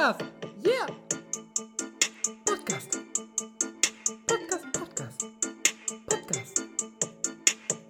Podcast. 0.00 0.24
Yeah. 0.64 0.86
Podcast. 2.46 2.98
Podcast, 4.26 4.72
Podcast. 4.72 5.26
Podcast. 6.06 6.62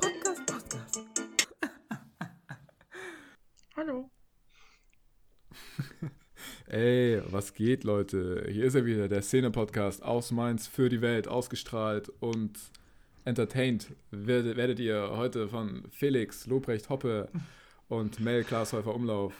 Podcast, 0.00 0.46
Podcast. 0.46 1.00
Hallo. 3.77 4.11
Ey, 6.66 7.23
was 7.30 7.54
geht, 7.54 7.84
Leute? 7.84 8.45
Hier 8.50 8.64
ist 8.64 8.74
er 8.74 8.84
wieder, 8.84 9.08
der 9.08 9.22
Szene-Podcast 9.22 10.02
aus 10.02 10.32
Mainz 10.32 10.66
für 10.66 10.88
die 10.88 11.02
Welt, 11.02 11.29
ausgestrahlt 11.29 12.08
und 12.18 12.58
entertained 13.24 13.95
werdet, 14.11 14.56
werdet 14.56 14.80
ihr 14.80 15.11
heute 15.12 15.48
von 15.48 15.84
Felix, 15.92 16.48
Lobrecht 16.48 16.88
Hoppe 16.88 17.29
und 17.86 18.18
Mel 18.18 18.43
Glashäufer 18.43 18.96
Umlauf. 18.96 19.32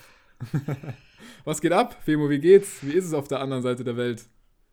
was 1.45 1.61
geht 1.61 1.73
ab, 1.73 1.97
Femo? 2.03 2.29
Wie 2.29 2.39
geht's? 2.39 2.79
Wie 2.83 2.93
ist 2.93 3.07
es 3.07 3.15
auf 3.15 3.29
der 3.29 3.41
anderen 3.41 3.63
Seite 3.63 3.85
der 3.85 3.97
Welt? 3.97 4.25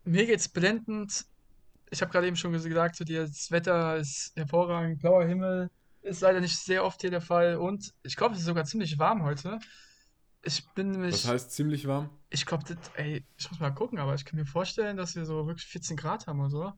Mir 0.03 0.25
geht's 0.25 0.47
blendend. 0.47 1.25
Ich 1.89 2.01
habe 2.01 2.11
gerade 2.11 2.27
eben 2.27 2.35
schon 2.35 2.51
gesagt 2.51 2.95
zu 2.95 3.05
dir, 3.05 3.21
das 3.21 3.51
Wetter 3.51 3.97
ist 3.97 4.33
hervorragend, 4.35 4.99
blauer 4.99 5.25
Himmel. 5.25 5.69
Ist 6.01 6.21
leider 6.21 6.39
nicht 6.39 6.57
sehr 6.57 6.85
oft 6.85 7.01
hier 7.01 7.09
der 7.09 7.21
Fall. 7.21 7.57
Und 7.57 7.93
ich 8.03 8.15
glaube, 8.15 8.33
es 8.33 8.39
ist 8.39 8.45
sogar 8.45 8.65
ziemlich 8.65 8.97
warm 8.99 9.23
heute. 9.23 9.59
Ich 10.43 10.65
bin 10.73 10.91
nämlich. 10.91 11.11
Das 11.11 11.27
heißt 11.27 11.51
ziemlich 11.51 11.87
warm? 11.87 12.09
Ich 12.29 12.45
glaube, 12.45 12.63
ey, 12.95 13.25
ich 13.37 13.49
muss 13.49 13.59
mal 13.59 13.71
gucken, 13.71 13.99
aber 13.99 14.15
ich 14.15 14.23
kann 14.23 14.39
mir 14.39 14.45
vorstellen, 14.45 14.95
dass 14.95 15.15
wir 15.15 15.25
so 15.25 15.47
wirklich 15.47 15.67
14 15.67 15.97
Grad 15.97 16.27
haben 16.27 16.39
oder 16.39 16.49
so. 16.49 16.73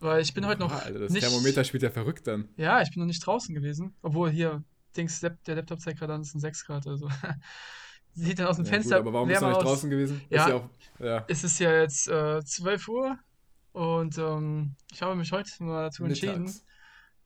Weil 0.00 0.20
ich 0.20 0.34
bin 0.34 0.46
heute 0.46 0.60
noch. 0.60 0.72
Ah, 0.72 0.78
Alter, 0.78 0.98
das 0.98 1.12
nicht, 1.12 1.26
Thermometer 1.26 1.64
spielt 1.64 1.82
ja 1.82 1.90
verrückt 1.90 2.26
dann. 2.26 2.48
Ja, 2.56 2.82
ich 2.82 2.90
bin 2.90 3.00
noch 3.00 3.06
nicht 3.06 3.24
draußen 3.24 3.54
gewesen. 3.54 3.94
Obwohl 4.02 4.30
hier, 4.30 4.62
Dings, 4.96 5.20
der 5.20 5.38
Laptop 5.46 5.80
zeigt 5.80 5.98
gerade 5.98 6.14
an, 6.14 6.20
es 6.20 6.32
sind 6.32 6.40
6 6.40 6.66
Grad. 6.66 6.86
Also. 6.86 7.08
Sieht 8.14 8.38
dann 8.38 8.46
aus 8.48 8.56
dem 8.56 8.64
Ja, 8.64 8.72
Fenster. 8.72 8.96
gut, 8.98 9.06
aber 9.06 9.12
warum 9.14 9.28
bist 9.28 9.40
du 9.42 9.46
nicht 9.46 9.56
aus. 9.56 9.62
draußen 9.64 9.90
gewesen? 9.90 10.20
Ja. 10.30 10.42
Ist 10.42 10.48
ja 10.48 10.54
auch, 10.56 10.70
ja. 10.98 11.24
Es 11.28 11.44
ist 11.44 11.58
ja 11.60 11.72
jetzt 11.80 12.08
äh, 12.08 12.42
12 12.44 12.88
Uhr 12.88 13.18
und 13.72 14.18
ähm, 14.18 14.74
ich 14.92 15.02
habe 15.02 15.14
mich 15.14 15.30
heute 15.32 15.50
mal 15.62 15.84
dazu 15.84 16.04
entschieden, 16.04 16.42
Mittags. 16.44 16.64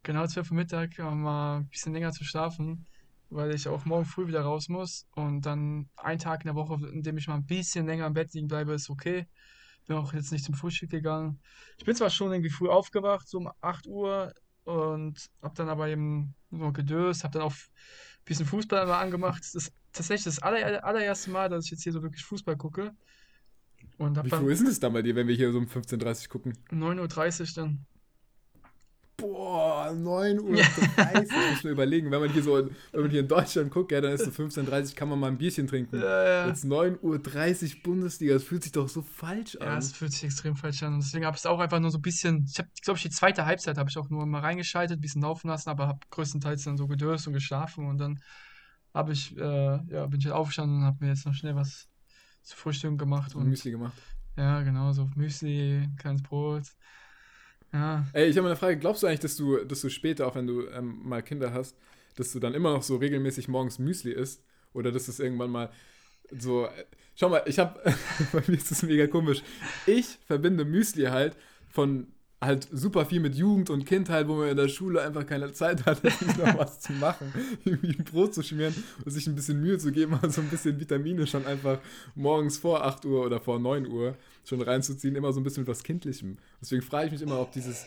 genau 0.03 0.27
12 0.27 0.51
Uhr 0.51 0.57
Mittag 0.57 0.99
äh, 0.99 1.03
mal 1.03 1.59
ein 1.61 1.69
bisschen 1.69 1.93
länger 1.95 2.13
zu 2.13 2.25
schlafen, 2.25 2.87
weil 3.31 3.55
ich 3.55 3.69
auch 3.69 3.87
morgen 3.87 4.05
früh 4.05 4.27
wieder 4.27 4.43
raus 4.43 4.69
muss 4.69 5.07
und 5.15 5.47
dann 5.47 5.89
ein 5.97 6.19
Tag 6.19 6.43
in 6.43 6.49
der 6.49 6.55
Woche, 6.57 6.75
in 6.93 7.03
dem 7.03 7.17
ich 7.17 7.27
mal 7.29 7.37
ein 7.37 7.47
bisschen 7.47 7.87
länger 7.87 8.07
im 8.07 8.13
Bett 8.13 8.35
liegen 8.35 8.49
bleibe, 8.49 8.75
ist 8.75 8.91
okay. 8.91 9.27
Bin 9.87 9.97
auch 9.97 10.13
jetzt 10.13 10.31
nicht 10.31 10.45
zum 10.45 10.55
Frühstück 10.55 10.91
gegangen. 10.91 11.41
Ich 11.79 11.85
bin 11.85 11.97
zwar 11.97 12.11
schon 12.11 12.31
irgendwie 12.31 12.51
früh 12.51 12.69
aufgewacht, 12.69 13.27
so 13.29 13.39
um 13.39 13.51
8 13.63 13.87
Uhr 13.87 14.33
und 14.65 15.29
habe 15.43 15.55
dann 15.57 15.69
aber 15.71 15.89
eben 15.89 16.35
nur 16.51 16.73
gedöst, 16.73 17.25
habe 17.25 17.33
dann 17.39 17.43
auch 17.49 17.55
bisschen 18.25 18.47
Fußball 18.47 18.87
mal 18.87 19.01
angemacht. 19.01 19.43
Das 19.43 19.55
ist 19.55 19.73
tatsächlich 19.93 20.25
das 20.25 20.39
aller, 20.41 20.85
allererste 20.85 21.31
Mal, 21.31 21.49
dass 21.49 21.67
ich 21.67 21.73
jetzt 21.73 21.83
hier 21.83 21.93
so 21.93 22.03
wirklich 22.03 22.25
Fußball 22.25 22.57
gucke. 22.57 22.93
Und 23.99 24.23
Wie 24.25 24.31
früh 24.31 24.53
ist 24.53 24.67
das 24.67 24.81
dann 24.81 24.93
bei 24.93 25.03
dir, 25.03 25.15
wenn 25.15 25.29
wir 25.29 25.35
hier 25.35 25.53
so 25.53 25.59
um 25.59 25.67
15.30 25.67 26.23
Uhr 26.25 26.29
gucken? 26.29 26.59
9.30 26.71 27.41
Uhr 27.41 27.47
dann. 27.55 27.87
Boah, 29.17 29.91
9.30 29.93 30.41
Uhr. 30.41 30.57
Ja. 30.57 30.65
Ich 31.23 31.31
muss 31.31 31.65
mir 31.65 31.71
überlegen, 31.71 32.11
wenn 32.11 32.21
man 32.21 32.31
hier 32.33 32.43
so 32.43 32.57
in, 32.59 32.71
wenn 32.93 33.03
man 33.03 33.11
hier 33.11 33.21
in 33.21 33.29
Deutschland 33.29 33.71
guckt, 33.71 33.93
ja, 33.93 34.01
dann 34.01 34.13
ist 34.13 34.25
so 34.25 34.31
15.30 34.31 34.89
Uhr, 34.91 34.95
kann 34.97 35.09
man 35.09 35.21
mal 35.21 35.29
ein 35.29 35.39
Bierchen 35.39 35.67
trinken. 35.67 36.01
Ja, 36.01 36.25
ja. 36.25 36.47
Jetzt 36.49 36.65
9.30 36.65 37.77
Uhr 37.77 37.83
Bundesliga, 37.85 38.35
das 38.35 38.43
fühlt 38.43 38.63
sich 38.65 38.73
doch 38.73 38.89
so 38.89 39.03
falsch 39.03 39.55
Ja, 39.61 39.69
an. 39.69 39.79
es 39.79 39.93
fühlt 39.93 40.13
sich 40.13 40.25
extrem 40.25 40.57
falsch 40.57 40.83
an. 40.83 40.95
Und 40.95 41.03
deswegen 41.05 41.25
habe 41.27 41.37
ich 41.37 41.41
es 41.43 41.47
auch 41.47 41.61
einfach 41.61 41.79
nur 41.79 41.91
so 41.91 41.99
ein 41.99 42.03
bisschen. 42.03 42.47
Ich 42.51 42.59
habe, 42.59 42.69
glaube 42.83 42.97
ich, 42.97 43.03
die 43.05 43.11
zweite 43.11 43.47
Halbzeit 43.47 43.79
habe 43.79 43.89
ich 43.91 43.97
auch 43.99 44.11
nur 44.11 44.27
mal 44.27 44.41
reingeschaltet, 44.41 44.99
ein 44.99 45.01
bisschen 45.01 45.23
laufen 45.23 45.49
lassen, 45.49 45.69
aber 45.71 45.87
habe 45.87 46.01
größtenteils 46.11 46.65
dann 46.65 46.77
so 46.77 46.89
gedöst 46.89 47.27
und 47.29 47.33
geschlafen. 47.35 47.87
Und 47.87 47.99
dann 47.99 48.19
habe 48.95 49.13
ich, 49.13 49.37
äh, 49.37 49.41
ja, 49.43 50.07
bin 50.07 50.19
ich 50.21 50.27
halt 50.27 50.35
aufgestanden 50.35 50.79
und 50.79 50.85
habe 50.85 50.99
mir 51.05 51.11
jetzt 51.13 51.27
noch 51.27 51.35
schnell 51.35 51.55
was 51.55 51.87
zu 52.43 52.57
frühstücken 52.57 52.99
gemacht. 52.99 53.35
ein 53.35 53.43
Und 53.43 53.49
Müsli 53.49 53.71
gemacht. 53.71 53.95
ja, 54.37 54.63
genau, 54.63 54.93
so 54.93 55.09
Müsli, 55.15 55.89
kleines 55.97 56.23
Brot. 56.23 56.65
Ja, 57.73 58.07
Ey, 58.13 58.29
ich 58.29 58.37
habe 58.37 58.47
eine 58.49 58.57
Frage. 58.57 58.79
Glaubst 58.79 59.03
du 59.03 59.07
eigentlich, 59.07 59.21
dass 59.21 59.37
du, 59.37 59.65
dass 59.65 59.81
du 59.81 59.89
später, 59.89 60.27
auch 60.27 60.35
wenn 60.35 60.47
du 60.47 60.67
ähm, 60.69 61.01
mal 61.03 61.23
Kinder 61.23 61.53
hast, 61.55 61.77
dass 62.17 62.33
du 62.33 62.39
dann 62.41 62.55
immer 62.55 62.73
noch 62.73 62.83
so 62.83 62.97
regelmäßig 62.97 63.49
morgens 63.49 63.79
Müsli 63.79 64.13
isst? 64.13 64.45
Oder 64.75 64.93
dass 64.93 65.09
es 65.09 65.21
irgendwann 65.21 65.51
mal 65.51 65.71
so. 66.31 66.67
äh, 66.67 66.85
Schau 67.15 67.29
mal, 67.29 67.43
ich 67.47 67.59
habe. 67.59 67.81
bei 68.33 68.43
mir 68.47 68.57
ist 68.57 68.71
das 68.71 68.83
mega 68.83 69.07
komisch. 69.07 69.43
Ich 69.87 70.19
verbinde 70.27 70.65
Müsli 70.65 71.05
halt 71.07 71.37
von 71.69 72.09
halt 72.43 72.69
super 72.73 73.07
viel 73.07 73.21
mit 73.21 73.37
Jugend 73.37 73.71
und 73.71 73.87
Kindheit, 73.87 74.27
wo 74.27 74.35
man 74.35 74.49
in 74.49 74.57
der 74.57 74.69
Schule 74.69 75.01
einfach 75.01 75.25
keine 75.25 75.53
Zeit 75.53 75.87
hatte, 75.87 76.09
noch 76.39 76.59
was 76.59 76.81
zu 76.81 76.93
machen, 76.93 77.33
irgendwie 77.65 77.97
ein 77.97 78.05
Brot 78.05 78.35
zu 78.35 78.43
schmieren 78.43 78.75
und 79.05 79.11
sich 79.13 79.27
ein 79.29 79.37
bisschen 79.37 79.61
Mühe 79.61 79.79
zu 79.79 79.93
geben, 79.93 80.19
also 80.21 80.41
ein 80.41 80.49
bisschen 80.49 80.79
Vitamine 80.81 81.27
schon 81.27 81.47
einfach 81.47 81.79
morgens 82.17 82.59
vor 82.59 82.85
8 82.85 83.05
Uhr 83.05 83.25
oder 83.25 83.41
vor 83.41 83.61
9 83.61 83.87
Uhr 83.87 84.17
schon 84.45 84.61
reinzuziehen, 84.61 85.15
immer 85.15 85.33
so 85.33 85.41
ein 85.41 85.45
bisschen 85.45 85.63
mit 85.63 85.69
was 85.69 85.85
Kindlichem. 85.85 86.37
Deswegen 86.61 86.83
frage 86.83 87.07
ich 87.07 87.13
mich 87.13 87.23
immer, 87.23 87.41
ob 87.41 87.53
dieses, 87.53 87.87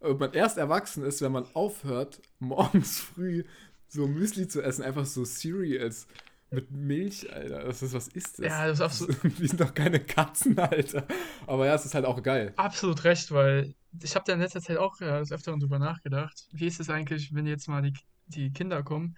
ob 0.00 0.20
man 0.20 0.32
erst 0.34 0.58
erwachsen 0.58 1.02
ist, 1.02 1.22
wenn 1.22 1.32
man 1.32 1.46
aufhört, 1.54 2.20
morgens 2.38 3.00
früh 3.00 3.44
so 3.88 4.06
Müsli 4.06 4.46
zu 4.46 4.62
essen, 4.62 4.82
einfach 4.82 5.06
so 5.06 5.24
Cereals 5.24 6.06
mit 6.50 6.70
Milch, 6.70 7.32
Alter. 7.32 7.64
Das 7.64 7.82
ist, 7.82 7.92
was 7.92 8.08
ist 8.08 8.38
das? 8.38 8.46
Ja, 8.46 8.66
das 8.68 8.78
ist 8.78 8.82
absolut- 8.82 9.24
Wir 9.40 9.48
sind 9.48 9.60
doch 9.60 9.74
keine 9.74 10.00
Katzen, 10.00 10.58
Alter. 10.58 11.06
Aber 11.46 11.66
ja, 11.66 11.74
es 11.74 11.84
ist 11.84 11.94
halt 11.94 12.04
auch 12.04 12.22
geil. 12.22 12.52
absolut 12.56 13.02
recht, 13.04 13.30
weil 13.32 13.74
ich 14.02 14.14
habe 14.14 14.24
da 14.26 14.34
in 14.34 14.40
letzter 14.40 14.60
Zeit 14.60 14.76
auch 14.76 15.00
ja, 15.00 15.18
des 15.18 15.32
Öfteren 15.32 15.58
drüber 15.60 15.78
nachgedacht. 15.78 16.46
Wie 16.52 16.66
ist 16.66 16.80
es 16.80 16.90
eigentlich, 16.90 17.34
wenn 17.34 17.46
jetzt 17.46 17.68
mal 17.68 17.82
die, 17.82 17.94
die 18.26 18.52
Kinder 18.52 18.82
kommen? 18.82 19.16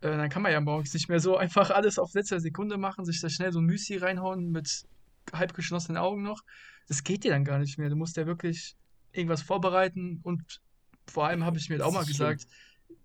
Äh, 0.00 0.16
dann 0.16 0.28
kann 0.30 0.42
man 0.42 0.52
ja 0.52 0.60
morgens 0.60 0.94
nicht 0.94 1.08
mehr 1.08 1.20
so 1.20 1.36
einfach 1.36 1.70
alles 1.70 1.98
auf 1.98 2.14
letzter 2.14 2.40
Sekunde 2.40 2.78
machen, 2.78 3.04
sich 3.04 3.20
da 3.20 3.28
schnell 3.28 3.52
so 3.52 3.60
ein 3.60 3.66
Müsli 3.66 3.98
reinhauen 3.98 4.50
mit 4.50 4.84
halb 5.32 5.54
geschlossenen 5.54 5.98
Augen 5.98 6.22
noch. 6.22 6.42
Das 6.88 7.04
geht 7.04 7.22
dir 7.24 7.30
dann 7.30 7.44
gar 7.44 7.58
nicht 7.58 7.78
mehr. 7.78 7.90
Du 7.90 7.96
musst 7.96 8.16
ja 8.16 8.26
wirklich 8.26 8.74
irgendwas 9.12 9.42
vorbereiten 9.42 10.20
und 10.22 10.60
vor 11.06 11.26
allem 11.26 11.44
habe 11.44 11.58
ich 11.58 11.68
mir 11.68 11.78
Das 11.78 11.86
auch 11.86 11.92
mal 11.92 12.04
gesagt, 12.04 12.46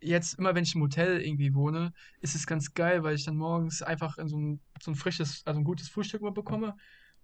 jetzt 0.01 0.37
immer 0.39 0.55
wenn 0.55 0.63
ich 0.63 0.75
im 0.75 0.81
Hotel 0.81 1.21
irgendwie 1.21 1.53
wohne, 1.53 1.91
ist 2.21 2.35
es 2.35 2.47
ganz 2.47 2.73
geil, 2.73 3.03
weil 3.03 3.15
ich 3.15 3.25
dann 3.25 3.37
morgens 3.37 3.81
einfach 3.81 4.17
in 4.17 4.27
so 4.27 4.37
ein, 4.37 4.59
so 4.81 4.91
ein 4.91 4.95
frisches, 4.95 5.41
also 5.45 5.59
ein 5.59 5.63
gutes 5.63 5.89
Frühstück 5.89 6.21
mal 6.21 6.31
bekomme 6.31 6.75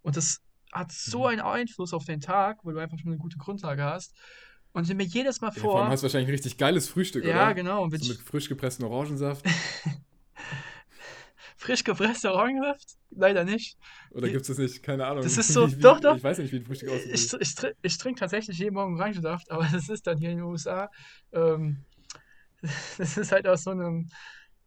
und 0.01 0.17
das 0.17 0.39
hat 0.73 0.91
so 0.91 1.19
Mhm. 1.21 1.25
einen 1.25 1.41
Einfluss 1.41 1.93
auf 1.93 2.05
den 2.05 2.21
Tag, 2.21 2.59
weil 2.63 2.73
du 2.73 2.79
einfach 2.79 2.97
schon 2.97 3.11
eine 3.11 3.17
gute 3.19 3.37
Grundlage 3.37 3.83
hast. 3.83 4.15
Und 4.73 4.89
ich 4.89 4.95
mir 4.95 5.03
jedes 5.03 5.41
Mal 5.41 5.47
Ja, 5.51 5.61
vor 5.61 5.75
allem 5.75 5.83
vor, 5.83 5.91
hast 5.91 6.01
du 6.01 6.05
wahrscheinlich 6.05 6.29
ein 6.29 6.31
richtig 6.31 6.57
geiles 6.57 6.87
Frühstück, 6.87 7.25
ja, 7.25 7.47
oder? 7.47 7.53
genau, 7.53 7.83
und 7.83 7.91
So 7.91 7.97
ich 7.97 8.07
mit 8.17 8.25
frisch 8.25 8.47
gepresstem 8.47 8.85
Orangensaft. 8.87 9.45
frisch 11.57 11.83
gepresster 11.83 12.33
Orangensaft, 12.33 12.95
leider 13.11 13.43
nicht. 13.43 13.77
Oder 14.13 14.29
gibt 14.29 14.41
es 14.41 14.47
das 14.47 14.57
nicht? 14.57 14.83
Keine 14.83 15.05
Ahnung. 15.05 15.23
Das 15.23 15.37
ist 15.37 15.47
so- 15.53 15.67
Wie- 15.67 15.81
doch, 15.81 15.99
doch. 15.99 16.17
Ich 16.17 16.23
weiß 16.23 16.39
nicht, 16.39 16.51
wie 16.51 16.57
ein 16.57 16.65
Frühstück 16.65 16.89
Ich, 16.89 17.23
aussieht. 17.23 17.41
ich, 17.41 17.49
tr- 17.49 17.73
ich 17.81 17.97
trinke 17.97 18.19
tatsächlich 18.19 18.57
jeden 18.57 18.73
Morgen 18.75 18.95
Orangensaft, 18.95 19.49
aber 19.51 19.67
das 19.71 19.89
ist 19.89 20.07
dann 20.07 20.17
hier 20.17 20.31
in 20.31 20.37
den 20.37 20.45
USA, 20.45 20.89
ähm, 21.33 21.83
das 22.97 23.17
ist 23.17 23.31
halt 23.31 23.47
aus 23.47 23.63
so 23.63 23.71
einem, 23.71 24.07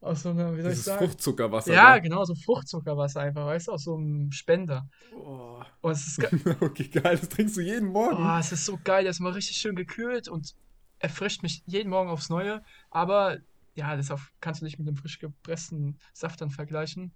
aus 0.00 0.22
so 0.22 0.30
einer, 0.30 0.56
wie 0.56 0.62
soll 0.62 0.70
ich 0.72 0.78
Dieses 0.78 0.84
sagen? 0.86 1.06
Fruchtzuckerwasser. 1.06 1.72
Ja, 1.72 1.94
da. 1.94 1.98
genau, 1.98 2.24
so 2.24 2.34
Fruchtzuckerwasser 2.34 3.20
einfach, 3.20 3.46
weißt 3.46 3.68
du, 3.68 3.72
aus 3.72 3.84
so 3.84 3.96
einem 3.96 4.30
Spender. 4.32 4.88
Oh. 5.16 5.62
Und 5.80 5.92
es 5.92 6.06
ist, 6.06 6.20
ge- 6.20 6.56
Okay, 6.60 6.88
geil. 6.88 7.16
Das 7.18 7.28
trinkst 7.28 7.56
du 7.56 7.60
jeden 7.60 7.88
Morgen. 7.88 8.16
oh, 8.16 8.38
es 8.38 8.52
ist 8.52 8.64
so 8.66 8.78
geil, 8.82 9.04
das 9.04 9.16
ist 9.16 9.20
mal 9.20 9.32
richtig 9.32 9.56
schön 9.56 9.76
gekühlt 9.76 10.28
und 10.28 10.54
erfrischt 10.98 11.42
mich 11.42 11.62
jeden 11.66 11.90
Morgen 11.90 12.10
aufs 12.10 12.28
Neue. 12.30 12.62
Aber 12.90 13.38
ja, 13.74 13.96
das 13.96 14.10
auf, 14.10 14.30
kannst 14.40 14.60
du 14.60 14.64
nicht 14.64 14.78
mit 14.78 14.86
einem 14.86 14.96
frisch 14.96 15.18
gepressten 15.18 15.98
Saft 16.12 16.40
dann 16.40 16.50
vergleichen. 16.50 17.12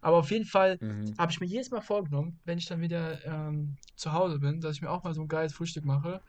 Aber 0.00 0.18
auf 0.18 0.30
jeden 0.30 0.44
Fall 0.44 0.76
Mhm. 0.80 1.14
habe 1.16 1.32
ich 1.32 1.40
mir 1.40 1.46
jedes 1.46 1.70
Mal 1.70 1.80
vorgenommen, 1.80 2.38
wenn 2.44 2.58
ich 2.58 2.66
dann 2.66 2.80
wieder 2.82 3.24
ähm, 3.24 3.76
zu 3.96 4.12
Hause 4.12 4.38
bin, 4.38 4.60
dass 4.60 4.76
ich 4.76 4.82
mir 4.82 4.90
auch 4.90 5.02
mal 5.02 5.14
so 5.14 5.22
ein 5.22 5.28
geiles 5.28 5.54
Frühstück 5.54 5.84
mache. 5.86 6.20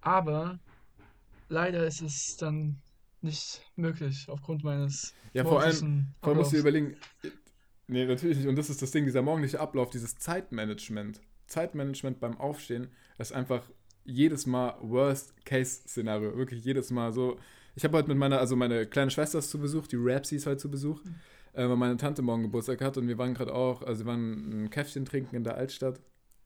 Aber 0.00 0.58
leider 1.48 1.86
ist 1.86 2.02
es 2.02 2.36
dann 2.36 2.76
nicht 3.22 3.62
möglich 3.76 4.26
aufgrund 4.28 4.64
meines 4.64 5.14
Ja, 5.32 5.44
vor 5.44 5.60
allem, 5.60 6.14
vor 6.20 6.30
allem 6.30 6.38
musst 6.38 6.52
du 6.52 6.56
überlegen. 6.56 6.96
Nee, 7.86 8.04
natürlich 8.04 8.38
nicht. 8.38 8.48
Und 8.48 8.56
das 8.56 8.70
ist 8.70 8.82
das 8.82 8.90
Ding, 8.90 9.06
dieser 9.06 9.22
morgendliche 9.22 9.60
Ablauf, 9.60 9.90
dieses 9.90 10.16
Zeitmanagement. 10.18 11.20
Zeitmanagement 11.46 12.20
beim 12.20 12.38
Aufstehen 12.38 12.88
ist 13.18 13.32
einfach 13.32 13.62
jedes 14.04 14.46
Mal 14.46 14.76
Worst-Case-Szenario. 14.80 16.36
Wirklich 16.36 16.64
jedes 16.64 16.90
Mal 16.90 17.12
so. 17.12 17.38
Ich 17.74 17.84
habe 17.84 17.96
heute 17.96 18.08
mit 18.08 18.18
meiner, 18.18 18.38
also 18.38 18.56
meine 18.56 18.86
kleine 18.86 19.10
Schwester 19.10 19.38
ist 19.38 19.50
zu 19.50 19.58
Besuch, 19.58 19.86
die 19.86 19.96
Rapsy 19.98 20.36
ist 20.36 20.46
heute 20.46 20.58
zu 20.58 20.70
Besuch, 20.70 21.00
äh, 21.52 21.68
weil 21.68 21.76
meine 21.76 21.96
Tante 21.96 22.22
morgen 22.22 22.42
Geburtstag 22.42 22.80
hat 22.80 22.96
und 22.96 23.08
wir 23.08 23.18
waren 23.18 23.34
gerade 23.34 23.54
auch, 23.54 23.82
also 23.82 24.04
wir 24.04 24.10
waren 24.10 24.64
ein 24.64 24.70
Käffchen 24.70 25.04
trinken 25.04 25.36
in 25.36 25.44
der 25.44 25.56
Altstadt 25.56 26.00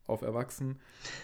auf 0.07 0.23
Erwachsen 0.23 0.81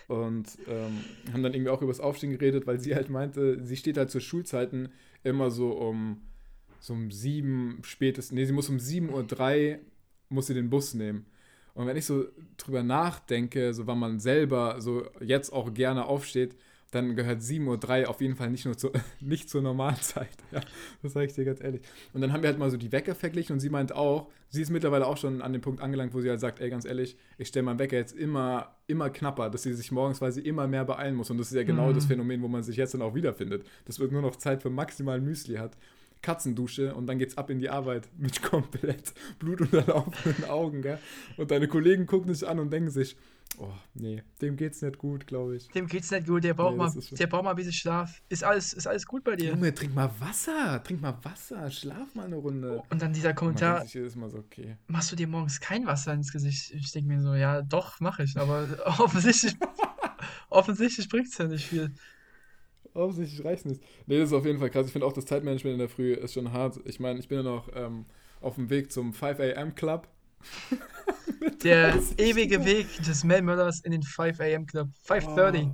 und 0.06 0.46
ähm, 0.66 1.04
haben 1.32 1.42
dann 1.42 1.52
irgendwie 1.52 1.70
auch 1.70 1.82
über 1.82 1.90
das 1.90 2.00
Aufstehen 2.00 2.30
geredet, 2.30 2.66
weil 2.66 2.80
sie 2.80 2.94
halt 2.94 3.10
meinte, 3.10 3.64
sie 3.64 3.76
steht 3.76 3.98
halt 3.98 4.10
zu 4.10 4.20
Schulzeiten 4.20 4.90
immer 5.24 5.50
so 5.50 5.72
um 5.72 6.22
so 6.80 6.92
um 6.92 7.10
sieben 7.10 7.78
spätestens, 7.82 8.34
nee, 8.34 8.44
sie 8.44 8.52
muss 8.52 8.68
um 8.68 8.76
7.03 8.76 9.72
Uhr 9.74 9.78
muss 10.28 10.46
sie 10.46 10.54
den 10.54 10.70
Bus 10.70 10.94
nehmen. 10.94 11.26
Und 11.74 11.86
wenn 11.86 11.96
ich 11.96 12.06
so 12.06 12.24
drüber 12.56 12.82
nachdenke, 12.82 13.72
so 13.72 13.86
wann 13.86 13.98
man 13.98 14.20
selber 14.20 14.80
so 14.80 15.06
jetzt 15.20 15.52
auch 15.52 15.72
gerne 15.74 16.06
aufsteht, 16.06 16.56
dann 16.90 17.16
gehört 17.16 17.40
7.03 17.42 18.02
Uhr 18.02 18.08
auf 18.08 18.20
jeden 18.20 18.34
Fall 18.36 18.50
nicht 18.50 18.64
nur 18.64 18.76
zu, 18.76 18.90
nicht 19.20 19.50
zur 19.50 19.60
Normalzeit. 19.62 20.28
Ja, 20.52 20.60
das 21.02 21.12
sage 21.12 21.26
ich 21.26 21.34
dir 21.34 21.44
ganz 21.44 21.60
ehrlich. 21.62 21.82
Und 22.12 22.20
dann 22.22 22.32
haben 22.32 22.42
wir 22.42 22.48
halt 22.48 22.58
mal 22.58 22.70
so 22.70 22.76
die 22.76 22.90
Wecker 22.92 23.14
verglichen 23.14 23.52
und 23.54 23.60
sie 23.60 23.68
meint 23.68 23.92
auch, 23.94 24.28
sie 24.48 24.62
ist 24.62 24.70
mittlerweile 24.70 25.06
auch 25.06 25.16
schon 25.18 25.42
an 25.42 25.52
dem 25.52 25.60
Punkt 25.60 25.82
angelangt, 25.82 26.14
wo 26.14 26.20
sie 26.20 26.30
halt 26.30 26.40
sagt, 26.40 26.60
ey, 26.60 26.70
ganz 26.70 26.86
ehrlich, 26.86 27.16
ich 27.36 27.48
stelle 27.48 27.64
meinen 27.64 27.78
Wecker 27.78 27.96
jetzt 27.96 28.16
immer, 28.16 28.74
immer 28.86 29.10
knapper, 29.10 29.50
dass 29.50 29.64
sie 29.64 29.74
sich 29.74 29.92
morgens, 29.92 30.20
sie 30.34 30.40
immer 30.40 30.66
mehr 30.66 30.84
beeilen 30.84 31.14
muss. 31.14 31.30
Und 31.30 31.38
das 31.38 31.48
ist 31.48 31.54
ja 31.56 31.64
genau 31.64 31.90
Mhm. 31.90 31.94
das 31.94 32.06
Phänomen, 32.06 32.42
wo 32.42 32.48
man 32.48 32.62
sich 32.62 32.76
jetzt 32.76 32.94
dann 32.94 33.02
auch 33.02 33.14
wiederfindet. 33.14 33.66
Das 33.84 33.98
wird 33.98 34.10
nur 34.12 34.22
noch 34.22 34.36
Zeit 34.36 34.62
für 34.62 34.70
maximal 34.70 35.20
Müsli 35.20 35.56
hat. 35.56 35.76
Katzendusche 36.22 36.94
und 36.94 37.06
dann 37.06 37.18
geht's 37.18 37.36
ab 37.36 37.50
in 37.50 37.58
die 37.58 37.70
Arbeit 37.70 38.08
mit 38.16 38.42
komplett 38.42 39.12
blutunterlaufenden 39.38 40.44
Augen, 40.46 40.82
gell? 40.82 40.98
Und 41.36 41.50
deine 41.50 41.68
Kollegen 41.68 42.06
gucken 42.06 42.32
dich 42.32 42.46
an 42.46 42.58
und 42.58 42.70
denken 42.70 42.90
sich, 42.90 43.16
oh, 43.58 43.72
nee, 43.94 44.22
dem 44.40 44.56
geht's 44.56 44.82
nicht 44.82 44.98
gut, 44.98 45.26
glaube 45.26 45.56
ich. 45.56 45.68
Dem 45.68 45.86
geht's 45.86 46.10
nicht 46.10 46.26
gut, 46.26 46.44
der 46.44 46.54
braucht, 46.54 46.72
Nee, 46.72 46.78
mal, 46.78 46.92
der 47.12 47.26
braucht 47.26 47.44
mal 47.44 47.50
ein 47.50 47.56
bisschen 47.56 47.72
Schlaf. 47.72 48.22
Ist 48.28 48.44
alles, 48.44 48.72
ist 48.72 48.86
alles 48.86 49.06
gut 49.06 49.24
bei 49.24 49.36
dir? 49.36 49.50
Junge, 49.50 49.74
trink 49.74 49.94
mal 49.94 50.10
Wasser, 50.18 50.82
trink 50.82 51.00
mal 51.00 51.16
Wasser, 51.22 51.70
schlaf 51.70 52.14
mal 52.14 52.26
eine 52.26 52.36
Runde. 52.36 52.82
Und 52.90 53.02
dann 53.02 53.12
dieser 53.12 53.34
Kommentar, 53.34 53.86
so, 53.86 54.00
okay. 54.36 54.76
machst 54.86 55.12
du 55.12 55.16
dir 55.16 55.28
morgens 55.28 55.60
kein 55.60 55.86
Wasser 55.86 56.12
ins 56.12 56.32
Gesicht? 56.32 56.72
Ich 56.72 56.92
denke 56.92 57.08
mir 57.08 57.20
so, 57.20 57.34
ja, 57.34 57.62
doch, 57.62 58.00
mache 58.00 58.24
ich, 58.24 58.36
aber 58.36 58.66
offensichtlich, 58.98 59.56
offensichtlich 60.50 61.08
bringt 61.08 61.28
es 61.28 61.38
ja 61.38 61.46
nicht 61.46 61.66
viel. 61.66 61.92
Offensichtlich 62.98 63.44
reicht 63.44 63.66
nicht. 63.66 63.82
Nee, 64.06 64.18
das 64.18 64.30
ist 64.30 64.34
auf 64.34 64.44
jeden 64.44 64.58
Fall 64.58 64.70
krass. 64.70 64.86
Ich 64.86 64.92
finde 64.92 65.06
auch 65.06 65.12
das 65.12 65.24
Zeitmanagement 65.24 65.74
in 65.74 65.78
der 65.78 65.88
Früh 65.88 66.14
ist 66.14 66.34
schon 66.34 66.52
hart. 66.52 66.80
Ich 66.84 66.98
meine, 66.98 67.20
ich 67.20 67.28
bin 67.28 67.38
ja 67.38 67.44
noch 67.44 67.68
ähm, 67.74 68.06
auf 68.40 68.56
dem 68.56 68.70
Weg 68.70 68.90
zum 68.90 69.12
5 69.12 69.38
a.m. 69.38 69.74
Club. 69.74 70.08
Der 71.62 71.92
30 71.92 72.18
ewige. 72.20 72.64
Weg 72.64 72.86
des 73.02 73.24
Mel 73.24 73.42
Möllers 73.42 73.80
in 73.80 73.92
den 73.92 74.02
5 74.02 74.40
a.m. 74.40 74.66
Club. 74.66 74.88
5.30 75.06 75.72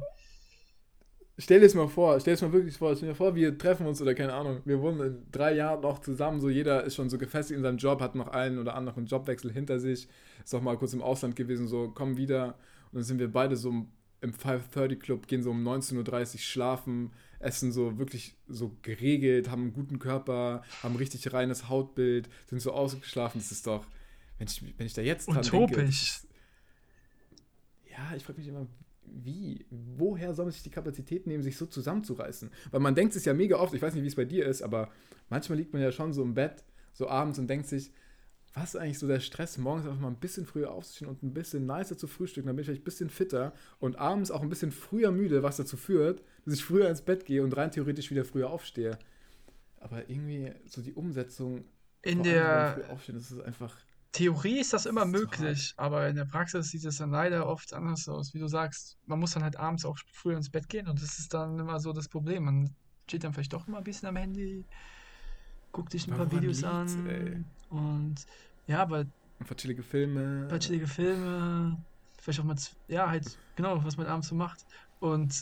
Stell 1.36 1.58
dir 1.58 1.66
das 1.66 1.74
mal 1.74 1.88
vor, 1.88 2.20
stell 2.20 2.34
dir 2.34 2.40
das 2.40 2.42
mal 2.42 2.52
wirklich 2.52 2.78
vor, 2.78 2.94
stell 2.94 3.08
dir 3.08 3.14
vor, 3.16 3.34
wir 3.34 3.58
treffen 3.58 3.88
uns 3.88 4.00
oder 4.00 4.14
keine 4.14 4.32
Ahnung, 4.32 4.60
wir 4.64 4.80
wohnen 4.80 5.00
in 5.00 5.26
drei 5.32 5.52
Jahren 5.52 5.80
noch 5.80 5.98
zusammen, 5.98 6.40
so 6.40 6.48
jeder 6.48 6.84
ist 6.84 6.94
schon 6.94 7.10
so 7.10 7.18
gefestigt 7.18 7.56
in 7.56 7.64
seinem 7.64 7.78
Job, 7.78 8.00
hat 8.00 8.14
noch 8.14 8.28
einen 8.28 8.56
oder 8.56 8.76
anderen 8.76 9.06
Jobwechsel 9.06 9.50
hinter 9.50 9.80
sich, 9.80 10.06
ist 10.44 10.54
auch 10.54 10.62
mal 10.62 10.76
kurz 10.76 10.94
im 10.94 11.02
Ausland 11.02 11.34
gewesen, 11.34 11.66
so 11.66 11.88
kommen 11.88 12.16
wieder 12.16 12.54
und 12.92 12.98
dann 12.98 13.02
sind 13.02 13.18
wir 13.18 13.32
beide 13.32 13.56
so 13.56 13.84
im 14.24 14.32
530 14.32 14.98
Club, 15.00 15.26
gehen 15.28 15.42
so 15.42 15.50
um 15.50 15.66
19.30 15.66 16.34
Uhr 16.34 16.38
schlafen, 16.40 17.12
essen 17.38 17.72
so 17.72 17.98
wirklich 17.98 18.36
so 18.48 18.76
geregelt, 18.82 19.50
haben 19.50 19.62
einen 19.62 19.72
guten 19.72 19.98
Körper, 19.98 20.62
haben 20.82 20.96
richtig 20.96 21.32
reines 21.32 21.68
Hautbild, 21.68 22.28
sind 22.46 22.60
so 22.60 22.72
ausgeschlafen, 22.72 23.38
das 23.38 23.52
ist 23.52 23.66
doch, 23.66 23.86
wenn 24.38 24.48
ich, 24.48 24.62
wenn 24.78 24.86
ich 24.86 24.94
da 24.94 25.02
jetzt 25.02 25.28
dran 25.28 25.42
denke, 25.42 25.56
Utopisch. 25.56 25.88
ist, 26.00 26.28
ja, 27.90 28.16
ich 28.16 28.24
frage 28.24 28.38
mich 28.38 28.48
immer, 28.48 28.66
wie? 29.06 29.66
Woher 29.70 30.34
soll 30.34 30.46
man 30.46 30.52
sich 30.52 30.62
die 30.62 30.70
Kapazität 30.70 31.26
nehmen, 31.26 31.42
sich 31.42 31.56
so 31.56 31.66
zusammenzureißen? 31.66 32.50
Weil 32.70 32.80
man 32.80 32.94
denkt 32.94 33.14
es 33.14 33.24
ja 33.24 33.34
mega 33.34 33.56
oft, 33.56 33.74
ich 33.74 33.82
weiß 33.82 33.94
nicht, 33.94 34.02
wie 34.02 34.08
es 34.08 34.16
bei 34.16 34.24
dir 34.24 34.46
ist, 34.46 34.62
aber 34.62 34.90
manchmal 35.28 35.58
liegt 35.58 35.72
man 35.72 35.82
ja 35.82 35.92
schon 35.92 36.12
so 36.12 36.22
im 36.22 36.34
Bett, 36.34 36.64
so 36.92 37.08
abends 37.08 37.38
und 37.38 37.48
denkt 37.48 37.66
sich, 37.66 37.92
was 38.54 38.74
ist 38.74 38.80
eigentlich 38.80 39.00
so 39.00 39.08
der 39.08 39.20
Stress, 39.20 39.58
morgens 39.58 39.86
einfach 39.86 40.00
mal 40.00 40.08
ein 40.08 40.20
bisschen 40.20 40.46
früher 40.46 40.70
aufzustehen 40.70 41.10
und 41.10 41.22
ein 41.24 41.34
bisschen 41.34 41.66
nicer 41.66 41.98
zu 41.98 42.06
frühstücken, 42.06 42.46
dann 42.46 42.56
bin 42.56 42.62
ich 42.62 42.66
vielleicht 42.66 42.82
ein 42.82 42.84
bisschen 42.84 43.10
fitter 43.10 43.52
und 43.80 43.98
abends 43.98 44.30
auch 44.30 44.42
ein 44.42 44.48
bisschen 44.48 44.70
früher 44.70 45.10
müde, 45.10 45.42
was 45.42 45.56
dazu 45.56 45.76
führt, 45.76 46.22
dass 46.44 46.54
ich 46.54 46.64
früher 46.64 46.88
ins 46.88 47.02
Bett 47.02 47.26
gehe 47.26 47.42
und 47.42 47.56
rein 47.56 47.72
theoretisch 47.72 48.10
wieder 48.12 48.24
früher 48.24 48.50
aufstehe. 48.50 48.96
Aber 49.80 50.08
irgendwie 50.08 50.52
so 50.66 50.82
die 50.82 50.92
Umsetzung 50.92 51.64
In 52.02 52.22
der 52.22 52.74
früh 52.74 52.92
aufsteht, 52.92 53.16
das 53.16 53.32
ist 53.32 53.40
einfach 53.40 53.76
Theorie 54.12 54.60
ist 54.60 54.72
das 54.72 54.86
immer 54.86 55.04
ist 55.04 55.10
möglich, 55.10 55.74
aber 55.76 56.08
in 56.08 56.14
der 56.14 56.24
Praxis 56.24 56.70
sieht 56.70 56.84
es 56.84 56.98
dann 56.98 57.10
leider 57.10 57.48
oft 57.48 57.72
anders 57.72 58.08
aus. 58.08 58.32
Wie 58.32 58.38
du 58.38 58.46
sagst, 58.46 58.96
man 59.06 59.18
muss 59.18 59.32
dann 59.32 59.42
halt 59.42 59.56
abends 59.56 59.84
auch 59.84 59.98
früher 60.12 60.36
ins 60.36 60.50
Bett 60.50 60.68
gehen 60.68 60.86
und 60.86 61.02
das 61.02 61.18
ist 61.18 61.34
dann 61.34 61.58
immer 61.58 61.80
so 61.80 61.92
das 61.92 62.08
Problem. 62.08 62.44
Man 62.44 62.70
steht 63.08 63.24
dann 63.24 63.32
vielleicht 63.32 63.52
doch 63.52 63.66
immer 63.66 63.78
ein 63.78 63.84
bisschen 63.84 64.08
am 64.08 64.14
Handy, 64.14 64.64
guckt 65.74 65.92
sich 65.92 66.06
ein 66.06 66.10
paar 66.10 66.30
Woran 66.30 66.42
Videos 66.42 66.62
liegt's, 66.62 66.96
an 66.96 67.06
ey? 67.06 67.44
und 67.68 68.14
ja, 68.66 68.80
aber 68.80 69.04
einfach 69.40 69.56
chillige 69.56 69.82
Filme. 69.82 70.42
ein 70.44 70.48
paar 70.48 70.60
chillige 70.60 70.86
Filme, 70.86 71.84
vielleicht 72.20 72.40
auch 72.40 72.44
mal, 72.44 72.56
ja, 72.88 73.10
halt, 73.10 73.38
genau, 73.56 73.84
was 73.84 73.96
man 73.96 74.06
abends 74.06 74.28
so 74.28 74.34
macht. 74.34 74.64
Und 75.00 75.34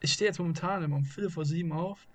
ich 0.00 0.12
stehe 0.12 0.28
jetzt 0.28 0.38
momentan 0.38 0.82
immer 0.82 0.96
um 0.96 1.04
Viertel 1.04 1.30
vor 1.30 1.44
sieben 1.44 1.72
auf, 1.72 2.08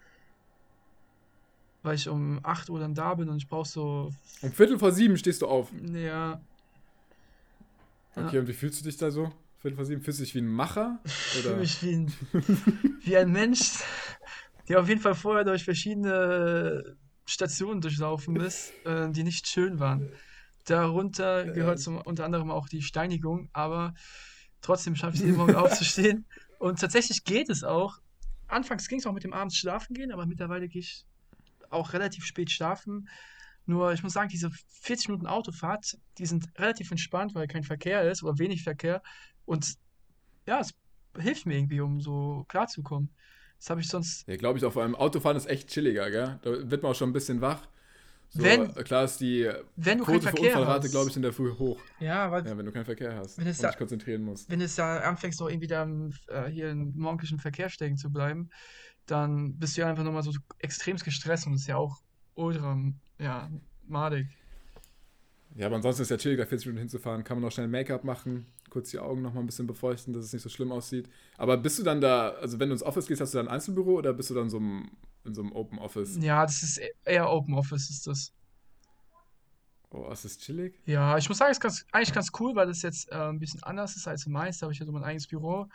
weil 1.83 1.95
ich 1.95 2.09
um 2.09 2.39
8 2.43 2.69
Uhr 2.69 2.79
dann 2.79 2.95
da 2.95 3.13
bin 3.13 3.29
und 3.29 3.37
ich 3.37 3.47
brauche 3.47 3.67
so, 3.69 4.11
Um 4.41 4.51
Viertel 4.51 4.79
vor 4.79 4.91
sieben 4.91 5.17
stehst 5.17 5.41
du 5.41 5.47
auf. 5.47 5.71
ja, 5.93 6.41
Ja. 8.15 8.27
Okay, 8.27 8.39
und 8.39 8.47
wie 8.47 8.53
fühlst 8.53 8.79
du 8.79 8.83
dich 8.85 8.97
da 8.97 9.11
so? 9.11 9.31
Viertel 9.59 9.75
vor 9.75 9.85
sieben? 9.85 10.01
Fühlst 10.01 10.19
du 10.19 10.23
dich 10.23 10.35
wie 10.35 10.39
ein 10.41 10.47
Macher? 10.47 10.99
fühle 11.05 11.49
Oder? 11.53 11.57
mich 11.61 11.81
wie 11.83 11.93
ein, 11.95 12.13
wie 13.03 13.17
ein 13.17 13.31
Mensch, 13.31 13.73
der 14.67 14.79
auf 14.81 14.87
jeden 14.89 15.01
Fall 15.01 15.15
vorher 15.15 15.43
durch 15.45 15.63
verschiedene 15.63 16.97
Stationen 17.25 17.81
durchlaufen 17.81 18.35
ist, 18.35 18.73
äh, 18.85 19.09
die 19.09 19.23
nicht 19.23 19.47
schön 19.47 19.79
waren. 19.79 20.11
Darunter 20.65 21.45
gehört 21.45 21.79
zum, 21.79 21.97
unter 21.97 22.25
anderem 22.25 22.49
auch 22.51 22.69
die 22.69 22.81
Steinigung, 22.81 23.49
aber 23.53 23.93
trotzdem 24.61 24.95
schaffe 24.95 25.15
ich 25.15 25.21
es 25.21 25.25
jeden 25.25 25.37
Morgen 25.37 25.55
aufzustehen. 25.55 26.25
Und 26.59 26.79
tatsächlich 26.79 27.23
geht 27.23 27.49
es 27.49 27.63
auch. 27.63 27.99
Anfangs 28.47 28.87
ging 28.87 28.99
es 28.99 29.05
auch 29.05 29.13
mit 29.13 29.23
dem 29.23 29.33
abends 29.33 29.57
schlafen 29.57 29.93
gehen, 29.93 30.11
aber 30.11 30.25
mittlerweile 30.25 30.67
gehe 30.67 30.81
ich 30.81 31.05
auch 31.69 31.93
relativ 31.93 32.25
spät 32.25 32.51
schlafen. 32.51 33.09
Nur 33.65 33.93
ich 33.93 34.03
muss 34.03 34.13
sagen, 34.13 34.29
diese 34.29 34.51
40 34.81 35.09
Minuten 35.09 35.27
Autofahrt, 35.27 35.97
die 36.17 36.25
sind 36.25 36.47
relativ 36.57 36.91
entspannt, 36.91 37.33
weil 37.33 37.47
kein 37.47 37.63
Verkehr 37.63 38.09
ist 38.09 38.23
oder 38.23 38.37
wenig 38.37 38.63
Verkehr. 38.63 39.01
Und 39.45 39.75
ja, 40.45 40.59
es 40.59 40.73
hilft 41.17 41.45
mir 41.45 41.57
irgendwie, 41.57 41.81
um 41.81 42.01
so 42.01 42.45
klarzukommen. 42.47 43.13
Das 43.63 43.69
habe 43.69 43.79
ich 43.79 43.87
sonst. 43.87 44.27
Ja, 44.27 44.35
glaube 44.35 44.59
ich 44.59 44.65
auch. 44.65 44.73
Vor 44.73 44.81
allem 44.83 44.93
Autofahren 44.93 45.37
ist 45.37 45.45
echt 45.45 45.69
chilliger, 45.69 46.11
gell? 46.11 46.37
Da 46.41 46.69
wird 46.69 46.83
man 46.83 46.91
auch 46.91 46.95
schon 46.95 47.09
ein 47.11 47.13
bisschen 47.13 47.39
wach. 47.39 47.65
So, 48.27 48.43
Wenn- 48.43 48.73
klar 48.73 49.05
ist 49.05 49.21
die 49.21 49.49
Wenn 49.77 49.99
du 49.99 50.03
keinen 50.03 50.19
Quote 50.19 50.35
für 50.35 50.43
Unfallrate, 50.43 50.89
glaube 50.89 51.09
ich, 51.09 51.15
in 51.15 51.21
der 51.21 51.31
Früh 51.31 51.49
hoch. 51.57 51.79
Ja, 52.01 52.29
weil 52.29 52.45
Ja, 52.45 52.57
wenn 52.57 52.65
du 52.65 52.73
keinen 52.73 52.83
Verkehr 52.83 53.15
hast 53.15 53.37
Wenn 53.37 53.45
und 53.45 53.51
es 53.51 53.59
da- 53.59 53.69
dich 53.69 53.77
konzentrieren 53.77 54.21
musst. 54.23 54.49
wenn 54.51 54.59
es 54.59 54.75
da 54.75 54.97
anfängst, 54.99 55.37
so 55.37 55.47
irgendwie 55.47 55.67
da 55.67 55.87
äh, 56.27 56.49
hier 56.49 56.71
im 56.71 56.91
morgendlichen 56.97 57.39
Verkehr 57.39 57.69
stecken 57.69 57.95
zu 57.95 58.11
bleiben, 58.11 58.49
dann 59.05 59.57
bist 59.57 59.77
du 59.77 59.81
ja 59.81 59.87
einfach 59.89 60.03
nochmal 60.03 60.23
so 60.23 60.33
extremst 60.59 61.05
gestresst 61.05 61.45
und 61.45 61.53
das 61.53 61.61
ist 61.61 61.67
ja 61.67 61.77
auch 61.77 62.01
ultra, 62.33 62.77
ja, 63.17 63.49
madig. 63.87 64.27
Ja, 65.55 65.67
aber 65.67 65.77
ansonsten 65.77 66.01
ist 66.01 66.09
ja 66.09 66.17
chillig, 66.17 66.37
da 66.39 66.45
40 66.45 66.65
Minuten 66.67 66.79
hinzufahren. 66.81 67.23
Kann 67.23 67.37
man 67.37 67.43
noch 67.43 67.51
schnell 67.53 67.69
Make-up 67.69 68.03
machen, 68.03 68.45
kurz 68.73 68.91
die 68.91 68.99
Augen 68.99 69.21
noch 69.21 69.33
mal 69.33 69.39
ein 69.41 69.45
bisschen 69.45 69.67
befeuchten, 69.67 70.13
dass 70.13 70.25
es 70.25 70.33
nicht 70.33 70.41
so 70.43 70.49
schlimm 70.49 70.71
aussieht. 70.71 71.09
Aber 71.37 71.57
bist 71.57 71.79
du 71.79 71.83
dann 71.83 72.01
da, 72.01 72.29
also 72.31 72.59
wenn 72.59 72.69
du 72.69 72.73
ins 72.73 72.83
Office 72.83 73.07
gehst, 73.07 73.21
hast 73.21 73.33
du 73.33 73.37
dann 73.37 73.47
ein 73.47 73.53
Einzelbüro 73.55 73.93
oder 73.99 74.13
bist 74.13 74.29
du 74.29 74.33
dann 74.33 74.49
so 74.49 74.57
im, 74.57 74.89
in 75.23 75.33
so 75.33 75.41
einem 75.41 75.53
Open 75.53 75.79
Office? 75.79 76.17
Ja, 76.21 76.45
das 76.45 76.63
ist 76.63 76.79
e- 76.79 76.91
eher 77.05 77.29
Open 77.31 77.53
Office, 77.55 77.89
ist 77.89 78.07
das. 78.07 78.33
Oh, 79.91 80.09
ist 80.11 80.25
das 80.25 80.37
chillig? 80.39 80.73
Ja, 80.85 81.17
ich 81.17 81.29
muss 81.29 81.37
sagen, 81.37 81.51
es 81.51 81.57
ist 81.57 81.61
ganz, 81.61 81.85
eigentlich 81.91 82.13
ganz 82.13 82.31
cool, 82.39 82.55
weil 82.55 82.67
das 82.67 82.81
jetzt 82.81 83.11
äh, 83.11 83.15
ein 83.15 83.39
bisschen 83.39 83.61
anders 83.63 83.95
ist 83.95 84.07
als 84.07 84.25
meist. 84.25 84.61
Da 84.61 84.65
habe 84.65 84.73
ich 84.73 84.79
ja 84.79 84.85
so 84.85 84.91
mein 84.91 85.03
eigenes 85.03 85.27
Büro. 85.27 85.67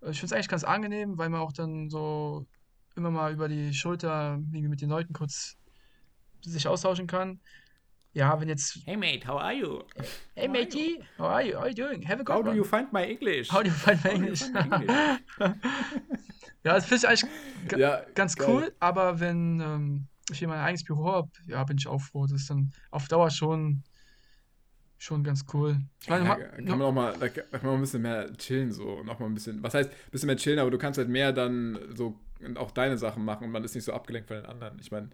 Äh, 0.00 0.10
Ich 0.10 0.18
finde 0.18 0.26
es 0.26 0.32
eigentlich 0.32 0.48
ganz 0.48 0.64
angenehm, 0.64 1.18
weil 1.18 1.28
man 1.28 1.40
auch 1.42 1.52
dann 1.52 1.90
so 1.90 2.46
immer 2.96 3.10
mal 3.10 3.32
über 3.32 3.48
die 3.48 3.74
Schulter 3.74 4.36
irgendwie 4.52 4.68
mit 4.68 4.80
den 4.80 4.88
Leuten 4.88 5.12
kurz 5.12 5.56
sich 6.42 6.68
austauschen 6.68 7.06
kann. 7.06 7.40
Ja, 8.16 8.40
wenn 8.40 8.48
jetzt, 8.48 8.78
Hey 8.86 8.96
mate, 8.96 9.26
how 9.28 9.38
are 9.38 9.52
you? 9.52 9.82
hey 10.34 10.48
matey, 10.48 11.02
how 11.18 11.26
are 11.26 11.42
you? 11.42 11.52
How 11.54 11.64
are 11.64 11.68
you 11.68 11.74
doing? 11.74 12.00
Have 12.08 12.18
a 12.18 12.24
good 12.24 12.34
How 12.34 12.42
do 12.42 12.48
one. 12.48 12.56
you 12.56 12.64
find 12.64 12.90
my 12.90 13.04
English? 13.04 13.50
How 13.52 13.62
do 13.62 13.68
you 13.68 13.74
find 13.74 14.02
my 14.04 14.10
How 14.10 14.16
do 14.16 14.24
English? 14.24 14.40
find 14.40 14.54
my 14.54 14.60
English? 14.62 15.20
Ja, 16.64 16.74
das 16.76 16.86
finde 16.86 16.96
ich 16.96 17.08
eigentlich 17.08 17.78
Ja, 17.78 18.00
ganz 18.14 18.34
geil. 18.34 18.48
cool, 18.48 18.72
aber 18.80 19.20
wenn 19.20 19.60
ähm, 19.60 20.06
ich 20.32 20.38
hier 20.38 20.48
mein 20.48 20.60
eigenes 20.60 20.82
Büro 20.82 21.04
habe, 21.12 21.28
ja, 21.46 21.62
bin 21.64 21.76
ich 21.76 21.86
auch 21.86 22.00
froh. 22.00 22.22
Das 22.26 22.40
ist 22.40 22.48
dann 22.48 22.72
auf 22.90 23.06
Dauer 23.06 23.28
schon, 23.30 23.82
schon 24.96 25.22
ganz 25.22 25.44
cool. 25.52 25.78
Ich 26.02 26.08
meine, 26.08 26.24
Ja, 26.26 26.36
kann 26.36 26.66
man 26.66 26.82
auch 26.82 26.92
mal, 26.92 27.14
da 27.20 27.28
kann 27.28 27.44
man 27.62 27.70
auch 27.70 27.74
ein 27.74 27.80
bisschen 27.82 28.00
mehr 28.02 28.32
chillen, 28.38 28.72
so. 28.72 29.02
Noch 29.04 29.18
mal 29.20 29.26
ein 29.26 29.34
bisschen, 29.34 29.62
was 29.62 29.74
heißt, 29.74 29.90
ein 29.90 30.10
bisschen 30.10 30.26
mehr 30.28 30.38
chillen, 30.38 30.58
aber 30.58 30.70
du 30.70 30.78
kannst 30.78 30.96
halt 30.98 31.10
mehr 31.10 31.32
dann 31.34 31.78
so 31.94 32.18
auch 32.56 32.70
deine 32.70 32.96
Sachen 32.96 33.24
machen 33.26 33.44
und 33.44 33.50
man 33.52 33.62
ist 33.62 33.74
nicht 33.74 33.84
so 33.84 33.92
abgelenkt 33.92 34.26
von 34.28 34.38
den 34.38 34.46
anderen. 34.46 34.78
Ich 34.80 34.90
meine, 34.90 35.10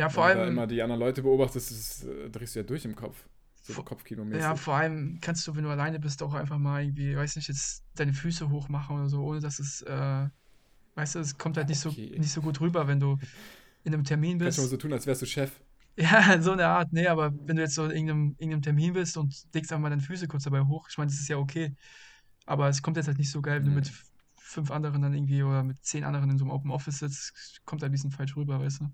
ja, 0.00 0.08
vor 0.08 0.24
wenn 0.24 0.26
du 0.26 0.30
da 0.30 0.46
allem, 0.46 0.46
immer 0.46 0.66
die 0.66 0.82
anderen 0.82 1.00
Leute 1.00 1.22
beobachtest, 1.22 1.70
das, 1.70 2.04
äh, 2.04 2.30
drehst 2.30 2.54
du 2.54 2.60
ja 2.60 2.64
durch 2.66 2.84
im 2.84 2.94
Kopf. 2.96 3.24
So 3.62 3.74
Vor- 3.74 3.84
Kopfkino-mäßig. 3.84 4.40
ja, 4.40 4.56
vor 4.56 4.74
allem 4.74 5.18
kannst 5.20 5.46
du, 5.46 5.54
wenn 5.56 5.64
du 5.64 5.70
alleine 5.70 6.00
bist, 6.00 6.22
auch 6.22 6.34
einfach 6.34 6.58
mal 6.58 6.82
irgendwie, 6.82 7.16
weiß 7.16 7.36
nicht, 7.36 7.48
jetzt 7.48 7.84
deine 7.94 8.12
Füße 8.12 8.50
hoch 8.50 8.68
machen 8.68 8.96
oder 8.96 9.08
so, 9.08 9.22
ohne 9.24 9.40
dass 9.40 9.58
es, 9.58 9.82
äh, 9.82 10.28
weißt 10.96 11.16
du, 11.16 11.20
es 11.20 11.38
kommt 11.38 11.56
halt 11.56 11.68
nicht 11.68 11.80
so, 11.80 11.90
Okay. 11.90 12.10
nicht 12.16 12.32
so 12.32 12.42
gut 12.42 12.60
rüber, 12.60 12.88
wenn 12.88 13.00
du 13.00 13.18
in 13.84 13.94
einem 13.94 14.04
Termin 14.04 14.38
Kannst 14.42 14.58
bist. 14.58 14.58
du 14.58 14.62
mal 14.62 14.68
so 14.68 14.76
tun, 14.76 14.92
als 14.92 15.06
wärst 15.06 15.22
du 15.22 15.26
Chef. 15.26 15.60
Ja, 15.96 16.40
so 16.40 16.52
eine 16.52 16.66
Art, 16.66 16.92
nee, 16.92 17.06
aber 17.08 17.32
wenn 17.46 17.56
du 17.56 17.62
jetzt 17.62 17.74
so 17.74 17.84
in 17.84 17.90
irgendeinem, 17.90 18.36
irgendeinem 18.38 18.62
Termin 18.62 18.92
bist 18.94 19.16
und 19.16 19.34
legst 19.52 19.70
einfach 19.72 19.82
mal 19.82 19.90
deine 19.90 20.02
Füße 20.02 20.28
kurz 20.28 20.44
dabei 20.44 20.62
hoch, 20.62 20.88
ich 20.88 20.96
meine, 20.98 21.10
das 21.10 21.20
ist 21.20 21.28
ja 21.28 21.36
okay. 21.36 21.74
Aber 22.46 22.68
es 22.68 22.82
kommt 22.82 22.96
jetzt 22.98 23.06
halt 23.08 23.18
nicht 23.18 23.30
so 23.30 23.42
geil, 23.42 23.60
wenn 23.60 23.66
du 23.66 23.70
Mhm. 23.70 23.76
mit 23.76 23.88
f- 23.88 24.04
fünf 24.38 24.70
anderen 24.70 25.02
dann 25.02 25.14
irgendwie 25.14 25.42
oder 25.42 25.62
mit 25.64 25.84
zehn 25.84 26.04
anderen 26.04 26.30
in 26.30 26.38
so 26.38 26.44
einem 26.44 26.52
Open 26.52 26.70
Office 26.72 27.00
sitzt, 27.00 27.60
kommt 27.66 27.82
halt 27.82 27.90
ein 27.90 27.92
bisschen 27.92 28.10
falsch 28.12 28.36
rüber, 28.36 28.60
weißt 28.60 28.80
du? 28.82 28.86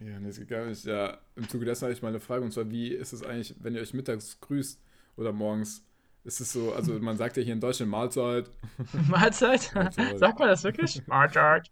Ja, 0.00 0.18
nee, 0.20 0.26
das 0.28 0.38
geht 0.38 0.48
gar 0.48 0.66
nicht. 0.66 0.84
Ja, 0.84 1.18
im 1.36 1.48
Zuge 1.48 1.64
dessen 1.64 1.82
habe 1.84 1.92
ich 1.92 2.02
mal 2.02 2.08
eine 2.08 2.20
Frage, 2.20 2.44
und 2.44 2.52
zwar, 2.52 2.70
wie 2.70 2.88
ist 2.88 3.12
es 3.12 3.22
eigentlich, 3.22 3.54
wenn 3.60 3.74
ihr 3.74 3.80
euch 3.80 3.94
mittags 3.94 4.38
grüßt 4.40 4.80
oder 5.16 5.32
morgens? 5.32 5.84
Ist 6.24 6.40
es 6.40 6.52
so, 6.52 6.72
also 6.74 6.92
man 7.00 7.16
sagt 7.16 7.36
ja 7.36 7.42
hier 7.42 7.52
in 7.54 7.60
Deutschland 7.60 7.90
Mahlzeit. 7.90 8.50
Mahlzeit? 9.08 9.70
Mahlzeit. 9.74 10.18
Sagt 10.18 10.38
man 10.38 10.48
das 10.48 10.64
wirklich? 10.64 11.04
Mahlzeit. 11.06 11.70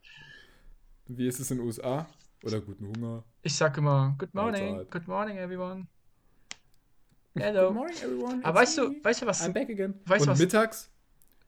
Wie 1.08 1.26
ist 1.26 1.40
es 1.40 1.50
in 1.50 1.58
den 1.58 1.66
USA? 1.66 2.06
Oder 2.44 2.60
guten 2.60 2.86
Hunger? 2.86 3.24
Ich 3.42 3.54
sag 3.54 3.76
immer, 3.78 4.14
good 4.18 4.34
morning, 4.34 4.72
Mahlzeit. 4.76 4.90
good 4.90 5.08
morning 5.08 5.38
everyone. 5.38 5.86
Hello. 7.34 7.72
morning, 7.72 7.96
everyone. 8.02 8.44
Aber 8.44 8.60
weißt 8.60 8.78
du, 8.78 8.94
weißt 9.02 9.22
du 9.22 9.26
was? 9.26 9.42
I'm 9.42 9.52
back 9.52 9.70
again. 9.70 9.94
Weißt 10.06 10.24
du, 10.26 10.30
Und 10.30 10.32
was- 10.34 10.38
mittags? 10.38 10.90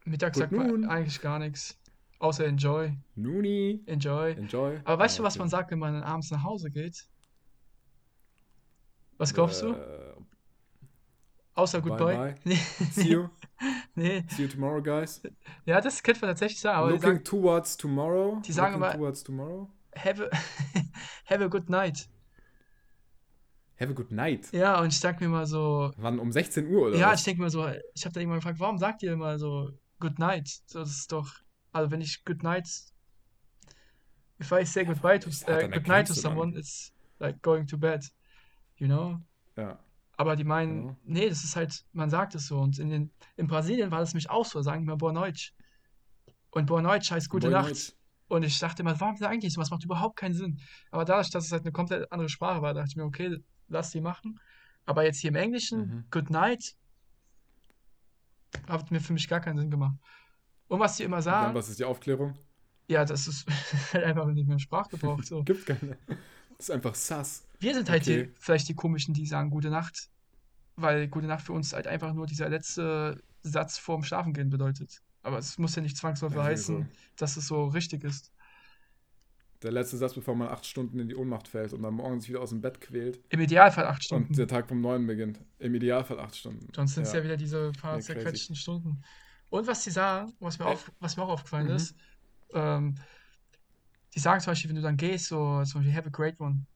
Mittags 0.06 0.34
Good 0.36 0.42
sagt 0.50 0.52
man 0.52 0.66
noon. 0.66 0.84
eigentlich 0.86 1.20
gar 1.20 1.38
nichts. 1.38 1.78
Außer 2.24 2.46
enjoy, 2.46 2.96
Nuni. 3.16 3.82
enjoy. 3.84 4.30
Enjoy. 4.32 4.80
Aber 4.84 4.98
weißt 5.04 5.18
du, 5.18 5.22
Ah, 5.22 5.26
was 5.26 5.34
okay. 5.34 5.40
man 5.40 5.48
sagt, 5.50 5.70
wenn 5.70 5.78
man 5.78 5.92
dann 5.92 6.02
abends 6.04 6.30
nach 6.30 6.42
Hause 6.42 6.70
geht? 6.70 7.06
Was 9.18 9.34
glaubst 9.34 9.60
du? 9.62 9.72
Äh, 9.72 10.14
Außer 11.54 11.80
bye 11.82 11.90
goodbye? 11.90 12.34
bye. 12.44 12.56
See 12.92 13.10
you. 13.10 13.28
nee. 13.94 14.24
See 14.30 14.42
you 14.44 14.48
tomorrow, 14.48 14.82
guys. 14.82 15.20
Ja, 15.66 15.80
das 15.82 16.02
könnte 16.02 16.22
man 16.22 16.30
tatsächlich 16.30 16.60
sagen, 16.60 16.78
aber 16.78 16.90
Looking 16.92 17.02
sagen, 17.02 17.24
towards 17.24 17.76
tomorrow. 17.76 18.40
Die 18.44 18.52
sagen 18.52 18.74
Looking 18.80 18.90
immer- 18.90 18.98
towards 18.98 19.22
tomorrow. 19.22 19.68
have 19.96 20.24
a, 20.30 20.36
have 21.30 21.44
a 21.44 21.48
good 21.48 21.68
night. 21.68 22.08
Have 23.78 23.90
a 23.90 23.94
good 23.94 24.10
night. 24.10 24.50
Ja, 24.52 24.80
und 24.80 24.94
ich 24.94 25.00
denke 25.00 25.24
mir 25.24 25.30
mal 25.30 25.46
so, 25.46 25.92
Wann? 25.98 26.18
Um 26.18 26.32
16 26.32 26.68
Uhr 26.72 26.86
oder 26.88 26.96
ja, 26.96 27.10
was? 27.12 27.20
ich 27.20 27.24
denke 27.26 27.42
mir 27.42 27.50
so, 27.50 27.68
ich 27.94 28.04
habe 28.06 28.14
da 28.14 28.20
irgendwann 28.20 28.38
gefragt, 28.40 28.58
warum 28.60 28.78
sagt 28.78 29.02
ihr 29.02 29.12
immer 29.12 29.38
so 29.38 29.70
good 30.00 30.18
night? 30.18 30.48
Das 30.72 30.88
ist 30.90 31.12
doch, 31.12 31.30
also 31.74 31.90
wenn 31.90 32.00
ich 32.00 32.24
good 32.24 32.42
night, 32.42 32.66
if 34.40 34.50
I 34.52 34.64
say 34.64 34.84
goodbye 34.84 35.18
to, 35.18 35.28
äh, 35.46 35.68
good 35.68 35.86
night 35.86 36.06
to 36.06 36.14
dann. 36.14 36.22
someone, 36.22 36.56
it's 36.58 36.92
like 37.18 37.40
going 37.42 37.66
to 37.66 37.76
bed, 37.78 38.04
you 38.76 38.86
know? 38.86 39.20
Ja. 39.56 39.78
Aber 40.16 40.36
die 40.36 40.44
meinen, 40.44 40.86
Ja. 40.86 40.96
nee, 41.04 41.28
das 41.28 41.42
ist 41.44 41.56
halt, 41.56 41.84
man 41.92 42.08
sagt 42.08 42.34
es 42.34 42.46
so. 42.46 42.58
Und 42.60 42.78
in, 42.78 42.88
den, 42.90 43.10
in 43.36 43.46
Brasilien 43.48 43.90
war 43.90 43.98
das 44.00 44.12
nämlich 44.12 44.30
auch 44.30 44.44
so, 44.44 44.62
sagen 44.62 44.86
wir 44.86 44.96
Boa 44.96 45.12
Noite. 45.12 45.50
Und 46.50 46.66
Boa 46.66 46.80
Noite 46.82 47.12
heißt 47.14 47.28
gute 47.28 47.48
Boa 47.50 47.58
Nacht. 47.62 47.68
Noite. 47.70 47.92
Und 48.28 48.42
ich 48.44 48.58
dachte 48.58 48.82
immer, 48.82 48.98
warum 49.00 49.16
sagen 49.16 49.40
die 49.40 49.50
so? 49.50 49.60
Das 49.60 49.70
macht 49.70 49.84
überhaupt 49.84 50.16
keinen 50.16 50.34
Sinn. 50.34 50.60
Aber 50.90 51.04
dadurch, 51.04 51.30
dass 51.30 51.44
es 51.46 51.52
halt 51.52 51.62
eine 51.62 51.72
komplett 51.72 52.10
andere 52.12 52.28
Sprache 52.28 52.62
war, 52.62 52.72
dachte 52.74 52.88
ich 52.90 52.96
mir, 52.96 53.04
okay, 53.04 53.38
lass 53.68 53.90
die 53.90 54.00
machen. 54.00 54.40
Aber 54.86 55.04
jetzt 55.04 55.18
hier 55.18 55.30
im 55.30 55.36
Englischen, 55.36 55.78
Mhm. 55.80 56.04
Good 56.10 56.30
Night, 56.30 56.76
hat 58.68 58.90
mir 58.90 59.00
für 59.00 59.12
mich 59.12 59.28
gar 59.28 59.40
keinen 59.40 59.58
Sinn 59.58 59.70
gemacht. 59.70 59.96
Und 60.74 60.80
was 60.80 60.96
die 60.96 61.04
immer 61.04 61.20
Dann, 61.22 61.22
sagen, 61.22 61.54
was 61.54 61.68
ist 61.68 61.78
die 61.78 61.84
Aufklärung? 61.84 62.34
ja, 62.88 63.04
das 63.04 63.26
ist 63.28 63.46
halt 63.92 64.04
einfach 64.04 64.26
nicht 64.26 64.46
mehr 64.46 64.54
im 64.54 64.58
Sprachgebrauch. 64.58 65.22
So. 65.22 65.42
Gibt 65.44 65.66
keine. 65.66 65.96
Das 66.58 66.68
ist 66.68 66.70
einfach 66.70 66.94
sass. 66.94 67.46
Wir 67.60 67.74
sind 67.74 67.88
halt 67.90 68.02
Okay. 68.02 68.24
die, 68.28 68.32
vielleicht 68.38 68.68
die 68.68 68.74
komischen, 68.74 69.14
die 69.14 69.26
sagen 69.26 69.50
Gute 69.50 69.70
Nacht, 69.70 70.08
weil 70.76 71.08
Gute 71.08 71.26
Nacht 71.26 71.44
für 71.46 71.52
uns 71.52 71.72
halt 71.72 71.86
einfach 71.86 72.12
nur 72.14 72.26
dieser 72.26 72.48
letzte 72.48 73.22
Satz 73.42 73.78
vorm 73.78 74.04
Schlafengehen 74.04 74.50
bedeutet. 74.50 75.00
Aber 75.22 75.38
es 75.38 75.58
muss 75.58 75.74
ja 75.76 75.82
nicht 75.82 75.96
zwangsläufig 75.96 76.36
Ja, 76.38 76.44
heißen, 76.44 76.88
dass 77.16 77.36
es 77.36 77.46
so 77.46 77.66
richtig 77.68 78.04
ist. 78.04 78.32
Der 79.62 79.72
letzte 79.72 79.96
Satz, 79.96 80.14
bevor 80.14 80.34
man 80.36 80.48
acht 80.48 80.66
Stunden 80.66 80.98
in 80.98 81.08
die 81.08 81.16
Ohnmacht 81.16 81.48
fällt 81.48 81.72
und 81.72 81.82
dann 81.82 81.94
morgens 81.94 82.28
wieder 82.28 82.40
aus 82.42 82.50
dem 82.50 82.60
Bett 82.60 82.80
quält 82.82 83.20
Im 83.30 83.40
Idealfall 83.40 83.86
acht 83.86 84.04
Stunden. 84.04 84.28
und 84.28 84.36
der 84.36 84.46
Tag 84.46 84.68
vom 84.68 84.80
Neuen 84.82 85.06
beginnt. 85.06 85.40
Im 85.58 85.74
Idealfall 85.74 86.20
acht 86.20 86.36
Stunden. 86.36 86.68
Sonst 86.74 86.94
sind 86.94 87.04
es 87.04 87.12
ja. 87.14 87.24
wieder 87.24 87.36
diese 87.38 87.72
paar 87.80 87.96
Nee, 87.96 88.02
zerquetschten 88.02 88.56
Stunden. 88.56 89.02
Und 89.54 89.68
was 89.68 89.84
die 89.84 89.90
sagen, 89.92 90.32
was 90.40 90.58
mir, 90.58 90.66
Ey. 90.66 90.72
auf, 90.72 90.90
was 90.98 91.16
mir 91.16 91.22
auch 91.22 91.28
aufgefallen 91.28 91.68
Mhm. 91.68 91.76
ist, 91.76 91.94
ähm, 92.54 92.96
die 94.12 94.18
sagen 94.18 94.40
zum 94.40 94.50
Beispiel, 94.50 94.70
wenn 94.70 94.76
du 94.76 94.82
dann 94.82 94.96
gehst, 94.96 95.26
so 95.26 95.62
zum 95.62 95.80
Beispiel, 95.80 95.94
have 95.94 96.08
a 96.08 96.10
great 96.10 96.40
one, 96.40 96.66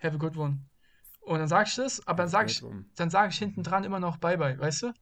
have 0.00 0.14
a 0.14 0.18
good 0.18 0.36
one. 0.36 0.60
Und 1.22 1.40
dann 1.40 1.48
sag 1.48 1.66
ich 1.66 1.74
das, 1.74 2.06
aber 2.06 2.22
dann 2.22 2.28
sage 2.28 2.52
ich, 2.52 2.62
dann 2.94 3.10
sage 3.10 3.30
ich 3.30 3.38
hinten 3.38 3.64
dran 3.64 3.82
immer 3.82 3.98
noch 3.98 4.18
Bye 4.18 4.38
Bye, 4.38 4.56
weißt 4.56 4.82
du? 4.82 4.92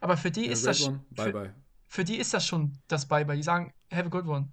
Aber 0.00 0.16
für 0.16 0.32
die 0.32 0.46
ist 0.46 0.66
das, 0.66 0.80
One. 0.82 1.04
Bye 1.12 1.26
für, 1.26 1.32
bye. 1.32 1.54
für 1.86 2.02
die 2.02 2.16
ist 2.16 2.34
das 2.34 2.44
schon 2.44 2.76
das 2.88 3.06
Bye 3.06 3.24
Bye. 3.24 3.36
Die 3.36 3.44
sagen, 3.44 3.72
have 3.92 4.06
a 4.06 4.08
good 4.08 4.26
one. 4.26 4.48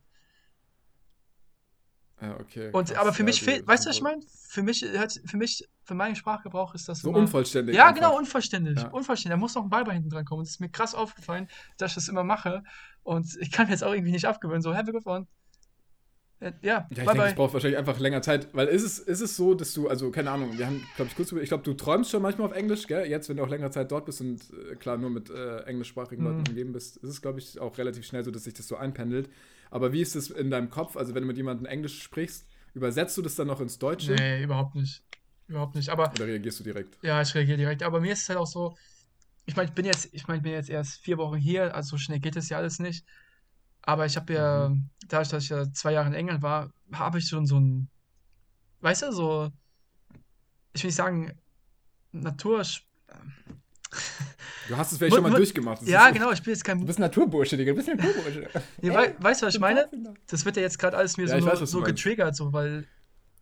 Ja, 2.22 2.40
okay. 2.40 2.70
Und 2.72 2.96
aber 2.96 3.14
für 3.14 3.24
mich 3.24 3.42
fehlt, 3.42 3.66
weißt 3.68 3.86
du, 3.86 3.90
was 3.90 3.96
ich 3.96 4.02
meine? 4.04 4.22
Für 4.48 4.62
mich 4.64 4.86
für 5.26 5.38
mich, 5.38 5.68
für 5.84 5.96
meinen 5.96 6.16
Sprachgebrauch 6.16 6.76
ist 6.76 6.88
das 6.88 7.00
So 7.00 7.10
immer- 7.10 7.20
unvollständig. 7.20 7.76
Ja, 7.76 7.88
einfach. 7.88 7.96
genau, 7.96 8.18
unvollständig. 8.18 8.78
Ja. 8.78 8.90
Unvollständig. 8.90 9.34
Da 9.34 9.38
muss 9.38 9.56
noch 9.56 9.64
ein 9.64 9.70
Bye 9.70 9.84
Bye 9.84 9.94
hinten 9.96 10.10
dran 10.10 10.26
kommen. 10.26 10.40
Und 10.40 10.46
es 10.46 10.52
ist 10.52 10.60
mir 10.60 10.70
krass 10.70 10.94
aufgefallen, 10.94 11.48
dass 11.78 11.92
ich 11.92 11.96
das 11.96 12.08
immer 12.08 12.24
mache. 12.24 12.64
Und 13.04 13.36
ich 13.40 13.52
kann 13.52 13.66
mir 13.66 13.72
jetzt 13.74 13.84
auch 13.84 13.94
irgendwie 13.94 14.12
nicht 14.12 14.26
abgewöhnen. 14.26 14.62
So, 14.62 14.72
good 14.72 15.06
one. 15.06 15.22
Äh, 15.22 15.41
Ja, 16.42 16.52
Ja, 16.62 16.90
ich 16.90 16.98
bye 17.04 17.14
denke, 17.14 17.18
bye. 17.18 17.30
es 17.30 17.36
braucht 17.36 17.54
wahrscheinlich 17.54 17.78
einfach 17.80 18.00
länger 18.00 18.22
Zeit, 18.22 18.50
weil 18.54 18.68
ist 18.68 18.84
es, 18.84 19.00
ist 19.00 19.22
es 19.22 19.38
so, 19.38 19.54
dass 19.54 19.74
du, 19.74 19.88
also 19.88 20.12
keine 20.12 20.30
Ahnung, 20.32 20.58
wir 20.58 20.66
haben, 20.68 20.92
glaube 20.94 21.10
ich, 21.10 21.16
kurz 21.16 21.32
über, 21.32 21.42
ich 21.42 21.48
glaube, 21.50 21.64
du 21.64 21.74
träumst 21.74 22.12
schon 22.12 22.22
manchmal 22.22 22.48
auf 22.50 22.54
Englisch, 22.56 22.86
gell? 22.88 23.06
Jetzt, 23.10 23.30
wenn 23.30 23.38
du 23.38 23.44
auch 23.44 23.50
länger 23.50 23.72
Zeit 23.72 23.92
dort 23.92 24.06
bist 24.06 24.20
und 24.22 24.42
äh, 24.72 24.76
klar 24.76 24.98
nur 24.98 25.10
mit 25.10 25.30
äh, 25.30 25.60
englischsprachigen 25.64 26.24
Leuten 26.24 26.42
Mhm. 26.42 26.50
umgeben 26.50 26.74
bist, 26.74 26.98
ist 26.98 27.10
es, 27.10 27.22
glaube 27.22 27.40
ich, 27.40 27.60
auch 27.60 27.78
relativ 27.78 28.06
schnell 28.06 28.24
so, 28.26 28.32
dass 28.32 28.44
sich 28.44 28.54
das 28.54 28.68
so 28.68 28.76
einpendelt. 28.76 29.30
Aber 29.70 29.94
wie 29.94 30.02
ist 30.02 30.16
es 30.16 30.30
in 30.32 30.52
deinem 30.52 30.70
Kopf, 30.70 30.98
also 30.98 31.16
wenn 31.16 31.22
du 31.24 31.28
mit 31.28 31.38
jemandem 31.38 31.66
Englisch 31.66 32.02
sprichst, 32.04 32.46
übersetzt 32.74 33.18
du 33.18 33.22
das 33.22 33.36
dann 33.36 33.48
noch 33.48 33.62
ins 33.62 33.80
Deutsche 33.80 34.26
Nee, 34.26 34.44
überhaupt 34.44 34.76
nicht. 34.76 35.04
Überhaupt 35.48 35.76
nicht. 35.76 35.90
Aber 35.90 36.14
oder 36.14 36.26
reagierst 36.28 36.60
du 36.60 36.64
direkt? 36.64 36.98
ja, 37.02 37.22
ich 37.22 37.34
reagiere 37.36 37.58
direkt. 37.58 37.84
Aber 37.84 38.02
mir 38.02 38.14
ist 38.14 38.24
es 38.24 38.30
halt 38.30 38.40
auch 38.40 38.48
so, 38.48 38.76
ich 39.46 39.56
meine, 39.56 39.70
ich 39.70 39.76
bin 39.76 39.86
jetzt, 39.86 40.10
ich 40.14 40.28
meine, 40.28 40.40
ich 40.40 40.44
bin 40.44 40.54
jetzt 40.54 40.70
erst 40.70 41.02
vier 41.04 41.18
Wochen 41.18 41.38
hier, 41.38 41.76
also 41.76 41.92
so 41.92 41.98
schnell 41.98 42.20
geht 42.20 42.36
es 42.38 42.50
ja 42.50 42.58
alles 42.58 42.80
nicht. 42.80 43.06
Aber 43.84 44.06
ich 44.06 44.16
habe 44.16 44.34
ja, 44.34 44.70
Mhm. 44.70 44.90
dadurch, 45.08 45.30
dass 45.30 45.44
ich 45.44 45.50
ja 45.50 45.72
zwei 45.74 45.94
Jahre 45.94 46.08
in 46.08 46.14
England 46.14 46.42
war, 46.42 46.72
habe 46.94 47.18
ich 47.20 47.28
schon 47.28 47.46
so 47.46 47.60
ein, 47.60 47.90
weißt 48.82 49.04
du, 49.04 49.12
so, 49.12 49.50
ich 50.74 50.84
will 50.84 50.90
nicht 50.90 50.96
sagen, 50.96 51.32
Natur. 52.12 52.64
Du 54.68 54.78
hast 54.78 54.92
es 54.92 54.98
vielleicht 54.98 55.16
schon 55.16 55.24
mal 55.24 55.32
durchgemacht. 55.34 55.82
das 55.82 55.90
Ja, 55.90 56.08
ist- 56.08 56.14
genau, 56.14 56.32
ich 56.32 56.42
bin 56.44 56.54
jetzt 56.54 56.64
kein 56.64 56.80
Du 56.80 56.86
bist 56.86 57.00
Naturbursche, 57.00 57.58
Digga, 57.58 57.72
du 57.72 57.76
bist 57.78 57.90
ein 57.90 57.98
Naturbursche. 57.98 58.50
Nee, 58.82 58.94
wei 58.94 59.16
weißt 59.20 59.42
du, 59.42 59.48
was 59.48 59.56
ich 59.56 59.60
meine? 59.60 59.82
Pfadfinder. 59.82 60.14
Das 60.28 60.46
wird 60.46 60.56
ja 60.58 60.62
jetzt 60.62 60.78
gerade 60.80 60.96
alles 60.98 61.18
mir 61.18 61.28
Ja, 61.28 61.40
so, 61.42 61.46
weiß, 61.48 61.60
so 61.70 61.82
getriggert, 61.82 62.36
so, 62.36 62.54
weil 62.54 62.88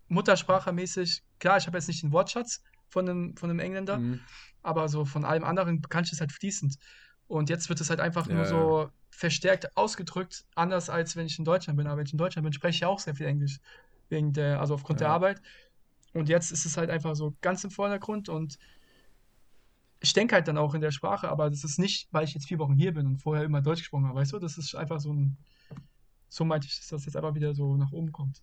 Muttersprachemäßig, 0.07 1.21
klar, 1.39 1.57
ich 1.57 1.67
habe 1.67 1.77
jetzt 1.77 1.87
nicht 1.87 2.01
den 2.01 2.11
Wortschatz 2.11 2.63
von 2.89 3.07
einem, 3.07 3.37
von 3.37 3.49
einem 3.49 3.59
Engländer, 3.59 3.97
Mhm. 3.99 4.21
aber 4.63 4.89
so 4.89 5.05
von 5.05 5.23
allem 5.23 5.43
anderen 5.43 5.81
kann 5.83 6.03
ich 6.03 6.11
es 6.13 6.19
halt 6.19 6.31
fließend. 6.31 6.75
Und 7.27 7.49
jetzt 7.49 7.69
wird 7.69 7.79
es 7.79 7.89
halt 7.91 7.99
einfach 7.99 8.25
Ja, 8.27 8.33
nur 8.35 8.45
so 8.45 8.89
verstärkt 9.19 9.75
ausgedrückt, 9.75 10.45
anders 10.55 10.89
als 10.89 11.17
wenn 11.17 11.25
ich 11.25 11.37
in 11.37 11.43
Deutschland 11.43 11.75
bin. 11.75 11.87
Aber 11.87 11.97
wenn 11.97 12.05
ich 12.05 12.13
in 12.13 12.17
Deutschland 12.17 12.45
bin, 12.45 12.53
spreche 12.53 12.75
ich 12.75 12.79
ja 12.79 12.87
auch 12.87 12.99
sehr 12.99 13.15
viel 13.15 13.25
Englisch. 13.25 13.59
Wegen 14.07 14.31
der, 14.31 14.61
also 14.61 14.73
aufgrund 14.75 15.01
der 15.01 15.09
Ja. 15.09 15.13
Arbeit. 15.13 15.41
Und 16.13 16.29
jetzt 16.29 16.51
ist 16.51 16.65
es 16.65 16.77
halt 16.77 16.89
einfach 16.89 17.15
so 17.15 17.35
ganz 17.41 17.61
im 17.65 17.69
Vordergrund 17.69 18.29
und 18.29 18.57
ich 19.99 20.13
denke 20.13 20.35
halt 20.35 20.47
dann 20.47 20.57
auch 20.57 20.73
in 20.73 20.79
der 20.79 20.91
Sprache, 20.91 21.27
aber 21.27 21.49
das 21.49 21.65
ist 21.65 21.77
nicht, 21.79 22.07
weil 22.11 22.23
ich 22.23 22.33
jetzt 22.33 22.47
vier 22.47 22.59
Wochen 22.59 22.75
hier 22.75 22.93
bin 22.93 23.05
und 23.05 23.17
vorher 23.17 23.43
immer 23.43 23.61
Deutsch 23.61 23.81
gesprochen 23.81 24.07
habe, 24.07 24.17
weißt 24.17 24.31
du? 24.31 24.39
Das 24.39 24.57
ist 24.57 24.73
einfach 24.73 25.01
so 25.01 25.11
ein, 25.11 25.37
so 26.29 26.45
meinte 26.45 26.67
ich, 26.67 26.77
dass 26.77 26.87
das 26.87 27.05
jetzt 27.05 27.17
einfach 27.17 27.35
wieder 27.35 27.53
so 27.53 27.75
nach 27.75 27.91
oben 27.91 28.13
kommt. 28.13 28.41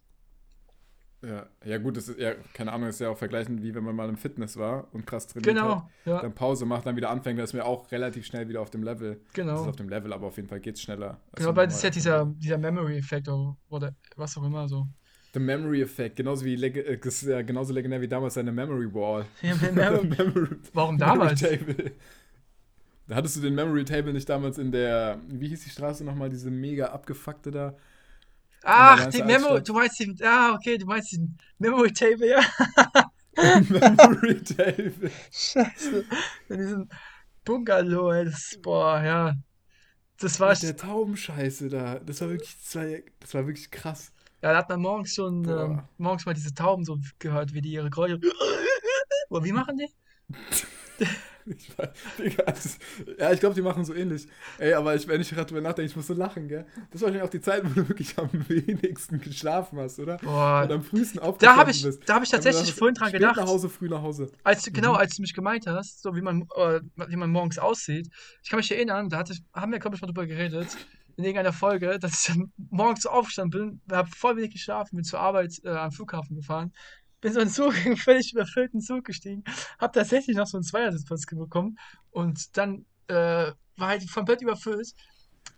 Ja, 1.23 1.47
ja 1.65 1.79
gut, 1.79 1.97
das 1.97 2.09
ist 2.09 2.19
ja, 2.19 2.35
keine 2.53 2.73
Ahnung, 2.73 2.89
ist 2.89 3.01
ja 3.01 3.09
auch 3.09 3.17
vergleichend, 3.17 3.63
wie 3.63 3.75
wenn 3.75 3.83
man 3.83 3.97
mal 3.97 4.09
im 4.09 4.17
Fitness 4.17 4.57
war 4.57 4.87
und 4.93 5.07
krass 5.07 5.27
trainiert 5.27 5.57
hat. 5.57 5.65
Genau, 5.65 5.91
ja, 6.05 6.21
Dann 6.21 6.35
Pause 6.35 6.67
macht, 6.67 6.87
dann 6.87 6.95
wieder 6.97 7.11
anfängt, 7.11 7.39
da 7.39 7.45
ist 7.45 7.55
mir 7.55 7.65
auch 7.65 7.91
relativ 7.91 8.27
schnell 8.27 8.49
wieder 8.49 8.61
auf 8.61 8.71
dem 8.71 8.83
Level. 8.83 9.15
Das 9.15 9.27
ist 9.27 9.35
genau. 9.35 9.65
auf 9.65 9.77
dem 9.77 9.89
Level, 9.89 10.13
aber 10.13 10.27
auf 10.27 10.37
jeden 10.37 10.49
Fall 10.49 10.61
geht 10.61 10.77
es 10.77 10.83
schneller. 10.83 11.21
Genau, 11.35 11.57
weil 11.57 11.67
das 11.67 11.77
ist 11.77 11.83
ja 11.83 11.91
dieser, 11.91 12.27
dieser 12.27 12.59
Memory-Effekt 12.59 13.29
oder, 13.29 13.95
was 14.17 14.37
auch 14.37 14.45
immer 14.45 14.69
so. 14.69 14.87
The 15.33 15.41
Memory 15.41 15.83
Effect, 15.83 16.17
genauso 16.17 16.45
wie 16.45 16.55
äh, 16.55 17.45
genauso 17.45 17.73
legendär 17.73 18.01
wie 18.01 18.09
damals 18.09 18.35
seine 18.35 18.53
Memory 18.53 18.93
Wall. 18.93 19.27
Ja, 19.43 19.55
Memory, 19.55 20.07
Memory, 20.19 20.57
warum 20.73 20.97
Memory 20.97 21.19
damals? 21.19 21.41
Table. 21.41 21.93
Da 23.09 23.17
hattest 23.17 23.37
du 23.37 23.41
den 23.41 23.55
Memory 23.55 23.85
Table 23.85 24.13
nicht 24.13 24.29
damals 24.29 24.59
in 24.59 24.73
der, 24.73 25.21
wie 25.29 25.49
hieß 25.49 25.65
die 25.65 25.71
Straße 25.71 26.05
nochmal, 26.05 26.29
diese 26.29 26.51
mega 26.51 26.87
abgefuckte 26.87 27.51
da? 27.51 27.77
Ach, 28.69 29.07
die 29.07 29.23
Memo, 29.23 29.61
du 29.61 29.73
meinst 29.73 30.01
den, 30.01 30.19
ah, 30.25 30.55
okay, 30.55 30.77
du 30.77 30.87
meinst 30.87 31.13
den 31.13 31.39
Memory 31.59 31.93
Table, 31.93 32.29
ja. 32.29 32.41
Memory 33.69 34.43
Table. 34.43 35.11
Scheiße. 35.31 36.05
In 36.49 36.57
diesem 36.59 36.89
Bungalow, 37.45 38.11
ey, 38.13 38.25
das, 38.25 38.59
boah, 38.61 39.01
ja. 39.01 39.35
Das 40.19 40.41
war, 40.41 40.51
Mit 40.51 40.63
der 40.63 40.77
Taubenscheiße 40.77 41.69
da. 41.69 42.01
Das 42.01 42.21
war 42.21 42.31
wirklich, 42.31 42.57
das 42.61 42.75
war, 42.75 42.85
das 43.21 43.35
war 43.35 43.47
wirklich 43.47 43.71
krass. 43.71 44.13
ja, 44.43 44.51
da 44.53 44.59
hat 44.59 44.69
man 44.69 44.81
morgens 44.81 45.15
schon, 45.15 45.45
ähm, 45.49 45.83
morgens 45.99 46.27
mal 46.27 46.35
diese 46.35 46.53
Tauben 46.55 46.85
so 46.85 46.99
gehört, 47.19 47.53
wie 47.53 47.61
die 47.61 47.73
ihre 47.73 47.91
Boah, 49.29 49.45
wie 49.45 49.53
machen 49.53 49.77
die? 49.77 49.91
Ich 51.47 51.79
weiß, 51.79 51.89
Digga, 52.19 52.43
das, 52.45 52.79
ja, 53.19 53.33
ich 53.33 53.41
glaube, 53.41 53.55
die 53.55 53.63
machen 53.63 53.85
so 53.85 53.95
ähnlich. 53.95 54.27
Ey, 54.59 54.73
aber 54.75 54.95
ich, 54.97 55.07
wenn 55.07 55.21
ich 55.21 55.31
gerade 55.31 55.47
drüber 55.47 55.61
nachdenke, 55.61 55.89
ich 55.91 55.97
muss 55.97 56.07
so 56.09 56.15
lachen, 56.15 56.49
gell? 56.49 56.67
Das 56.91 57.01
war 57.01 57.07
wahrscheinlich 57.09 57.23
auch 57.23 57.31
die 57.31 57.41
Zeit, 57.41 57.65
wo 57.65 57.69
du 57.69 57.89
wirklich 57.89 58.19
am 58.19 58.29
wenigsten 58.49 59.21
geschlafen 59.21 59.79
hast, 59.79 59.99
oder? 60.01 60.17
Boah, 60.19 60.63
Und 60.65 60.73
am 60.73 60.83
frühesten 60.83 61.19
da 61.21 61.27
aufgestanden 61.27 61.61
habe 61.61 61.71
ich, 61.71 61.83
bist. 61.83 62.03
da 62.09 62.15
habe 62.15 62.25
ich 62.25 62.31
tatsächlich 62.31 62.71
du 62.71 62.77
vorhin 62.77 62.95
dran 62.95 63.13
gedacht. 63.13 63.37
nach 63.37 63.47
Hause, 63.47 63.69
früh 63.69 63.89
nach 63.89 64.03
Hause. 64.03 64.31
Als, 64.43 64.63
du- 64.65 64.73
genau, 64.73 64.93
Mhm. 64.93 64.99
als 64.99 65.17
du 65.17 65.23
mich 65.23 65.35
gemeint 65.35 65.67
hast, 65.67 66.03
so 66.03 66.15
wie 66.17 66.21
man, 66.23 66.43
äh, 66.57 66.81
wie 67.09 67.17
man 67.17 67.31
morgens 67.31 67.59
aussieht. 67.59 68.09
Ich 68.43 68.51
kann 68.51 68.59
mich 68.59 68.71
erinnern, 68.73 69.09
da 69.09 69.19
hatte 69.19 69.35
haben 69.55 69.71
wir, 69.73 69.79
glaube 69.79 69.95
ich, 69.97 70.03
mal 70.03 70.07
drüber 70.09 70.27
geredet, 70.27 70.77
in 71.17 71.25
irgendeiner 71.25 71.53
Folge, 71.53 71.99
dass 71.99 72.27
ich 72.29 72.35
dann 72.35 72.53
morgens 72.71 73.07
aufgestanden 73.07 73.81
bin, 73.87 73.97
habe 73.97 74.09
voll 74.15 74.37
wenig 74.37 74.53
geschlafen, 74.53 74.97
bin 74.97 75.05
zur 75.05 75.21
Arbeit 75.21 75.55
äh, 75.65 75.69
am 75.71 75.91
Flughafen 75.93 76.37
gefahren, 76.37 76.73
bin 77.21 77.33
so 77.33 77.41
in 77.41 77.47
einen 77.47 77.55
Zug, 77.55 77.75
einen 77.85 77.97
völlig 77.97 78.33
überfüllten 78.33 78.81
Zug 78.81 79.05
gestiegen, 79.05 79.45
habe 79.79 79.93
tatsächlich 79.93 80.37
noch 80.37 80.47
so 80.47 80.57
einen 80.57 80.65
Zweiersitzplatz 80.65 81.27
bekommen 81.27 81.79
und 82.11 82.57
dann 82.57 82.85
äh, 83.09 83.53
war 83.77 83.89
halt 83.89 84.11
komplett 84.13 84.43
überfüllt. 84.43 84.93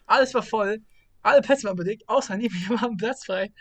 Alles 0.06 0.34
war 0.34 0.42
voll. 0.42 0.80
Alle 1.22 1.42
Plätze 1.42 1.64
waren 1.66 1.76
belegt, 1.76 2.08
außer 2.08 2.36
neben 2.36 2.54
mir 2.60 2.70
war 2.80 2.88
ein 2.88 2.96
Platz 2.96 3.24
frei. 3.24 3.52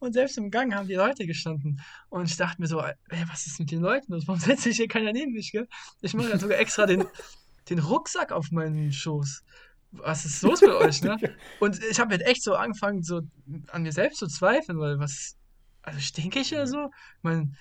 Und 0.00 0.14
selbst 0.14 0.38
im 0.38 0.50
Gang 0.50 0.74
haben 0.74 0.88
die 0.88 0.94
Leute 0.94 1.26
gestanden. 1.26 1.80
Und 2.08 2.24
ich 2.24 2.36
dachte 2.36 2.60
mir 2.60 2.66
so, 2.66 2.80
ey, 2.80 2.94
was 3.28 3.46
ist 3.46 3.60
mit 3.60 3.70
den 3.70 3.80
Leuten 3.80 4.12
los? 4.12 4.26
Warum 4.26 4.40
setzt 4.40 4.62
sich 4.62 4.76
hier 4.76 4.88
keiner 4.88 5.12
neben 5.12 5.32
mich, 5.32 5.52
gell? 5.52 5.68
Ich 6.00 6.14
mache 6.14 6.30
ja 6.30 6.38
sogar 6.38 6.58
extra 6.58 6.86
den, 6.86 7.04
den 7.70 7.78
Rucksack 7.78 8.32
auf 8.32 8.50
meinen 8.50 8.92
Schoß. 8.92 9.44
Was 9.92 10.24
ist 10.24 10.42
los 10.42 10.62
mit 10.62 10.70
euch, 10.70 11.02
ne? 11.02 11.18
Und 11.60 11.78
ich 11.84 12.00
habe 12.00 12.14
jetzt 12.14 12.26
echt 12.26 12.42
so 12.42 12.54
angefangen, 12.54 13.02
so 13.02 13.20
an 13.68 13.82
mir 13.82 13.92
selbst 13.92 14.18
zu 14.18 14.26
zweifeln, 14.26 14.78
weil 14.78 14.98
was, 14.98 15.36
also 15.82 16.00
stinke 16.00 16.40
ich 16.40 16.52
oder 16.52 16.66
so? 16.66 16.90
Ich 17.18 17.22
meine, 17.22 17.52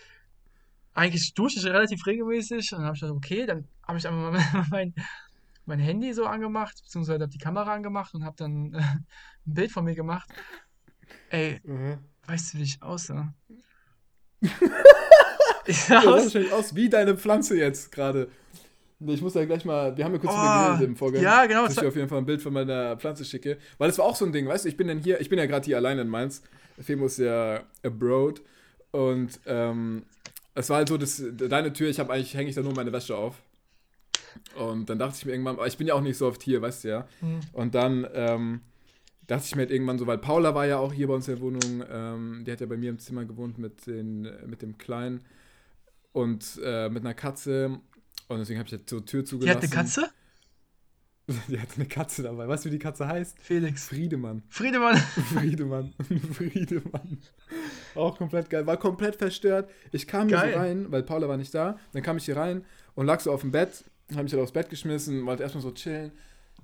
eigentlich 0.94 1.34
dusche 1.34 1.60
ich 1.60 1.66
relativ 1.66 2.06
regelmäßig 2.06 2.72
und 2.74 2.80
dann 2.80 2.88
habe 2.88 2.96
ich 2.96 3.02
gedacht, 3.02 3.16
okay, 3.18 3.46
dann 3.46 3.68
habe 3.88 3.98
ich 3.98 4.08
einfach 4.08 4.32
mal 4.32 4.66
mein, 4.72 4.94
mein 5.66 5.80
Handy 5.80 6.14
so 6.14 6.26
angemacht, 6.26 6.82
beziehungsweise 6.84 7.22
habe 7.24 7.32
die 7.32 7.38
Kamera 7.38 7.74
angemacht 7.74 8.14
und 8.14 8.26
habe 8.26 8.36
dann 8.38 8.74
äh, 8.74 8.78
ein 9.48 9.54
Bild 9.54 9.72
von 9.72 9.86
mir 9.86 9.96
gemacht. 9.96 10.30
Ey, 11.30 11.62
Mhm. 11.64 12.00
weißt 12.28 12.54
du, 12.54 12.58
wie 12.60 12.64
ich 12.64 12.82
aussah? 12.82 13.34
ich 15.66 15.78
sah 15.78 16.00
Ja, 16.02 16.10
aus, 16.12 16.36
aus 16.36 16.76
wie 16.76 16.90
deine 16.90 17.18
Pflanze 17.18 17.58
jetzt 17.58 17.92
gerade. 17.92 18.30
Ich 19.00 19.22
muss 19.22 19.34
ja 19.34 19.46
gleich 19.46 19.66
mal, 19.66 19.98
wir 19.98 20.06
haben 20.06 20.14
ja 20.14 20.20
kurz 20.20 20.34
Oh, 20.34 20.42
geredet 20.42 20.82
im 20.82 20.96
Vorgang. 20.96 21.22
ja, 21.24 21.46
genau, 21.46 21.64
Dass 21.64 21.74
ich 21.74 21.80
dir 21.80 21.88
auf 21.88 21.96
jeden 21.96 22.10
Fall 22.10 22.20
ein 22.20 22.26
Bild 22.26 22.42
von 22.42 22.54
meiner 22.54 22.98
Pflanze 22.98 23.26
schicke. 23.26 23.58
Weil 23.78 23.88
das 23.90 23.98
war 23.98 24.06
auch 24.06 24.16
so 24.16 24.26
ein 24.26 24.32
Ding, 24.32 24.48
weißt 24.48 24.66
du, 24.66 24.70
ich 24.70 24.78
bin 24.78 24.88
dann 24.88 25.00
hier, 25.00 25.20
ich 25.22 25.30
bin 25.30 25.40
ja 25.40 25.46
gerade 25.48 25.66
hier 25.66 25.78
alleine 25.78 26.02
in 26.02 26.08
Mainz. 26.08 26.44
Femo 26.84 27.06
ist 27.06 27.20
ja 27.20 27.64
abroad. 27.84 28.42
Und 28.92 29.40
ähm, 29.46 30.04
es 30.54 30.70
war 30.70 30.78
halt 30.78 30.90
so, 30.90 30.98
dass 30.98 31.24
deine 31.32 31.74
Tür, 31.74 31.90
ich 31.90 32.00
habe 32.00 32.14
eigentlich, 32.14 32.34
hänge 32.34 32.50
ich 32.50 32.56
da 32.56 32.62
nur 32.62 32.74
meine 32.74 32.92
Wäsche 32.92 33.16
auf. 33.16 33.42
Und 34.56 34.90
dann 34.90 35.00
dachte 35.00 35.16
ich 35.18 35.26
mir 35.26 35.32
irgendwann, 35.32 35.56
aber 35.56 35.68
ich 35.68 35.78
bin 35.78 35.88
ja 35.88 35.94
auch 35.94 36.02
nicht 36.02 36.18
so 36.18 36.28
oft 36.28 36.42
hier, 36.42 36.62
weißt 36.62 36.84
du 36.84 36.88
ja. 36.90 37.08
Hm. 37.20 37.40
Und 37.54 37.76
dann 37.76 38.08
ähm, 38.14 38.62
dachte 39.28 39.46
ich 39.46 39.56
mir 39.56 39.62
halt 39.62 39.72
irgendwann 39.72 39.98
so, 39.98 40.08
weil 40.08 40.18
Paula 40.18 40.56
war 40.56 40.66
ja 40.66 40.78
auch 40.78 40.94
hier 40.94 41.08
bei 41.08 41.14
uns 41.14 41.28
in 41.28 41.36
der 41.36 41.42
Wohnung, 41.42 41.84
ähm, 41.90 42.44
die 42.46 42.52
hat 42.52 42.62
ja 42.62 42.68
bei 42.68 42.78
mir 42.78 42.90
im 42.90 43.00
Zimmer 43.00 43.26
gewohnt 43.26 43.58
mit, 43.58 43.88
den, 43.88 44.22
mit 44.46 44.62
dem 44.62 44.78
Kleinen 44.78 45.22
und 46.12 46.60
äh, 46.64 46.90
mit 46.90 47.04
einer 47.04 47.14
Katze. 47.14 47.80
Und 48.28 48.40
deswegen 48.40 48.60
habe 48.60 48.68
ich 48.68 48.74
jetzt 48.74 48.90
zur 48.90 49.06
Tür 49.06 49.22
die 49.22 49.28
zugelassen. 49.28 49.58
hat 49.58 49.64
eine 49.64 49.74
Katze? 49.74 50.10
Die 51.48 51.60
hatte 51.60 51.76
eine 51.76 51.86
Katze 51.86 52.24
dabei. 52.24 52.48
Weißt 52.48 52.66
du, 52.66 52.70
wie 52.70 52.74
die 52.74 52.80
Katze 52.80 53.08
heißt? 53.08 53.38
Felix. 53.40 53.88
Friedemann. 53.88 54.44
Friedemann. 54.50 54.98
Friedemann. 55.34 55.94
Friedemann. 56.34 57.20
Auch 57.96 58.18
komplett 58.18 58.50
geil. 58.50 58.66
War 58.68 58.78
komplett 58.78 59.16
verstört. 59.16 59.70
Ich 59.92 60.08
kam 60.08 60.28
hier 60.28 60.38
Geil. 60.38 60.54
so 60.54 60.60
rein, 60.60 60.86
weil 60.92 61.04
Paula 61.04 61.28
war 61.30 61.38
nicht 61.38 61.54
da. 61.54 61.78
Dann 61.94 62.02
kam 62.04 62.18
ich 62.18 62.26
hier 62.26 62.38
rein 62.38 62.66
und 62.96 63.06
lag 63.06 63.20
so 63.20 63.32
auf 63.32 63.42
dem 63.42 63.52
Bett. 63.52 63.84
Habe 64.12 64.24
mich 64.24 64.34
halt 64.34 64.42
aufs 64.44 64.52
Bett 64.52 64.70
geschmissen, 64.70 65.26
wollte 65.26 65.44
erstmal 65.44 65.62
so 65.62 65.72
chillen. 65.72 66.12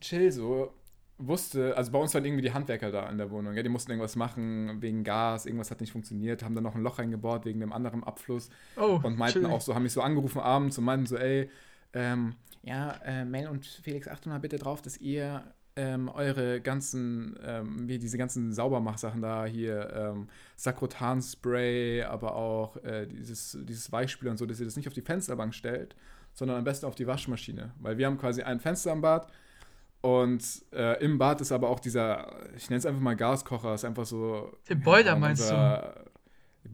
Chill 0.02 0.32
so. 0.32 0.74
Wusste, 1.20 1.76
also 1.76 1.92
bei 1.92 1.98
uns 1.98 2.14
waren 2.14 2.24
irgendwie 2.26 2.44
die 2.44 2.54
Handwerker 2.54 2.92
da 2.92 3.10
in 3.10 3.18
der 3.18 3.32
Wohnung. 3.32 3.56
Ja, 3.56 3.64
die 3.64 3.70
mussten 3.70 3.90
irgendwas 3.90 4.16
machen 4.16 4.82
wegen 4.82 5.04
Gas. 5.04 5.46
Irgendwas 5.48 5.72
hat 5.72 5.82
nicht 5.82 5.92
funktioniert. 5.92 6.44
Haben 6.44 6.54
dann 6.54 6.64
noch 6.64 6.76
ein 6.76 6.84
Loch 6.84 7.00
reingebohrt 7.00 7.46
wegen 7.46 7.60
dem 7.60 7.74
anderen 7.74 8.04
Abfluss. 8.04 8.50
Oh, 8.76 9.00
Und 9.02 9.18
meinten 9.18 9.40
chillig. 9.40 9.48
auch 9.52 9.62
so, 9.62 9.74
haben 9.74 9.84
mich 9.84 9.94
so 9.94 10.02
angerufen 10.02 10.40
abends 10.40 10.78
und 10.78 10.84
meinten 10.84 11.08
so, 11.08 11.16
ey, 11.18 11.50
ähm, 11.94 12.36
ja, 12.63 12.91
äh, 13.06 13.25
Mel 13.25 13.48
und 13.48 13.65
Felix, 13.65 14.08
achtet 14.08 14.27
mal 14.27 14.39
bitte 14.39 14.58
drauf, 14.58 14.82
dass 14.82 14.98
ihr 14.98 15.44
ähm, 15.75 16.10
eure 16.10 16.60
ganzen, 16.60 17.38
ähm, 17.46 17.88
wie 17.88 18.00
diese 18.00 18.17
ganzen 18.17 18.51
Saubermachsachen 18.51 19.22
da 19.22 19.46
hier, 19.46 19.94
ähm, 19.96 20.27
Sakrotan-Spray, 20.56 22.03
aber 22.03 22.36
auch 22.36 22.77
äh, 22.77 23.06
dieses, 23.06 23.58
dieses 23.62 23.91
Weichspüler 23.91 24.32
und 24.32 24.38
so, 24.38 24.46
dass 24.46 24.60
ihr 24.60 24.65
das 24.65 24.75
nicht 24.75 24.88
auf 24.88 24.94
die 24.94 25.01
Fensterbank 25.01 25.53
stellt, 25.53 25.96
sondern 26.34 26.58
am 26.58 26.63
besten 26.63 26.88
auf 26.88 26.96
die 26.96 27.08
Waschmaschine. 27.08 27.72
Weil 27.79 27.98
wir 27.98 28.08
haben 28.08 28.17
quasi 28.17 28.41
ein 28.41 28.60
Fenster 28.60 28.91
am 28.91 29.01
Bad 29.01 29.27
und 30.01 30.44
äh, 30.74 31.03
im 31.03 31.17
Bad 31.17 31.41
ist 31.41 31.51
aber 31.51 31.70
auch 31.70 31.79
dieser, 31.79 32.32
ich 32.56 32.70
nenne 32.70 32.79
es 32.79 32.86
einfach 32.86 33.01
mal 33.01 33.15
Gaskocher, 33.15 33.75
ist 33.75 33.86
einfach 33.86 34.06
so. 34.06 34.51
Den 34.67 34.82
Boiler 34.82 35.12
ja, 35.12 35.15
meinst 35.15 35.44
unser, 35.44 36.06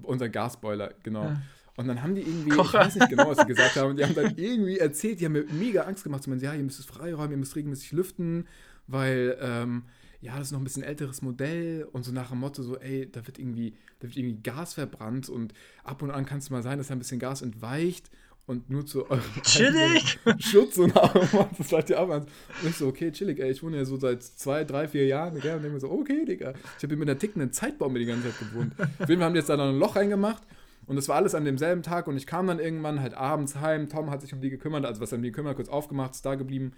Unser 0.01 0.29
Gasboiler, 0.29 0.93
genau. 1.03 1.25
Ja. 1.25 1.41
Und 1.75 1.88
dann 1.88 2.03
haben 2.03 2.13
die 2.13 2.22
irgendwie, 2.22 2.50
Kocher. 2.50 2.82
ich 2.82 2.86
weiß 2.86 2.96
nicht 2.96 3.10
genau, 3.10 3.30
was 3.30 3.39
sie 3.39 3.46
gesagt 3.46 3.75
haben, 3.77 3.96
die 3.96 4.03
haben 4.03 4.13
dann 4.13 4.34
irgendwie 4.38 4.78
erzählt, 4.78 5.19
die 5.19 5.26
haben 5.26 5.34
mir 5.34 5.45
mega 5.45 5.84
Angst 5.84 6.04
gemacht. 6.04 6.24
So, 6.24 6.30
meinen, 6.30 6.41
ja, 6.41 6.54
ihr 6.54 6.63
müsst 6.63 6.80
es 6.80 6.86
freiräumen, 6.86 7.32
ihr 7.32 7.38
müsst 7.38 7.56
regelmäßig 7.56 7.91
lüften, 7.93 8.47
weil, 8.86 9.38
ähm, 9.41 9.84
ja, 10.21 10.38
das 10.38 10.47
ist 10.47 10.52
noch 10.52 10.60
ein 10.60 10.63
bisschen 10.63 10.84
älteres 10.84 11.21
Modell 11.21 11.88
und 11.91 12.06
so 12.06 12.12
nach 12.12 12.30
dem 12.30 12.39
Motto 12.39 12.63
so, 12.63 12.78
ey, 12.78 13.12
da 13.12 13.26
wird 13.26 13.39
irgendwie, 13.39 13.76
da 14.00 14.08
wird 14.08 14.15
irgendwie 14.15 14.41
Gas 14.41 14.76
verbrannt 14.76 15.30
und 15.30 15.54
ab 15.84 16.02
und 16.02 16.12
an 16.12 16.26
kann 16.26 16.38
es 16.38 16.50
mal 16.50 16.63
sein, 16.63 16.78
dass 16.78 16.88
da 16.88 16.95
ein 16.95 17.00
bisschen 17.00 17.19
Gas 17.19 17.41
entweicht 17.41 18.10
und 18.45 18.69
nur 18.69 18.86
zu 18.86 19.10
eurem 19.10 19.21
Chillig. 19.43 20.19
Schutz 20.39 20.78
und 20.78 20.95
Arm, 20.95 21.28
das 21.58 21.69
seid 21.69 21.89
ihr 21.89 22.00
ab. 22.00 22.10
Und 22.10 22.30
ich 22.69 22.76
so, 22.78 22.88
okay, 22.88 23.12
chillig, 23.12 23.39
ey, 23.39 23.52
ich 23.52 23.63
wohne 23.63 23.78
ja 23.78 23.86
so 23.86 23.97
seit 23.97 24.21
zwei, 24.21 24.63
drei, 24.63 24.88
vier 24.88 25.08
Jahren, 25.08 25.39
gell, 25.39 25.56
und 25.56 25.63
denke 25.63 25.76
mir 25.76 25.80
so, 25.80 25.91
okay, 25.91 26.24
Digga, 26.24 26.52
ich 26.52 26.84
habe 26.84 26.89
hier 26.89 26.97
mit 26.97 27.10
einer 27.10 27.17
tickenden 27.17 27.52
Zeitbombe 27.52 28.00
die 28.00 28.06
ganze 28.06 28.30
Zeit 28.30 28.39
gewohnt. 28.39 28.74
Fall 28.76 29.24
haben 29.24 29.36
jetzt 29.36 29.50
da 29.50 29.58
noch 29.58 29.69
ein 29.69 29.80
Loch 29.80 29.95
reingemacht 29.95 30.43
und 30.86 30.96
das 30.96 31.08
war 31.08 31.15
alles 31.15 31.36
an 31.36 31.46
demselben 31.46 31.84
Tag 31.84 32.08
und 32.08 32.17
ich 32.17 32.28
kam 32.28 32.48
dann 32.48 32.60
irgendwann 32.60 33.02
halt 33.02 33.13
abends 33.13 33.56
heim. 33.58 33.89
Tom 33.89 34.10
hat 34.10 34.22
sich 34.22 34.34
um 34.34 34.41
die 34.41 34.50
gekümmert, 34.50 34.86
also 34.86 35.02
was 35.02 35.12
er 35.12 35.17
um 35.17 35.24
die 35.24 35.32
gekümmert, 35.32 35.56
kurz 35.56 35.69
aufgemacht, 35.69 36.12
ist 36.13 36.26
da 36.26 36.36
geblieben 36.36 36.74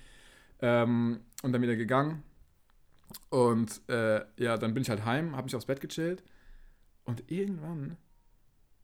ähm, 0.61 1.19
und 1.43 1.51
dann 1.51 1.61
wieder 1.61 1.75
gegangen. 1.75 2.23
Und 3.29 3.81
äh, 3.89 4.21
ja, 4.37 4.57
dann 4.57 4.73
bin 4.73 4.81
ich 4.81 4.89
halt 4.89 5.05
heim, 5.05 5.35
habe 5.35 5.45
mich 5.45 5.55
aufs 5.55 5.65
Bett 5.65 5.81
gechillt 5.81 6.23
und 7.05 7.31
irgendwann, 7.31 7.97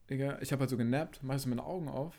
Digga, 0.09 0.39
ich 0.41 0.51
habe 0.51 0.61
halt 0.61 0.69
so 0.69 0.77
genappt, 0.77 1.23
mache 1.23 1.39
so 1.39 1.49
meine 1.49 1.63
Augen 1.63 1.89
auf 1.89 2.15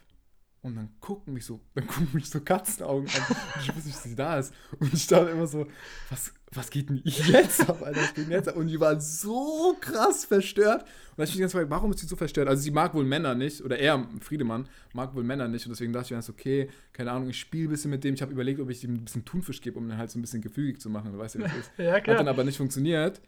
und 0.62 0.76
dann 0.76 0.90
gucken 1.00 1.34
mich 1.34 1.44
so, 1.44 1.60
dann 1.74 1.86
gucken 1.88 2.08
mich 2.12 2.30
so 2.30 2.40
Katzenaugen 2.40 3.08
an 3.08 3.36
und 3.36 3.62
ich 3.62 3.74
wusste 3.74 3.88
nicht, 3.88 3.96
dass 3.96 4.02
sie 4.04 4.14
da 4.14 4.38
ist. 4.38 4.54
Und 4.78 4.94
ich 4.94 5.06
dachte 5.08 5.30
immer 5.30 5.46
so, 5.48 5.66
was, 6.08 6.32
was 6.52 6.70
geht 6.70 6.88
denn 6.88 7.00
jetzt 7.04 7.68
ab, 7.68 7.82
Alter? 7.82 8.00
Was 8.00 8.14
geht 8.14 8.26
denn 8.26 8.32
jetzt 8.32 8.48
ab? 8.48 8.54
Und 8.56 8.68
die 8.68 8.78
war 8.78 9.00
so 9.00 9.74
krass 9.80 10.24
verstört. 10.24 10.82
Und 10.82 11.18
da 11.18 11.24
ich 11.24 11.30
mich 11.30 11.40
Zeit 11.40 11.50
gefragt, 11.50 11.70
warum 11.70 11.90
ist 11.90 11.98
sie 11.98 12.06
so 12.06 12.14
verstört? 12.14 12.46
Also 12.48 12.62
sie 12.62 12.70
mag 12.70 12.94
wohl 12.94 13.04
Männer 13.04 13.34
nicht, 13.34 13.60
oder 13.62 13.76
er, 13.76 14.06
Friedemann, 14.20 14.68
mag 14.92 15.14
wohl 15.16 15.24
Männer 15.24 15.48
nicht. 15.48 15.66
Und 15.66 15.70
deswegen 15.70 15.92
dachte 15.92 16.14
ich 16.14 16.26
mir, 16.28 16.32
okay, 16.32 16.68
keine 16.92 17.10
Ahnung, 17.10 17.28
ich 17.30 17.40
spiele 17.40 17.68
ein 17.68 17.70
bisschen 17.70 17.90
mit 17.90 18.04
dem. 18.04 18.14
Ich 18.14 18.22
habe 18.22 18.30
überlegt, 18.30 18.60
ob 18.60 18.70
ich 18.70 18.84
ihm 18.84 18.94
ein 18.94 19.04
bisschen 19.04 19.24
Thunfisch 19.24 19.60
gebe, 19.62 19.78
um 19.78 19.88
den 19.88 19.98
halt 19.98 20.12
so 20.12 20.18
ein 20.18 20.22
bisschen 20.22 20.42
gefügig 20.42 20.80
zu 20.80 20.90
machen. 20.90 21.12
Du 21.12 21.18
weißt 21.18 21.34
ja, 21.34 21.40
wie 21.40 21.44
das 21.44 21.56
ist. 21.56 21.70
Ja, 21.78 21.94
Hat 21.94 22.06
dann 22.06 22.16
klar. 22.18 22.28
aber 22.28 22.44
nicht 22.44 22.56
funktioniert. 22.56 23.20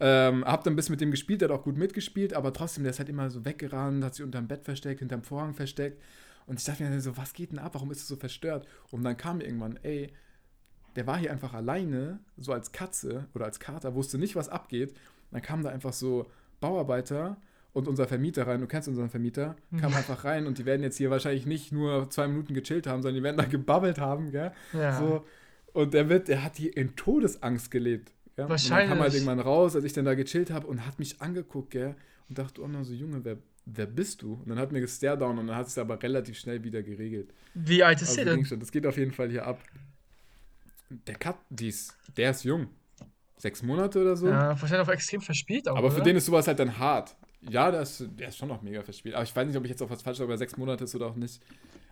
Ähm, 0.00 0.44
hab 0.44 0.64
dann 0.64 0.72
ein 0.72 0.76
bisschen 0.76 0.92
mit 0.92 1.00
dem 1.00 1.10
gespielt, 1.10 1.40
der 1.42 1.48
hat 1.48 1.58
auch 1.58 1.64
gut 1.64 1.76
mitgespielt, 1.76 2.32
aber 2.32 2.52
trotzdem, 2.52 2.84
der 2.84 2.90
ist 2.92 3.00
halt 3.00 3.08
immer 3.08 3.28
so 3.30 3.44
weggerannt, 3.44 4.04
hat 4.04 4.14
sich 4.14 4.24
unterm 4.24 4.46
Bett 4.46 4.64
versteckt, 4.64 5.00
hinterm 5.00 5.22
Vorhang 5.24 5.54
versteckt. 5.54 6.00
Und 6.48 6.58
ich 6.58 6.64
dachte 6.64 6.82
mir 6.82 7.00
so, 7.00 7.16
was 7.16 7.34
geht 7.34 7.52
denn 7.52 7.58
ab? 7.58 7.74
Warum 7.74 7.90
ist 7.92 8.00
es 8.00 8.08
so 8.08 8.16
verstört? 8.16 8.66
Und 8.90 9.04
dann 9.04 9.16
kam 9.16 9.40
irgendwann, 9.40 9.78
ey, 9.82 10.12
der 10.96 11.06
war 11.06 11.18
hier 11.18 11.30
einfach 11.30 11.52
alleine, 11.52 12.18
so 12.36 12.52
als 12.52 12.72
Katze 12.72 13.28
oder 13.34 13.44
als 13.44 13.60
Kater, 13.60 13.94
wusste 13.94 14.18
nicht, 14.18 14.34
was 14.34 14.48
abgeht. 14.48 14.94
Dann 15.30 15.42
kamen 15.42 15.62
da 15.62 15.70
einfach 15.70 15.92
so 15.92 16.30
Bauarbeiter 16.60 17.36
und 17.74 17.86
unser 17.86 18.08
Vermieter 18.08 18.46
rein, 18.46 18.60
du 18.60 18.66
kennst 18.66 18.88
unseren 18.88 19.10
Vermieter, 19.10 19.54
kam 19.78 19.94
einfach 19.94 20.24
rein 20.24 20.46
und 20.46 20.58
die 20.58 20.64
werden 20.64 20.82
jetzt 20.82 20.96
hier 20.96 21.10
wahrscheinlich 21.10 21.46
nicht 21.46 21.70
nur 21.70 22.08
zwei 22.10 22.26
Minuten 22.26 22.54
gechillt 22.54 22.86
haben, 22.86 23.02
sondern 23.02 23.16
die 23.16 23.22
werden 23.22 23.36
da 23.36 23.44
gebabbelt 23.44 24.00
haben, 24.00 24.32
gell? 24.32 24.52
Ja. 24.72 24.98
So, 24.98 25.24
und 25.74 25.94
der 25.94 26.08
wird, 26.08 26.28
der 26.28 26.42
hat 26.42 26.56
hier 26.56 26.74
in 26.76 26.96
Todesangst 26.96 27.70
gelebt. 27.70 28.10
Ja? 28.36 28.46
Und 28.46 28.48
dann 28.48 28.48
kam 28.48 28.50
Wahrscheinlich. 28.50 29.00
halt 29.00 29.14
irgendwann 29.14 29.40
raus, 29.40 29.76
als 29.76 29.84
ich 29.84 29.92
dann 29.92 30.06
da 30.06 30.14
gechillt 30.14 30.50
habe 30.50 30.66
und 30.66 30.86
hat 30.86 30.98
mich 30.98 31.20
angeguckt, 31.20 31.70
gell? 31.70 31.94
Und 32.28 32.38
dachte, 32.38 32.62
oh, 32.62 32.68
na, 32.68 32.82
so 32.84 32.94
Junge, 32.94 33.24
wer, 33.24 33.36
wer 33.74 33.86
bist 33.86 34.22
du? 34.22 34.34
Und 34.34 34.48
dann 34.48 34.58
hat 34.58 34.72
mir 34.72 34.80
gestare 34.80 35.18
down 35.18 35.38
und 35.38 35.46
dann 35.46 35.56
hat 35.56 35.66
es 35.66 35.78
aber 35.78 36.02
relativ 36.02 36.38
schnell 36.38 36.62
wieder 36.64 36.82
geregelt. 36.82 37.32
Wie 37.54 37.82
alt 37.82 38.00
ist 38.02 38.10
Also 38.10 38.24
ging 38.24 38.36
denn? 38.36 38.44
schon. 38.46 38.60
Das 38.60 38.70
geht 38.72 38.86
auf 38.86 38.96
jeden 38.96 39.12
Fall 39.12 39.30
hier 39.30 39.46
ab. 39.46 39.60
Der 41.06 41.14
Kat, 41.16 41.36
die 41.50 41.68
ist, 41.68 41.96
der 42.16 42.30
ist 42.30 42.44
jung. 42.44 42.68
Sechs 43.36 43.62
Monate 43.62 44.00
oder 44.00 44.16
so. 44.16 44.28
Ja, 44.28 44.60
wahrscheinlich 44.60 44.88
auch 44.88 44.92
extrem 44.92 45.20
verspielt 45.20 45.68
auch, 45.68 45.76
aber 45.76 45.90
für 45.90 45.96
oder? 45.96 46.04
den 46.04 46.16
ist 46.16 46.26
sowas 46.26 46.48
halt 46.48 46.58
dann 46.58 46.76
hart. 46.78 47.14
Ja, 47.40 47.70
der 47.70 47.82
ist, 47.82 48.04
der 48.18 48.28
ist 48.28 48.36
schon 48.36 48.48
noch 48.48 48.62
mega 48.62 48.82
verspielt. 48.82 49.14
Aber 49.14 49.22
ich 49.22 49.34
weiß 49.36 49.46
nicht, 49.46 49.56
ob 49.56 49.62
ich 49.64 49.70
jetzt 49.70 49.80
auf 49.82 49.90
was 49.90 50.02
falsch 50.02 50.18
sage, 50.18 50.26
ob 50.26 50.34
er 50.34 50.38
sechs 50.38 50.56
Monate 50.56 50.84
ist 50.84 50.94
oder 50.96 51.06
auch 51.06 51.14
nicht. 51.14 51.40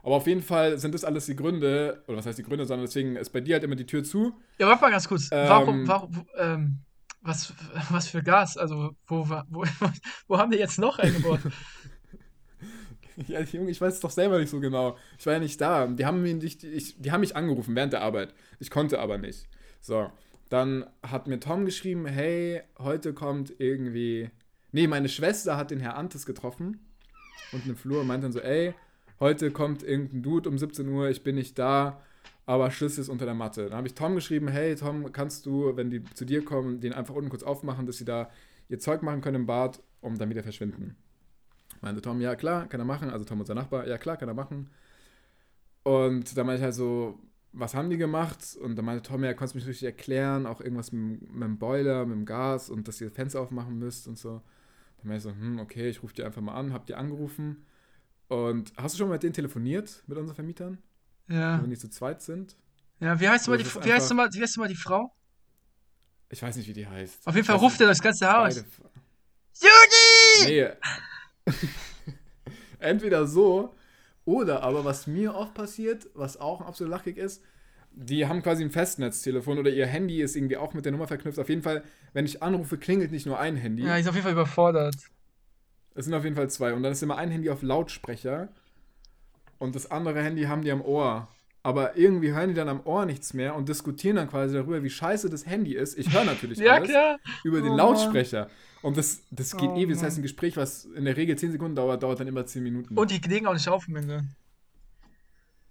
Aber 0.03 0.17
auf 0.17 0.27
jeden 0.27 0.43
Fall 0.43 0.79
sind 0.79 0.93
das 0.95 1.05
alles 1.05 1.27
die 1.27 1.37
Gründe, 1.37 2.03
oder 2.09 2.17
was 2.19 2.27
heißt 2.27 2.39
die 2.39 2.43
Gründe, 2.43 2.65
sondern 2.65 2.87
deswegen 2.87 3.15
ist 3.17 3.31
bei 3.31 3.41
dir 3.41 3.55
halt 3.55 3.65
immer 3.65 3.77
die 3.77 3.87
Tür 3.87 4.03
zu. 4.03 4.35
Ja, 4.59 4.67
warte 4.67 4.81
mal 4.83 4.91
ganz 4.91 5.07
kurz. 5.09 5.29
Ähm, 5.31 5.49
warum, 5.49 5.89
warum, 5.89 6.27
ähm, 6.39 6.79
was, 7.27 7.53
was 7.91 8.09
für 8.09 8.23
Gas? 8.23 8.57
Also, 8.57 8.97
wo, 9.07 9.29
wo, 9.29 9.65
wo 10.29 10.39
haben 10.39 10.51
die 10.51 10.59
jetzt 10.59 10.79
noch 10.79 10.99
eingebaut? 10.99 11.41
Ja, 13.29 13.41
Junge, 13.41 13.71
ich 13.71 13.81
weiß 13.81 13.95
es 13.95 14.01
doch 14.01 14.11
selber 14.11 14.39
nicht 14.39 14.51
so 14.51 14.61
genau. 14.61 14.99
Ich 15.19 15.25
war 15.25 15.33
ja 15.33 15.39
nicht 15.39 15.59
da. 15.59 15.87
Die 15.87 16.05
haben, 16.05 16.21
mich 16.21 16.63
ich, 16.63 17.01
die 17.01 17.13
haben 17.13 17.23
mich 17.23 17.35
angerufen 17.35 17.75
während 17.75 17.95
der 17.95 18.03
Arbeit. 18.03 18.35
Ich 18.61 18.71
konnte 18.71 18.99
aber 18.99 19.17
nicht. 19.17 19.49
So, 19.81 20.11
dann 20.51 20.85
hat 21.03 21.27
mir 21.27 21.41
Tom 21.41 21.65
geschrieben, 21.65 22.07
hey, 22.07 22.63
heute 22.79 23.15
kommt 23.15 23.55
irgendwie... 23.59 24.31
Nee, 24.73 24.87
meine 24.87 25.09
Schwester 25.09 25.57
hat 25.57 25.71
den 25.71 25.81
Herr 25.81 25.97
Antes 25.97 26.27
getroffen 26.27 26.87
und 27.53 27.65
eine 27.65 27.75
Flur 27.75 28.05
meint 28.05 28.23
dann 28.23 28.33
so, 28.33 28.41
ey, 28.41 28.75
heute 29.19 29.51
kommt 29.51 29.83
irgendein 29.83 30.23
Dude 30.23 30.49
um 30.51 30.59
17 30.59 30.87
Uhr, 30.89 31.09
ich 31.09 31.23
bin 31.23 31.37
nicht 31.37 31.59
da, 31.59 32.03
aber 32.47 32.71
Schlüssel 32.71 33.01
ist 33.01 33.09
unter 33.09 33.27
der 33.27 33.35
Matte. 33.35 33.65
Dann 33.65 33.79
habe 33.79 33.89
ich 33.89 33.95
Tom 33.95 34.15
geschrieben, 34.15 34.49
hey 34.49 34.75
Tom, 34.77 35.13
kannst 35.13 35.47
du, 35.47 35.77
wenn 35.77 35.91
die 35.91 36.03
zu 36.15 36.25
dir 36.25 36.45
kommen, 36.45 36.81
den 36.81 36.93
einfach 36.93 37.15
unten 37.15 37.29
kurz 37.29 37.43
aufmachen, 37.43 37.87
dass 37.87 37.99
sie 37.99 38.05
da 38.05 38.31
ihr 38.69 38.79
Zeug 38.79 39.03
machen 39.03 39.21
können 39.21 39.43
im 39.43 39.47
Bad, 39.47 39.83
um 40.01 40.17
dann 40.17 40.31
wieder 40.31 40.43
verschwinden. 40.45 40.97
Meinte 41.81 42.01
Tom, 42.01 42.21
ja 42.21 42.37
klar, 42.37 42.69
kann 42.69 42.81
er 42.81 42.87
machen. 42.87 43.11
Also 43.11 43.25
Tom, 43.25 43.41
unser 43.41 43.55
Nachbar, 43.55 43.87
ja 43.87 43.99
klar, 43.99 44.17
kann 44.17 44.29
er 44.29 44.35
machen. 44.35 44.71
Und 45.83 46.37
da 46.37 46.45
meinte 46.45 46.61
ich 46.61 46.65
halt 46.65 46.75
so, 46.75 47.19
was 47.53 47.75
haben 47.75 47.91
die 47.91 47.97
gemacht? 47.97 48.57
Und 48.61 48.77
dann 48.77 48.85
meinte 48.85 49.03
Tom, 49.03 49.25
ja, 49.25 49.35
kannst 49.35 49.55
du 49.55 49.59
mich 49.59 49.67
richtig 49.67 49.87
erklären, 49.87 50.47
auch 50.47 50.61
irgendwas 50.61 50.93
mit, 50.93 51.23
mit 51.33 51.43
dem 51.43 51.59
Boiler, 51.59 52.07
mit 52.07 52.17
dem 52.17 52.27
Gas 52.27 52.71
und 52.71 52.87
dass 52.87 53.01
ihr 53.01 53.11
Fenster 53.11 53.41
aufmachen 53.41 53.79
müsst 53.79 54.07
und 54.07 54.19
so. 54.19 54.43
Dann 54.99 55.09
meinte 55.09 55.17
ich 55.17 55.23
so, 55.23 55.31
hm, 55.31 55.59
okay, 55.59 55.89
ich 55.89 56.03
rufe 56.03 56.15
die 56.15 56.23
einfach 56.23 56.43
mal 56.43 56.55
an, 56.55 56.73
hab 56.73 56.87
die 56.87 56.95
angerufen. 56.95 57.65
Und 58.29 58.73
hast 58.77 58.95
du 58.95 58.99
schon 58.99 59.09
mal 59.09 59.15
mit 59.15 59.23
denen 59.23 59.33
telefoniert, 59.33 60.03
mit 60.07 60.19
unseren 60.19 60.35
Vermietern, 60.35 60.79
Ja. 61.29 61.61
wenn 61.63 61.71
die 61.71 61.77
zu 61.79 61.89
zweit 61.91 62.23
sind? 62.23 62.57
Ja, 63.01 63.19
wie 63.21 63.29
heißt 63.29 63.47
du 63.47 63.51
mal 63.51 63.59
die, 63.59 63.65
wie 63.65 63.69
heißt 63.93 64.11
du 64.11 64.15
einfach- 64.15 64.15
mal, 64.15 64.33
wie 64.33 64.43
heißt 64.43 64.57
du 64.57 64.61
mal 64.61 64.69
die 64.69 64.77
Frau? 64.77 65.13
Ich 66.29 66.43
weiß 66.43 66.57
nicht, 66.57 66.69
wie 66.69 66.73
die 66.73 66.87
heißt. 66.87 67.27
Auf 67.27 67.35
jeden 67.35 67.47
Fall 67.47 67.57
ruft 67.57 67.81
er 67.81 67.87
das 67.89 68.01
ganze 68.01 68.31
Haus. 68.33 68.57
Judy! 69.61 70.47
Nee. 70.47 70.69
Entweder 72.79 73.27
so 73.27 73.75
oder 74.25 74.63
aber 74.63 74.85
was 74.85 75.07
mir 75.07 75.35
oft 75.35 75.55
passiert, 75.55 76.09
was 76.15 76.37
auch 76.39 76.61
absolut 76.61 76.91
lachig 76.91 77.17
ist, 77.17 77.43
die 77.93 78.27
haben 78.27 78.43
quasi 78.43 78.63
ein 78.65 78.71
Festnetztelefon 78.71 79.59
oder 79.59 79.71
ihr 79.71 79.87
Handy 79.87 80.21
ist 80.21 80.37
irgendwie 80.37 80.57
auch 80.59 80.75
mit 80.75 80.85
der 80.85 80.93
Nummer 80.93 81.07
verknüpft. 81.07 81.39
Auf 81.39 81.49
jeden 81.49 81.63
Fall, 81.63 81.83
wenn 82.13 82.27
ich 82.27 82.43
anrufe, 82.43 82.77
klingelt 82.77 83.11
nicht 83.13 83.25
nur 83.27 83.39
ein 83.39 83.57
Handy. 83.57 83.85
Ja, 83.85 83.95
ich 83.97 84.03
ist 84.03 84.09
auf 84.09 84.15
jeden 84.15 84.25
Fall 84.25 84.33
überfordert. 84.33 84.97
Es 85.95 86.05
sind 86.05 86.13
auf 86.13 86.25
jeden 86.25 86.37
Fall 86.37 86.51
zwei. 86.51 86.75
Und 86.75 86.83
dann 86.83 86.93
ist 86.93 87.03
immer 87.03 87.17
ein 87.17 87.31
Handy 87.31 87.49
auf 87.49 87.63
Lautsprecher 87.63 88.49
und 89.59 89.75
das 89.75 89.91
andere 89.91 90.23
Handy 90.23 90.45
haben 90.45 90.63
die 90.63 90.71
am 90.71 90.83
Ohr. 90.83 91.29
Aber 91.63 91.97
irgendwie 91.97 92.33
hören 92.33 92.51
die 92.51 92.55
dann 92.55 92.69
am 92.69 92.81
Ohr 92.85 93.07
nichts 93.07 93.35
mehr 93.35 93.57
und 93.57 93.69
diskutieren 93.69 94.17
dann 94.17 94.29
quasi 94.29 94.55
darüber, 94.55 94.85
wie 94.85 94.91
scheiße 94.91 95.29
das 95.29 95.47
Handy 95.47 95.75
ist. 95.75 95.99
Ich 95.99 96.13
höre 96.13 96.25
natürlich 96.25 96.59
Ja, 96.61 96.75
alles 96.75 96.91
klar. 96.91 97.19
über 97.43 97.61
den 97.61 97.73
Oh 97.73 97.77
Lautsprecher. 97.77 98.49
Und 98.83 98.97
das, 98.97 99.23
das 99.33 99.57
geht 99.57 99.71
Oh 99.71 99.77
ewig. 99.77 99.95
Das 99.95 100.05
heißt, 100.05 100.19
ein 100.19 100.23
Gespräch, 100.23 100.57
was 100.57 100.85
in 100.85 101.05
der 101.05 101.17
Regel 101.17 101.37
10 101.37 101.51
Sekunden 101.53 101.75
dauert, 101.75 102.03
dauert 102.05 102.21
dann 102.21 102.29
immer 102.29 102.47
10 102.47 102.63
Minuten. 102.63 102.97
Und 102.97 103.11
die 103.11 103.19
legen 103.29 103.49
auch 103.49 103.55
nicht 103.55 103.69
auf 103.69 103.89
am 103.89 103.97
Ende. 103.97 104.25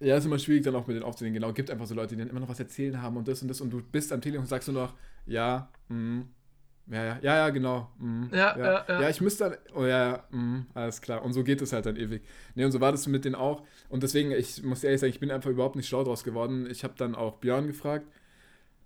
ja, 0.01 0.17
ist 0.17 0.25
immer 0.25 0.37
schwierig, 0.39 0.63
dann 0.63 0.75
auch 0.75 0.85
mit 0.85 0.95
denen 0.95 1.05
aufzunehmen. 1.05 1.35
Genau, 1.35 1.53
gibt 1.53 1.71
einfach 1.71 1.85
so 1.85 1.95
Leute, 1.95 2.15
die 2.15 2.19
dann 2.21 2.29
immer 2.29 2.41
noch 2.41 2.49
was 2.49 2.59
erzählen 2.59 3.01
haben 3.01 3.15
und 3.15 3.27
das 3.29 3.41
und 3.41 3.47
das. 3.47 3.61
Und 3.61 3.69
du 3.71 3.81
bist 3.81 4.11
am 4.11 4.19
Telefon 4.19 4.41
und 4.41 4.47
sagst 4.49 4.67
nur 4.67 4.81
noch, 4.83 4.93
ja, 5.25 5.69
mhm. 5.87 6.27
Ja, 6.87 7.03
ja, 7.03 7.19
ja, 7.21 7.35
ja, 7.37 7.49
genau. 7.49 7.89
mhm, 7.97 8.29
Ja, 8.31 8.55
ja, 8.57 8.85
ja. 8.87 9.01
Ja, 9.01 9.09
ich 9.09 9.19
müsste 9.19 9.49
dann, 9.49 9.57
oh 9.75 9.85
ja, 9.85 10.11
ja, 10.11 10.23
mhm, 10.29 10.67
alles 10.75 11.01
klar. 11.01 11.23
Und 11.23 11.33
so 11.33 11.43
geht 11.43 11.61
es 11.61 11.73
halt 11.73 11.85
dann 11.87 11.95
ewig. 11.95 12.21
Nee, 12.53 12.63
und 12.63 12.71
so 12.71 12.79
war 12.79 12.91
das 12.91 13.07
mit 13.07 13.25
denen 13.25 13.35
auch. 13.35 13.63
Und 13.89 14.03
deswegen, 14.03 14.31
ich 14.31 14.61
muss 14.63 14.83
ehrlich 14.83 15.01
sagen, 15.01 15.09
ich 15.11 15.19
bin 15.19 15.31
einfach 15.31 15.49
überhaupt 15.49 15.75
nicht 15.75 15.87
schlau 15.87 16.03
draus 16.03 16.23
geworden. 16.23 16.67
Ich 16.69 16.83
habe 16.83 16.93
dann 16.97 17.15
auch 17.15 17.37
Björn 17.37 17.65
gefragt. 17.67 18.05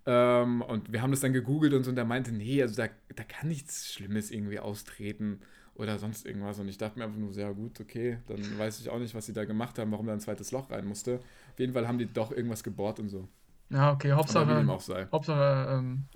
Ähm, 0.05 0.61
und 0.63 0.91
wir 0.93 1.01
haben 1.01 1.11
das 1.11 1.19
dann 1.21 1.33
gegoogelt 1.33 1.73
und 1.73 1.83
so, 1.83 1.89
und 1.91 1.95
der 1.95 2.05
meinte, 2.05 2.31
nee, 2.31 2.61
also 2.61 2.75
da, 2.75 2.89
da 3.15 3.23
kann 3.23 3.49
nichts 3.49 3.93
Schlimmes 3.93 4.31
irgendwie 4.31 4.59
austreten 4.59 5.41
oder 5.75 5.99
sonst 5.99 6.25
irgendwas. 6.25 6.59
Und 6.59 6.67
ich 6.69 6.77
dachte 6.77 6.97
mir 6.99 7.05
einfach 7.05 7.19
nur, 7.19 7.33
sehr 7.33 7.53
gut, 7.53 7.79
okay, 7.81 8.19
dann 8.27 8.57
weiß 8.57 8.79
ich 8.81 8.89
auch 8.89 8.99
nicht, 8.99 9.15
was 9.15 9.25
sie 9.27 9.33
da 9.33 9.45
gemacht 9.45 9.77
haben, 9.79 9.91
warum 9.91 10.07
da 10.07 10.13
ein 10.13 10.19
zweites 10.21 10.51
Loch 10.51 10.69
rein 10.71 10.85
musste. 10.85 11.19
Auf 11.53 11.59
jeden 11.59 11.73
Fall 11.73 11.87
haben 11.87 11.97
die 11.99 12.11
doch 12.11 12.31
irgendwas 12.31 12.63
gebohrt 12.63 12.99
und 12.99 13.09
so. 13.09 13.27
Ja, 13.69 13.91
okay, 13.91 14.11
Aber 14.27 14.47
wie 14.47 14.55
dem 14.55 14.69
Hauptsache, 14.69 14.69
auch 14.69 14.81
sei. 14.81 15.07
Hauptsache, 15.11 15.67
ähm, 15.77 16.07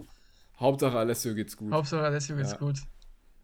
Hauptsache 0.59 0.97
Alessio 0.97 1.33
geht's 1.33 1.57
gut. 1.57 1.71
Hauptsache, 1.71 2.03
Alessio 2.03 2.35
geht's 2.35 2.51
Ja. 2.51 2.57
gut. 2.57 2.79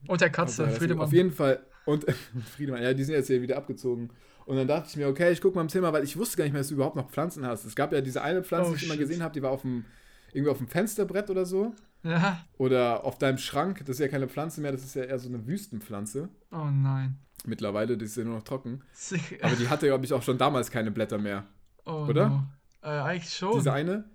Und 0.07 0.21
der 0.21 0.29
Katze, 0.29 0.67
Friedemann. 0.69 1.05
Auf 1.05 1.13
jeden 1.13 1.31
Fall. 1.31 1.59
Und 1.85 2.05
Friedemann, 2.55 2.81
ja, 2.83 2.93
die 2.93 3.03
sind 3.03 3.15
jetzt 3.15 3.27
hier 3.27 3.41
wieder 3.41 3.57
abgezogen. 3.57 4.09
Und 4.45 4.55
dann 4.55 4.67
dachte 4.67 4.87
ich 4.89 4.95
mir, 4.97 5.07
okay, 5.07 5.31
ich 5.31 5.41
gucke 5.41 5.55
mal 5.55 5.61
im 5.61 5.69
Zimmer, 5.69 5.93
weil 5.93 6.03
ich 6.03 6.17
wusste 6.17 6.37
gar 6.37 6.43
nicht 6.45 6.53
mehr, 6.53 6.61
dass 6.61 6.69
du 6.69 6.75
überhaupt 6.75 6.95
noch 6.95 7.09
Pflanzen 7.09 7.45
hast. 7.45 7.65
Es 7.65 7.75
gab 7.75 7.91
ja 7.93 8.01
diese 8.01 8.21
eine 8.21 8.43
Pflanze, 8.43 8.71
Oh, 8.71 8.73
die 8.73 8.77
ich 8.79 8.85
immer 8.85 8.97
gesehen 8.97 9.21
habe, 9.21 9.33
die 9.33 9.41
war 9.43 9.51
auf 9.51 9.61
dem, 9.61 9.85
irgendwie 10.33 10.49
auf 10.51 10.57
dem 10.57 10.67
Fensterbrett 10.67 11.29
oder 11.29 11.45
so. 11.45 11.73
Ja. 12.03 12.43
Oder 12.57 13.03
auf 13.03 13.17
deinem 13.17 13.37
Schrank. 13.37 13.79
Das 13.79 13.89
ist 13.89 13.99
ja 13.99 14.07
keine 14.07 14.27
Pflanze 14.27 14.61
mehr, 14.61 14.71
das 14.71 14.83
ist 14.83 14.95
ja 14.95 15.03
eher 15.03 15.19
so 15.19 15.27
eine 15.27 15.45
Wüstenpflanze. 15.45 16.29
Oh 16.51 16.65
nein. 16.71 17.17
Mittlerweile, 17.45 17.97
die 17.97 18.05
ist 18.05 18.17
ja 18.17 18.23
nur 18.23 18.35
noch 18.35 18.43
trocken. 18.43 18.81
Sick. 18.93 19.39
Aber 19.43 19.55
die 19.55 19.67
hatte, 19.69 19.85
glaube 19.87 20.05
ich, 20.05 20.13
auch 20.13 20.23
schon 20.23 20.37
damals 20.37 20.71
keine 20.71 20.91
Blätter 20.91 21.17
mehr. 21.17 21.45
Oh, 21.85 22.05
oder? 22.09 22.29
No. 22.29 22.43
Äh, 22.81 22.87
eigentlich 22.87 23.33
schon. 23.33 23.53
Diese 23.53 23.71
eine. 23.73 24.05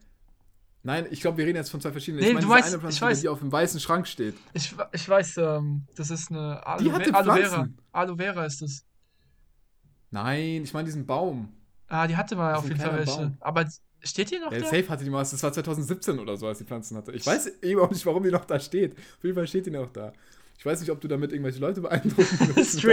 Nein, 0.86 1.06
ich 1.10 1.20
glaube, 1.22 1.38
wir 1.38 1.46
reden 1.46 1.56
jetzt 1.56 1.70
von 1.70 1.80
zwei 1.80 1.90
verschiedenen. 1.92 2.22
Nee, 2.22 2.28
ich 2.28 2.34
meine, 2.34 2.46
du 2.46 2.52
weißt- 2.52 2.66
eine 2.66 2.74
ich 2.74 2.80
Pflanze, 2.80 3.00
weiß. 3.00 3.20
die 3.22 3.28
auf 3.28 3.38
dem 3.40 3.50
weißen 3.50 3.80
Schrank 3.80 4.06
steht. 4.06 4.34
Ich, 4.52 4.74
ich 4.92 5.08
weiß, 5.08 5.38
ähm, 5.38 5.86
das 5.96 6.10
ist 6.10 6.30
eine 6.30 6.64
Aloe, 6.66 6.82
Die 6.84 6.92
hatte 6.92 7.14
Aloe 7.14 7.34
Vera. 7.36 7.48
Pflanzen. 7.48 7.78
Aloe 7.92 8.16
Vera 8.18 8.44
ist 8.44 8.62
es. 8.62 8.84
Nein, 10.10 10.62
ich 10.62 10.72
meine 10.72 10.84
diesen 10.86 11.06
Baum. 11.06 11.52
Ah, 11.88 12.06
die 12.06 12.16
hatte 12.16 12.36
mal 12.36 12.50
Das 12.52 12.58
auf 12.60 12.68
jeden 12.68 12.80
Fall 12.80 12.98
welche. 12.98 13.16
Baum. 13.16 13.36
Aber 13.40 13.66
steht 14.02 14.30
die 14.30 14.38
noch 14.38 14.52
Ja, 14.52 14.58
da? 14.58 14.64
safe 14.66 14.88
hatte 14.88 15.04
die 15.04 15.10
mal, 15.10 15.20
das 15.20 15.42
war 15.42 15.52
2017 15.52 16.18
oder 16.18 16.36
so, 16.36 16.46
als 16.46 16.58
die 16.58 16.64
Pflanzen 16.64 16.96
hatte. 16.96 17.12
Ich 17.12 17.26
weiß 17.26 17.46
eben 17.62 17.80
auch 17.80 17.90
nicht, 17.90 18.04
warum 18.06 18.22
die 18.22 18.30
noch 18.30 18.44
da 18.44 18.60
steht. 18.60 18.92
Auf 18.96 19.24
jeden 19.24 19.34
Fall 19.34 19.46
steht 19.46 19.66
die 19.66 19.70
noch 19.70 19.90
da. 19.90 20.12
Ich 20.56 20.64
weiß 20.64 20.80
nicht, 20.80 20.90
ob 20.90 21.00
du 21.00 21.08
damit 21.08 21.32
irgendwelche 21.32 21.58
Leute 21.58 21.80
beeindrucken 21.80 22.16
willst. 22.54 22.84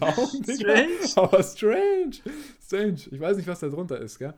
Daumen, 0.00 0.42
Digga. 0.42 0.56
Strange. 0.56 0.88
Aber 1.16 1.42
strange. 1.42 2.10
Strange. 2.64 2.98
Ich 3.10 3.20
weiß 3.20 3.36
nicht, 3.36 3.46
was 3.46 3.60
da 3.60 3.68
drunter 3.68 3.98
ist, 4.00 4.18
gell? 4.18 4.34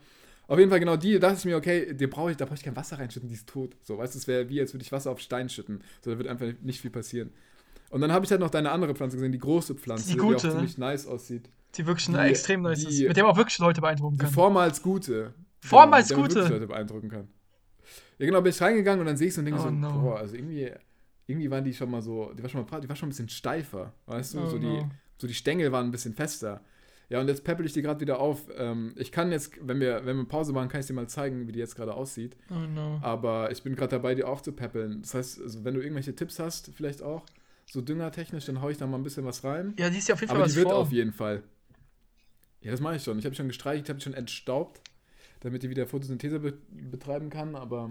Auf 0.50 0.58
jeden 0.58 0.68
Fall 0.68 0.80
genau 0.80 0.96
die, 0.96 1.18
dachte 1.20 1.36
ich 1.38 1.44
mir, 1.44 1.56
okay, 1.56 1.94
die 1.94 2.08
brauche 2.08 2.32
ich, 2.32 2.36
da 2.36 2.44
brauche 2.44 2.56
ich 2.56 2.64
kein 2.64 2.74
Wasser 2.74 2.98
reinschütten, 2.98 3.28
die 3.28 3.36
ist 3.36 3.48
tot. 3.48 3.76
So, 3.82 3.98
weißt 3.98 4.14
du, 4.14 4.18
es 4.18 4.26
wäre 4.26 4.48
wie, 4.48 4.60
als 4.60 4.74
würde 4.74 4.82
ich 4.82 4.90
Wasser 4.90 5.12
auf 5.12 5.20
Stein 5.20 5.48
schütten. 5.48 5.80
So, 6.04 6.10
da 6.10 6.18
wird 6.18 6.26
einfach 6.28 6.46
nicht 6.62 6.80
viel 6.80 6.90
passieren. 6.90 7.30
Und 7.90 8.00
dann 8.00 8.10
habe 8.10 8.24
ich 8.24 8.30
halt 8.32 8.40
noch 8.40 8.50
deine 8.50 8.72
andere 8.72 8.94
Pflanze 8.96 9.16
gesehen, 9.16 9.30
die 9.30 9.38
große 9.38 9.76
Pflanze, 9.76 10.08
Die 10.08 10.12
die, 10.14 10.18
gute, 10.18 10.38
auch 10.38 10.44
ne? 10.44 10.50
ziemlich 10.50 10.76
nice 10.76 11.06
aussieht. 11.06 11.48
Die 11.76 11.86
wirklich 11.86 12.06
Die- 12.06 12.16
extrem 12.16 12.62
nice 12.62 12.82
ist. 12.84 12.98
die- 12.98 13.06
Mit 13.06 13.16
dem 13.16 13.26
auch 13.26 13.36
wirklich 13.36 13.58
Leute 13.58 13.80
beeindrucken 13.80 14.16
Die 14.16 14.24
kann. 14.24 14.32
vormals 14.32 14.82
gute. 14.82 15.34
Vormals 15.60 16.08
Genau, 16.08 16.22
der 16.22 16.22
man 16.22 16.28
gute? 16.28 16.34
wirklich 16.40 16.52
Leute 16.60 16.66
beeindrucken 16.66 17.08
kann. 17.10 17.28
Ja, 18.18 18.26
genau, 18.26 18.40
bin 18.42 18.50
ich 18.50 18.60
reingegangen 18.60 19.00
und 19.00 19.06
dann 19.06 19.16
sehe 19.16 19.28
ich 19.28 19.34
so 19.34 19.40
und 19.40 19.44
denke 19.44 19.60
Oh 19.60 19.64
so, 19.64 19.70
no. 19.70 19.92
boah, 20.00 20.18
also 20.18 20.34
irgendwie, 20.34 20.70
irgendwie 21.28 21.48
waren 21.50 21.62
die 21.64 21.72
schon 21.74 21.90
mal 21.90 22.02
so, 22.02 22.32
die 22.36 22.42
war 22.42 22.50
schon 22.50 22.66
mal, 22.68 22.80
die 22.80 22.88
war 22.88 22.96
schon 22.96 23.06
ein 23.08 23.10
bisschen 23.10 23.28
steifer, 23.28 23.92
weißt 24.06 24.34
du? 24.34 24.40
Oh 24.40 24.46
so, 24.46 24.58
die, 24.58 24.66
no. 24.66 24.90
so 25.16 25.26
die 25.28 25.34
Stängel 25.34 25.70
waren 25.70 25.86
ein 25.86 25.92
bisschen 25.92 26.12
fester. 26.14 26.60
Ja, 27.10 27.20
und 27.20 27.26
jetzt 27.28 27.42
peppel 27.42 27.66
ich 27.66 27.72
die 27.72 27.82
gerade 27.82 28.00
wieder 28.00 28.20
auf. 28.20 28.46
Ähm, 28.56 28.94
ich 28.96 29.10
kann 29.10 29.32
jetzt, 29.32 29.52
wenn 29.60 29.80
wir, 29.80 30.06
wenn 30.06 30.16
wir 30.16 30.24
Pause 30.24 30.52
machen, 30.52 30.68
kann 30.68 30.80
ich 30.80 30.86
dir 30.86 30.92
mal 30.92 31.08
zeigen, 31.08 31.48
wie 31.48 31.52
die 31.52 31.58
jetzt 31.58 31.74
gerade 31.74 31.92
aussieht. 31.92 32.36
Oh 32.50 32.54
no. 32.54 33.00
Aber 33.02 33.50
ich 33.50 33.64
bin 33.64 33.74
gerade 33.74 33.90
dabei, 33.90 34.14
die 34.14 34.22
auch 34.22 34.40
zu 34.40 34.52
peppeln. 34.52 35.02
Das 35.02 35.14
heißt, 35.14 35.42
also, 35.42 35.64
wenn 35.64 35.74
du 35.74 35.80
irgendwelche 35.80 36.14
Tipps 36.14 36.38
hast, 36.38 36.70
vielleicht 36.74 37.02
auch, 37.02 37.26
so 37.66 37.80
düngertechnisch, 37.80 38.46
dann 38.46 38.62
hau 38.62 38.68
ich 38.68 38.78
da 38.78 38.86
mal 38.86 38.96
ein 38.96 39.02
bisschen 39.02 39.24
was 39.24 39.44
rein. 39.44 39.74
Ja, 39.78 39.90
die 39.90 39.98
ist 39.98 40.08
ja 40.08 40.14
auf 40.14 40.20
jeden 40.20 40.28
Fall 40.28 40.36
Aber 40.36 40.44
was 40.46 40.52
die 40.52 40.58
wird 40.58 40.68
vor. 40.68 40.78
auf 40.78 40.92
jeden 40.92 41.12
Fall. 41.12 41.42
Ja, 42.62 42.70
das 42.70 42.80
mache 42.80 42.96
ich 42.96 43.02
schon. 43.02 43.18
Ich 43.18 43.24
habe 43.24 43.34
schon 43.34 43.48
gestreichelt, 43.48 43.88
habe 43.88 44.00
schon 44.00 44.14
entstaubt, 44.14 44.80
damit 45.40 45.62
die 45.62 45.70
wieder 45.70 45.86
Photosynthese 45.86 46.40
be 46.40 46.54
betreiben 46.70 47.30
kann, 47.30 47.56
aber 47.56 47.90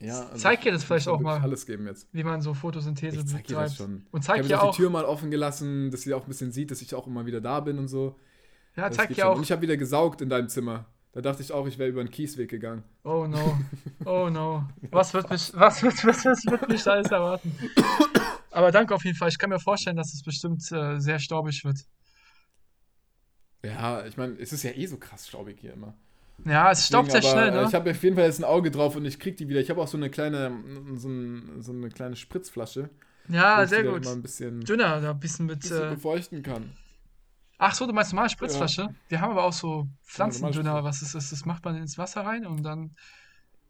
ja. 0.00 0.20
also 0.26 0.36
Zeig 0.38 0.60
ich- 0.60 0.66
ihr 0.66 0.72
das 0.72 0.82
ich 0.82 0.86
vielleicht 0.86 1.08
auch 1.08 1.20
mal. 1.20 1.40
alles 1.40 1.66
geben 1.66 1.86
jetzt. 1.86 2.08
Wie 2.12 2.24
man 2.24 2.40
so 2.40 2.54
Photosynthese 2.54 3.16
Ich 3.18 3.26
zeig 3.26 3.46
betreibt. 3.46 3.70
das 3.70 3.76
schon. 3.76 4.06
Und 4.10 4.20
Ich 4.20 4.26
zeig 4.26 4.38
habe 4.38 4.46
ihr 4.48 4.50
jetzt 4.50 4.58
auch 4.60 4.68
auch. 4.68 4.70
die 4.72 4.82
Tür 4.82 4.90
mal 4.90 5.04
offen 5.04 5.30
gelassen, 5.30 5.90
dass 5.90 6.02
sie 6.02 6.14
auch 6.14 6.22
ein 6.22 6.28
bisschen 6.28 6.52
sieht, 6.52 6.70
dass 6.70 6.82
ich 6.82 6.94
auch 6.94 7.06
immer 7.06 7.26
wieder 7.26 7.40
da 7.40 7.60
bin 7.60 7.78
und 7.78 7.88
so. 7.88 8.18
Ja, 8.76 8.88
Das 8.88 8.96
zeig 8.98 9.14
schon. 9.14 9.24
auch. 9.24 9.36
Und 9.36 9.42
ich 9.42 9.52
habe 9.52 9.62
wieder 9.62 9.76
gesaugt 9.76 10.20
in 10.20 10.28
deinem 10.28 10.48
Zimmer. 10.48 10.86
Da 11.12 11.22
dachte 11.22 11.40
ich 11.42 11.50
auch, 11.50 11.66
ich 11.66 11.78
wäre 11.78 11.88
über 11.88 12.04
den 12.04 12.10
Kiesweg 12.10 12.50
gegangen. 12.50 12.82
Oh 13.04 13.26
no. 13.26 13.58
Oh 14.04 14.28
no. 14.30 14.68
Was 14.90 15.14
wird 15.14 15.30
mich, 15.30 15.50
was 15.54 15.82
wird, 15.82 16.04
was, 16.04 16.24
was 16.26 16.44
wird 16.46 16.68
mich 16.68 16.86
alles 16.86 17.10
erwarten? 17.10 17.52
Aber 18.50 18.70
danke 18.70 18.94
auf 18.94 19.04
jeden 19.04 19.16
Fall. 19.16 19.30
Ich 19.30 19.38
kann 19.38 19.48
mir 19.50 19.58
vorstellen, 19.58 19.96
dass 19.96 20.12
es 20.14 20.22
bestimmt 20.22 20.70
äh, 20.72 21.00
sehr 21.00 21.18
staubig 21.18 21.64
wird. 21.64 21.78
Ja, 23.64 24.04
ich 24.06 24.16
meine, 24.16 24.34
es 24.38 24.52
ist 24.52 24.62
ja 24.62 24.70
eh 24.72 24.86
so 24.86 24.96
krass 24.98 25.26
staubig 25.26 25.58
hier 25.60 25.72
immer. 25.72 25.94
Ja, 26.44 26.70
es 26.70 26.86
staubt 26.86 27.10
sehr 27.10 27.22
schnell, 27.22 27.50
ne? 27.50 27.64
Ich 27.68 27.74
habe 27.74 27.90
auf 27.90 28.02
jeden 28.02 28.14
Fall 28.16 28.26
jetzt 28.26 28.38
ein 28.38 28.44
Auge 28.44 28.70
drauf 28.70 28.94
und 28.96 29.04
ich 29.04 29.18
krieg 29.18 29.36
die 29.36 29.48
wieder. 29.48 29.60
Ich 29.60 29.70
habe 29.70 29.80
auch 29.80 29.88
so 29.88 29.96
eine 29.96 30.10
kleine, 30.10 30.52
so, 30.96 31.08
ein, 31.08 31.62
so 31.62 31.72
eine 31.72 31.88
kleine 31.88 32.14
Spritzflasche. 32.16 32.90
Ja, 33.28 33.62
die 33.62 33.68
sehr 33.68 33.82
gut. 33.84 34.06
Ein 34.06 34.22
bisschen, 34.22 34.60
Dünner, 34.60 35.00
da 35.00 35.10
ein 35.10 35.18
bisschen 35.20 35.46
mit. 35.46 35.60
bisschen 35.60 35.82
Äh, 35.92 35.94
befeuchten 35.94 36.42
kann. 36.42 36.70
ach 37.58 37.74
so, 37.74 37.86
du 37.86 37.92
meinst 37.92 38.12
normale 38.12 38.30
Spritzflasche? 38.30 38.88
Wir 39.08 39.20
haben 39.20 39.32
aber 39.32 39.44
auch 39.44 39.52
so 39.52 39.88
Pflanzendünner. 40.04 40.84
Was 40.84 41.02
ist 41.02 41.14
das? 41.14 41.30
Das 41.30 41.44
macht 41.46 41.64
man 41.64 41.76
ins 41.76 41.98
Wasser 41.98 42.20
rein 42.20 42.46
und 42.46 42.62
dann 42.62 42.94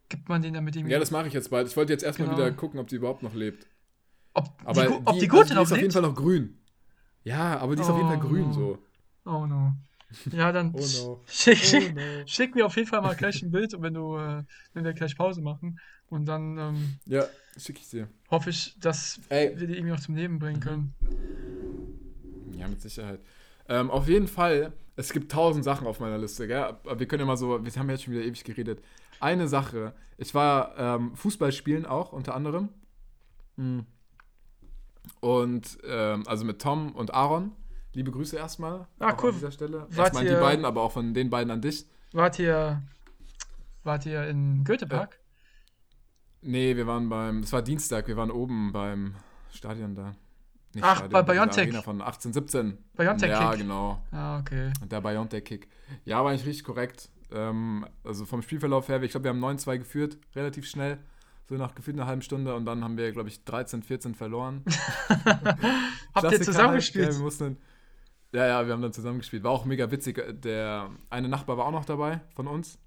gibt 0.08 0.28
man 0.28 0.42
den 0.42 0.52
dann 0.52 0.64
mit 0.64 0.74
dem. 0.74 0.86
Ja, 0.88 0.98
das 0.98 1.10
mache 1.10 1.28
ich 1.28 1.32
jetzt 1.32 1.50
bald. 1.50 1.68
Ich 1.68 1.76
wollte 1.76 1.92
jetzt 1.92 2.02
erstmal 2.02 2.28
Genau. 2.28 2.38
wieder 2.38 2.52
gucken, 2.52 2.78
ob 2.80 2.88
die 2.88 2.96
überhaupt 2.96 3.22
noch 3.22 3.34
lebt. 3.34 3.66
ob, 4.34 4.50
Aber 4.64 4.82
die, 4.86 4.88
ob 4.92 5.04
die 5.04 5.10
also 5.22 5.28
gute 5.28 5.48
die 5.48 5.54
noch 5.54 5.62
ist 5.62 5.72
auf 5.72 5.78
jeden? 5.78 5.92
Fall 5.92 6.02
noch 6.02 6.14
grün. 6.14 6.58
Ja, 7.24 7.58
aber 7.58 7.74
die 7.74 7.82
ist 7.82 7.88
auf 7.88 7.96
jeden 7.96 8.08
Fall 8.08 8.18
Oh, 8.22 8.28
grün 8.28 8.48
no. 8.48 8.52
so. 8.52 8.78
Oh 9.24 9.46
no. 9.46 9.72
Ja, 10.32 10.52
dann 10.52 10.70
Oh 10.74 10.78
no. 10.78 11.20
schick, 11.26 11.58
Oh 11.74 11.94
no. 11.94 12.26
schick 12.26 12.54
mir 12.54 12.66
auf 12.66 12.76
jeden 12.76 12.88
Fall 12.88 13.00
mal 13.02 13.14
gleich 13.16 13.42
ein 13.42 13.50
Bild, 13.50 13.74
wenn 13.80 13.94
du, 13.94 14.16
äh, 14.16 14.42
wenn 14.74 14.84
wir 14.84 14.92
gleich 14.92 15.16
Pause 15.16 15.40
machen. 15.42 15.78
Und 16.08 16.26
dann 16.26 16.56
ähm, 16.58 16.98
Ja, 17.06 17.24
schicke 17.56 17.80
ich 17.80 17.90
dir. 17.90 18.08
hoffe 18.30 18.50
ich, 18.50 18.76
dass 18.78 19.20
Ey. 19.28 19.58
wir 19.58 19.66
die 19.66 19.74
irgendwie 19.74 19.92
noch 19.92 20.00
zum 20.00 20.14
Leben 20.14 20.38
bringen 20.38 20.60
können. 20.60 20.94
Ja, 22.56 22.68
mit 22.68 22.80
Sicherheit. 22.80 23.20
Ähm, 23.68 23.90
auf 23.90 24.06
jeden 24.08 24.28
Fall, 24.28 24.72
es 24.94 25.12
gibt 25.12 25.32
tausend 25.32 25.64
Sachen 25.64 25.86
auf 25.86 25.98
meiner 25.98 26.18
Liste, 26.18 26.46
gell? 26.46 26.62
Aber 26.62 26.98
wir 27.00 27.06
können 27.08 27.20
ja 27.20 27.26
mal 27.26 27.36
so, 27.36 27.64
wir 27.64 27.72
haben 27.74 27.90
jetzt 27.90 28.04
schon 28.04 28.14
wieder 28.14 28.24
ewig 28.24 28.44
geredet. 28.44 28.80
Eine 29.18 29.48
Sache, 29.48 29.94
ich 30.16 30.32
war 30.34 30.78
ähm, 30.78 31.16
Fußball 31.16 31.50
spielen 31.52 31.84
auch, 31.86 32.12
unter 32.12 32.34
anderem. 32.34 32.68
Hm. 33.56 33.84
Und, 35.20 35.78
ähm, 35.86 36.22
also 36.26 36.44
mit 36.44 36.60
Tom 36.62 36.92
und 36.94 37.12
Aaron. 37.14 37.52
Liebe 37.96 38.10
Grüße 38.10 38.36
erstmal. 38.36 38.86
Ah, 38.98 39.16
cool. 39.22 39.30
An 39.30 39.34
dieser 39.36 39.50
Stelle. 39.50 39.86
Wart 39.88 39.98
Erstmal 39.98 40.20
an 40.22 40.26
die 40.28 40.34
ihr- 40.34 40.40
beiden, 40.40 40.64
aber 40.66 40.82
auch 40.82 40.92
von 40.92 41.14
den 41.14 41.30
beiden 41.30 41.50
an 41.50 41.62
dich. 41.62 41.86
Wart 42.12 42.38
ihr, 42.38 42.82
wart 43.84 44.04
ihr 44.04 44.28
in 44.28 44.64
Goethepark? 44.64 45.18
Nee, 46.42 46.76
wir 46.76 46.86
waren 46.86 47.08
beim, 47.08 47.40
das 47.40 47.52
war 47.54 47.62
Dienstag, 47.62 48.06
wir 48.06 48.18
waren 48.18 48.30
oben 48.30 48.70
beim 48.70 49.14
Stadion 49.50 49.94
da. 49.94 50.14
Nicht 50.74 50.84
Ach, 50.84 50.98
Stadion, 50.98 51.12
bei 51.12 51.22
Biontech. 51.22 51.64
Arena 51.68 51.80
von 51.80 52.02
1817. 52.02 52.76
Biontech 52.98 53.30
Ja, 53.30 53.50
Kick. 53.52 53.60
genau. 53.60 54.02
Ah, 54.12 54.40
okay. 54.40 54.72
Und 54.82 54.92
der 54.92 55.00
Biontech-Kick. 55.00 55.66
Ja, 56.04 56.22
war 56.22 56.32
eigentlich 56.32 56.44
richtig 56.46 56.64
korrekt. 56.64 57.08
Ähm, 57.32 57.86
also 58.04 58.26
vom 58.26 58.42
Spielverlauf 58.42 58.88
her, 58.88 59.02
ich 59.02 59.10
glaube, 59.12 59.24
wir 59.24 59.30
haben 59.30 59.40
9-2 59.42 59.78
geführt, 59.78 60.18
relativ 60.34 60.68
schnell. 60.68 60.98
So 61.48 61.54
nach 61.54 61.74
gefühlt 61.74 61.96
einer 61.96 62.06
halben 62.06 62.20
Stunde 62.22 62.54
und 62.54 62.66
dann 62.66 62.84
haben 62.84 62.98
wir, 62.98 63.10
glaube 63.12 63.30
ich, 63.30 63.42
13, 63.44 63.82
14 63.82 64.14
verloren. 64.14 64.62
Habt 66.14 66.30
ihr 66.30 66.42
zusammengespielt? 66.42 67.06
Halt, 67.06 67.14
ja, 67.14 67.18
wir 67.20 67.24
mussten, 67.24 67.56
ja, 68.32 68.46
ja, 68.46 68.66
wir 68.66 68.72
haben 68.72 68.82
dann 68.82 68.92
zusammengespielt. 68.92 69.42
War 69.42 69.50
auch 69.50 69.64
mega 69.64 69.90
witzig. 69.90 70.22
Der 70.42 70.90
eine 71.10 71.28
Nachbar 71.28 71.56
war 71.56 71.66
auch 71.66 71.72
noch 71.72 71.84
dabei 71.84 72.20
von 72.34 72.46
uns. 72.46 72.78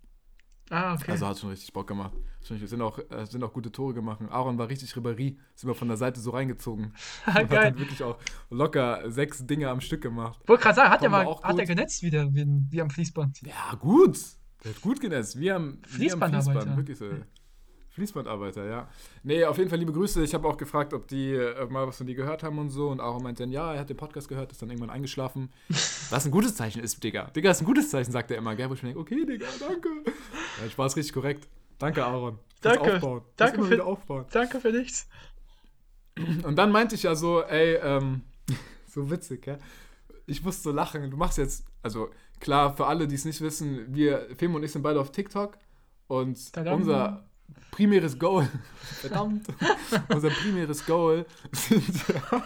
Ah, 0.69 0.93
okay. 0.93 1.11
Also 1.11 1.27
hat 1.27 1.39
schon 1.39 1.49
richtig 1.49 1.73
Bock 1.73 1.87
gemacht. 1.87 2.13
Sind 2.41 2.81
auch, 2.81 2.99
äh, 2.99 3.25
sind 3.25 3.43
auch 3.43 3.51
gute 3.51 3.71
Tore 3.71 3.93
gemacht. 3.93 4.21
Aaron 4.29 4.57
war 4.57 4.69
richtig 4.69 4.91
Ribéry. 4.93 5.37
Sind 5.55 5.67
wir 5.67 5.73
von 5.73 5.87
der 5.87 5.97
Seite 5.97 6.19
so 6.19 6.31
reingezogen. 6.31 6.93
Und 7.25 7.33
hat 7.33 7.49
Geil. 7.49 7.71
dann 7.71 7.79
wirklich 7.79 8.03
auch 8.03 8.17
locker 8.49 9.09
sechs 9.09 9.45
Dinge 9.45 9.69
am 9.69 9.81
Stück 9.81 10.01
gemacht. 10.01 10.39
Wollte 10.47 10.63
gerade 10.63 10.75
sagen, 10.75 10.91
hat 10.91 11.01
er 11.01 11.09
mal 11.09 11.25
auch 11.25 11.43
hat 11.43 11.57
er 11.57 11.65
genetzt 11.65 12.03
wieder 12.03 12.33
wie, 12.33 12.45
wie 12.69 12.81
am 12.81 12.89
Fließband. 12.89 13.41
Ja, 13.41 13.75
gut. 13.79 14.19
Der 14.63 14.73
hat 14.73 14.81
gut 14.81 15.01
genetzt. 15.01 15.39
Wir 15.39 15.55
haben 15.55 15.81
Fließbandarbeiter. 15.87 16.65
Wir 16.65 16.71
haben 16.71 16.85
Fließband, 16.85 17.09
wirklich 17.09 17.25
so. 17.25 17.38
Fließbandarbeiter, 17.99 18.65
ja. 18.65 18.89
Nee, 19.23 19.43
auf 19.45 19.57
jeden 19.57 19.69
Fall 19.69 19.79
liebe 19.79 19.91
Grüße. 19.93 20.23
Ich 20.23 20.33
habe 20.33 20.47
auch 20.47 20.57
gefragt, 20.57 20.93
ob 20.93 21.07
die 21.07 21.33
äh, 21.33 21.65
mal 21.67 21.85
was 21.87 21.97
von 21.97 22.07
dir 22.07 22.15
gehört 22.15 22.41
haben 22.43 22.57
und 22.57 22.69
so. 22.69 22.89
Und 22.89 22.99
Aaron 22.99 23.21
meinte 23.21 23.43
dann, 23.43 23.51
ja, 23.51 23.73
er 23.73 23.81
hat 23.81 23.89
den 23.89 23.97
Podcast 23.97 24.27
gehört, 24.29 24.51
ist 24.51 24.61
dann 24.61 24.69
irgendwann 24.69 24.89
eingeschlafen. 24.89 25.51
Was 26.09 26.25
ein 26.25 26.31
gutes 26.31 26.55
Zeichen 26.55 26.81
ist, 26.81 27.03
Digga. 27.03 27.25
Digga, 27.35 27.51
ist 27.51 27.61
ein 27.61 27.65
gutes 27.65 27.89
Zeichen, 27.91 28.11
sagt 28.11 28.31
er 28.31 28.37
immer. 28.37 28.55
Gell? 28.55 28.69
Wo 28.69 28.73
ich 28.73 28.81
mir 28.81 28.89
denke, 28.89 29.01
okay, 29.01 29.25
Digga, 29.25 29.45
danke. 29.59 29.89
Ja, 30.59 30.65
ich 30.65 30.77
war 30.77 30.87
es 30.87 30.95
richtig 30.95 31.13
korrekt. 31.13 31.47
Danke, 31.77 32.03
Aaron. 32.03 32.39
Danke. 32.61 32.99
Danke 33.35 33.63
für- 33.63 33.85
aufbauen. 33.85 34.25
Danke 34.31 34.59
für 34.59 34.71
nichts. 34.71 35.07
Und 36.43 36.55
dann 36.55 36.71
meinte 36.71 36.95
ich 36.95 37.03
ja 37.03 37.15
so, 37.15 37.43
ey, 37.43 37.75
ähm, 37.75 38.21
so 38.87 39.09
witzig, 39.11 39.43
gell? 39.43 39.59
Ich 40.25 40.43
musste 40.43 40.63
so 40.63 40.71
lachen. 40.71 41.09
Du 41.09 41.17
machst 41.17 41.37
jetzt, 41.37 41.65
also 41.81 42.09
klar, 42.39 42.75
für 42.75 42.85
alle, 42.87 43.07
die 43.07 43.15
es 43.15 43.25
nicht 43.25 43.41
wissen, 43.41 43.93
wir, 43.93 44.27
Femo 44.35 44.57
und 44.57 44.63
ich 44.63 44.71
sind 44.71 44.81
beide 44.81 44.99
auf 44.99 45.11
TikTok 45.11 45.57
und 46.07 46.39
unser 46.65 47.28
primäres 47.71 48.17
Goal, 48.17 48.47
verdammt, 49.01 49.47
unser 50.09 50.29
primäres 50.29 50.85
Goal 50.85 51.25
sind 51.51 52.07
ja, 52.09 52.43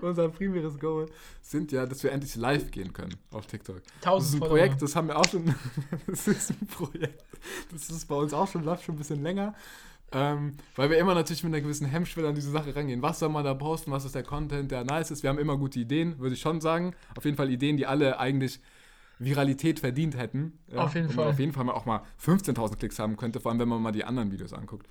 unser 0.00 0.28
primäres 0.28 0.78
Goal 0.78 1.06
sind 1.42 1.72
ja, 1.72 1.86
dass 1.86 2.02
wir 2.02 2.12
endlich 2.12 2.34
live 2.36 2.70
gehen 2.70 2.92
können 2.92 3.14
auf 3.30 3.46
TikTok. 3.46 3.76
Das 3.76 3.84
ist 3.84 4.02
Tausend 4.02 4.34
ein 4.34 4.38
Follower. 4.38 4.56
Projekt, 4.56 4.82
das 4.82 4.96
haben 4.96 5.08
wir 5.08 5.18
auch 5.18 5.28
schon, 5.28 5.54
das 6.06 6.28
ist 6.28 6.50
ein 6.50 6.66
Projekt, 6.66 7.24
das 7.72 7.90
ist 7.90 8.06
bei 8.06 8.14
uns 8.14 8.32
auch 8.32 8.48
schon, 8.48 8.64
läuft 8.64 8.84
schon 8.84 8.94
ein 8.94 8.98
bisschen 8.98 9.22
länger. 9.22 9.54
Ähm, 10.12 10.56
weil 10.76 10.90
wir 10.90 10.98
immer 10.98 11.14
natürlich 11.14 11.42
mit 11.42 11.52
einer 11.52 11.60
gewissen 11.60 11.86
Hemmschwelle 11.86 12.28
an 12.28 12.36
diese 12.36 12.50
Sache 12.52 12.76
rangehen. 12.76 13.02
Was 13.02 13.18
soll 13.18 13.30
man 13.30 13.44
da 13.44 13.52
posten? 13.52 13.90
Was 13.90 14.04
ist 14.04 14.14
der 14.14 14.22
Content, 14.22 14.70
der 14.70 14.84
nice 14.84 15.10
ist? 15.10 15.24
Wir 15.24 15.30
haben 15.30 15.40
immer 15.40 15.56
gute 15.56 15.80
Ideen, 15.80 16.20
würde 16.20 16.34
ich 16.36 16.40
schon 16.40 16.60
sagen. 16.60 16.94
Auf 17.16 17.24
jeden 17.24 17.36
Fall 17.36 17.50
Ideen, 17.50 17.76
die 17.76 17.86
alle 17.86 18.20
eigentlich 18.20 18.60
Viralität 19.18 19.80
verdient 19.80 20.16
hätten. 20.16 20.58
Auf 20.74 20.94
jeden 20.94 21.10
Fall. 21.10 21.28
Auf 21.28 21.38
jeden 21.38 21.52
Fall 21.52 21.68
auch 21.70 21.86
mal 21.86 22.02
15.000 22.22 22.76
Klicks 22.76 22.98
haben 22.98 23.16
könnte, 23.16 23.40
vor 23.40 23.50
allem 23.50 23.60
wenn 23.60 23.68
man 23.68 23.82
mal 23.82 23.92
die 23.92 24.04
anderen 24.04 24.32
Videos 24.32 24.52
anguckt. 24.52 24.88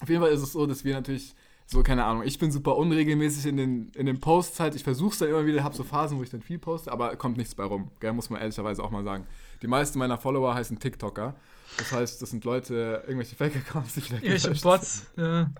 Auf 0.00 0.08
jeden 0.08 0.22
Fall 0.22 0.32
ist 0.32 0.42
es 0.42 0.52
so, 0.52 0.66
dass 0.66 0.84
wir 0.84 0.94
natürlich 0.94 1.34
so, 1.72 1.84
keine 1.84 2.04
Ahnung, 2.04 2.24
ich 2.24 2.36
bin 2.40 2.50
super 2.50 2.76
unregelmäßig 2.76 3.46
in 3.46 3.56
den, 3.56 3.92
in 3.94 4.06
den 4.06 4.18
Posts 4.18 4.58
halt. 4.58 4.74
Ich 4.74 4.82
versuche 4.82 5.12
es 5.12 5.18
dann 5.18 5.28
immer 5.28 5.46
wieder, 5.46 5.62
habe 5.62 5.76
so 5.76 5.84
Phasen, 5.84 6.18
wo 6.18 6.22
ich 6.24 6.30
dann 6.30 6.42
viel 6.42 6.58
poste, 6.58 6.90
aber 6.90 7.14
kommt 7.14 7.36
nichts 7.36 7.54
bei 7.54 7.62
rum. 7.62 7.92
Gell, 8.00 8.12
muss 8.12 8.28
man 8.28 8.40
ehrlicherweise 8.40 8.82
auch 8.82 8.90
mal 8.90 9.04
sagen. 9.04 9.24
Die 9.62 9.68
meisten 9.68 10.00
meiner 10.00 10.18
Follower 10.18 10.52
heißen 10.52 10.80
TikToker. 10.80 11.36
Das 11.78 11.92
heißt, 11.92 12.20
das 12.20 12.30
sind 12.30 12.44
Leute, 12.44 13.04
irgendwelche 13.06 13.36
Fake-Accounts, 13.36 13.94
die 13.94 14.00
vielleicht 14.00 14.24
Irgendwelche 14.24 14.60
Bots. 14.60 15.06
Ja. 15.16 15.52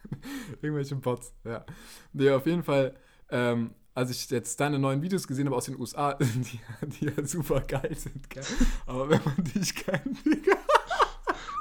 Irgendwelche 0.62 0.96
Bots, 0.96 1.34
ja. 1.44 1.66
Nee, 2.14 2.30
auf 2.30 2.46
jeden 2.46 2.62
Fall, 2.62 2.94
ähm, 3.28 3.74
als 3.94 4.10
ich 4.10 4.30
jetzt 4.30 4.58
deine 4.60 4.78
neuen 4.78 5.02
Videos 5.02 5.26
gesehen 5.26 5.46
habe 5.46 5.56
aus 5.56 5.64
den 5.66 5.78
USA, 5.78 6.14
die, 6.14 6.60
die 6.82 7.06
ja 7.06 7.24
super 7.26 7.60
geil 7.60 7.94
sind, 7.96 8.28
gell? 8.30 8.44
Aber 8.86 9.10
wenn 9.10 9.20
man 9.24 9.44
dich 9.44 9.74
kennt, 9.74 10.24
Digga, 10.24 10.56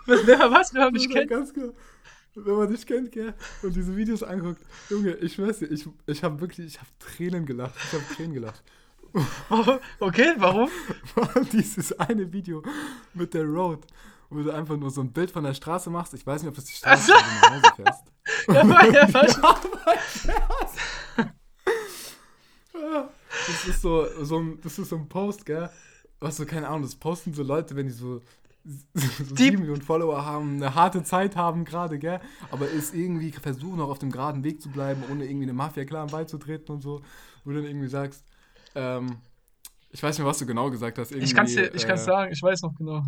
Was, 0.06 0.26
was? 0.28 0.74
Wer 0.74 0.92
mich 0.92 1.10
kennt? 1.10 1.30
ganz 1.30 1.54
klar, 1.54 1.70
wenn 2.36 2.56
man 2.56 2.70
dich 2.70 2.86
kennt, 2.86 3.12
gell, 3.12 3.34
und 3.64 3.76
diese 3.76 3.96
Videos 3.96 4.22
anguckt, 4.24 4.62
Junge, 4.90 5.14
ich 5.16 5.34
schwör's 5.34 5.60
dir, 5.60 5.68
ich, 5.68 5.88
ich 6.06 6.24
habe 6.24 6.40
wirklich, 6.40 6.68
ich 6.68 6.78
habe 6.80 6.90
Tränen 7.00 7.46
gelacht, 7.46 7.76
ich 7.78 7.94
habe 7.94 8.04
Tränen 8.16 8.34
gelacht. 8.34 8.64
Okay, 10.00 10.34
warum? 10.38 10.70
Dieses 11.52 11.98
eine 12.00 12.32
Video 12.32 12.62
mit 13.16 13.34
der 13.34 13.44
Road, 13.46 13.84
wo 14.30 14.44
du 14.44 14.52
einfach 14.52 14.78
nur 14.78 14.92
so 14.92 15.02
ein 15.02 15.12
Bild 15.12 15.32
von 15.32 15.44
der 15.44 15.56
Straße 15.56 15.90
machst, 15.90 16.14
ich 16.14 16.28
weiß 16.28 16.44
nicht, 16.44 16.50
ob 16.50 16.56
das 16.56 16.66
die 16.66 16.74
Straße 16.74 17.12
ist, 17.12 17.18
wo 17.18 17.18
du 17.18 17.24
nach 17.42 17.52
Hause 17.52 17.72
fährst. 17.76 18.04
Ja, 18.48 18.70
war 18.70 18.86
ja 18.88 19.12
was? 19.12 19.40
Das 23.48 23.68
ist 23.68 23.82
so, 23.82 24.06
so 24.24 24.40
ein, 24.40 24.60
das 24.62 24.78
ist 24.80 24.90
so 24.90 24.96
ein 24.96 25.08
Post, 25.08 25.46
gell? 25.46 25.70
Was 26.20 26.38
so, 26.38 26.46
keine 26.46 26.68
Ahnung, 26.68 26.82
das 26.84 26.96
posten 26.96 27.34
so 27.34 27.44
Leute, 27.44 27.76
wenn 27.76 27.88
die 27.88 27.94
so, 27.94 28.20
so 28.66 29.36
Die- 29.36 29.44
7 29.46 29.60
Millionen 29.60 29.82
Follower 29.82 30.26
haben, 30.26 30.56
eine 30.58 30.76
harte 30.76 31.04
Zeit 31.04 31.36
haben 31.36 31.64
gerade, 31.66 31.98
gell? 32.00 32.20
Aber 32.52 32.68
ist 32.68 32.94
irgendwie 32.94 33.32
versuchen 33.32 33.78
noch 33.78 33.90
auf 33.90 34.00
dem 34.00 34.12
geraden 34.12 34.44
Weg 34.44 34.62
zu 34.62 34.70
bleiben, 34.70 35.04
ohne 35.12 35.26
irgendwie 35.26 35.46
eine 35.46 35.54
Mafia-Clan 35.54 36.08
beizutreten 36.10 36.76
und 36.76 36.82
so. 36.82 37.02
Wo 37.46 37.52
du 37.52 37.58
dann 37.58 37.66
irgendwie 37.66 37.88
sagst, 37.88 38.24
ähm, 38.76 39.18
ich 39.92 40.04
weiß 40.04 40.18
nicht 40.18 40.28
was 40.28 40.38
du 40.38 40.46
genau 40.46 40.70
gesagt 40.70 40.98
hast. 40.98 41.12
Irgendwie, 41.12 41.26
Ich 41.26 41.36
kann's 41.36 41.54
dir, 41.56 41.74
ich 41.74 41.88
kann's 41.88 42.02
äh, 42.02 42.06
sagen, 42.06 42.32
ich 42.34 42.42
weiß 42.44 42.62
noch 42.62 42.76
genau. 42.76 43.04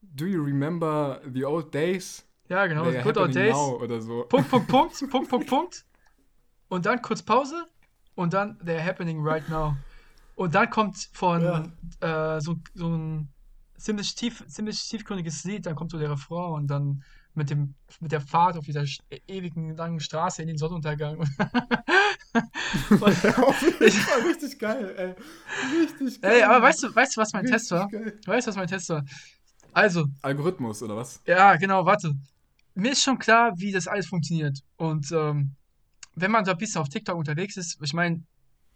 Do 0.00 0.24
you 0.24 0.42
remember 0.42 1.20
the 1.32 1.44
old 1.44 1.72
days? 1.74 2.24
Ja, 2.48 2.66
genau. 2.66 2.84
Good 3.02 3.18
old 3.18 3.34
days. 3.34 3.52
now 3.52 3.78
oder 3.82 4.00
so. 4.00 4.24
Punkt, 4.28 4.48
Punkt, 4.48 4.68
Punkt, 4.68 5.10
Punkt, 5.10 5.28
Punkt, 5.28 5.46
Punkt. 5.48 5.84
Und 6.68 6.86
dann 6.86 7.02
kurz 7.02 7.22
Pause 7.22 7.66
und 8.16 8.32
dann 8.34 8.58
they're 8.58 8.84
happening 8.84 9.20
right 9.22 9.48
now. 9.48 9.76
Und 10.34 10.54
dann 10.54 10.68
kommt 10.68 10.96
von 11.12 11.72
äh, 12.00 12.40
so, 12.40 12.56
so 12.74 12.88
ein 12.88 13.28
ziemlich, 13.78 14.14
tief, 14.14 14.44
ziemlich 14.48 14.88
tiefgründiges 14.88 15.44
Lied, 15.44 15.66
dann 15.66 15.76
kommt 15.76 15.92
so 15.92 15.98
der 15.98 16.10
Refrain 16.10 16.52
und 16.52 16.66
dann 16.66 17.02
mit, 17.34 17.50
dem, 17.50 17.74
mit 18.00 18.12
der 18.12 18.20
Fahrt 18.20 18.56
auf 18.56 18.64
dieser 18.64 18.80
sch- 18.82 19.00
ewigen 19.28 19.76
langen 19.76 20.00
Straße 20.00 20.42
in 20.42 20.48
den 20.48 20.56
Sonnenuntergang. 20.58 21.18
und 23.00 23.02
Auf 23.38 23.62
jeden 23.62 23.90
Fall 23.92 24.20
richtig 24.22 24.58
geil, 24.58 24.94
ey. 24.96 25.14
Richtig 25.82 26.20
geil. 26.20 26.32
Ey, 26.32 26.42
aber 26.42 26.62
weißt 26.62 26.82
du, 26.82 26.94
weißt 26.94 27.16
du, 27.16 27.20
was 27.20 27.32
mein 27.32 27.42
Richtig 27.44 27.58
Test 27.58 27.70
war? 27.72 27.88
geil. 27.88 28.18
Weißt 28.26 28.46
du, 28.46 28.50
was 28.50 28.56
mein 28.56 28.66
Test 28.66 28.88
war? 28.88 29.04
Also, 29.72 30.06
Algorithmus, 30.22 30.82
oder 30.82 30.96
was? 30.96 31.20
Ja, 31.26 31.56
genau, 31.56 31.84
warte. 31.84 32.12
Mir 32.74 32.92
ist 32.92 33.02
schon 33.02 33.18
klar, 33.18 33.52
wie 33.56 33.72
das 33.72 33.86
alles 33.88 34.06
funktioniert. 34.06 34.58
Und 34.76 35.10
ähm, 35.12 35.52
wenn 36.16 36.30
man 36.30 36.44
so 36.44 36.50
ein 36.50 36.58
bisschen 36.58 36.80
auf 36.80 36.88
TikTok 36.88 37.16
unterwegs 37.16 37.56
ist, 37.56 37.78
ich 37.82 37.92
meine, 37.94 38.22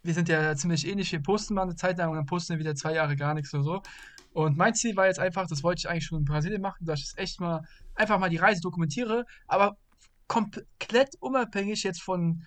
wir 0.03 0.13
sind 0.13 0.29
ja 0.29 0.55
ziemlich 0.55 0.87
ähnlich, 0.87 1.11
wir 1.11 1.21
posten 1.21 1.53
mal 1.53 1.63
eine 1.63 1.75
Zeit 1.75 1.97
lang 1.97 2.09
und 2.09 2.15
dann 2.15 2.25
posten 2.25 2.53
wir 2.53 2.59
wieder 2.59 2.73
zwei 2.75 2.93
Jahre 2.93 3.15
gar 3.15 3.33
nichts 3.33 3.53
oder 3.53 3.63
so. 3.63 3.81
Und 4.33 4.57
mein 4.57 4.73
Ziel 4.73 4.95
war 4.95 5.07
jetzt 5.07 5.19
einfach, 5.19 5.45
das 5.47 5.61
wollte 5.63 5.79
ich 5.79 5.89
eigentlich 5.89 6.05
schon 6.05 6.19
in 6.19 6.25
Brasilien 6.25 6.61
machen, 6.61 6.85
dass 6.85 6.99
ich 7.01 7.07
es 7.07 7.17
echt 7.17 7.39
mal, 7.41 7.61
einfach 7.95 8.17
mal 8.17 8.29
die 8.29 8.37
Reise 8.37 8.61
dokumentiere, 8.61 9.25
aber 9.47 9.75
komplett 10.27 11.15
unabhängig 11.19 11.83
jetzt 11.83 12.01
von, 12.01 12.45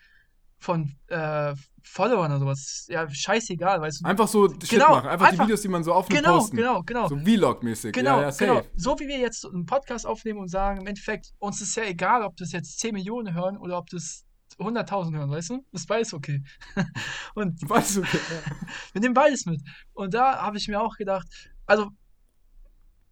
von 0.58 0.96
äh, 1.08 1.54
Followern 1.82 2.30
oder 2.32 2.40
sowas. 2.40 2.86
Ja, 2.88 3.08
scheißegal, 3.08 3.80
weißt 3.82 4.00
du. 4.00 4.08
Einfach 4.08 4.26
so 4.26 4.48
Shit 4.48 4.70
Genau, 4.70 4.90
machen. 4.90 5.08
Einfach, 5.10 5.26
einfach- 5.26 5.44
die 5.44 5.48
Videos, 5.48 5.60
die 5.60 5.68
man 5.68 5.84
so 5.84 5.92
aufnimmt, 5.92 6.22
Genau, 6.24 6.38
posten. 6.38 6.56
genau, 6.56 6.82
genau. 6.82 7.08
So 7.08 7.16
Vlog-mäßig. 7.18 7.92
Genau, 7.92 8.20
ja, 8.22 8.30
ja, 8.30 8.36
genau. 8.36 8.62
So 8.74 8.98
wie 8.98 9.06
wir 9.06 9.18
jetzt 9.18 9.44
einen 9.44 9.66
Podcast 9.66 10.06
aufnehmen 10.06 10.38
und 10.40 10.48
sagen, 10.48 10.80
im 10.80 10.86
Endeffekt, 10.86 11.32
uns 11.38 11.60
ist 11.60 11.76
ja 11.76 11.84
egal, 11.84 12.22
ob 12.22 12.36
das 12.38 12.52
jetzt 12.52 12.80
10 12.80 12.94
Millionen 12.94 13.34
hören 13.34 13.58
oder 13.58 13.76
ob 13.76 13.90
das 13.90 14.23
100.000 14.58 15.16
hören, 15.16 15.30
weißt 15.30 15.50
du? 15.50 15.64
Das 15.72 15.82
ist 15.82 15.86
beides 15.86 16.14
okay. 16.14 16.42
und 17.34 17.62
du, 17.62 17.66
okay. 17.66 18.02
ja. 18.02 18.52
wir 18.92 19.00
nehmen 19.00 19.14
beides 19.14 19.46
mit. 19.46 19.60
Und 19.92 20.14
da 20.14 20.42
habe 20.42 20.56
ich 20.56 20.68
mir 20.68 20.80
auch 20.80 20.96
gedacht, 20.96 21.26
also, 21.66 21.90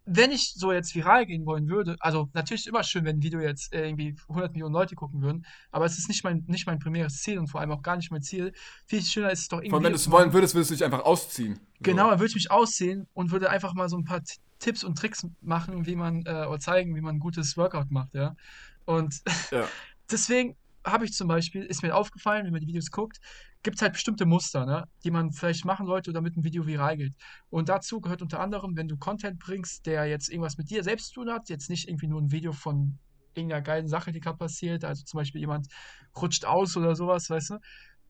wenn 0.05 0.31
ich 0.31 0.53
so 0.53 0.71
jetzt 0.71 0.93
viral 0.95 1.25
gehen 1.25 1.45
wollen 1.45 1.69
würde, 1.69 1.95
also 1.99 2.29
natürlich 2.33 2.63
ist 2.63 2.67
immer 2.67 2.83
schön, 2.83 3.05
wenn 3.05 3.17
ein 3.17 3.23
Video 3.23 3.39
jetzt 3.39 3.73
äh, 3.73 3.85
irgendwie 3.85 4.15
100 4.27 4.51
Millionen 4.51 4.73
Leute 4.73 4.95
gucken 4.95 5.21
würden, 5.21 5.45
aber 5.71 5.85
es 5.85 5.97
ist 5.97 6.09
nicht 6.09 6.23
mein, 6.25 6.43
nicht 6.47 6.67
mein 6.67 6.79
primäres 6.79 7.21
Ziel 7.21 7.39
und 7.39 7.47
vor 7.47 7.61
allem 7.61 7.71
auch 7.71 7.81
gar 7.81 7.95
nicht 7.95 8.11
mein 8.11 8.21
Ziel. 8.21 8.51
Viel 8.85 9.01
schöner 9.01 9.31
ist 9.31 9.39
es 9.39 9.47
doch 9.47 9.59
irgendwie. 9.59 9.69
Vor 9.69 9.77
allem, 9.77 9.85
wenn 9.85 9.93
du 9.93 9.97
es 9.97 10.11
wollen 10.11 10.33
würdest, 10.33 10.55
würdest 10.55 10.71
du 10.71 10.75
dich 10.75 10.83
einfach 10.83 11.05
ausziehen. 11.05 11.59
Genau, 11.79 12.09
dann 12.09 12.19
würde 12.19 12.27
ich 12.27 12.35
mich 12.35 12.51
aussehen 12.51 13.07
und 13.13 13.31
würde 13.31 13.49
einfach 13.49 13.73
mal 13.75 13.87
so 13.87 13.97
ein 13.97 14.03
paar 14.03 14.21
Tipps 14.59 14.83
und 14.83 14.97
Tricks 14.97 15.25
machen, 15.41 15.85
wie 15.85 15.95
man, 15.95 16.25
äh, 16.25 16.45
oder 16.47 16.59
zeigen, 16.59 16.95
wie 16.95 17.01
man 17.01 17.15
ein 17.15 17.19
gutes 17.19 17.55
Workout 17.57 17.91
macht, 17.91 18.13
ja. 18.13 18.35
Und 18.85 19.21
Ja. 19.51 19.67
deswegen 20.11 20.57
habe 20.85 21.05
ich 21.05 21.13
zum 21.13 21.27
Beispiel, 21.27 21.63
ist 21.63 21.83
mir 21.83 21.95
aufgefallen, 21.95 22.45
wenn 22.45 22.51
man 22.51 22.61
die 22.61 22.67
Videos 22.67 22.91
guckt, 22.91 23.19
gibt 23.63 23.77
es 23.77 23.81
halt 23.81 23.93
bestimmte 23.93 24.25
Muster, 24.25 24.65
ne, 24.65 24.85
die 25.03 25.11
man 25.11 25.31
vielleicht 25.31 25.65
machen 25.65 25.85
sollte, 25.85 26.11
damit 26.11 26.35
ein 26.35 26.43
Video 26.43 26.67
viral 26.67 26.97
geht. 26.97 27.13
Und 27.49 27.69
dazu 27.69 28.01
gehört 28.01 28.21
unter 28.21 28.39
anderem, 28.39 28.75
wenn 28.75 28.87
du 28.87 28.97
Content 28.97 29.39
bringst, 29.39 29.85
der 29.85 30.05
jetzt 30.05 30.29
irgendwas 30.29 30.57
mit 30.57 30.69
dir 30.69 30.83
selbst 30.83 31.07
zu 31.07 31.21
tun 31.21 31.31
hat, 31.31 31.49
jetzt 31.49 31.69
nicht 31.69 31.87
irgendwie 31.87 32.07
nur 32.07 32.21
ein 32.21 32.31
Video 32.31 32.51
von 32.51 32.99
irgendeiner 33.33 33.61
geilen 33.61 33.87
Sache, 33.87 34.11
die 34.11 34.19
gerade 34.19 34.37
passiert, 34.37 34.83
also 34.83 35.03
zum 35.03 35.17
Beispiel 35.17 35.41
jemand 35.41 35.67
rutscht 36.15 36.45
aus 36.45 36.77
oder 36.77 36.95
sowas, 36.95 37.29
weißt 37.29 37.51
du, 37.51 37.59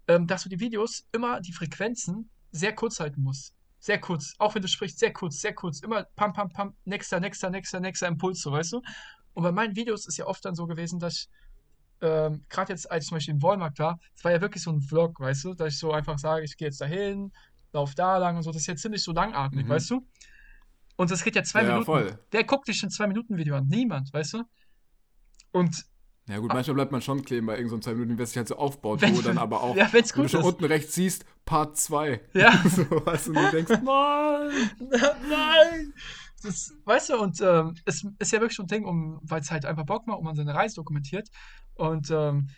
ähm, 0.08 0.28
dass 0.28 0.44
du 0.44 0.50
die 0.50 0.60
Videos 0.60 1.06
immer 1.12 1.40
die 1.40 1.54
Frequenzen 1.54 2.30
sehr 2.52 2.74
kurz 2.74 3.00
halten 3.00 3.22
musst. 3.22 3.54
Sehr 3.80 4.00
kurz. 4.00 4.34
Auch 4.38 4.56
wenn 4.56 4.62
du 4.62 4.68
sprichst, 4.68 5.00
sehr 5.00 5.12
kurz, 5.12 5.42
sehr 5.42 5.54
kurz. 5.54 5.82
Immer 5.82 6.04
pam, 6.16 6.34
pam, 6.34 6.50
pam, 6.50 6.76
nächster, 6.86 7.20
nächster, 7.20 7.50
nächster, 7.50 7.80
nächster 7.80 8.08
Impuls, 8.08 8.42
so, 8.42 8.52
weißt 8.52 8.74
du? 8.74 8.82
Und 9.34 9.44
bei 9.44 9.52
meinen 9.52 9.76
Videos 9.76 10.08
ist 10.08 10.18
ja 10.18 10.26
oft 10.26 10.46
dann 10.46 10.56
so 10.56 10.68
gewesen, 10.68 11.00
dass 11.00 11.14
ich, 11.14 11.30
ähm, 12.04 12.44
gerade 12.50 12.74
jetzt, 12.74 12.92
als 12.92 13.06
ich 13.06 13.10
zum 13.10 13.16
Beispiel 13.16 13.34
im 13.34 13.42
Walmart 13.42 13.80
war, 13.80 14.00
es 14.16 14.24
war 14.24 14.32
ja 14.32 14.42
wirklich 14.42 14.62
so 14.63 14.72
ein 14.72 14.82
Vlog, 14.82 15.20
weißt 15.20 15.46
du, 15.46 15.54
dass 15.56 15.74
ich 15.74 15.80
so 15.80 15.92
einfach 15.92 16.20
sage, 16.20 16.44
ich 16.46 16.56
gehe 16.58 16.68
jetzt 16.68 16.82
dahin, 16.82 17.32
lauf 17.72 17.96
da 17.96 18.18
lang 18.18 18.36
und 18.38 18.44
so. 18.44 18.52
Das 18.52 18.62
ist 18.62 18.68
ja 18.68 18.76
ziemlich 18.76 19.02
so 19.04 19.12
langatmig, 19.13 19.66
Mhm. 19.66 19.70
weißt 19.70 19.89
du? 19.92 20.06
Und 20.96 21.10
das 21.10 21.24
geht 21.24 21.36
ja 21.36 21.42
zwei 21.44 21.62
Ja, 21.63 21.70
Minuten. 21.70 21.86
voll. 21.86 22.20
Wer 22.30 22.44
guckt 22.44 22.68
sich 22.68 22.84
ein 22.84 22.92
Zwei-Minuten-Video 22.92 23.56
an? 23.56 23.68
Niemand, 23.68 24.13
weißt 24.13 24.34
du? 24.34 24.44
Und 25.52 25.86
Ja 26.28 26.38
gut, 26.38 26.54
manchmal 26.54 26.76
bleibt 26.76 26.92
man 26.92 27.02
schon 27.02 27.24
kleben 27.26 27.48
bei 27.48 27.54
irgendeinem 27.58 27.82
so 27.82 27.89
zwei 27.89 27.96
Minuten, 27.96 28.18
was 28.20 28.30
sich 28.30 28.38
halt 28.38 28.48
so 28.48 28.56
aufbaut, 28.58 29.02
Wenn- 29.02 29.18
wo 29.18 29.22
dann 29.22 29.38
aber 29.38 29.62
auch, 29.62 29.76
ja, 29.76 29.92
wenn's 29.92 30.16
wo 30.16 30.22
du 30.22 30.30
schon 30.30 30.39
ist. 30.42 30.46
unten 30.46 30.66
rechts 30.66 30.94
siehst, 30.96 31.26
Part 31.46 31.78
2. 31.78 32.22
Ja. 32.34 32.52
so, 32.70 32.84
weißt 33.06 33.28
du, 33.28 33.32
und 33.32 33.38
du 33.38 33.52
denkst, 33.52 33.72
nein. 33.84 34.72
Nein! 35.30 35.94
Das, 36.44 36.74
weißt 36.86 37.10
du, 37.10 37.18
und 37.22 37.40
ähm, 37.42 37.76
es 37.86 38.06
ist 38.20 38.32
ja 38.32 38.40
wirklich 38.42 38.58
so 38.58 38.64
ein 38.64 38.68
Ding, 38.68 38.86
um, 38.86 39.20
weil 39.24 39.42
es 39.42 39.50
halt 39.52 39.66
einfach 39.66 39.86
Bock 39.86 40.06
macht 40.08 40.20
und 40.20 40.26
man 40.26 40.36
seine 40.36 40.54
Reise 40.54 40.76
dokumentiert. 40.76 41.30
Und 41.76 42.12
ähm, 42.12 42.50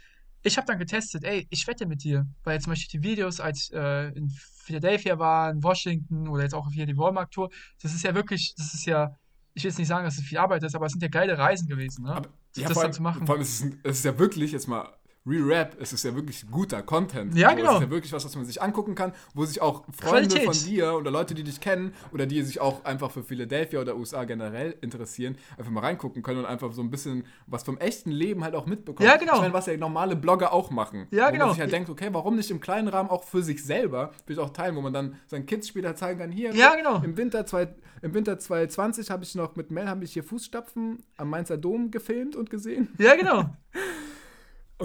ich 0.42 0.58
habe 0.58 0.68
dann 0.68 0.78
getestet, 0.80 1.24
ey, 1.24 1.48
ich 1.50 1.66
wette 1.68 1.86
mit 1.86 2.04
dir, 2.04 2.26
weil 2.44 2.54
jetzt 2.56 2.64
zum 2.66 2.72
Beispiel 2.72 3.00
die 3.00 3.08
Videos, 3.08 3.40
als 3.40 3.70
ich 3.70 3.74
äh, 3.74 4.10
in 4.10 4.30
Philadelphia 4.30 5.18
war, 5.20 5.50
in 5.52 5.64
Washington 5.64 6.28
oder 6.28 6.44
jetzt 6.44 6.54
auch 6.54 6.70
hier 6.72 6.86
die 6.86 6.98
Walmart-Tour, 6.98 7.50
das 7.82 7.94
ist 7.94 8.04
ja 8.04 8.14
wirklich, 8.16 8.54
das 8.58 8.74
ist 8.74 8.86
ja, 8.86 9.16
ich 9.54 9.64
will 9.64 9.70
jetzt 9.70 9.78
nicht 9.80 9.88
sagen, 9.88 10.06
dass 10.06 10.18
es 10.18 10.24
viel 10.24 10.38
Arbeit 10.38 10.64
ist, 10.64 10.76
aber 10.76 10.86
es 10.88 10.92
sind 10.92 11.02
ja 11.02 11.08
geile 11.08 11.38
Reisen 11.38 11.68
gewesen, 11.68 12.04
ne? 12.04 12.12
Aber, 12.16 12.28
das 12.54 12.62
ja, 12.64 12.68
das 12.68 12.74
vor 12.74 12.84
dann 12.84 12.92
allem, 12.92 12.94
zu 12.94 13.02
machen. 13.04 13.26
vor 13.26 13.36
allem 13.36 13.42
ist 13.42 13.50
es, 13.56 13.62
ein- 13.64 13.80
es 13.84 13.98
ist 14.00 14.06
ja 14.06 14.18
wirklich, 14.20 14.52
jetzt 14.52 14.68
mal 14.68 14.90
Re-Rap, 15.28 15.76
es 15.80 15.92
ist 15.92 16.04
ja 16.04 16.14
wirklich 16.14 16.46
guter 16.52 16.84
Content. 16.84 17.36
Ja, 17.36 17.54
genau. 17.54 17.72
Es 17.72 17.76
ist 17.78 17.82
ja 17.84 17.90
wirklich 17.90 18.14
was, 18.14 18.26
was 18.26 18.36
man 18.36 18.46
sich 18.46 18.62
angucken 18.62 18.94
kann, 18.94 19.12
wo 19.34 19.44
sich 19.46 19.60
auch 19.62 19.84
Freunde 19.92 20.30
Qualität. 20.30 20.44
von 20.44 20.54
dir 20.54 20.94
oder 20.94 21.10
Leute, 21.10 21.34
die 21.34 21.44
dich 21.44 21.60
kennen 21.60 21.94
oder 22.14 22.28
die 22.28 22.44
sich 22.44 22.62
auch 22.62 22.86
einfach 22.86 23.10
für 23.10 23.24
Philadelphia 23.24 23.82
oder 23.82 23.96
USA 23.96 24.24
generell 24.26 24.76
interessieren, 24.82 25.36
einfach 25.58 25.72
mal 25.72 25.80
reingucken 25.82 26.22
können 26.22 26.40
und 26.40 26.46
einfach 26.46 26.72
so 26.74 26.82
ein 26.84 26.92
bisschen 26.92 27.26
was 27.48 27.64
vom 27.64 27.78
echten 27.80 28.12
Leben 28.12 28.44
halt 28.44 28.54
auch 28.54 28.68
mitbekommen. 28.68 29.10
Ja, 29.10 29.18
genau. 29.18 29.36
Ich 29.36 29.42
meine, 29.42 29.54
was 29.54 29.66
ja 29.66 29.76
normale 29.78 30.16
Blogger 30.16 30.54
auch 30.54 30.70
machen. 30.70 31.08
Ja, 31.10 31.28
wo 31.28 31.32
genau. 31.32 31.46
man 31.48 31.54
sich 31.56 31.62
halt 31.62 31.72
denkt, 31.72 31.90
okay, 31.90 32.10
warum 32.12 32.36
nicht 32.36 32.52
im 32.52 32.60
kleinen 32.60 32.88
Rahmen 32.88 33.10
auch 33.10 33.24
für 33.24 33.42
sich 33.42 33.64
selber, 33.64 34.12
will 34.28 34.36
ich 34.36 34.40
auch 34.40 34.52
teilen, 34.52 34.76
wo 34.76 34.82
man 34.82 34.94
dann 34.94 35.16
seinen 35.26 35.48
Kids 35.48 35.68
später 35.70 35.96
zeigen 35.96 36.20
kann, 36.20 36.32
hier, 36.32 36.54
Ja, 36.54 36.76
genau. 36.76 37.02
im 37.04 37.18
Winter, 37.18 37.48
zwei, 37.48 37.74
im 38.04 38.14
Winter 38.14 38.38
2020 38.38 39.10
habe 39.10 39.24
ich 39.24 39.34
noch 39.34 39.56
mit 39.56 39.72
Mel, 39.72 39.88
habe 39.88 40.04
ich 40.04 40.14
hier 40.14 40.24
Fußstapfen 40.24 41.04
am 41.18 41.30
Mainzer 41.32 41.58
Dom 41.58 41.90
gefilmt 41.90 42.36
und 42.36 42.52
gesehen. 42.52 42.90
Ja, 43.00 43.16
genau. 43.16 43.46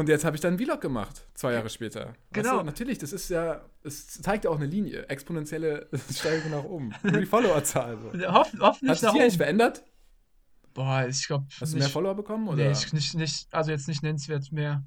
Und 0.01 0.09
jetzt 0.09 0.25
habe 0.25 0.35
ich 0.35 0.41
dann 0.41 0.55
einen 0.55 0.65
Vlog 0.65 0.81
gemacht, 0.81 1.27
zwei 1.35 1.53
Jahre 1.53 1.69
später. 1.69 2.15
Genau. 2.33 2.53
Weißt 2.53 2.61
du, 2.61 2.65
natürlich, 2.65 2.97
das 2.97 3.13
ist 3.13 3.29
ja, 3.29 3.69
es 3.83 4.23
zeigt 4.23 4.45
ja 4.45 4.51
auch 4.51 4.57
eine 4.57 4.65
Linie, 4.65 5.07
exponentielle 5.11 5.91
Steigerung 6.11 6.53
nach 6.53 6.65
oben. 6.65 6.95
Die 7.05 7.27
Followerzahl. 7.27 7.99
So. 7.99 8.09
Hoff, 8.33 8.51
hoffentlich 8.59 8.93
Hat 8.93 8.99
sich 8.99 9.11
die 9.11 9.21
eigentlich 9.21 9.37
verändert? 9.37 9.85
Boah, 10.73 11.07
ich 11.07 11.27
glaube. 11.27 11.45
Hast 11.61 11.75
du 11.75 11.77
mehr 11.77 11.91
Follower 11.91 12.15
bekommen? 12.15 12.49
Oder? 12.49 12.65
Nee, 12.65 12.71
ich, 12.71 12.91
nicht, 12.95 13.15
nicht, 13.15 13.53
also 13.53 13.73
jetzt 13.73 13.89
nicht 13.89 14.03
nennenswert 14.03 14.51
mehr. 14.53 14.87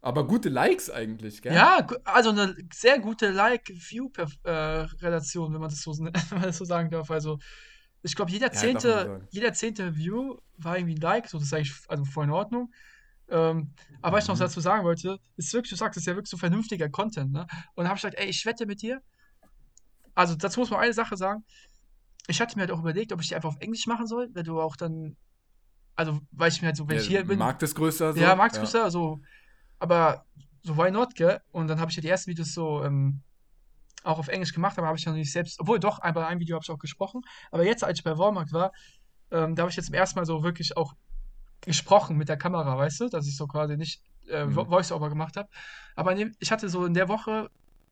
Aber 0.00 0.26
gute 0.26 0.48
Likes 0.48 0.88
eigentlich, 0.88 1.42
gell? 1.42 1.52
Ja, 1.52 1.86
also 2.04 2.30
eine 2.30 2.56
sehr 2.72 2.98
gute 2.98 3.32
Like-View-Relation, 3.32 5.52
wenn 5.52 5.60
man 5.60 5.68
das 5.68 5.82
so, 5.82 5.92
wenn 5.98 6.14
man 6.30 6.42
das 6.44 6.56
so 6.56 6.64
sagen 6.64 6.88
darf. 6.88 7.10
Also, 7.10 7.38
ich 8.02 8.16
glaube, 8.16 8.30
jeder 8.30 8.46
Ja, 8.46 8.52
zehnte, 8.54 9.20
jeder 9.32 9.52
zehnte 9.52 9.98
View 9.98 10.38
war 10.56 10.78
irgendwie 10.78 10.94
ein 10.94 11.00
Like, 11.02 11.28
so 11.28 11.36
das 11.36 11.48
ist 11.48 11.52
eigentlich 11.52 11.74
also 11.88 12.06
voll 12.06 12.24
in 12.24 12.30
Ordnung. 12.30 12.72
Ähm, 13.30 13.72
aber 14.02 14.16
was 14.16 14.24
ich 14.24 14.28
noch 14.28 14.38
dazu 14.38 14.60
sagen 14.60 14.84
wollte, 14.84 15.18
ist 15.36 15.52
wirklich, 15.52 15.70
du 15.70 15.76
sagst, 15.76 15.96
das 15.96 16.02
ist 16.02 16.06
ja 16.06 16.14
wirklich 16.14 16.30
so 16.30 16.36
vernünftiger 16.36 16.88
Content, 16.88 17.32
ne? 17.32 17.46
Und 17.74 17.86
habe 17.86 17.96
ich 17.96 18.02
gesagt, 18.02 18.18
ey, 18.18 18.26
ich 18.28 18.44
wette 18.46 18.66
mit 18.66 18.82
dir. 18.82 19.00
Also, 20.14 20.34
dazu 20.34 20.60
muss 20.60 20.70
man 20.70 20.80
eine 20.80 20.92
Sache 20.92 21.16
sagen. 21.16 21.44
Ich 22.26 22.40
hatte 22.40 22.56
mir 22.56 22.62
halt 22.62 22.70
auch 22.72 22.80
überlegt, 22.80 23.12
ob 23.12 23.20
ich 23.20 23.28
die 23.28 23.34
einfach 23.36 23.50
auf 23.50 23.60
Englisch 23.60 23.86
machen 23.86 24.06
soll, 24.06 24.28
weil 24.34 24.42
du 24.42 24.60
auch 24.60 24.76
dann, 24.76 25.16
also, 25.96 26.20
weil 26.32 26.50
ich 26.50 26.60
mir 26.60 26.68
halt 26.68 26.76
so, 26.76 26.88
wenn 26.88 26.96
Ja, 26.96 27.02
ich 27.02 27.08
hier 27.08 27.24
bin, 27.24 27.38
Markt 27.38 27.62
ist 27.62 27.74
größer. 27.74 28.12
So. 28.12 28.20
ja, 28.20 28.34
Max 28.34 28.56
ja. 28.72 28.90
so. 28.90 29.20
Aber 29.78 30.24
so, 30.62 30.76
why 30.76 30.90
not, 30.90 31.14
gell? 31.14 31.40
Und 31.52 31.68
dann 31.68 31.80
habe 31.80 31.90
ich 31.90 31.96
ja 31.96 32.02
die 32.02 32.08
ersten 32.08 32.30
Videos 32.30 32.52
so 32.52 32.84
ähm, 32.84 33.22
auch 34.04 34.18
auf 34.18 34.28
Englisch 34.28 34.52
gemacht, 34.52 34.78
aber 34.78 34.88
habe 34.88 34.98
ich 34.98 35.06
noch 35.06 35.14
nicht 35.14 35.32
selbst, 35.32 35.58
obwohl 35.60 35.78
doch, 35.80 35.98
ein- 36.00 36.14
bei 36.14 36.26
einem 36.26 36.40
Video 36.40 36.56
habe 36.56 36.62
ich 36.64 36.70
auch 36.70 36.78
gesprochen. 36.78 37.22
Aber 37.50 37.64
jetzt, 37.64 37.82
als 37.84 37.98
ich 37.98 38.04
bei 38.04 38.16
Walmart 38.18 38.52
war, 38.52 38.72
ähm, 39.30 39.54
da 39.54 39.62
habe 39.62 39.70
ich 39.70 39.76
jetzt 39.76 39.86
zum 39.86 39.94
ersten 39.94 40.18
Mal 40.18 40.26
so 40.26 40.42
wirklich 40.42 40.76
auch 40.76 40.94
gesprochen 41.62 42.16
mit 42.16 42.28
der 42.28 42.36
Kamera, 42.36 42.76
weißt 42.78 43.00
du? 43.00 43.08
Dass 43.08 43.26
ich 43.26 43.36
so 43.36 43.46
quasi 43.46 43.76
nicht 43.76 44.02
äh, 44.28 44.44
Mhm. 44.46 44.56
Vo- 44.58 44.68
Voice-Over 44.68 45.08
gemacht 45.08 45.36
habe. 45.36 45.48
Aber 45.96 46.14
dem, 46.14 46.34
ich 46.38 46.50
hatte 46.52 46.68
so 46.68 46.84
in 46.86 46.94
der 46.94 47.08
Woche, 47.08 47.48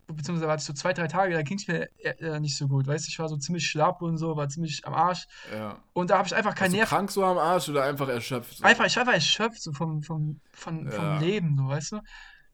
beziehungsweise 0.06 0.50
hatte 0.50 0.60
ich 0.60 0.66
so 0.66 0.72
zwei, 0.72 0.92
drei 0.94 1.06
Tage, 1.08 1.34
da 1.34 1.42
ging 1.42 1.58
es 1.58 1.66
mir 1.68 1.88
äh, 1.98 2.10
äh, 2.36 2.40
nicht 2.40 2.56
so 2.56 2.66
gut, 2.68 2.86
weißt 2.86 3.06
du? 3.06 3.10
Ich 3.10 3.18
war 3.18 3.28
so 3.28 3.36
ziemlich 3.36 3.66
schlapp 3.66 4.00
und 4.00 4.16
so, 4.18 4.36
war 4.36 4.48
ziemlich 4.48 4.86
am 4.86 4.94
Arsch. 4.94 5.26
ja. 5.52 5.76
Und 5.92 6.10
da 6.10 6.18
habe 6.18 6.26
ich 6.28 6.34
einfach 6.34 6.54
keinen 6.54 6.72
Nerv 6.72 6.88
krank 6.88 7.10
so 7.10 7.24
am 7.24 7.36
Arsch 7.38 7.68
oder 7.68 7.82
einfach 7.84 8.08
erschöpft? 8.08 8.58
So? 8.58 8.64
einfach, 8.64 8.86
ich 8.86 8.94
war 8.96 9.02
einfach 9.02 9.14
erschöpft 9.14 9.60
so 9.62 9.72
vom, 9.72 10.02
vom, 10.02 10.40
vom 10.52 10.88
Ja. 10.90 11.18
Leben, 11.18 11.56
so, 11.58 11.68
weißt 11.68 11.92
du? 11.92 12.00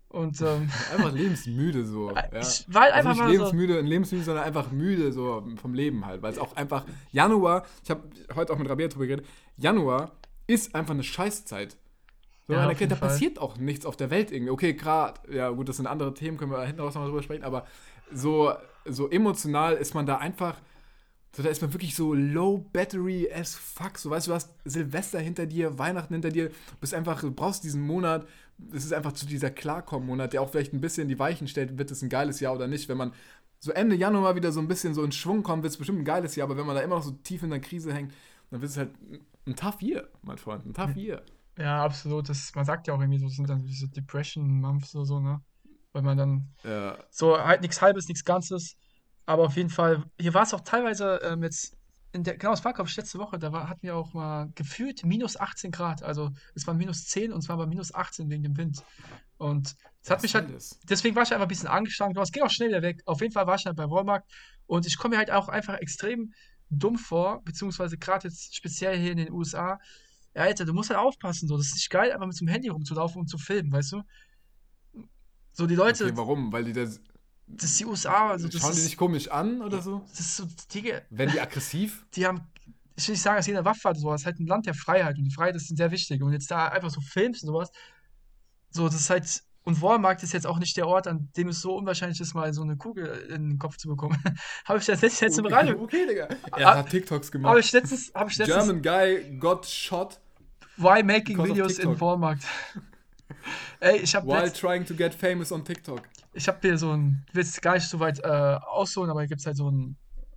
Und 0.09 0.41
ähm, 0.41 0.71
Einfach 0.93 1.13
lebensmüde 1.13 1.85
so. 1.85 2.11
Ja. 2.15 2.23
ich 2.41 2.65
war 2.69 2.85
Also 2.93 2.95
einfach 2.95 3.11
nicht 3.11 3.19
mal 3.21 3.27
so. 3.27 3.33
lebensmüde, 3.33 3.81
lebensmüde, 3.81 4.25
sondern 4.25 4.45
einfach 4.45 4.71
müde 4.73 5.13
so 5.13 5.47
vom 5.61 5.75
Leben 5.75 6.07
halt. 6.07 6.23
Weil 6.23 6.33
es 6.33 6.39
auch 6.39 6.57
einfach, 6.57 6.85
Januar, 7.13 7.65
ich 7.85 7.91
habe 7.91 8.03
heute 8.35 8.53
auch 8.53 8.59
mit 8.59 8.69
Rabia 8.69 8.89
drüber 8.89 9.07
geredet, 9.07 9.27
Januar 9.57 10.13
ist 10.47 10.75
einfach 10.75 10.95
eine 10.95 11.03
Scheißzeit. 11.03 11.77
So, 12.47 12.53
Ja, 12.53 12.71
jeden 12.71 12.91
da 12.91 12.97
Fall. 12.97 13.09
passiert 13.09 13.39
auch 13.39 13.57
nichts 13.57 13.87
auf 13.87 13.97
der 13.97 14.11
Welt 14.11 14.31
irgendwie. 14.31 14.51
Okay, 14.51 14.75
gerade, 14.75 15.21
ja 15.35 15.49
gut, 15.51 15.69
das 15.69 15.77
sind 15.77 15.87
andere 15.87 16.13
Themen, 16.15 16.37
können 16.37 16.53
wir 16.53 16.63
hinten 16.65 16.81
raus 16.81 16.95
noch 16.95 17.07
drüber 17.07 17.23
sprechen, 17.23 17.45
aber 17.45 17.67
so, 18.13 18.53
so 18.85 19.09
emotional 19.09 19.75
ist 19.75 19.95
man 19.95 20.05
da 20.05 20.19
einfach, 20.19 20.61
so 21.35 21.43
da 21.43 21.49
ist 21.49 21.63
man 21.63 21.73
wirklich 21.73 21.97
so 21.97 22.13
low 22.13 22.59
battery 22.73 23.31
as 23.33 23.55
fuck. 23.55 23.99
So, 23.99 24.11
weißt 24.11 24.27
du, 24.27 24.31
du 24.31 24.35
hast 24.35 24.51
Silvester 24.65 25.19
hinter 25.21 25.47
dir, 25.47 25.79
Weihnachten 25.79 26.13
hinter 26.13 26.29
dir, 26.31 26.51
bist 26.81 26.93
einfach, 26.95 27.21
du 27.21 27.31
brauchst 27.31 27.65
diesen 27.65 27.81
Monat, 27.81 28.27
es 28.73 28.85
ist 28.85 28.93
einfach 28.93 29.13
zu 29.13 29.27
dieser 29.27 29.51
Klarkommen-Monat, 29.51 30.35
der 30.35 30.43
auch 30.43 30.51
vielleicht 30.51 30.75
ein 30.75 30.81
bisschen 30.83 31.09
die 31.09 31.19
Weichen 31.19 31.49
stellt, 31.49 31.79
wird 31.79 31.91
es 31.91 32.03
ein 32.03 32.09
geiles 32.11 32.41
Jahr 32.41 32.55
oder 32.55 32.69
nicht. 32.69 32.89
Wenn 32.89 32.99
man 32.99 33.13
so 33.59 33.73
Ende 33.73 33.97
Januar 33.97 34.37
wieder 34.37 34.53
so 34.53 34.61
ein 34.61 34.69
bisschen 34.69 34.93
so 34.95 35.03
in 35.03 35.13
Schwung 35.13 35.43
kommt, 35.43 35.63
wird 35.63 35.73
es 35.73 35.79
bestimmt 35.79 36.01
ein 36.01 36.05
geiles 36.05 36.37
Jahr, 36.37 36.47
aber 36.47 36.59
wenn 36.59 36.67
man 36.67 36.77
da 36.77 36.83
immer 36.83 36.97
noch 36.97 37.03
so 37.03 37.13
tief 37.13 37.43
in 37.43 37.51
der 37.51 37.61
Krise 37.61 37.93
hängt, 37.95 38.13
dann 38.51 38.61
wird 38.61 38.71
es 38.71 38.77
halt 38.77 38.91
ein 39.47 39.57
Tough 39.57 39.81
Year, 39.83 40.09
mein 40.23 40.39
Freund, 40.39 40.65
ein 40.67 40.75
Tough 40.75 40.97
Year. 40.97 41.23
Ja, 41.59 41.85
absolut. 41.85 42.29
Das, 42.29 42.55
man 42.55 42.65
sagt 42.65 42.87
ja 42.87 42.95
auch 42.95 43.01
irgendwie 43.01 43.19
so, 43.19 43.27
das 43.27 43.37
sind 43.37 43.49
dann 43.49 43.65
diese 43.65 43.89
Depression-Months 43.89 44.95
oder 44.97 45.05
so, 45.05 45.21
ne? 45.21 45.41
Weil 45.93 46.03
man 46.03 46.17
dann 46.17 46.49
Ja, 46.65 46.99
so 47.11 47.39
halt 47.39 47.61
nichts 47.63 47.81
Halbes, 47.81 48.09
nichts 48.09 48.25
Ganzes. 48.25 48.77
Aber 49.27 49.45
auf 49.45 49.57
jeden 49.57 49.71
Fall, 49.71 50.05
hier 50.21 50.35
war 50.35 50.43
es 50.43 50.53
auch 50.53 50.61
teilweise 50.63 51.21
ähm, 51.23 51.43
jetzt, 51.43 51.77
in 52.13 52.25
der, 52.25 52.37
genau, 52.37 52.53
es 52.53 52.65
war, 52.65 52.73
glaube 52.73 52.91
ich, 52.91 52.97
letzte 52.97 53.19
Woche, 53.19 53.39
da 53.39 53.53
war, 53.53 53.69
hatten 53.69 53.83
wir 53.83 53.97
auch 53.97 54.13
mal 54.13 54.51
gefühlt 54.55 55.05
minus 55.05 55.37
18 55.37 55.71
Grad. 55.71 56.03
Also 56.03 56.31
es 56.55 56.67
waren 56.67 56.77
minus 56.77 57.07
10 57.07 57.33
und 57.33 57.39
es 57.39 57.49
war 57.49 57.55
aber 57.55 57.67
minus 57.67 57.95
18 57.95 58.29
wegen 58.31 58.43
dem 58.43 58.57
Wind. 58.57 58.83
Und 59.37 59.75
es 60.03 60.11
hat 60.11 60.23
mich 60.23 60.35
halt, 60.35 60.53
das? 60.53 60.79
deswegen 60.85 61.17
war 61.17 61.23
ich 61.23 61.33
einfach 61.33 61.47
ein 61.47 61.49
bisschen 61.49 61.69
angeschlagen. 61.69 62.17
Es 62.19 62.33
ging 62.33 62.43
auch 62.43 62.51
schnell 62.51 62.69
wieder 62.69 62.83
weg. 62.83 63.03
Auf 63.07 63.21
jeden 63.21 63.33
Fall 63.33 63.47
war 63.47 63.57
ich 63.57 63.67
halt 63.67 63.77
bei 63.77 63.89
Walmart 63.89 64.25
und 64.67 64.87
ich 64.87 64.99
komme 64.99 65.15
mir 65.15 65.19
halt 65.19 65.31
auch 65.31 65.49
einfach 65.49 65.75
extrem 65.75 66.33
dumm 66.71 66.97
vor, 66.99 67.43
beziehungsweise 67.45 67.99
gerade 67.99 68.29
jetzt 68.29 68.55
speziell 68.55 68.99
hier 68.99 69.13
in 69.13 69.19
den 69.19 69.33
USA. 69.33 69.79
Ja, 70.35 70.43
Alter, 70.43 70.65
du 70.65 70.73
musst 70.73 70.91
halt 70.91 70.99
aufpassen, 70.99 71.49
so. 71.49 71.57
Das 71.57 71.67
ist 71.67 71.75
nicht 71.75 71.91
geil, 71.91 72.13
einfach 72.13 72.27
mit 72.27 72.37
so 72.37 72.45
einem 72.45 72.53
Handy 72.53 72.69
rumzulaufen 72.69 73.21
und 73.21 73.29
zu 73.29 73.39
filmen, 73.39 73.71
weißt 73.73 73.93
du? 73.93 74.03
So, 75.53 75.67
die 75.67 75.77
Leute, 75.77 76.05
Okay, 76.07 76.17
warum? 76.17 76.53
Weil 76.53 76.65
die 76.65 76.73
das, 76.73 77.01
das 77.47 77.71
ist 77.71 77.81
die 77.81 77.87
USA, 77.87 78.31
also 78.31 78.49
das 78.49 78.61
schauen 78.61 78.73
die 78.73 78.79
ist, 78.79 78.87
dich 78.87 78.97
komisch 78.97 79.29
an 79.29 79.63
oder 79.63 79.81
so? 79.81 80.05
das 80.11 80.21
ist 80.21 80.37
so, 80.37 80.49
die, 80.73 80.93
Werden 81.11 81.33
die 81.33 81.41
aggressiv? 81.41 82.05
die 82.15 82.27
haben, 82.27 82.41
ich 82.97 83.07
will 83.07 83.13
nicht 83.13 83.23
sagen, 83.23 83.37
dass 83.37 83.47
jeder 83.47 83.65
Waffe 83.65 83.89
hat, 83.89 83.99
sowas, 83.99 84.27
halt 84.27 84.41
ein 84.41 84.47
Land 84.47 84.67
der 84.67 84.75
Freiheit 84.75 85.17
und 85.17 85.25
die 85.25 85.31
Freiheit 85.31 85.55
ist 85.55 85.69
sehr 85.69 85.91
wichtig. 85.91 86.23
Und 86.23 86.33
jetzt 86.33 86.51
da 86.51 86.69
einfach 86.69 86.91
so 86.91 87.01
filmst 87.01 87.45
und 87.45 87.49
sowas, 87.49 87.71
so, 88.71 88.87
das 88.87 88.97
ist 88.97 89.11
halt, 89.11 89.45
und 89.65 89.81
Walmart 89.83 90.23
ist 90.23 90.33
jetzt 90.33 90.47
auch 90.47 90.59
nicht 90.59 90.77
der 90.77 90.87
Ort, 90.87 91.07
an 91.07 91.31
dem 91.37 91.49
es 91.49 91.61
so 91.61 91.75
unwahrscheinlich 91.77 92.21
ist, 92.21 92.35
mal 92.35 92.53
so 92.53 92.63
eine 92.63 92.77
Kugel 92.77 93.07
in 93.31 93.49
den 93.51 93.59
Kopf 93.59 93.77
zu 93.79 93.89
bekommen. 93.89 94.17
habe 94.67 94.79
ich 94.79 94.85
das 94.87 95.01
letztens 95.01 95.39
im 95.39 95.47
Radio, 95.47 95.81
Okay, 95.83 96.07
Digga. 96.07 96.29
Er 96.57 96.69
Ah, 96.69 96.77
hat 96.79 96.91
TikToks 96.91 97.29
habe 97.29 97.39
gemacht. 97.39 97.59
ich 97.61 97.73
letztens, 97.73 98.13
habe 98.15 98.31
ich 98.31 98.37
letztens, 98.37 98.65
German 98.65 98.83
guy 98.83 99.37
got 99.39 99.65
shot 99.67 100.21
why 100.77 101.03
making 101.03 101.39
videos 101.39 101.79
in. 101.79 101.99
Walmart? 102.01 102.41
Ey, 103.81 103.99
ich 103.99 104.15
habe 104.15 104.27
while 104.27 104.53
trying 104.53 104.85
to 104.85 104.95
get 104.95 105.15
famous 105.15 105.51
on 105.53 105.65
TikTok. 105.65 106.03
ich 106.35 106.47
habe 106.49 106.59
hier 106.61 106.77
so 106.79 106.93
ein, 106.93 107.25
ich 107.29 107.35
will 107.35 107.43
jetzt 107.43 107.61
gar 107.63 107.75
nicht 107.75 107.89
so 107.89 107.99
weit 108.01 108.19
äh, 108.21 108.27
ausholen, 108.27 109.11
aber 109.11 109.21
hier 109.21 109.29
gibt 109.29 109.41
es 109.41 109.47
halt 109.47 109.57
so 109.57 109.71
ein, 109.71 109.97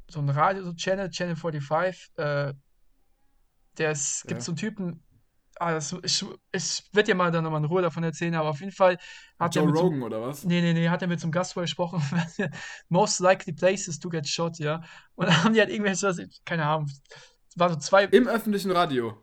so 0.09 0.19
ein 0.19 0.29
Radio-Channel, 0.29 1.09
Channel 1.09 1.35
45, 1.35 2.11
äh, 2.17 2.53
der 3.77 3.91
ist, 3.91 4.21
gibt 4.27 4.39
Ja. 4.39 4.45
so 4.45 4.51
einen 4.51 4.57
Typen, 4.57 5.03
ah, 5.59 5.73
das, 5.73 5.93
ich, 6.03 6.25
ich 6.51 6.83
werde 6.93 7.07
dir 7.07 7.15
mal 7.15 7.31
dann 7.31 7.43
nochmal 7.43 7.61
in 7.61 7.65
Ruhe 7.65 7.81
davon 7.81 8.03
erzählen, 8.03 8.35
aber 8.35 8.49
auf 8.49 8.59
jeden 8.59 8.71
Fall 8.71 8.97
hat 9.39 9.55
er 9.55 9.63
Joe 9.63 9.65
mit 9.65 9.75
so, 9.75 9.83
Rogan 9.83 10.03
oder 10.03 10.21
was? 10.21 10.43
nee, 10.43 10.61
nee, 10.61 10.73
nee, 10.73 10.89
hat 10.89 11.01
er 11.01 11.07
mit 11.07 11.21
einem 11.23 11.31
Gast 11.31 11.55
gesprochen, 11.55 12.01
most 12.89 13.19
likely 13.19 13.53
places 13.53 13.99
to 13.99 14.09
get 14.09 14.27
shot, 14.27 14.59
ja, 14.59 14.81
und 15.15 15.27
dann 15.27 15.43
haben 15.43 15.53
die 15.53 15.59
halt 15.59 15.69
irgendwelche, 15.69 16.29
keine 16.45 16.65
Ahnung, 16.65 16.89
waren 17.55 17.73
so 17.73 17.79
zwei, 17.79 18.05
Im 18.05 18.27
öffentlichen 18.27 18.71
Radio. 18.71 19.17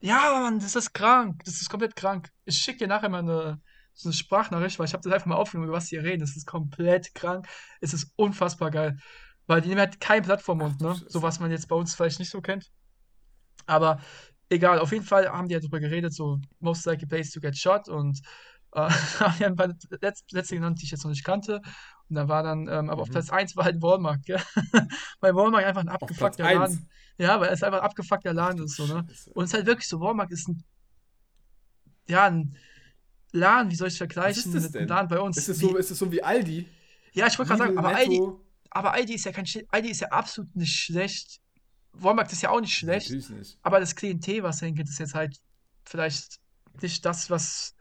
ja, 0.00 0.40
Mann, 0.40 0.58
das 0.60 0.76
ist 0.76 0.92
krank. 0.94 1.42
Das 1.44 1.60
ist 1.60 1.68
komplett 1.68 1.96
krank. 1.96 2.30
Ich 2.44 2.56
schicke 2.58 2.78
dir 2.78 2.88
nachher 2.88 3.08
mal 3.08 3.18
eine, 3.20 3.60
so 3.94 4.08
eine 4.08 4.14
Sprachnachricht, 4.14 4.78
weil 4.78 4.86
ich 4.86 4.92
habe 4.92 5.02
das 5.02 5.12
einfach 5.12 5.26
mal 5.26 5.36
aufgenommen, 5.36 5.68
über 5.68 5.76
was 5.76 5.86
die 5.86 5.96
hier 5.96 6.04
reden. 6.04 6.20
Das 6.20 6.36
ist 6.36 6.46
komplett 6.46 7.14
krank. 7.14 7.46
Es 7.80 7.92
ist 7.92 8.12
unfassbar 8.16 8.70
geil. 8.70 8.98
Weil 9.46 9.60
die 9.60 9.68
nehmen 9.68 9.80
halt 9.80 10.00
kein 10.00 10.22
Blatt 10.22 10.42
vom 10.42 10.58
Mund, 10.58 10.76
Ach 10.84 11.00
ne? 11.00 11.02
So 11.08 11.22
was 11.22 11.40
man 11.40 11.50
jetzt 11.50 11.68
bei 11.68 11.76
uns 11.76 11.94
vielleicht 11.94 12.18
nicht 12.20 12.30
so 12.30 12.40
kennt. 12.40 12.70
Aber 13.66 14.00
egal, 14.50 14.78
auf 14.78 14.92
jeden 14.92 15.04
Fall 15.04 15.28
haben 15.28 15.48
die 15.48 15.54
ja 15.54 15.60
darüber 15.60 15.80
geredet, 15.80 16.14
so 16.14 16.38
most 16.60 16.86
likely 16.86 17.06
place 17.06 17.30
to 17.30 17.40
get 17.40 17.56
shot 17.56 17.88
und 17.88 18.20
äh, 18.72 18.80
haben 19.20 19.34
ja 19.38 19.46
ein 19.48 19.56
paar 19.56 19.68
Letz 20.00 20.24
Sätze 20.28 20.54
genannt, 20.56 20.80
die 20.80 20.84
ich 20.84 20.90
jetzt 20.90 21.04
noch 21.04 21.10
nicht 21.10 21.24
kannte. 21.24 21.60
Und 22.08 22.16
da 22.16 22.28
war 22.28 22.42
dann, 22.42 22.68
ähm, 22.68 22.90
aber 22.90 23.02
auf 23.02 23.08
Mhm. 23.08 23.12
Platz 23.12 23.30
1 23.30 23.56
war 23.56 23.64
halt 23.64 23.82
Walmart, 23.82 24.24
gell? 24.24 24.40
Weil 25.20 25.34
Walmart 25.34 25.64
einfach 25.64 25.82
ein 25.82 25.88
abgefuckter? 25.88 26.44
Laden. 26.44 26.88
Ja, 27.18 27.40
weil 27.40 27.50
es 27.52 27.62
einfach 27.64 27.82
abgefuckter 27.82 28.32
Laden 28.32 28.62
ist, 28.64 28.76
so, 28.76 28.86
ne? 28.86 29.04
Und 29.34 29.44
es 29.44 29.50
ist 29.50 29.54
halt 29.54 29.66
wirklich 29.66 29.88
so, 29.88 30.00
Walmart 30.00 30.30
ist 30.30 30.48
ein, 30.48 30.62
ja, 32.08 32.26
ein 32.26 32.56
Laden, 33.32 33.70
wie 33.70 33.74
soll 33.74 33.88
ich 33.88 33.94
es 33.94 33.98
Was 33.98 33.98
vergleichen 33.98 34.54
ist 34.54 34.62
mit 34.62 34.74
denn? 34.74 34.80
einem 34.82 34.88
Laden 34.88 35.08
bei 35.08 35.20
uns? 35.20 35.36
Ist 35.36 35.48
es 35.48 35.58
Wie- 35.58 35.62
so, 35.66 35.76
ist 35.76 35.90
es 35.90 35.98
so 35.98 36.10
wie 36.12 36.22
Aldi? 36.22 36.66
ja, 37.12 37.26
ich 37.26 37.38
wollte 37.38 37.48
gerade 37.48 37.58
sagen, 37.58 37.78
aber 37.78 37.94
Aldi, 37.94 38.22
aber 38.70 38.92
Aldi 38.92 39.14
ist 39.14 39.24
ja 39.24 39.32
kein 39.32 39.46
Aldi 39.70 39.90
ist 39.90 40.00
ja 40.00 40.08
absolut 40.08 40.54
nicht 40.56 40.74
schlecht. 40.74 41.40
Walmart 41.92 42.32
ist 42.32 42.42
ja 42.42 42.50
auch 42.50 42.60
nicht 42.60 42.74
schlecht, 42.74 43.10
nicht. 43.10 43.58
aber 43.62 43.80
das 43.80 43.96
Klientel, 43.96 44.42
was 44.42 44.60
geht, 44.60 44.88
ist 44.88 44.98
jetzt 44.98 45.14
halt 45.14 45.38
vielleicht 45.84 46.38
nicht 46.80 47.04
das, 47.04 47.30
was 47.30 47.74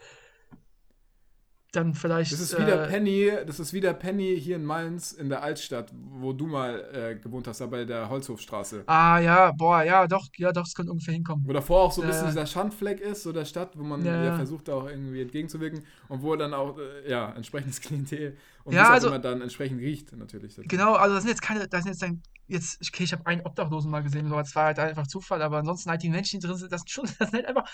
dann 1.72 1.94
vielleicht. 1.94 2.32
Das 2.32 2.40
ist 2.40 2.58
wieder 2.58 2.86
äh, 2.86 2.90
Penny, 2.90 3.32
das 3.46 3.60
ist 3.60 3.74
wieder 3.74 3.94
Penny 3.94 4.40
hier 4.40 4.56
in 4.56 4.66
Mainz 4.66 5.12
in 5.12 5.30
der 5.30 5.44
Altstadt, 5.44 5.92
wo 5.94 6.34
du 6.34 6.48
mal 6.48 6.80
äh, 6.94 7.16
gewohnt 7.16 7.48
hast, 7.48 7.62
da 7.62 7.66
bei 7.68 7.86
der 7.86 8.10
Holzhofstraße. 8.10 8.84
Ah, 8.88 9.20
ja, 9.20 9.52
boah, 9.52 9.84
ja, 9.84 10.08
doch, 10.08 10.28
ja, 10.38 10.52
doch, 10.52 10.66
es 10.66 10.74
könnte 10.74 10.92
ungefähr 10.92 11.14
hinkommen. 11.14 11.46
Wo 11.48 11.54
davor 11.54 11.84
auch 11.84 11.92
so 11.92 12.02
ein 12.02 12.08
bisschen 12.08 12.28
dieser 12.28 12.46
Schandfleck 12.46 13.00
ist, 13.02 13.24
so 13.24 13.32
der 13.32 13.46
Stadt, 13.46 13.78
wo 13.78 13.84
man 13.84 14.04
Ja, 14.04 14.24
ja, 14.24 14.36
versucht, 14.36 14.70
auch 14.70 14.88
irgendwie 14.88 15.22
entgegenzuwirken 15.22 15.84
und 16.08 16.22
wo 16.24 16.36
dann 16.36 16.54
auch, 16.54 16.78
äh, 16.78 17.10
ja, 17.10 17.32
entsprechendes 17.34 17.82
Klientel 17.82 18.38
und 18.64 18.74
Ja, 18.74 18.90
also- 18.90 19.08
immer 19.08 19.20
dann 19.20 19.42
entsprechend 19.42 19.80
riecht, 19.82 20.16
natürlich. 20.16 20.56
Genau, 20.64 20.94
also 20.96 21.16
das 21.16 21.24
sind 21.24 21.32
jetzt 21.32 21.42
keine, 21.42 21.68
das 21.68 21.84
sind 21.84 21.92
jetzt 21.92 22.02
dann, 22.02 22.22
jetzt, 22.48 22.80
okay, 22.88 23.04
ich 23.04 23.14
habe 23.14 23.26
einen 23.26 23.42
Obdachlosen 23.46 23.92
mal 23.92 24.04
gesehen, 24.04 24.32
aber 24.32 24.42
es 24.42 24.56
war 24.56 24.66
halt 24.66 24.80
einfach 24.80 25.08
Zufall, 25.08 25.42
aber 25.42 25.58
ansonsten 25.58 25.90
halt 25.90 26.04
die 26.04 26.10
Menschen, 26.10 26.40
die 26.40 26.48
drin 26.48 26.58
sind, 26.58 26.72
das 26.72 26.82
sind 26.82 26.90
schon, 26.92 27.06
das 27.20 27.30
sind 27.30 27.34
halt 27.34 27.46
einfach 27.48 27.70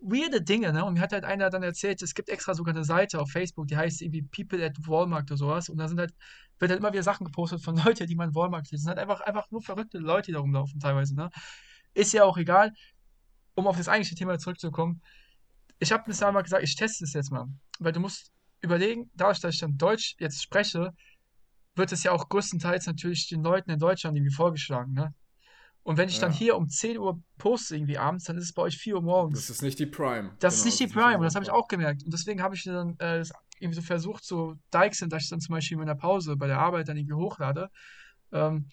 weirde 0.00 0.42
Dinge, 0.42 0.72
ne? 0.72 0.84
Und 0.84 0.94
mir 0.94 1.00
hat 1.00 1.12
halt 1.12 1.24
einer 1.24 1.50
dann 1.50 1.62
erzählt, 1.62 2.02
es 2.02 2.14
gibt 2.14 2.28
extra 2.28 2.54
sogar 2.54 2.74
eine 2.74 2.84
Seite 2.84 3.20
auf 3.20 3.30
Facebook, 3.30 3.66
die 3.68 3.76
heißt 3.76 4.02
irgendwie 4.02 4.22
People 4.22 4.64
at 4.64 4.76
Walmart 4.86 5.30
oder 5.30 5.38
sowas 5.38 5.68
und 5.68 5.78
da 5.78 5.88
sind 5.88 5.98
halt, 5.98 6.12
wird 6.58 6.70
halt 6.70 6.80
immer 6.80 6.92
wieder 6.92 7.02
Sachen 7.02 7.24
gepostet 7.24 7.62
von 7.62 7.76
Leuten, 7.84 8.06
die 8.06 8.14
man 8.14 8.34
Walmart 8.34 8.66
sieht. 8.66 8.74
Das 8.74 8.82
sind 8.82 8.90
halt 8.90 8.98
einfach, 8.98 9.20
einfach 9.22 9.50
nur 9.50 9.62
verrückte 9.62 9.98
Leute, 9.98 10.26
die 10.26 10.32
da 10.32 10.40
rumlaufen 10.40 10.80
teilweise, 10.80 11.14
ne? 11.14 11.30
Ist 11.94 12.12
ja 12.12 12.24
auch 12.24 12.36
egal. 12.36 12.72
Um 13.54 13.66
auf 13.68 13.76
das 13.76 13.88
eigentliche 13.88 14.16
Thema 14.16 14.38
zurückzukommen, 14.38 15.00
ich 15.78 15.92
habe 15.92 16.04
bis 16.06 16.18
dahin 16.18 16.34
mal 16.34 16.42
gesagt, 16.42 16.62
ich 16.64 16.74
teste 16.76 17.04
es 17.04 17.12
jetzt 17.12 17.30
mal, 17.30 17.46
weil 17.78 17.92
du 17.92 18.00
musst 18.00 18.32
überlegen, 18.62 19.10
dadurch, 19.14 19.40
dass 19.40 19.54
ich 19.54 19.60
dann 19.60 19.76
Deutsch 19.76 20.16
jetzt 20.18 20.42
spreche, 20.42 20.92
wird 21.74 21.92
es 21.92 22.02
ja 22.02 22.12
auch 22.12 22.28
größtenteils 22.28 22.86
natürlich 22.86 23.28
den 23.28 23.42
Leuten 23.42 23.70
in 23.70 23.78
Deutschland 23.78 24.16
irgendwie 24.16 24.34
vorgeschlagen, 24.34 24.92
ne? 24.92 25.14
Und 25.82 25.98
wenn 25.98 26.08
ich 26.08 26.18
dann 26.18 26.32
Ja. 26.32 26.38
hier 26.38 26.56
um 26.56 26.68
10 26.68 26.96
Uhr 26.98 27.20
poste 27.36 27.76
irgendwie 27.76 27.98
abends, 27.98 28.24
dann 28.24 28.38
ist 28.38 28.44
es 28.44 28.52
bei 28.54 28.62
euch 28.62 28.78
4 28.78 28.94
Uhr 28.96 29.02
morgens. 29.02 29.38
Das 29.40 29.50
ist 29.50 29.62
nicht 29.62 29.78
die 29.78 29.86
Prime. 29.86 30.34
Das 30.38 30.54
ist 30.54 30.60
Genau, 30.60 30.70
nicht 30.70 30.80
die 30.80 30.86
Prime, 30.86 31.18
und 31.18 31.24
das 31.24 31.34
habe 31.34 31.44
ich 31.44 31.50
auch 31.50 31.68
gemerkt. 31.68 32.02
Und 32.04 32.12
deswegen 32.12 32.42
habe 32.42 32.54
ich 32.54 32.64
dann 32.64 32.98
äh, 32.98 33.22
irgendwie 33.58 33.74
so 33.74 33.82
versucht, 33.82 34.24
so 34.24 34.54
sind, 34.92 35.12
dass 35.12 35.24
ich 35.24 35.28
dann 35.28 35.40
zum 35.40 35.54
Beispiel 35.54 35.78
in 35.78 35.86
der 35.86 35.94
Pause 35.94 36.36
bei 36.36 36.46
der 36.46 36.58
Arbeit 36.58 36.88
dann 36.88 36.96
irgendwie 36.96 37.14
hochlade. 37.14 37.68
Ähm, 38.32 38.70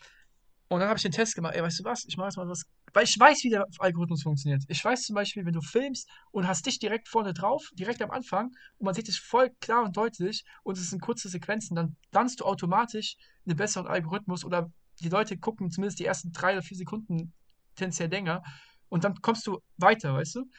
und 0.70 0.80
dann 0.80 0.88
habe 0.88 0.98
ich 0.98 1.04
den 1.04 1.12
Test 1.12 1.36
gemacht, 1.36 1.54
ey, 1.54 1.62
weißt 1.62 1.80
du 1.82 1.84
was, 1.84 2.06
ich 2.06 2.16
mache 2.16 2.28
jetzt 2.28 2.38
mal 2.38 2.48
was, 2.48 2.64
weil 2.94 3.04
ich 3.06 3.18
weiß, 3.20 3.44
wie 3.44 3.50
der 3.50 3.66
Algorithmus 3.80 4.24
funktioniert. 4.24 4.64
Ich 4.68 4.84
weiß 4.84 5.04
zum 5.04 5.16
Beispiel, 5.16 5.46
wenn 5.46 5.54
du 5.54 5.62
filmst 5.62 6.10
und 6.32 6.48
hast 6.48 6.66
dich 6.66 6.80
direkt 6.80 7.08
vorne 7.08 7.34
drauf, 7.34 7.70
direkt 7.74 8.02
am 8.02 8.12
Anfang, 8.12 8.48
und 8.78 8.86
man 8.86 8.94
sieht 8.94 9.08
dich 9.08 9.20
voll 9.20 9.50
klar 9.60 9.84
und 9.84 9.96
deutlich, 9.98 10.44
und 10.64 10.78
es 10.78 10.90
sind 10.90 11.02
kurze 11.02 11.30
Sequenzen, 11.30 11.76
dann 11.76 11.96
lernst 12.12 12.40
du 12.40 12.46
automatisch 12.46 13.16
einen 13.46 13.56
besseren 13.58 13.88
Algorithmus 13.88 14.44
oder 14.46 14.72
die 15.00 15.10
Leute 15.10 15.38
gucken 15.38 15.72
zumindest 15.72 16.00
die 16.00 16.06
ersten 16.06 16.32
drei 16.32 16.54
oder 16.54 16.62
vier 16.62 16.78
Sekunden 16.78 17.34
tendenziell 17.76 18.10
länger 18.10 18.44
und 18.90 19.04
dann 19.04 19.16
kommst 19.22 19.48
du 19.48 19.60
weiter, 19.78 20.14
weißt 20.14 20.36
du? 20.36 20.40
Und 20.42 20.50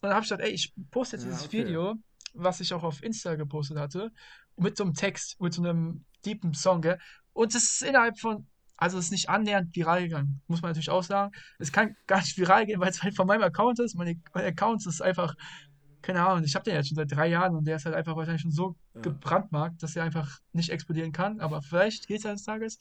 dann 0.00 0.12
habe 0.12 0.22
ich 0.24 0.30
gesagt, 0.30 0.42
ey, 0.42 0.50
ich 0.50 0.72
poste 0.90 1.16
jetzt 1.16 1.24
Ja, 1.24 1.24
dieses 1.24 1.44
okay. 1.44 1.52
Video, 1.52 1.94
was 2.34 2.60
ich 2.60 2.72
auch 2.72 2.82
auf 2.82 3.02
Insta 3.02 3.34
gepostet 3.36 3.78
hatte, 3.78 4.10
mit 4.56 4.76
so 4.76 4.84
einem 4.84 4.94
Text, 4.94 5.40
mit 5.40 5.52
so 5.54 5.62
einem 5.62 6.04
deepen 6.24 6.54
Song, 6.54 6.80
gell? 6.82 6.98
Und 7.32 7.54
es 7.54 7.64
ist 7.64 7.82
innerhalb 7.82 8.18
von, 8.18 8.48
also 8.82 8.98
es 8.98 9.06
ist 9.06 9.10
nicht 9.12 9.28
annähernd 9.28 9.74
viral 9.76 10.02
gegangen, 10.02 10.40
muss 10.48 10.60
man 10.60 10.70
natürlich 10.70 10.90
auch 10.90 11.04
sagen. 11.04 11.32
Es 11.58 11.70
kann 11.70 11.94
gar 12.06 12.18
nicht 12.18 12.36
viral 12.36 12.66
gehen, 12.66 12.80
weil 12.80 12.90
es 12.90 13.02
halt 13.02 13.14
von 13.14 13.26
meinem 13.28 13.42
Account 13.42 13.78
ist. 13.78 13.94
Meine, 13.94 14.16
mein 14.34 14.44
Account 14.44 14.84
ist 14.86 15.00
einfach, 15.00 15.34
keine 16.02 16.20
Ahnung, 16.26 16.42
ich 16.44 16.54
habe 16.56 16.64
den 16.64 16.74
jetzt 16.74 16.88
schon 16.88 16.96
seit 16.96 17.12
drei 17.12 17.28
Jahren 17.28 17.54
und 17.54 17.64
der 17.64 17.76
ist 17.76 17.84
halt 17.84 17.94
einfach 17.94 18.16
wahrscheinlich 18.16 18.42
schon 18.42 18.50
so 18.50 18.76
Ja. 18.94 19.02
gebrandmarkt, 19.02 19.82
dass 19.82 19.94
er 19.94 20.02
einfach 20.04 20.28
nicht 20.52 20.70
explodieren 20.70 21.12
kann, 21.12 21.40
aber 21.40 21.62
vielleicht 21.62 22.08
geht 22.08 22.18
es 22.18 22.26
eines 22.26 22.42
Tages. 22.42 22.78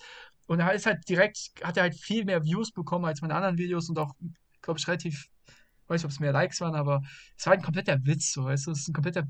Und 0.47 0.59
er 0.59 0.73
ist 0.73 0.85
halt 0.87 1.07
direkt, 1.07 1.37
hat 1.63 1.77
er 1.77 1.83
halt 1.83 1.95
viel 1.95 2.25
mehr 2.25 2.43
Views 2.43 2.71
bekommen 2.71 3.05
als 3.05 3.21
meine 3.21 3.35
anderen 3.35 3.57
Videos 3.59 3.87
und 3.87 3.97
auch, 3.99 4.13
glaube 4.61 4.79
ich, 4.79 4.87
relativ, 4.87 5.27
weiß 5.87 6.01
nicht, 6.01 6.05
ob 6.05 6.11
es 6.11 6.19
mehr 6.19 6.33
Likes 6.33 6.59
waren, 6.61 6.73
aber 6.75 7.01
es 7.37 7.45
war 7.45 7.51
halt 7.51 7.61
ein 7.61 7.65
kompletter 7.65 7.97
Witz, 8.03 8.33
so, 8.33 8.43
weißt 8.45 8.67
du, 8.67 8.71
es 8.71 8.79
ist 8.79 8.89
ein 8.89 8.93
kompletter, 8.93 9.23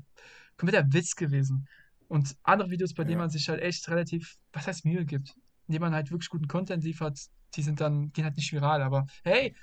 kompletter 0.56 0.86
Witz 0.90 1.14
gewesen. 1.14 1.68
Und 2.08 2.34
andere 2.42 2.70
Videos, 2.70 2.94
bei 2.94 3.04
denen 3.04 3.18
Ja. 3.18 3.24
man 3.24 3.30
sich 3.30 3.48
halt 3.48 3.60
echt 3.60 3.88
relativ, 3.88 4.36
was 4.52 4.66
heißt 4.66 4.84
Mühe 4.84 5.04
gibt, 5.04 5.34
indem 5.72 5.80
man 5.80 5.94
halt 5.94 6.10
wirklich 6.10 6.28
guten 6.28 6.48
Content 6.48 6.84
liefert, 6.84 7.18
die 7.54 7.62
sind 7.62 7.80
dann, 7.80 8.12
gehen 8.12 8.24
halt 8.24 8.36
nicht 8.36 8.52
viral, 8.52 8.82
aber 8.82 9.06
hey, 9.24 9.56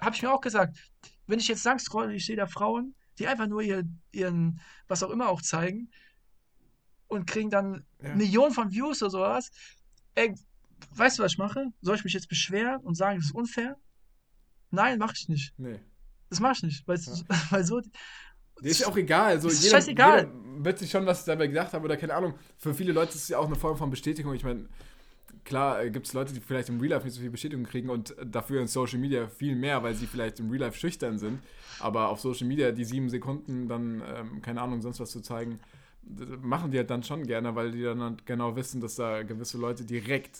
habe 0.00 0.16
ich 0.16 0.22
mir 0.22 0.32
auch 0.32 0.40
gesagt, 0.40 0.76
wenn 1.28 1.38
ich 1.38 1.46
jetzt 1.46 1.64
lang 1.64 1.78
scrolle, 1.78 2.14
ich 2.14 2.26
sehe 2.26 2.34
da 2.34 2.46
Frauen, 2.46 2.96
die 3.18 3.28
einfach 3.28 3.46
nur 3.46 3.62
ihr, 3.62 3.84
ihren, 4.10 4.60
was 4.88 5.04
auch 5.04 5.10
immer 5.10 5.28
auch 5.28 5.40
zeigen 5.40 5.90
und 7.06 7.26
kriegen 7.26 7.48
dann 7.50 7.84
Ja. 8.02 8.14
Millionen 8.16 8.52
von 8.52 8.72
Views 8.72 9.02
oder 9.02 9.10
sowas. 9.10 9.50
Ey, 10.16 10.34
weißt 10.96 11.18
du, 11.18 11.22
was 11.22 11.32
ich 11.32 11.38
mache? 11.38 11.68
Soll 11.80 11.94
ich 11.94 12.04
mich 12.04 12.14
jetzt 12.14 12.28
beschweren 12.28 12.80
und 12.80 12.96
sagen, 12.96 13.18
das 13.18 13.26
ist 13.26 13.34
unfair? 13.34 13.76
Nein, 14.70 14.98
mach 14.98 15.12
ich 15.14 15.28
nicht. 15.28 15.54
Nee. 15.58 15.78
Das 16.30 16.40
mach 16.40 16.56
ich 16.56 16.64
nicht, 16.64 16.88
weil, 16.88 16.98
weil 17.50 17.64
so. 17.64 17.80
Dir 17.80 18.70
ist 18.70 18.80
ja 18.80 18.88
auch 18.88 18.96
egal. 18.96 19.40
So, 19.40 19.48
Ist 19.48 19.62
jeder, 19.62 19.76
scheißegal. 19.76 20.18
Jeder 20.26 20.64
wird 20.64 20.78
sich 20.80 20.90
schon 20.90 21.06
was 21.06 21.24
dabei 21.24 21.46
gedacht 21.46 21.72
haben 21.72 21.84
oder 21.84 21.96
keine 21.96 22.14
Ahnung. 22.14 22.34
Für 22.58 22.74
viele 22.74 22.92
Leute 22.92 23.10
ist 23.10 23.22
es 23.22 23.28
ja 23.28 23.38
auch 23.38 23.46
eine 23.46 23.56
Form 23.56 23.76
von 23.76 23.90
Bestätigung. 23.90 24.34
Ich 24.34 24.44
meine, 24.44 24.68
klar 25.44 25.88
gibt 25.90 26.06
es 26.06 26.12
Leute, 26.12 26.32
die 26.32 26.40
vielleicht 26.40 26.68
im 26.68 26.80
Real 26.80 26.92
Life 26.92 27.04
nicht 27.04 27.14
so 27.14 27.20
viel 27.20 27.30
Bestätigung 27.30 27.64
kriegen 27.64 27.90
und 27.90 28.14
dafür 28.24 28.60
in 28.60 28.66
Social 28.66 28.98
Media 28.98 29.28
viel 29.28 29.56
mehr, 29.56 29.82
weil 29.82 29.94
sie 29.94 30.06
vielleicht 30.06 30.40
im 30.40 30.50
Real 30.50 30.62
Life 30.62 30.78
schüchtern 30.78 31.18
sind. 31.18 31.40
Aber 31.80 32.08
auf 32.08 32.20
Social 32.20 32.46
Media 32.46 32.70
die 32.72 32.84
sieben 32.84 33.08
Sekunden 33.08 33.68
dann, 33.68 34.02
ähm, 34.06 34.42
keine 34.42 34.60
Ahnung, 34.60 34.82
sonst 34.82 35.00
was 35.00 35.10
zu 35.10 35.20
zeigen, 35.20 35.60
machen 36.40 36.70
die 36.70 36.78
halt 36.78 36.90
dann 36.90 37.02
schon 37.02 37.26
gerne, 37.26 37.54
weil 37.54 37.72
die 37.72 37.82
dann 37.82 38.00
halt 38.00 38.26
genau 38.26 38.56
wissen, 38.56 38.80
dass 38.80 38.96
da 38.96 39.22
gewisse 39.22 39.58
Leute 39.58 39.84
direkt 39.84 40.38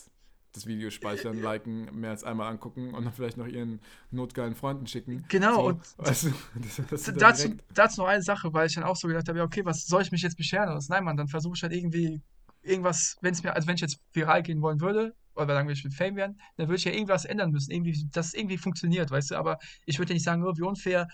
das 0.52 0.66
Video 0.66 0.90
speichern, 0.90 1.40
liken, 1.40 1.88
mehr 1.98 2.10
als 2.10 2.24
einmal 2.24 2.50
angucken 2.50 2.92
und 2.92 3.04
dann 3.04 3.12
vielleicht 3.12 3.38
noch 3.38 3.46
ihren 3.46 3.80
notgeilen 4.10 4.54
Freunden 4.54 4.86
schicken. 4.86 5.24
Genau, 5.28 5.54
so, 5.54 5.68
und 5.68 5.80
weißt 5.98 6.24
du, 6.24 6.32
das, 6.56 7.04
das 7.04 7.14
dazu, 7.14 7.54
dazu 7.72 8.02
noch 8.02 8.08
eine 8.08 8.22
Sache, 8.22 8.52
weil 8.52 8.66
ich 8.66 8.74
dann 8.74 8.84
auch 8.84 8.96
so 8.96 9.08
gedacht 9.08 9.28
habe, 9.28 9.38
ja, 9.38 9.44
okay, 9.44 9.64
was 9.64 9.86
soll 9.86 10.02
ich 10.02 10.12
mich 10.12 10.22
jetzt 10.22 10.38
was? 10.38 10.88
Nein, 10.88 11.04
Mann, 11.04 11.16
dann 11.16 11.28
versuche 11.28 11.54
ich 11.56 11.62
halt 11.62 11.72
irgendwie 11.72 12.20
irgendwas, 12.62 13.16
wenn 13.20 13.32
es 13.32 13.42
mir, 13.42 13.54
also 13.54 13.66
wenn 13.68 13.74
ich 13.74 13.80
jetzt 13.80 13.98
viral 14.12 14.42
gehen 14.42 14.60
wollen 14.62 14.80
würde, 14.80 15.14
oder 15.34 15.54
sagen 15.54 15.66
wir, 15.68 15.72
ich 15.72 15.82
will 15.84 15.90
Fame 15.90 16.16
werden, 16.16 16.40
dann 16.56 16.68
würde 16.68 16.76
ich 16.76 16.84
ja 16.84 16.92
irgendwas 16.92 17.24
ändern 17.24 17.50
müssen, 17.50 17.70
irgendwie, 17.70 18.06
dass 18.12 18.28
es 18.28 18.34
irgendwie 18.34 18.58
funktioniert, 18.58 19.10
weißt 19.10 19.30
du, 19.30 19.36
aber 19.36 19.58
ich 19.86 19.98
würde 19.98 20.10
ja 20.12 20.14
nicht 20.14 20.24
sagen, 20.24 20.44
oh, 20.44 20.52
wie 20.56 20.62
unfair, 20.62 21.08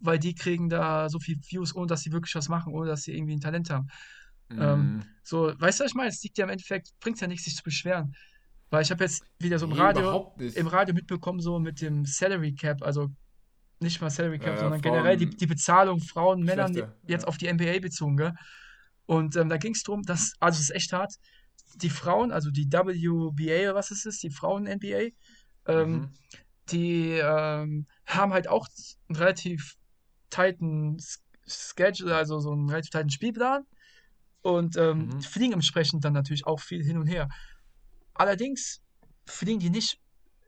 weil 0.00 0.18
die 0.18 0.34
kriegen 0.34 0.68
da 0.68 1.08
so 1.08 1.18
viel 1.18 1.38
Views, 1.50 1.74
ohne 1.74 1.88
dass 1.88 2.02
sie 2.02 2.12
wirklich 2.12 2.34
was 2.36 2.48
machen, 2.48 2.72
ohne 2.72 2.88
dass 2.88 3.02
sie 3.02 3.14
irgendwie 3.16 3.34
ein 3.34 3.40
Talent 3.40 3.70
haben. 3.70 3.88
Ähm, 4.50 4.58
Mhm. 4.58 5.02
So, 5.24 5.52
weißt 5.58 5.80
du, 5.80 5.84
was 5.84 5.90
ich 5.90 5.94
meine? 5.96 6.08
Es 6.08 6.22
liegt 6.22 6.38
ja 6.38 6.44
im 6.44 6.50
Endeffekt, 6.50 6.88
bringt 7.00 7.20
ja 7.20 7.26
nichts, 7.26 7.44
sich 7.44 7.56
zu 7.56 7.62
beschweren. 7.62 8.14
Weil 8.70 8.82
ich 8.82 8.90
habe 8.90 9.02
jetzt 9.04 9.22
wieder 9.38 9.58
so 9.58 9.66
im 9.66 9.72
Nee, 9.72 9.78
Radio, 9.78 10.32
im 10.54 10.66
Radio 10.68 10.94
mitbekommen, 10.94 11.40
so 11.40 11.58
mit 11.58 11.80
dem 11.82 12.04
Salary 12.06 12.54
Cap, 12.54 12.82
also 12.82 13.08
nicht 13.80 14.00
mal 14.00 14.08
Salary 14.10 14.38
Cap, 14.38 14.54
Ja, 14.54 14.60
sondern 14.60 14.80
Frauen- 14.82 14.92
generell 14.94 15.16
die, 15.16 15.30
die 15.30 15.46
Bezahlung 15.46 16.00
Frauen, 16.00 16.42
Männern 16.44 16.74
jetzt 17.06 17.22
ja. 17.22 17.28
auf 17.28 17.36
die 17.38 17.52
NBA 17.52 17.78
bezogen, 17.80 18.16
gell? 18.16 18.34
Und 19.08 19.36
ähm, 19.36 19.48
da 19.48 19.56
ging 19.56 19.72
es 19.72 19.82
darum, 19.82 20.02
dass, 20.02 20.34
also 20.38 20.58
es 20.58 20.64
ist 20.68 20.74
echt 20.76 20.92
hart, 20.92 21.14
die 21.76 21.88
Frauen, 21.88 22.30
also 22.30 22.50
die 22.50 22.66
WBA 22.70 23.70
oder 23.70 23.74
was 23.74 23.90
es 23.90 24.04
ist, 24.04 24.22
die 24.22 24.30
Frauen-NBA, 24.30 25.12
ähm, 25.66 25.92
Mhm. 25.92 26.12
die 26.70 27.12
ähm, 27.12 27.86
haben 28.06 28.32
halt 28.34 28.48
auch 28.48 28.66
einen 29.08 29.16
relativ 29.16 29.76
tighten 30.28 30.98
Schedule, 31.46 32.14
also 32.14 32.38
so 32.38 32.52
einen 32.52 32.68
relativ 32.68 32.90
tighten 32.90 33.08
Spielplan 33.08 33.62
und 34.42 34.76
ähm, 34.76 35.06
Mhm. 35.06 35.20
fliegen 35.22 35.52
entsprechend 35.54 36.04
dann 36.04 36.12
natürlich 36.12 36.46
auch 36.46 36.60
viel 36.60 36.84
hin 36.84 36.98
und 36.98 37.06
her. 37.06 37.28
Allerdings 38.12 38.82
fliegen 39.26 39.60
die 39.60 39.70
nicht 39.70 39.98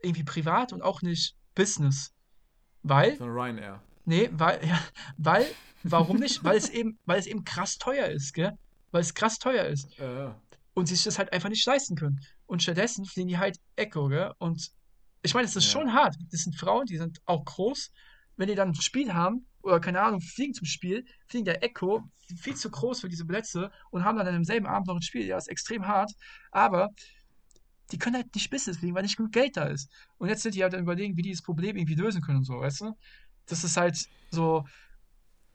irgendwie 0.03 0.25
privat 0.25 0.75
und 0.75 0.83
auch 0.83 1.01
nicht 1.01 1.35
Business. 1.55 2.13
Weil, 2.83 3.17
Von 3.17 3.31
Ryanair. 3.31 3.81
nee, 4.05 4.29
weil, 4.33 4.61
ja, 4.67 4.79
weil, 5.17 5.51
warum 5.83 6.19
nicht? 6.19 6.43
Weil 6.45 6.57
es 6.57 6.69
eben, 6.69 6.99
weil 7.07 7.19
es 7.19 7.27
eben 7.27 7.45
krass 7.45 7.79
teuer 7.79 8.07
ist, 8.09 8.33
gell? 8.35 8.53
Weil 8.91 9.03
es 9.03 9.15
krass 9.15 9.39
teuer 9.39 9.65
ist 9.67 9.89
Ja, 9.99 10.13
ja. 10.19 10.41
und 10.75 10.87
sich 10.87 11.03
das 11.05 11.19
halt 11.19 11.33
einfach 11.33 11.49
nicht 11.49 11.65
leisten 11.67 11.97
können. 11.97 12.21
Und 12.47 12.63
stattdessen 12.63 13.05
fliegen 13.05 13.29
die 13.29 13.39
halt 13.39 13.59
Echo, 13.77 14.09
gell? 14.09 14.33
Und 14.39 14.71
ich 15.23 15.35
meine, 15.35 15.47
es 15.47 15.57
ist 15.57 15.65
Ja. 15.67 15.71
schon 15.81 15.93
hart. 15.93 16.17
Das 16.31 16.41
sind 16.41 16.57
Frauen, 16.57 16.87
die 16.87 16.97
sind 16.97 17.21
auch 17.27 17.45
groß. 17.45 17.93
Wenn 18.37 18.49
die 18.49 18.55
dann 18.55 18.71
ein 18.71 18.75
Spiel 18.75 19.13
haben, 19.13 19.47
oder 19.63 19.79
keine 19.81 20.01
Ahnung, 20.01 20.21
fliegen 20.23 20.55
zum 20.55 20.67
Spiel, 20.67 21.05
fliegen 21.29 21.45
der 21.45 21.63
Echo, 21.63 22.03
viel 22.39 22.57
zu 22.57 22.71
groß 22.71 23.01
für 23.01 23.09
diese 23.09 23.27
Plätze 23.27 23.71
und 23.91 24.05
haben 24.05 24.17
dann 24.17 24.27
an 24.27 24.33
demselben 24.33 24.67
Abend 24.67 24.87
noch 24.89 24.97
ein 24.97 25.03
Spiel. 25.03 25.27
Ja, 25.27 25.37
ist 25.37 25.49
extrem 25.49 25.87
hart. 25.87 26.11
Aber 26.51 26.89
die 27.93 27.99
können 27.99 28.17
halt 28.17 28.35
nicht 28.35 28.51
Business 28.51 28.79
fliegen, 28.79 28.95
weil 28.95 29.03
nicht 29.03 29.17
genug 29.17 29.33
Geld 29.33 29.57
da 29.57 29.65
ist. 29.65 29.91
Und 30.19 30.29
jetzt 30.29 30.43
sind 30.43 30.55
die 30.55 30.63
halt 30.63 30.73
dann 30.73 30.81
überlegen, 30.83 31.17
wie 31.17 31.23
die 31.23 31.33
das 31.33 31.43
Problem 31.43 31.77
irgendwie 31.77 31.97
lösen 31.97 32.23
können 32.23 32.39
und 32.39 32.45
so, 32.45 32.55
weißt 32.61 32.83
du? 32.83 32.97
Das 33.47 33.65
ist 33.65 33.77
halt 33.77 33.99
so, 34.31 34.65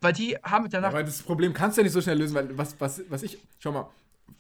weil 0.02 0.14
die 0.14 0.36
haben 0.44 0.70
danach 0.70 0.90
Aber 0.90 1.04
das 1.04 1.22
Problem 1.22 1.54
kannst 1.54 1.78
du 1.78 1.82
ja 1.82 1.84
nicht 1.84 1.94
so 1.94 2.02
schnell 2.02 2.18
lösen, 2.18 2.36
weil 2.36 2.58
was, 2.58 2.80
was, 2.80 3.02
was 3.10 3.24
ich, 3.24 3.38
schau 3.60 3.72
mal, 3.72 3.90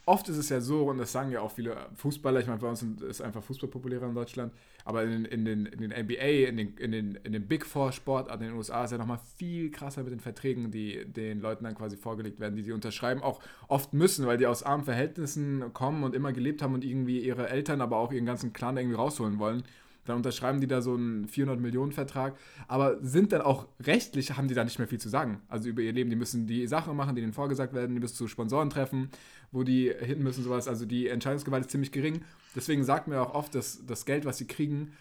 oft 0.06 0.30
ist 0.30 0.38
es 0.38 0.50
ja 0.50 0.62
so, 0.62 0.90
und 0.90 0.98
das 0.98 1.12
sagen 1.12 1.32
ja 1.32 1.42
auch 1.42 1.52
viele 1.52 1.76
Fußballer, 1.96 2.40
ich 2.40 2.48
meine, 2.48 2.60
bei 2.60 2.68
uns 2.68 2.84
ist 2.84 3.22
einfach 3.22 3.44
Fußball 3.44 3.70
populärer 3.70 4.08
in 4.08 4.14
Deutschland, 4.14 4.54
aber 4.84 5.04
in, 5.04 5.26
in, 5.26 5.46
den, 5.46 5.66
in 5.66 5.80
den 5.80 5.92
NBA, 5.92 6.48
in 6.50 6.58
den, 6.58 6.78
in, 6.78 6.92
den, 6.92 7.16
in 7.24 7.34
den 7.34 7.48
Big 7.48 7.66
Four 7.66 7.92
Sportarten 7.92 8.44
in 8.44 8.50
den 8.50 8.58
USA 8.58 8.84
ist 8.84 8.92
ja 8.92 8.98
nochmal 8.98 9.20
viel 9.38 9.72
krasser 9.72 10.04
mit 10.04 10.12
den 10.14 10.20
Verträgen, 10.20 10.72
die 10.72 11.06
den 11.06 11.40
Leuten 11.40 11.64
dann 11.64 11.76
quasi 11.76 11.98
vorgelegt 11.98 12.40
werden, 12.40 12.56
die 12.56 12.64
die 12.64 12.72
unterschreiben, 12.72 13.24
auch 13.24 13.42
oft 13.68 13.94
müssen, 13.94 14.28
weil 14.28 14.38
die 14.38 14.48
aus 14.48 14.64
armen 14.64 14.84
Verhältnissen 14.84 15.74
kommen 15.74 16.04
und 16.04 16.16
immer 16.16 16.34
gelebt 16.34 16.62
haben 16.62 16.74
und 16.74 16.84
irgendwie 16.84 17.20
ihre 17.20 17.50
Eltern, 17.50 17.82
aber 17.82 17.98
auch 17.98 18.12
ihren 18.12 18.26
ganzen 18.26 18.54
Clan 18.54 18.78
irgendwie 18.78 18.98
rausholen 18.98 19.40
wollen. 19.40 19.64
Dann 20.06 20.18
unterschreiben 20.18 20.62
die 20.62 20.68
da 20.68 20.82
so 20.82 20.94
einen 20.94 21.28
400 21.28 21.60
Millionen 21.60 21.92
Vertrag, 21.92 22.36
aber 22.68 22.98
sind 23.02 23.32
dann 23.32 23.42
auch 23.42 23.68
rechtlich, 23.82 24.38
haben 24.38 24.48
die 24.48 24.54
da 24.54 24.64
nicht 24.64 24.80
mehr 24.80 24.88
viel 24.88 25.00
zu 25.00 25.10
sagen. 25.10 25.42
Also 25.48 25.70
über 25.70 25.82
ihr 25.82 25.94
Leben, 25.94 26.10
die 26.10 26.16
müssen 26.16 26.48
die 26.48 26.68
Sachen 26.68 26.96
machen, 26.96 27.16
die 27.16 27.22
ihnen 27.22 27.34
vorgesagt 27.34 27.74
werden, 27.74 27.96
die 27.96 28.00
müssen 28.00 28.16
zu 28.16 28.28
Sponsoren 28.28 28.70
treffen, 28.70 29.10
wo 29.52 29.64
die 29.64 29.92
hin 30.00 30.22
müssen, 30.22 30.44
sowas. 30.44 30.68
Also 30.68 30.86
die 30.86 31.08
Entscheidungsgewalt 31.08 31.66
ist 31.66 31.72
ziemlich 31.72 31.92
gering. 31.92 32.22
Deswegen 32.56 32.84
sagt 32.84 33.08
mir 33.08 33.20
auch 33.22 33.34
oft, 33.34 33.56
dass 33.56 33.86
das 33.86 34.06
Geld, 34.06 34.26
was 34.26 34.38
sie 34.38 34.48
kriegen, 34.48 34.92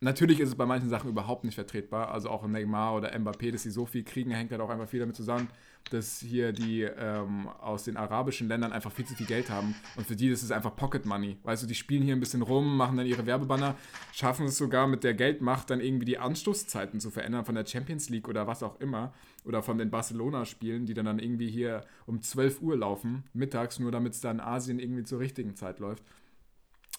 natürlich 0.00 0.40
ist 0.40 0.50
es 0.50 0.54
bei 0.54 0.66
manchen 0.66 0.88
Sachen 0.88 1.10
überhaupt 1.10 1.44
nicht 1.44 1.54
vertretbar. 1.54 2.10
Also 2.10 2.28
auch 2.28 2.46
Neymar 2.46 2.94
oder 2.94 3.14
Mbappé, 3.14 3.52
dass 3.52 3.62
sie 3.62 3.70
so 3.70 3.86
viel 3.86 4.04
kriegen, 4.04 4.30
hängt 4.30 4.50
halt 4.50 4.60
auch 4.60 4.70
einfach 4.70 4.88
viel 4.88 5.00
damit 5.00 5.16
zusammen, 5.16 5.48
dass 5.90 6.20
hier 6.20 6.52
die 6.52 6.82
ähm, 6.82 7.48
aus 7.48 7.84
den 7.84 7.96
arabischen 7.96 8.48
Ländern 8.48 8.72
einfach 8.72 8.92
viel 8.92 9.04
zu 9.04 9.14
viel 9.14 9.26
Geld 9.26 9.50
haben. 9.50 9.74
Und 9.96 10.06
für 10.06 10.16
die 10.16 10.28
ist 10.28 10.42
es 10.42 10.50
einfach 10.50 10.76
Pocket 10.76 11.04
Money. 11.04 11.36
Weißt 11.42 11.62
du, 11.62 11.66
die 11.66 11.74
spielen 11.74 12.02
hier 12.02 12.14
ein 12.14 12.20
bisschen 12.20 12.42
rum, 12.42 12.76
machen 12.76 12.96
dann 12.96 13.06
ihre 13.06 13.26
Werbebanner, 13.26 13.74
schaffen 14.12 14.46
es 14.46 14.56
sogar 14.56 14.86
mit 14.86 15.04
der 15.04 15.14
Geldmacht 15.14 15.70
dann 15.70 15.80
irgendwie 15.80 16.06
die 16.06 16.18
Anstoßzeiten 16.18 17.00
zu 17.00 17.10
verändern 17.10 17.44
von 17.44 17.54
der 17.54 17.66
Champions 17.66 18.08
League 18.08 18.28
oder 18.28 18.46
was 18.46 18.62
auch 18.62 18.80
immer. 18.80 19.12
Oder 19.44 19.62
von 19.62 19.76
den 19.76 19.90
Barcelona-Spielen, 19.90 20.86
die 20.86 20.94
dann, 20.94 21.04
dann 21.04 21.18
irgendwie 21.18 21.50
hier 21.50 21.84
um 22.06 22.22
12 22.22 22.62
Uhr 22.62 22.78
laufen, 22.78 23.24
mittags, 23.34 23.78
nur 23.78 23.92
damit 23.92 24.14
es 24.14 24.20
dann 24.20 24.36
in 24.36 24.40
Asien 24.40 24.78
irgendwie 24.78 25.04
zur 25.04 25.20
richtigen 25.20 25.54
Zeit 25.54 25.80
läuft. 25.80 26.02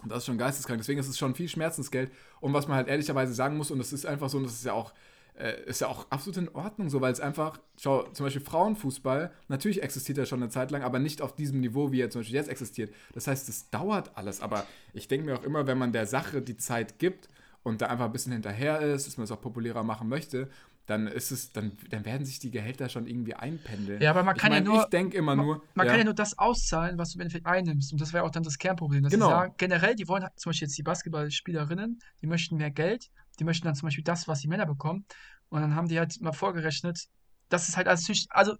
Und 0.05 0.11
das 0.11 0.19
ist 0.19 0.25
schon 0.27 0.37
geisteskrank. 0.37 0.79
Deswegen 0.79 0.99
ist 0.99 1.07
es 1.07 1.17
schon 1.17 1.33
viel 1.33 1.49
Schmerzensgeld. 1.49 2.11
Und 2.41 2.53
was 2.53 2.67
man 2.67 2.77
halt 2.77 2.87
ehrlicherweise 2.87 3.33
sagen 3.33 3.57
muss, 3.57 3.71
und 3.71 3.79
das 3.79 3.91
ist 3.91 4.05
einfach 4.05 4.29
so, 4.29 4.37
und 4.37 4.43
das 4.43 4.53
ist 4.53 4.63
ja 4.63 4.73
auch, 4.73 4.93
äh, 5.33 5.63
ist 5.65 5.81
ja 5.81 5.87
auch 5.87 6.05
absolut 6.11 6.37
in 6.37 6.49
Ordnung 6.49 6.91
so, 6.91 7.01
weil 7.01 7.11
es 7.11 7.19
einfach, 7.19 7.59
schau, 7.81 8.03
zum 8.09 8.27
Beispiel 8.27 8.43
Frauenfußball, 8.43 9.31
natürlich 9.47 9.81
existiert 9.81 10.19
er 10.19 10.27
schon 10.27 10.43
eine 10.43 10.51
Zeit 10.51 10.69
lang, 10.69 10.83
aber 10.83 10.99
nicht 10.99 11.23
auf 11.23 11.33
diesem 11.33 11.59
Niveau, 11.59 11.91
wie 11.91 12.01
er 12.01 12.11
zum 12.11 12.21
Beispiel 12.21 12.35
jetzt 12.35 12.49
existiert. 12.49 12.93
Das 13.13 13.25
heißt, 13.25 13.49
es 13.49 13.71
dauert 13.71 14.15
alles. 14.15 14.41
Aber 14.41 14.67
ich 14.93 15.07
denke 15.07 15.25
mir 15.25 15.39
auch 15.39 15.43
immer, 15.43 15.65
wenn 15.65 15.79
man 15.79 15.91
der 15.91 16.05
Sache 16.05 16.43
die 16.43 16.55
Zeit 16.55 16.99
gibt 16.99 17.27
und 17.63 17.81
da 17.81 17.87
einfach 17.87 18.05
ein 18.05 18.11
bisschen 18.11 18.31
hinterher 18.31 18.81
ist, 18.81 19.07
dass 19.07 19.17
man 19.17 19.23
es 19.23 19.31
auch 19.31 19.41
populärer 19.41 19.81
machen 19.81 20.07
möchte, 20.07 20.49
dann 20.85 21.07
ist 21.07 21.31
es, 21.31 21.51
dann, 21.51 21.71
dann 21.89 22.05
werden 22.05 22.25
sich 22.25 22.39
die 22.39 22.51
Gehälter 22.51 22.89
schon 22.89 23.07
irgendwie 23.07 23.33
einpendeln. 23.33 24.01
Ja, 24.01 24.11
aber 24.11 24.23
man 24.23 24.35
ich 24.35 24.41
kann 24.41 24.51
ja 24.51 24.57
mein, 24.59 24.65
nur- 24.65 24.81
Ich 24.83 24.89
denke 24.89 25.17
immer 25.17 25.35
nur. 25.35 25.63
Man 25.73 25.87
kann 25.87 25.97
ja 25.97 26.03
nur 26.03 26.13
das 26.13 26.37
auszahlen, 26.37 26.97
was 26.97 27.11
du 27.11 27.17
im 27.17 27.21
Endeffekt 27.21 27.45
einnimmst. 27.47 27.91
Und 27.91 27.99
das 28.01 28.13
wäre 28.13 28.23
auch 28.23 28.29
dann 28.31 28.43
das 28.43 28.57
Kernproblem. 28.57 29.03
Dass 29.03 29.11
Genau. 29.11 29.25
sie 29.27 29.31
sagen, 29.31 29.53
generell, 29.57 29.95
die 29.95 30.07
wollen 30.07 30.25
zum 30.35 30.51
Beispiel 30.51 30.67
jetzt 30.67 30.77
die 30.77 30.83
Basketballspielerinnen, 30.83 31.99
die 32.21 32.27
möchten 32.27 32.57
mehr 32.57 32.71
Geld, 32.71 33.09
die 33.39 33.43
möchten 33.43 33.65
dann 33.65 33.75
zum 33.75 33.87
Beispiel 33.87 34.03
das, 34.03 34.27
was 34.27 34.41
die 34.41 34.47
Männer 34.47 34.65
bekommen. 34.65 35.05
Und 35.49 35.61
dann 35.61 35.75
haben 35.75 35.87
die 35.87 35.97
halt 35.99 36.19
mal 36.21 36.33
vorgerechnet, 36.33 37.05
dass 37.49 37.67
es 37.69 37.77
halt 37.77 37.87
als 37.87 38.01
natürlich, 38.01 38.27
also 38.29 38.55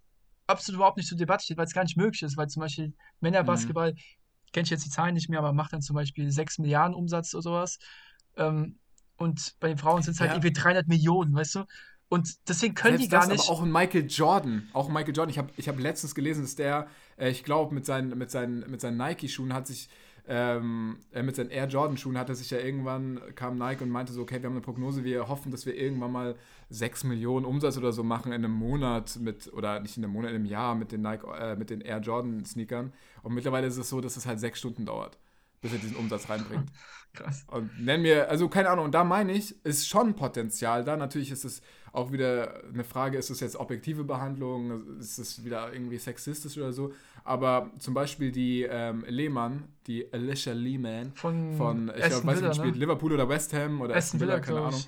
absolut 0.47 0.77
überhaupt 0.77 0.97
nicht 0.97 1.07
zur 1.09 1.17
Debatte 1.17 1.43
steht, 1.43 1.57
weil 1.57 1.65
es 1.65 1.73
gar 1.73 1.83
nicht 1.83 1.97
möglich 1.97 2.21
ist, 2.23 2.37
weil 2.37 2.47
zum 2.47 2.61
Beispiel 2.61 2.93
Männerbasketball, 3.19 3.93
kenne 4.53 4.63
ich 4.63 4.69
jetzt 4.69 4.85
die 4.85 4.89
Zahlen 4.89 5.13
nicht 5.15 5.27
mehr, 5.29 5.39
aber 5.39 5.53
macht 5.53 5.73
dann 5.73 5.81
zum 5.81 5.95
Beispiel 5.95 6.31
6 6.31 6.59
Milliarden 6.59 6.95
Umsatz 6.95 7.33
oder 7.33 7.41
sowas. 7.41 7.77
Ähm, 8.37 8.79
und 9.17 9.55
bei 9.59 9.67
den 9.69 9.77
Frauen 9.77 10.01
sind 10.01 10.13
es 10.13 10.19
halt 10.19 10.29
Ja. 10.31 10.35
irgendwie 10.35 10.53
300 10.53 10.87
Millionen, 10.87 11.33
weißt 11.33 11.55
du? 11.55 11.65
Und 12.07 12.47
deswegen 12.47 12.75
können 12.75 12.97
die 12.97 13.07
Selbst 13.07 13.11
gar 13.11 13.21
das, 13.21 13.29
nicht. 13.29 13.49
Aber 13.49 13.57
auch 13.57 13.63
ein 13.63 13.71
Michael 13.71 14.05
Jordan. 14.07 14.69
Auch 14.73 14.89
Michael 14.89 15.15
Jordan. 15.15 15.29
Ich 15.29 15.37
habe 15.37 15.49
ich 15.57 15.67
hab 15.67 15.79
letztens 15.79 16.13
gelesen, 16.13 16.43
dass 16.43 16.55
der, 16.55 16.87
äh, 17.17 17.29
ich 17.29 17.43
glaube, 17.43 17.73
mit 17.73 17.85
seinen, 17.85 18.17
mit 18.17 18.29
seinen, 18.29 18.69
mit 18.69 18.79
seinen 18.79 18.97
Nike-Schuhen 18.97 19.53
hat 19.53 19.67
sich, 19.67 19.89
ähm, 20.27 20.99
äh, 21.11 21.23
mit 21.23 21.35
seinen 21.35 21.49
Air 21.49 21.67
Jordan-Schuhen 21.67 22.17
hat 22.17 22.29
er 22.29 22.35
sich 22.35 22.49
ja 22.49 22.59
irgendwann, 22.59 23.21
kam 23.35 23.57
Nike 23.57 23.83
und 23.83 23.89
meinte 23.89 24.13
so, 24.13 24.21
okay, 24.21 24.41
wir 24.41 24.47
haben 24.47 24.53
eine 24.53 24.61
Prognose, 24.61 25.03
wir 25.03 25.27
hoffen, 25.27 25.51
dass 25.51 25.65
wir 25.65 25.75
irgendwann 25.75 26.11
mal 26.11 26.35
6 26.69 27.03
Millionen 27.03 27.45
Umsatz 27.45 27.77
oder 27.77 27.91
so 27.91 28.03
machen 28.03 28.31
in 28.31 28.43
einem 28.43 28.53
Monat 28.53 29.17
mit, 29.19 29.51
oder 29.53 29.79
nicht 29.79 29.97
in 29.97 30.03
einem 30.03 30.13
Monat, 30.13 30.31
in 30.31 30.35
einem 30.37 30.45
Jahr 30.45 30.75
mit 30.75 30.91
den 30.91 31.01
Nike, 31.01 31.25
äh, 31.39 31.55
mit 31.55 31.69
den 31.69 31.81
Air 31.81 31.99
Jordan-Sneakern. 31.99 32.93
Und 33.23 33.33
mittlerweile 33.33 33.67
ist 33.67 33.77
es 33.77 33.89
so, 33.89 34.01
dass 34.01 34.17
es 34.17 34.25
halt 34.25 34.39
sechs 34.39 34.59
Stunden 34.59 34.85
dauert, 34.85 35.17
bis 35.61 35.73
er 35.73 35.79
diesen 35.79 35.95
Umsatz 35.95 36.29
reinbringt. 36.29 36.71
Krass. 37.13 37.45
Und 37.47 37.79
nenn 37.79 38.01
mir, 38.01 38.29
also 38.29 38.49
keine 38.49 38.69
Ahnung, 38.69 38.85
und 38.85 38.91
da 38.93 39.03
meine 39.03 39.31
ich, 39.31 39.63
ist 39.63 39.87
schon 39.87 40.15
Potenzial 40.15 40.83
da. 40.83 40.97
Natürlich 40.97 41.31
ist 41.31 41.45
es 41.45 41.61
auch 41.95 42.11
wieder 42.11 42.63
eine 42.73 42.83
Frage, 42.83 43.17
ist 43.17 43.29
es 43.29 43.39
jetzt 43.39 43.55
objektive 43.55 44.03
Behandlung, 44.03 44.97
ist 44.99 45.17
es 45.17 45.43
wieder 45.45 45.71
irgendwie 45.73 45.97
sexistisch 45.97 46.57
oder 46.57 46.73
so. 46.73 46.93
Aber 47.23 47.71
zum 47.79 47.93
Beispiel 47.93 48.31
die 48.31 48.63
ähm, 48.63 49.05
Lehmann, 49.07 49.69
die 49.87 50.11
Alicia 50.13 50.53
Lehman 50.53 51.13
Von, 51.13 51.53
von, 51.53 51.91
ich 51.95 52.05
glaube, 52.07 52.27
weiß 52.27 52.41
Villa, 52.41 52.47
nicht, 52.49 52.57
spielt 52.57 52.75
ne? 52.75 52.81
Liverpool 52.81 53.13
oder 53.13 53.27
West 53.29 53.53
Ham 53.53 53.81
oder 53.81 53.95
Aston 53.95 54.19
Villa, 54.19 54.39
keine 54.39 54.59
glaub 54.59 54.67
Ahnung. 54.67 54.83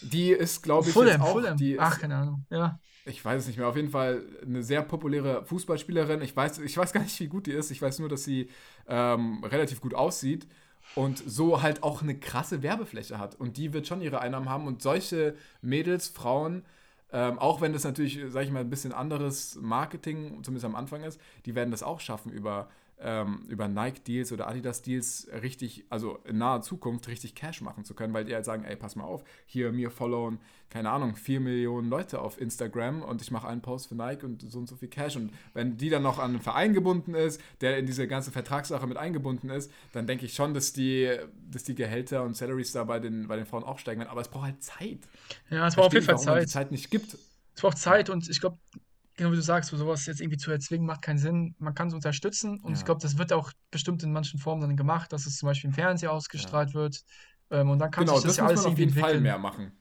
Die 0.00 0.30
ist, 0.30 0.62
glaube 0.62 0.90
ich, 0.90 0.94
Fulham, 0.94 1.20
jetzt 1.20 1.20
auch, 1.20 1.32
Fulham. 1.32 1.56
die 1.56 1.78
Ach, 1.78 1.92
ist, 1.92 1.98
keine 2.00 2.16
Ahnung. 2.16 2.46
Ja. 2.50 2.80
ich 3.04 3.24
weiß 3.24 3.42
es 3.42 3.46
nicht 3.48 3.58
mehr, 3.58 3.68
auf 3.68 3.76
jeden 3.76 3.90
Fall 3.90 4.22
eine 4.44 4.62
sehr 4.62 4.82
populäre 4.82 5.44
Fußballspielerin. 5.44 6.22
Ich 6.22 6.36
weiß, 6.36 6.58
ich 6.58 6.76
weiß 6.76 6.92
gar 6.92 7.02
nicht, 7.02 7.18
wie 7.20 7.28
gut 7.28 7.46
die 7.46 7.52
ist. 7.52 7.70
Ich 7.70 7.82
weiß 7.82 7.98
nur, 8.00 8.08
dass 8.08 8.24
sie 8.24 8.48
ähm, 8.88 9.42
relativ 9.44 9.80
gut 9.80 9.94
aussieht 9.94 10.46
und 10.94 11.18
so 11.18 11.62
halt 11.62 11.82
auch 11.82 12.02
eine 12.02 12.18
krasse 12.18 12.62
Werbefläche 12.62 13.18
hat. 13.18 13.34
Und 13.38 13.56
die 13.56 13.72
wird 13.72 13.86
schon 13.86 14.02
ihre 14.02 14.20
Einnahmen 14.20 14.48
haben. 14.48 14.66
Und 14.66 14.82
solche 14.82 15.34
Mädels, 15.62 16.08
Frauen, 16.08 16.64
ähm, 17.12 17.38
auch 17.38 17.60
wenn 17.60 17.72
das 17.72 17.84
natürlich, 17.84 18.20
sage 18.28 18.46
ich 18.46 18.52
mal, 18.52 18.60
ein 18.60 18.70
bisschen 18.70 18.92
anderes 18.92 19.58
Marketing, 19.60 20.42
zumindest 20.42 20.64
am 20.64 20.74
Anfang 20.74 21.02
ist, 21.02 21.20
die 21.46 21.54
werden 21.54 21.70
das 21.70 21.82
auch 21.82 22.00
schaffen 22.00 22.32
über, 22.32 22.68
ähm, 23.02 23.44
über 23.48 23.68
Nike-Deals 23.68 24.32
oder 24.32 24.48
Adidas-Deals 24.48 25.28
richtig, 25.42 25.84
also 25.90 26.18
in 26.24 26.38
naher 26.38 26.62
Zukunft 26.62 27.08
richtig 27.08 27.34
Cash 27.34 27.60
machen 27.60 27.84
zu 27.84 27.94
können, 27.94 28.14
weil 28.14 28.24
die 28.24 28.34
halt 28.34 28.44
sagen, 28.44 28.64
ey, 28.64 28.76
pass 28.76 28.96
mal 28.96 29.04
auf, 29.04 29.24
hier 29.46 29.72
mir 29.72 29.90
followen, 29.90 30.38
keine 30.70 30.90
Ahnung, 30.90 31.16
4 31.16 31.40
Millionen 31.40 31.90
Leute 31.90 32.20
auf 32.20 32.40
Instagram 32.40 33.02
und 33.02 33.20
ich 33.20 33.30
mache 33.30 33.46
einen 33.46 33.60
Post 33.60 33.88
für 33.88 33.94
Nike 33.94 34.24
und 34.24 34.40
so 34.40 34.58
und 34.58 34.68
so 34.68 34.76
viel 34.76 34.88
Cash. 34.88 35.16
Und 35.16 35.30
wenn 35.52 35.76
die 35.76 35.90
dann 35.90 36.02
noch 36.02 36.18
an 36.18 36.30
einen 36.30 36.40
Verein 36.40 36.72
gebunden 36.72 37.14
ist, 37.14 37.42
der 37.60 37.76
in 37.76 37.84
diese 37.84 38.08
ganze 38.08 38.30
Vertragssache 38.30 38.86
mit 38.86 38.96
eingebunden 38.96 39.50
ist, 39.50 39.70
dann 39.92 40.06
denke 40.06 40.24
ich 40.24 40.34
schon, 40.34 40.54
dass 40.54 40.72
die, 40.72 41.14
dass 41.50 41.64
die 41.64 41.74
Gehälter 41.74 42.22
und 42.22 42.36
Salaries 42.36 42.72
da 42.72 42.84
bei 42.84 43.00
den, 43.00 43.28
bei 43.28 43.36
den 43.36 43.44
Frauen 43.44 43.64
auch 43.64 43.78
steigen 43.78 44.00
werden. 44.00 44.10
Aber 44.10 44.22
es 44.22 44.28
braucht 44.28 44.44
halt 44.44 44.62
Zeit. 44.62 45.00
Ja, 45.50 45.66
es 45.66 45.74
braucht 45.74 45.88
auf 45.88 45.92
jeden 45.92 46.06
Fall 46.06 46.18
Zeit. 46.18 46.48
Zeit 46.48 46.70
nicht 46.70 46.90
gibt. 46.90 47.18
Es 47.54 47.60
braucht 47.60 47.76
Zeit 47.76 48.08
und 48.08 48.30
ich 48.30 48.40
glaube, 48.40 48.56
genau 49.16 49.32
wie 49.32 49.36
du 49.36 49.42
sagst, 49.42 49.70
so 49.70 49.76
sowas 49.76 50.06
jetzt 50.06 50.20
irgendwie 50.20 50.38
zu 50.38 50.50
erzwingen, 50.50 50.86
macht 50.86 51.02
keinen 51.02 51.18
Sinn. 51.18 51.54
Man 51.58 51.74
kann 51.74 51.88
es 51.88 51.94
unterstützen 51.94 52.60
und 52.60 52.74
ich 52.74 52.80
Ja. 52.80 52.86
glaube, 52.86 53.00
das 53.02 53.18
wird 53.18 53.32
auch 53.32 53.52
bestimmt 53.70 54.02
in 54.02 54.12
manchen 54.12 54.38
Formen 54.40 54.62
dann 54.62 54.76
gemacht, 54.76 55.12
dass 55.12 55.26
es 55.26 55.36
zum 55.38 55.48
Beispiel 55.48 55.68
im 55.68 55.74
Fernsehen 55.74 56.08
ausgestrahlt 56.10 56.74
wird. 56.74 57.02
Ähm, 57.50 57.70
und 57.70 57.78
dann 57.78 57.90
kann 57.90 58.04
Genau, 58.04 58.14
sich 58.14 58.22
das 58.24 58.36
das 58.36 58.38
ja 58.38 58.44
alles 58.46 58.64
irgendwie 58.64 58.82
jeden 58.82 58.92
Fall 58.94 59.20
mehr 59.20 59.38
machen. 59.38 59.72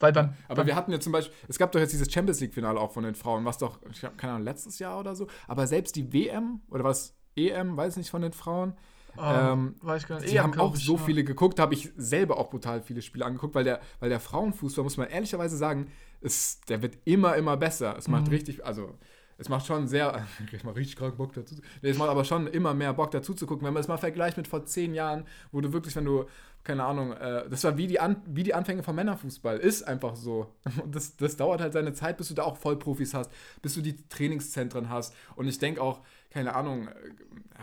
Weil 0.00 0.12
beim, 0.12 0.34
Aber 0.48 0.56
beim 0.56 0.66
wir 0.66 0.76
hatten 0.76 0.92
ja 0.92 1.00
zum 1.00 1.12
Beispiel, 1.12 1.34
es 1.48 1.58
gab 1.58 1.72
doch 1.72 1.80
jetzt 1.80 1.92
dieses 1.92 2.12
Champions 2.12 2.40
League-Finale 2.40 2.78
auch 2.78 2.92
von 2.92 3.04
den 3.04 3.14
Frauen, 3.14 3.44
was 3.44 3.58
doch, 3.58 3.80
ich 3.90 4.04
hab, 4.04 4.18
keine 4.18 4.34
Ahnung, 4.34 4.44
letztes 4.44 4.78
Jahr 4.78 4.98
oder 5.00 5.14
so. 5.14 5.26
Aber 5.48 5.66
selbst 5.66 5.96
die 5.96 6.12
WM 6.12 6.60
oder 6.68 6.84
was, 6.84 7.16
EM, 7.36 7.76
weiß 7.76 7.96
nicht, 7.96 8.10
von 8.10 8.22
den 8.22 8.32
Frauen, 8.32 8.74
ähm, 9.20 9.74
weiß 9.82 10.06
gar 10.06 10.20
nicht. 10.20 10.32
EM, 10.32 10.42
haben 10.42 10.60
auch 10.60 10.76
ich, 10.76 10.84
so 10.84 10.96
ja. 10.96 11.02
viele 11.02 11.24
geguckt, 11.24 11.58
habe 11.58 11.74
ich 11.74 11.90
selber 11.96 12.38
auch 12.38 12.50
brutal 12.50 12.82
viele 12.82 13.02
Spiele 13.02 13.24
angeguckt, 13.24 13.54
weil 13.54 13.64
der, 13.64 13.80
weil 14.00 14.08
der 14.08 14.20
Frauenfußball, 14.20 14.84
muss 14.84 14.96
man 14.96 15.08
ehrlicherweise 15.08 15.56
sagen, 15.56 15.90
ist, 16.20 16.68
der 16.68 16.82
wird 16.82 16.98
immer, 17.04 17.36
immer 17.36 17.56
besser. 17.56 17.96
Es 17.98 18.08
Mhm. 18.08 18.12
macht 18.12 18.30
richtig, 18.30 18.64
also 18.64 18.94
es 19.36 19.48
macht 19.48 19.66
schon 19.66 19.88
sehr, 19.88 20.26
ich 20.52 20.64
mache 20.64 20.76
richtig 20.76 20.96
krank 20.96 21.16
Bock 21.16 21.32
dazu. 21.34 21.56
Nee, 21.82 21.90
es 21.90 21.98
macht 21.98 22.08
aber 22.10 22.24
schon 22.24 22.46
immer 22.46 22.72
mehr 22.74 22.92
Bock 22.94 23.10
dazu 23.10 23.34
zu 23.34 23.46
gucken. 23.46 23.66
Wenn 23.66 23.74
man 23.74 23.80
es 23.80 23.88
mal 23.88 23.96
vergleicht 23.98 24.36
mit 24.36 24.48
vor 24.48 24.64
zehn 24.64 24.94
Jahren, 24.94 25.24
wo 25.52 25.60
du 25.60 25.72
wirklich, 25.72 25.94
wenn 25.96 26.04
du, 26.04 26.24
keine 26.62 26.84
Ahnung, 26.84 27.12
äh, 27.12 27.48
das 27.50 27.62
war 27.64 27.76
wie 27.76 27.86
die, 27.86 28.00
An 28.00 28.22
wie 28.26 28.42
die 28.42 28.54
Anfänge 28.54 28.82
vom 28.82 28.96
Männerfußball. 28.96 29.58
Ist 29.58 29.82
einfach 29.82 30.16
so. 30.16 30.46
Und 30.82 30.94
das, 30.94 31.16
das 31.16 31.36
dauert 31.36 31.60
halt 31.60 31.72
seine 31.74 31.92
Zeit, 31.92 32.16
bis 32.16 32.28
du 32.28 32.34
da 32.34 32.44
auch 32.44 32.56
Vollprofis 32.56 33.12
hast, 33.12 33.30
bis 33.60 33.74
du 33.74 33.82
die 33.82 33.96
Trainingszentren 34.08 34.88
hast. 34.88 35.14
Und 35.36 35.46
ich 35.46 35.58
denke 35.58 35.82
auch, 35.82 36.00
keine 36.34 36.54
Ahnung, 36.56 36.88
äh, 36.88 36.92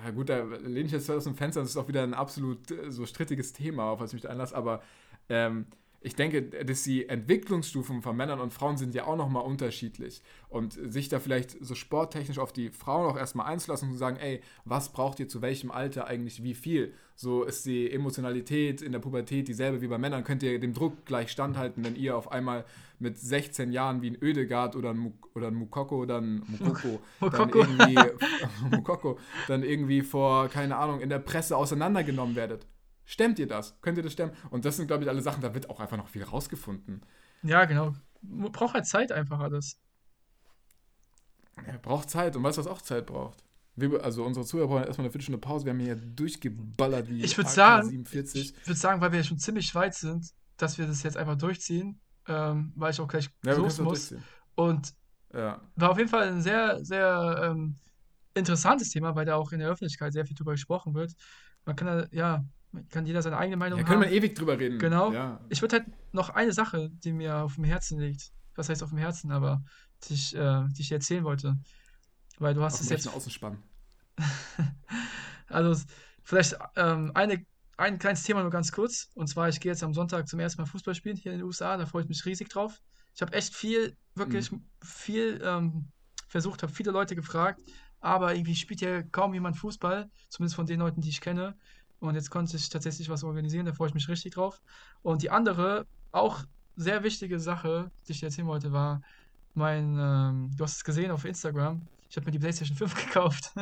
ja 0.06 0.12
gut, 0.12 0.30
da 0.30 0.44
lehne 0.44 0.86
ich 0.86 0.94
jetzt 0.94 1.12
aus 1.12 1.26
dem 1.26 1.36
Fenster, 1.36 1.60
das 1.60 1.72
ist 1.72 1.78
auch 1.78 1.90
wieder 1.90 2.04
ein 2.04 2.14
absolut 2.14 2.72
äh, 2.72 2.90
so 2.90 3.06
strittiges 3.06 3.52
Thema, 3.52 3.92
auf 3.92 4.00
was 4.00 4.12
ich 4.12 4.14
mich 4.14 4.24
da 4.24 4.30
einlasse, 4.30 4.56
aber 4.56 4.82
ähm, 5.28 5.66
ich 6.04 6.16
denke, 6.16 6.42
dass 6.42 6.82
die 6.82 7.08
Entwicklungsstufen 7.08 8.02
von 8.02 8.18
Männern 8.18 8.40
und 8.40 8.52
Frauen 8.52 8.76
sind 8.76 8.96
ja 8.96 9.06
auch 9.06 9.18
nochmal 9.18 9.44
unterschiedlich. 9.44 10.24
Und 10.50 10.74
sich 10.74 11.10
da 11.10 11.20
vielleicht 11.20 11.64
so 11.64 11.76
sporttechnisch 11.76 12.40
auf 12.40 12.52
die 12.52 12.72
Frauen 12.72 13.06
auch 13.06 13.18
erstmal 13.18 13.46
einzulassen 13.46 13.90
und 13.90 13.94
zu 13.94 14.00
sagen, 14.00 14.18
ey, 14.18 14.42
was 14.66 14.92
braucht 14.94 15.20
ihr 15.20 15.28
zu 15.28 15.44
welchem 15.44 15.70
Alter 15.70 16.08
eigentlich 16.08 16.42
wie 16.42 16.56
viel? 16.56 16.96
So 17.16 17.44
ist 17.44 17.68
die 17.68 17.92
Emotionalität 17.92 18.82
in 18.82 18.94
der 18.94 19.00
Pubertät 19.00 19.48
dieselbe 19.48 19.82
wie 19.82 19.88
bei 19.88 20.00
Männern. 20.00 20.24
Könnt 20.24 20.42
ihr 20.42 20.60
dem 20.60 20.74
Druck 20.74 21.06
gleich 21.06 21.32
standhalten, 21.32 21.86
wenn 21.86 21.96
ihr 21.96 22.18
auf 22.18 22.32
einmal 22.32 22.66
mit 23.02 23.18
16 23.18 23.72
Jahren 23.72 24.02
wie 24.02 24.12
ein 24.12 24.22
Ödegard 24.22 24.76
oder 24.76 24.92
ein, 24.92 24.98
Muk 24.98 25.36
oder 25.36 25.48
ein 25.48 25.56
Mukoko 25.56 25.98
oder 25.98 26.20
ein 26.20 26.44
Mukoko 26.48 27.02
dann 27.20 27.50
irgendwie 27.50 27.96
Mukoko 28.72 29.20
dann 29.48 29.64
irgendwie 29.64 30.02
vor, 30.02 30.48
keine 30.50 30.78
Ahnung, 30.78 31.02
in 31.02 31.10
der 31.10 31.20
Presse 31.20 31.58
auseinandergenommen 31.58 32.36
werdet. 32.36 32.68
Stemmt 33.06 33.40
ihr 33.40 33.48
das? 33.48 33.80
Könnt 33.82 33.98
ihr 33.98 34.04
das 34.04 34.14
stemmen? 34.14 34.32
Und 34.52 34.64
das 34.64 34.78
sind, 34.78 34.88
glaube 34.88 35.04
ich, 35.04 35.10
alle 35.10 35.22
Sachen, 35.22 35.42
da 35.42 35.54
wird 35.54 35.70
auch 35.70 35.80
einfach 35.80 35.98
noch 35.98 36.08
viel 36.08 36.24
rausgefunden. 36.24 37.02
Ja, 37.44 37.66
genau. 37.66 37.94
Braucht 38.22 38.76
halt 38.76 38.86
Zeit 38.86 39.12
einfach 39.12 39.40
alles. 39.40 39.78
Ja, 41.68 41.78
braucht 41.82 42.10
Zeit. 42.10 42.36
Und 42.36 42.44
weißt 42.44 42.58
du, 42.58 42.62
was 42.62 42.68
auch 42.68 42.82
Zeit 42.82 43.08
braucht? 43.08 43.44
Wir, 43.76 44.04
also 44.04 44.24
unsere 44.24 44.46
Zuhörer 44.46 44.68
brauchen 44.68 44.84
erstmal 44.84 45.06
eine 45.06 45.12
Viertelstunde 45.12 45.40
Pause. 45.40 45.66
Wir 45.66 45.74
haben 45.74 45.80
hier 45.80 45.96
durchgeballert 45.96 47.10
wie 47.10 47.24
Ich 47.24 47.36
sagen, 47.36 47.90
47. 47.90 48.54
Ich 48.56 48.68
würde 48.68 48.80
sagen, 48.80 49.02
weil 49.02 49.12
wir 49.12 49.20
ja 49.20 49.24
schon 49.24 49.40
ziemlich 49.40 49.74
weit 49.74 49.96
sind, 49.96 50.32
dass 50.58 50.78
wir 50.78 50.86
das 50.86 51.04
jetzt 51.04 51.18
einfach 51.18 51.38
durchziehen, 51.38 52.00
ähm, 52.28 52.72
weil 52.76 52.92
ich 52.92 53.00
auch 53.00 53.08
gleich 53.08 53.30
Ja, 53.46 53.54
los 53.54 53.80
muss. 53.80 54.14
Und 54.56 54.94
Ja. 55.34 55.62
war 55.76 55.92
auf 55.92 55.98
jeden 55.98 56.10
Fall 56.10 56.28
ein 56.28 56.42
sehr, 56.42 56.84
sehr 56.84 57.42
ähm, 57.52 57.78
interessantes 58.34 58.90
Thema, 58.90 59.16
weil 59.16 59.26
da 59.26 59.36
auch 59.36 59.52
in 59.52 59.60
der 59.60 59.70
Öffentlichkeit 59.70 60.14
sehr 60.14 60.26
viel 60.26 60.36
drüber 60.36 60.52
gesprochen 60.52 60.94
wird. 60.94 61.14
Man 61.66 61.76
kann 61.76 61.88
da, 61.88 62.08
ja, 62.12 62.44
kann 62.90 63.06
jeder 63.06 63.22
seine 63.22 63.38
eigene 63.38 63.58
Meinung 63.58 63.80
Da 63.80 63.86
können 63.86 64.02
wir 64.02 64.08
haben. 64.08 64.16
ewig 64.16 64.36
drüber 64.36 64.58
reden. 64.58 64.80
Genau. 64.80 65.12
Ja. 65.12 65.40
Ich 65.50 65.62
würde 65.62 65.78
halt 65.80 65.88
noch 66.14 66.30
eine 66.30 66.54
Sache, 66.54 66.90
die 66.92 67.12
mir 67.12 67.38
auf 67.38 67.56
dem 67.56 67.64
Herzen 67.66 68.00
liegt, 68.00 68.32
was 68.56 68.70
heißt 68.70 68.84
auf 68.84 68.90
dem 68.90 68.98
Herzen, 68.98 69.32
aber 69.32 69.62
die 70.04 70.14
ich, 70.14 70.36
äh, 70.36 70.64
die 70.70 70.82
ich 70.82 70.88
dir 70.90 70.96
erzählen 70.96 71.24
wollte. 71.24 71.58
Weil 72.40 72.54
du 72.54 72.64
hast 72.64 72.76
Auf 72.76 72.82
es 72.82 72.90
jetzt 72.90 73.08
Außenspann. 73.08 73.58
Also, 75.48 75.84
vielleicht 76.24 76.56
ähm, 76.78 77.12
eine, 77.14 77.46
ein 77.82 78.00
kleines 78.00 78.24
Thema 78.24 78.42
nur 78.42 78.52
ganz 78.52 78.72
kurz. 78.72 79.10
Und 79.16 79.28
zwar, 79.28 79.50
ich 79.50 79.60
gehe 79.60 79.72
jetzt 79.72 79.84
am 79.84 79.94
Sonntag 79.94 80.28
zum 80.28 80.40
ersten 80.40 80.62
Mal 80.62 80.68
Fußball 80.68 80.96
spielen 80.96 81.18
hier 81.18 81.32
in 81.32 81.40
den 81.40 81.46
USA. 81.46 81.78
Da 81.78 81.86
freue 81.86 82.04
ich 82.04 82.10
mich 82.10 82.26
riesig 82.26 82.50
drauf. 82.50 82.82
Ich 83.16 83.22
habe 83.22 83.34
echt 83.34 83.56
viel, 83.56 83.98
wirklich 84.16 84.52
viel 84.82 85.42
ähm, 85.44 85.88
versucht, 86.28 86.64
habe 86.64 86.72
viele 86.72 86.92
Leute 86.92 87.16
gefragt. 87.16 87.62
Aber 88.00 88.34
irgendwie 88.34 88.56
spielt 88.56 88.80
hier 88.80 89.04
kaum 89.04 89.34
jemand 89.34 89.58
Fußball. 89.58 90.10
Zumindest 90.30 90.56
von 90.56 90.66
den 90.66 90.80
Leuten, 90.80 91.02
die 91.02 91.10
ich 91.10 91.22
kenne. 91.22 91.56
Und 92.00 92.16
jetzt 92.16 92.30
konnte 92.32 92.56
ich 92.58 92.70
tatsächlich 92.70 93.10
was 93.10 93.24
organisieren. 93.24 93.66
Da 93.66 93.74
freue 93.74 93.90
ich 93.90 93.94
mich 93.94 94.08
richtig 94.10 94.34
drauf. 94.34 94.62
Und 95.04 95.22
die 95.22 95.30
andere, 95.30 95.86
auch 96.12 96.44
sehr 96.76 97.04
wichtige 97.04 97.40
Sache, 97.40 97.92
die 98.08 98.14
ich 98.14 98.20
dir 98.20 98.28
erzählen 98.28 98.48
wollte, 98.48 98.72
war 98.72 99.02
mein, 99.54 99.98
ähm, 100.00 100.52
du 100.56 100.64
hast 100.64 100.78
es 100.78 100.84
gesehen 100.84 101.12
auf 101.12 101.26
Instagram. 101.26 101.82
Ich 102.10 102.16
habe 102.16 102.26
mir 102.26 102.32
die 102.32 102.40
PlayStation 102.40 102.78
5 102.78 102.96
gekauft. 103.06 103.54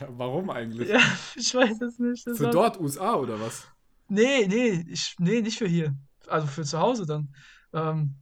Ja, 0.00 0.08
warum 0.10 0.50
eigentlich? 0.50 0.88
Ja, 0.88 1.00
ich 1.36 1.54
weiß 1.54 1.80
es 1.82 1.98
nicht. 1.98 2.26
Das 2.26 2.38
Für 2.38 2.44
war- 2.44 2.50
dort 2.52 2.80
USA 2.80 3.14
oder 3.14 3.40
was? 3.40 3.66
Nee, 4.08 4.46
nee, 4.48 4.84
ich, 4.88 5.14
nee, 5.18 5.40
nicht 5.40 5.58
für 5.58 5.68
hier. 5.68 5.94
Also 6.26 6.46
für 6.46 6.64
zu 6.64 6.78
Hause 6.80 7.06
dann. 7.06 7.32
Ähm, 7.72 8.16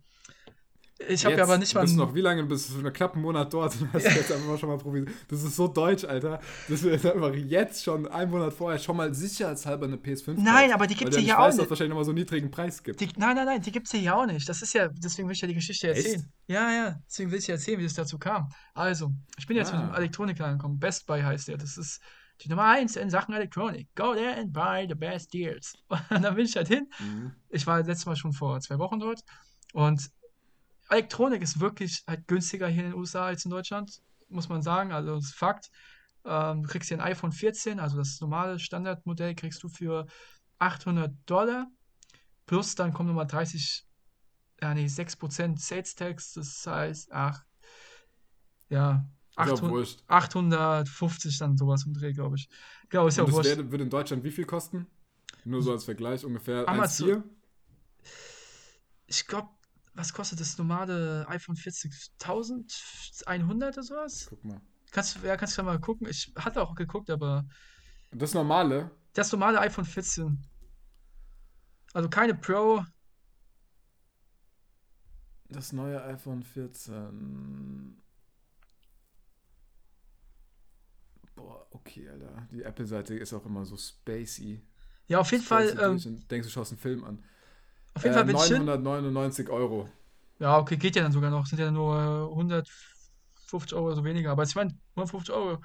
ich 1.07 1.24
habe 1.24 1.36
ja 1.36 1.44
aber 1.44 1.59
nicht 1.59 1.74
mal. 1.74 1.82
bist 1.82 1.94
du 1.94 1.99
noch 1.99 2.14
wie 2.14 2.20
lange 2.20 2.42
bist 2.44 2.68
du 2.68 2.72
für 2.74 2.78
einen 2.80 2.92
knappen 2.92 3.22
Monat 3.22 3.53
dort 3.53 3.80
und 3.80 3.92
hast 3.92 4.05
jetzt 4.16 4.32
einfach 4.32 4.59
schon 4.59 4.68
mal 4.68 4.78
probiert. 4.78 5.09
Das 5.28 5.42
ist 5.44 5.55
so 5.55 5.68
deutsch, 5.68 6.05
Alter. 6.05 6.40
Das 6.68 6.82
ist 6.82 7.07
einfach 7.07 7.32
jetzt 7.34 7.84
schon 7.84 8.09
einen 8.09 8.30
Monat 8.30 8.53
vorher 8.53 8.78
schon 8.78 8.96
mal 8.96 9.14
sicherheitshalber 9.14 9.86
eine 9.86 9.96
PS5. 9.96 10.34
Nein, 10.38 10.72
aber 10.72 10.86
die 10.86 10.94
weil 10.94 10.99
gibt's 11.01 11.16
du 11.16 11.20
hier 11.20 11.26
nicht 11.26 11.28
ja 11.28 11.38
auch 11.38 11.46
dass 11.46 11.57
nicht. 11.57 11.64
es 11.64 11.70
wahrscheinlich 11.70 11.90
nochmal 11.90 12.05
so 12.05 12.11
einen 12.11 12.18
niedrigen 12.18 12.51
Preis 12.51 12.82
gibt. 12.82 13.01
Die, 13.01 13.09
nein, 13.16 13.36
nein, 13.36 13.46
nein, 13.46 13.62
die 13.62 13.70
gibt 13.70 13.86
es 13.86 13.92
hier 13.92 14.01
ja 14.01 14.14
auch 14.16 14.26
nicht. 14.26 14.49
Das 14.49 14.61
ist 14.61 14.72
ja, 14.74 14.88
deswegen 14.88 15.28
will 15.28 15.34
ich 15.34 15.40
ja 15.40 15.46
die 15.49 15.55
Geschichte 15.55 15.88
erzählen. 15.88 16.20
Echt? 16.20 16.24
Ja, 16.49 16.70
ja, 16.72 16.99
deswegen 17.07 17.30
will 17.30 17.38
ich 17.38 17.46
ja 17.46 17.55
erzählen, 17.55 17.78
wie 17.78 17.84
es 17.84 17.94
dazu 17.94 18.18
kam. 18.18 18.49
Also, 18.74 19.12
ich 19.38 19.46
bin 19.46 19.57
jetzt 19.57 19.72
mit 19.72 19.80
dem 19.82 19.90
Ah. 19.90 19.96
Elektronikladen 19.96 20.59
gekommen. 20.59 20.78
Best 20.80 21.07
Buy 21.07 21.22
heißt 21.22 21.46
der. 21.49 21.59
Das 21.59 21.76
ist 21.76 22.01
die 22.42 22.49
Nummer 22.49 22.64
eins 22.64 22.96
in 22.96 23.09
Sachen 23.11 23.34
Elektronik. 23.34 23.88
Go 23.94 24.14
there 24.14 24.36
and 24.36 24.53
buy 24.53 24.86
the 24.88 24.94
best 24.94 25.32
deals. 25.32 25.74
Und 26.11 26.22
dann 26.22 26.34
bin 26.34 26.44
ich 26.44 26.57
halt 26.57 26.68
hin. 26.68 26.88
Mhm. 26.99 27.32
Ich 27.51 27.66
war 27.66 27.78
letztes 27.82 28.07
Mal 28.07 28.16
schon 28.16 28.32
vor 28.32 28.61
zwei 28.61 28.78
Wochen 28.78 28.99
dort. 29.01 29.20
Und 29.72 30.11
Elektronik 30.89 31.43
ist 31.43 31.61
wirklich 31.61 32.03
halt 32.07 32.26
günstiger 32.28 32.68
hier 32.68 32.84
in 32.84 32.91
den 32.93 32.99
USA 32.99 33.26
als 33.26 33.45
in 33.45 33.51
Deutschland, 33.51 34.01
muss 34.28 34.49
man 34.49 34.62
sagen. 34.62 34.93
Also 34.93 35.14
das 35.16 35.26
ist 35.26 35.34
Fakt. 35.34 35.70
Ähm, 36.24 36.62
du 36.62 36.68
kriegst 36.68 36.89
hier 36.89 36.99
ein 36.99 37.12
iPhone 37.12 37.32
14, 37.32 37.78
also 37.80 37.97
das 37.97 38.20
normale 38.20 38.59
Standardmodell, 38.59 39.34
kriegst 39.34 39.62
du 39.62 39.68
für 39.68 40.07
800 40.59 41.12
Dollar. 41.26 41.66
Plus 42.47 42.74
dann 42.74 42.93
kommen 42.93 43.09
nochmal 43.09 43.26
30, 43.26 43.84
ja 44.62 44.74
nee, 44.74 44.86
6% 44.86 45.61
Sales 45.61 45.95
Tax. 45.95 46.32
Das 46.32 46.66
heißt, 46.66 47.12
ach, 47.12 47.43
ja, 48.70 49.07
Ist 49.30 49.39
auch 49.39 49.43
800, 49.62 49.70
wurscht. 49.70 50.03
850 50.09 51.39
dann 51.39 51.57
sowas 51.57 51.84
im 51.86 51.95
Dreh, 51.95 52.12
glaube 52.12 52.36
ich. 52.36 52.49
Genau, 52.89 53.07
ist 53.07 53.16
ja 53.16 53.24
Und 53.24 53.30
auch 53.32 53.36
das 53.39 53.47
wurscht. 53.47 53.59
wär, 53.59 53.70
würde 53.70 53.84
in 53.84 53.91
Deutschland 53.91 54.24
wie 54.24 54.30
viel 54.30 54.47
kosten? 54.47 54.86
Nur 55.45 55.62
so 55.62 55.72
als 55.72 55.84
Vergleich, 55.84 56.24
ungefähr 56.24 56.68
Amazon- 56.68 57.09
1,4? 57.09 57.22
Ich 59.07 59.26
glaube, 59.26 59.49
was 59.99 60.12
kostet 60.12 60.38
das 60.38 60.57
normale 60.59 61.26
iPhone 61.28 61.57
14? 61.57 61.90
1100 62.20 63.74
oder 63.74 63.82
sowas? 63.82 64.26
Guck 64.30 64.44
mal. 64.44 64.61
Kannst 64.92 65.16
du, 65.16 65.26
ja, 65.26 65.36
kannst 65.36 65.59
du 65.59 65.62
mal 65.64 65.80
gucken. 65.80 66.07
Ich 66.09 66.32
hatte 66.36 66.62
auch 66.62 66.76
geguckt, 66.76 67.11
aber 67.11 67.44
Das 68.12 68.32
normale, 68.32 68.92
das 69.12 69.32
normale 69.32 69.59
iPhone 69.61 69.84
14. 69.84 70.38
Also 71.94 72.09
keine 72.09 72.34
Pro. 72.36 72.84
das 75.49 75.72
neue 75.72 76.01
iPhone 76.05 76.44
14. 76.44 78.01
Boah, 81.34 81.66
okay, 81.70 82.09
Alter. 82.09 82.46
Die 82.53 82.62
Apple-Seite 82.62 83.14
ist 83.14 83.32
auch 83.32 83.44
immer 83.46 83.64
so 83.64 83.76
spacey. 83.76 84.62
Ja, 85.09 85.18
auf 85.18 85.32
jeden 85.32 85.42
Fall, 85.42 85.76
ähm, 85.80 86.24
denkst, 86.28 86.46
du 86.46 86.53
schaust 86.53 86.70
einen 86.70 86.80
Film 86.80 87.03
an. 87.03 87.24
Auf 87.99 88.05
jeden 88.05 88.14
Äh, 88.14 88.14
Fall 88.14 88.24
bin 88.24 88.36
ich 88.36 88.46
hin. 88.46 88.72
999 88.72 89.51
Euro. 89.51 89.88
Ja, 90.38 90.59
okay, 90.59 90.76
geht 90.76 90.94
ja 90.96 91.03
dann 91.03 91.12
sogar 91.12 91.30
noch. 91.30 91.46
Sind 91.46 91.59
ja 91.59 91.70
nur 91.70 91.96
äh, 92.30 92.34
150 92.34 93.74
Euro 93.74 93.94
so 93.94 94.05
weniger. 94.05 94.30
Aber 94.32 94.44
ich 94.44 94.55
meine, 94.55 94.78
150 94.94 95.34
Euro. 95.34 95.61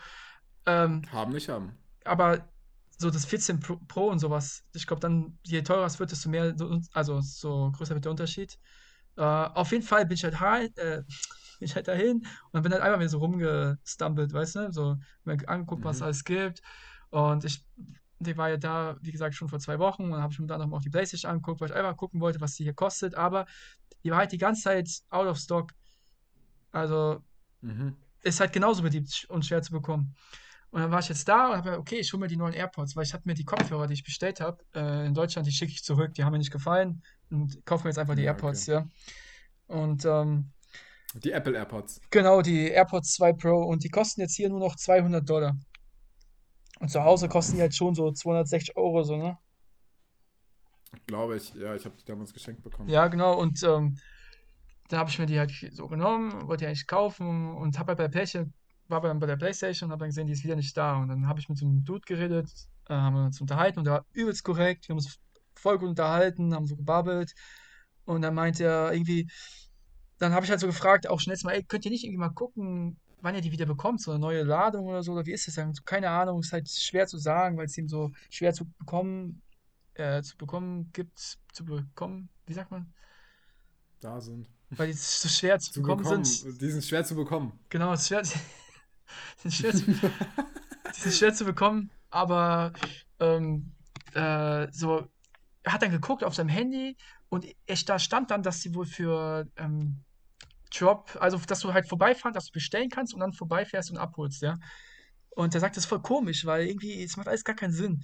Ähm, 0.66 1.04
Haben 1.12 1.32
nicht 1.32 1.48
haben. 1.48 1.78
aber 2.06 2.50
so 2.98 3.10
das 3.12 3.26
14 3.26 3.60
Pro, 3.60 3.78
Pro 3.88 4.10
und 4.10 4.20
sowas, 4.20 4.64
ich 4.74 4.88
glaube 4.88 5.02
dann, 5.02 5.40
je 5.46 5.62
teurer 5.64 5.86
es 5.86 6.00
wird, 6.00 6.12
desto 6.12 6.30
mehr, 6.30 6.56
so- 6.58 6.80
also 6.94 7.22
so 7.22 7.72
größer 7.74 7.96
wird 7.96 8.06
der 8.06 8.12
Unterschied. 8.12 8.58
Äh, 9.18 9.22
auf 9.24 9.72
jeden 9.72 9.84
Fall 9.86 10.06
bin 10.06 10.16
ich 10.16 10.24
halt, 10.26 10.78
äh, 10.80 11.04
bin 11.60 11.68
ich 11.68 11.76
halt 11.76 11.88
dahin 11.88 12.26
und 12.52 12.62
bin 12.64 12.72
halt 12.74 12.82
einfach 12.84 13.00
wieder 13.00 13.10
so 13.10 13.20
rumgestumbelt, 13.20 14.34
weißt 14.34 14.56
du? 14.58 14.72
So 14.74 14.98
mir 15.26 15.38
angeguckt, 15.50 15.84
was 15.86 15.98
es 15.98 16.02
Mhm. 16.02 16.04
alles 16.04 16.24
gibt. 16.24 16.62
Und 17.12 17.46
ich, 17.46 17.66
die 18.20 18.38
war 18.38 18.50
ja 18.50 18.58
da, 18.58 18.98
wie 19.02 19.12
gesagt, 19.12 19.36
schon 19.36 19.50
vor 19.50 19.60
zwei 19.60 19.80
Wochen 19.80 20.12
und 20.12 20.22
habe 20.22 20.34
ich 20.34 20.40
mir 20.40 20.48
dann 20.48 20.60
nochmal 20.62 20.80
auch 20.80 20.84
die 20.84 20.90
Playstation 20.90 21.32
angeguckt, 21.32 21.62
weil 21.62 21.70
ich 21.70 21.76
einfach 21.76 21.98
gucken 21.98 22.22
wollte, 22.22 22.42
was 22.42 22.56
die 22.56 22.64
hier 22.64 22.74
kostet. 22.74 23.16
Aber 23.16 23.46
die 24.04 24.12
war 24.12 24.20
halt 24.20 24.32
die 24.32 24.38
ganze 24.38 24.64
Zeit 24.64 24.90
out 25.10 25.28
of 25.28 25.38
stock. 25.38 25.72
Also 26.72 27.24
Mhm. 27.62 27.96
ist 28.22 28.40
halt 28.40 28.54
genauso 28.54 28.82
beliebt 28.84 29.26
und 29.30 29.46
schwer 29.46 29.62
zu 29.62 29.72
bekommen. 29.72 30.16
Und 30.72 30.82
dann 30.82 30.92
war 30.92 31.00
ich 31.00 31.10
jetzt 31.10 31.28
da 31.28 31.50
und 31.52 31.58
habe 31.58 31.78
okay, 31.78 31.98
ich 31.98 32.12
hole 32.14 32.22
mir 32.22 32.28
die 32.28 32.38
neuen 32.38 32.54
AirPods, 32.54 32.96
weil 32.96 33.04
ich 33.04 33.14
hatte 33.14 33.28
mir 33.28 33.36
die 33.36 33.46
Kopfhörer, 33.46 33.88
die 33.88 33.94
ich 33.94 34.04
bestellt 34.04 34.42
habe, 34.42 34.64
äh, 34.76 35.06
in 35.08 35.14
Deutschland, 35.14 35.48
die 35.48 35.52
schicke 35.52 35.72
ich 35.74 35.84
zurück, 35.84 36.14
die 36.16 36.24
haben 36.24 36.32
mir 36.32 36.40
nicht 36.40 36.52
gefallen 36.52 37.04
und 37.30 37.66
kaufe 37.66 37.84
mir 37.86 37.92
jetzt 37.92 38.00
einfach 38.00 38.16
die 38.16 38.24
Ja, 38.24 38.32
AirPods, 38.32 38.68
ja. 38.68 38.88
Und 39.68 40.06
ähm, 40.06 40.54
Die 41.16 41.32
Apple 41.32 41.56
AirPods. 41.56 42.02
genau, 42.12 42.42
die 42.42 42.70
AirPods 42.70 43.14
2 43.16 43.34
Pro 43.34 43.64
und 43.66 43.84
die 43.84 43.90
kosten 43.90 44.22
jetzt 44.22 44.36
hier 44.36 44.50
nur 44.50 44.60
noch 44.60 44.76
200 44.76 45.28
Dollar. 45.30 45.58
Und 46.84 46.90
zu 46.90 47.02
Hause 47.02 47.30
kosten 47.30 47.56
die 47.56 47.62
halt 47.62 47.74
schon 47.74 47.96
so 47.96 48.12
260 48.12 48.76
Euro, 48.76 49.04
so, 49.04 49.16
ne? 49.16 49.38
Glaube 51.08 51.38
ich. 51.38 51.54
Ja, 51.54 51.74
ich 51.76 51.86
habe 51.86 51.96
die 51.96 52.04
damals 52.04 52.34
geschenkt 52.34 52.62
bekommen. 52.62 52.90
Ja, 52.90 53.08
genau. 53.08 53.40
Und 53.40 53.64
ähm, 53.64 53.98
dann 54.90 55.00
habe 55.00 55.10
ich 55.10 55.18
mir 55.18 55.26
die 55.26 55.40
halt 55.40 55.50
so 55.72 55.88
genommen, 55.88 56.46
wollte 56.46 56.66
die 56.66 56.68
eigentlich 56.68 56.86
kaufen 56.86 57.56
und 57.56 57.80
habe 57.80 57.92
halt 57.92 58.00
bei 58.00 58.10
Pärchen, 58.10 58.54
war 58.90 59.00
dann 59.00 59.22
bei 59.22 59.28
der 59.28 59.38
Playstation 59.38 59.88
und 59.88 59.92
habe 59.94 60.02
dann 60.02 60.10
gesehen, 60.10 60.28
die 60.28 60.34
ist 60.34 60.44
wieder 60.44 60.58
nicht 60.58 60.76
da. 60.76 60.98
Und 60.98 61.08
dann 61.08 61.26
habe 61.26 61.40
ich 61.40 61.48
mit 61.48 61.58
so 61.58 61.66
einem 61.66 61.86
Dude 61.86 62.04
geredet, 62.06 62.52
äh, 62.90 62.94
haben 62.94 63.16
wir 63.16 63.24
uns 63.28 63.40
unterhalten 63.40 63.80
und 63.80 63.86
der 63.86 63.94
war 63.94 64.06
übelst 64.12 64.44
korrekt. 64.44 64.90
Wir 64.90 64.94
haben 64.94 64.98
uns 64.98 65.18
voll 65.56 65.80
gut 65.80 65.88
unterhalten, 65.88 66.54
haben 66.54 66.68
so 66.68 66.76
gebabbelt. 66.76 67.34
Und 68.04 68.24
dann 68.24 68.34
meinte 68.34 68.66
er 68.66 68.92
irgendwie, 68.92 69.30
dann 70.18 70.34
habe 70.34 70.44
ich 70.44 70.52
halt 70.52 70.60
so 70.60 70.68
gefragt, 70.68 71.10
auch 71.10 71.22
letztes 71.22 71.46
Mal, 71.46 71.54
ey, 71.54 71.64
könnt 71.64 71.86
ihr 71.86 71.92
nicht 71.92 72.04
irgendwie 72.04 72.20
mal 72.20 72.28
gucken, 72.28 72.98
wann 73.24 73.36
ihr 73.36 73.42
die 73.42 73.52
wieder 73.52 73.66
bekommt, 73.66 74.02
so 74.02 74.12
eine 74.12 74.20
neue 74.20 74.44
Ladung 74.44 74.86
oder 74.88 75.02
so, 75.02 75.14
oder 75.14 75.26
wie 75.26 75.32
ist 75.32 75.48
das 75.48 75.56
dann? 75.56 75.74
Keine 75.86 76.10
Ahnung, 76.10 76.40
ist 76.42 76.52
halt 76.54 76.70
schwer 76.70 77.08
zu 77.08 77.18
sagen, 77.18 77.58
weil 77.58 77.66
es 77.66 77.78
ihm 77.78 77.88
so 77.88 78.12
schwer 78.30 78.54
zu 78.54 78.66
bekommen, 78.78 79.42
äh, 79.96 80.22
zu 80.22 80.38
bekommen 80.38 80.92
gibt, 80.94 81.38
zu 81.54 81.66
bekommen, 81.66 82.30
wie 82.46 82.54
sagt 82.54 82.72
man? 82.72 82.94
Da 84.02 84.20
sind. 84.20 84.50
weil 84.70 84.88
die 84.88 84.94
so 84.94 85.30
schwer 85.30 85.58
zu 85.60 85.72
Zu 85.72 85.82
bekommen 85.82 86.04
bekommen. 86.04 86.26
sind. 86.26 86.62
Die 86.62 86.70
sind 86.70 86.84
schwer 86.84 87.04
zu 87.06 87.16
bekommen. 87.16 87.58
Genau, 87.70 87.94
es 87.94 88.02
ist 88.02 88.08
schwer, 88.10 88.24
sind 89.38 89.54
schwer, 89.54 89.74
zu, 89.74 89.86
die 89.86 91.00
sind 91.00 91.14
schwer 91.14 91.34
zu 91.34 91.46
bekommen, 91.46 91.90
aber 92.10 92.74
ähm, 93.20 93.72
äh, 94.14 94.68
so, 94.72 95.08
er 95.64 95.74
hat 95.74 95.82
dann 95.82 95.92
geguckt 95.92 96.24
auf 96.26 96.36
seinem 96.36 96.50
Handy 96.50 96.98
und 97.30 97.46
er, 97.66 97.78
da 97.86 97.98
stand 98.00 98.32
dann, 98.32 98.44
dass 98.44 98.62
sie 98.62 98.76
wohl 98.76 98.86
für 98.86 99.48
ähm, 99.56 100.04
Drop, 100.78 101.18
also 101.20 101.38
dass 101.38 101.60
du 101.60 101.74
halt 101.74 101.88
vorbeifahren, 101.88 102.34
dass 102.34 102.48
du 102.48 102.52
bestellen 102.52 102.90
kannst 102.90 103.14
und 103.14 103.20
dann 103.20 103.34
vorbeifährst 103.34 103.92
und 103.92 103.98
abholst, 103.98 104.42
ja. 104.42 104.58
Und 105.36 105.54
er 105.56 105.62
sagt, 105.62 105.78
das 105.78 105.86
ist 105.86 105.90
voll 105.90 106.02
komisch, 106.02 106.46
weil 106.46 106.68
irgendwie, 106.68 107.04
es 107.04 107.18
macht 107.18 107.28
alles 107.28 107.44
gar 107.44 107.56
keinen 107.56 107.74
Sinn. 107.74 108.04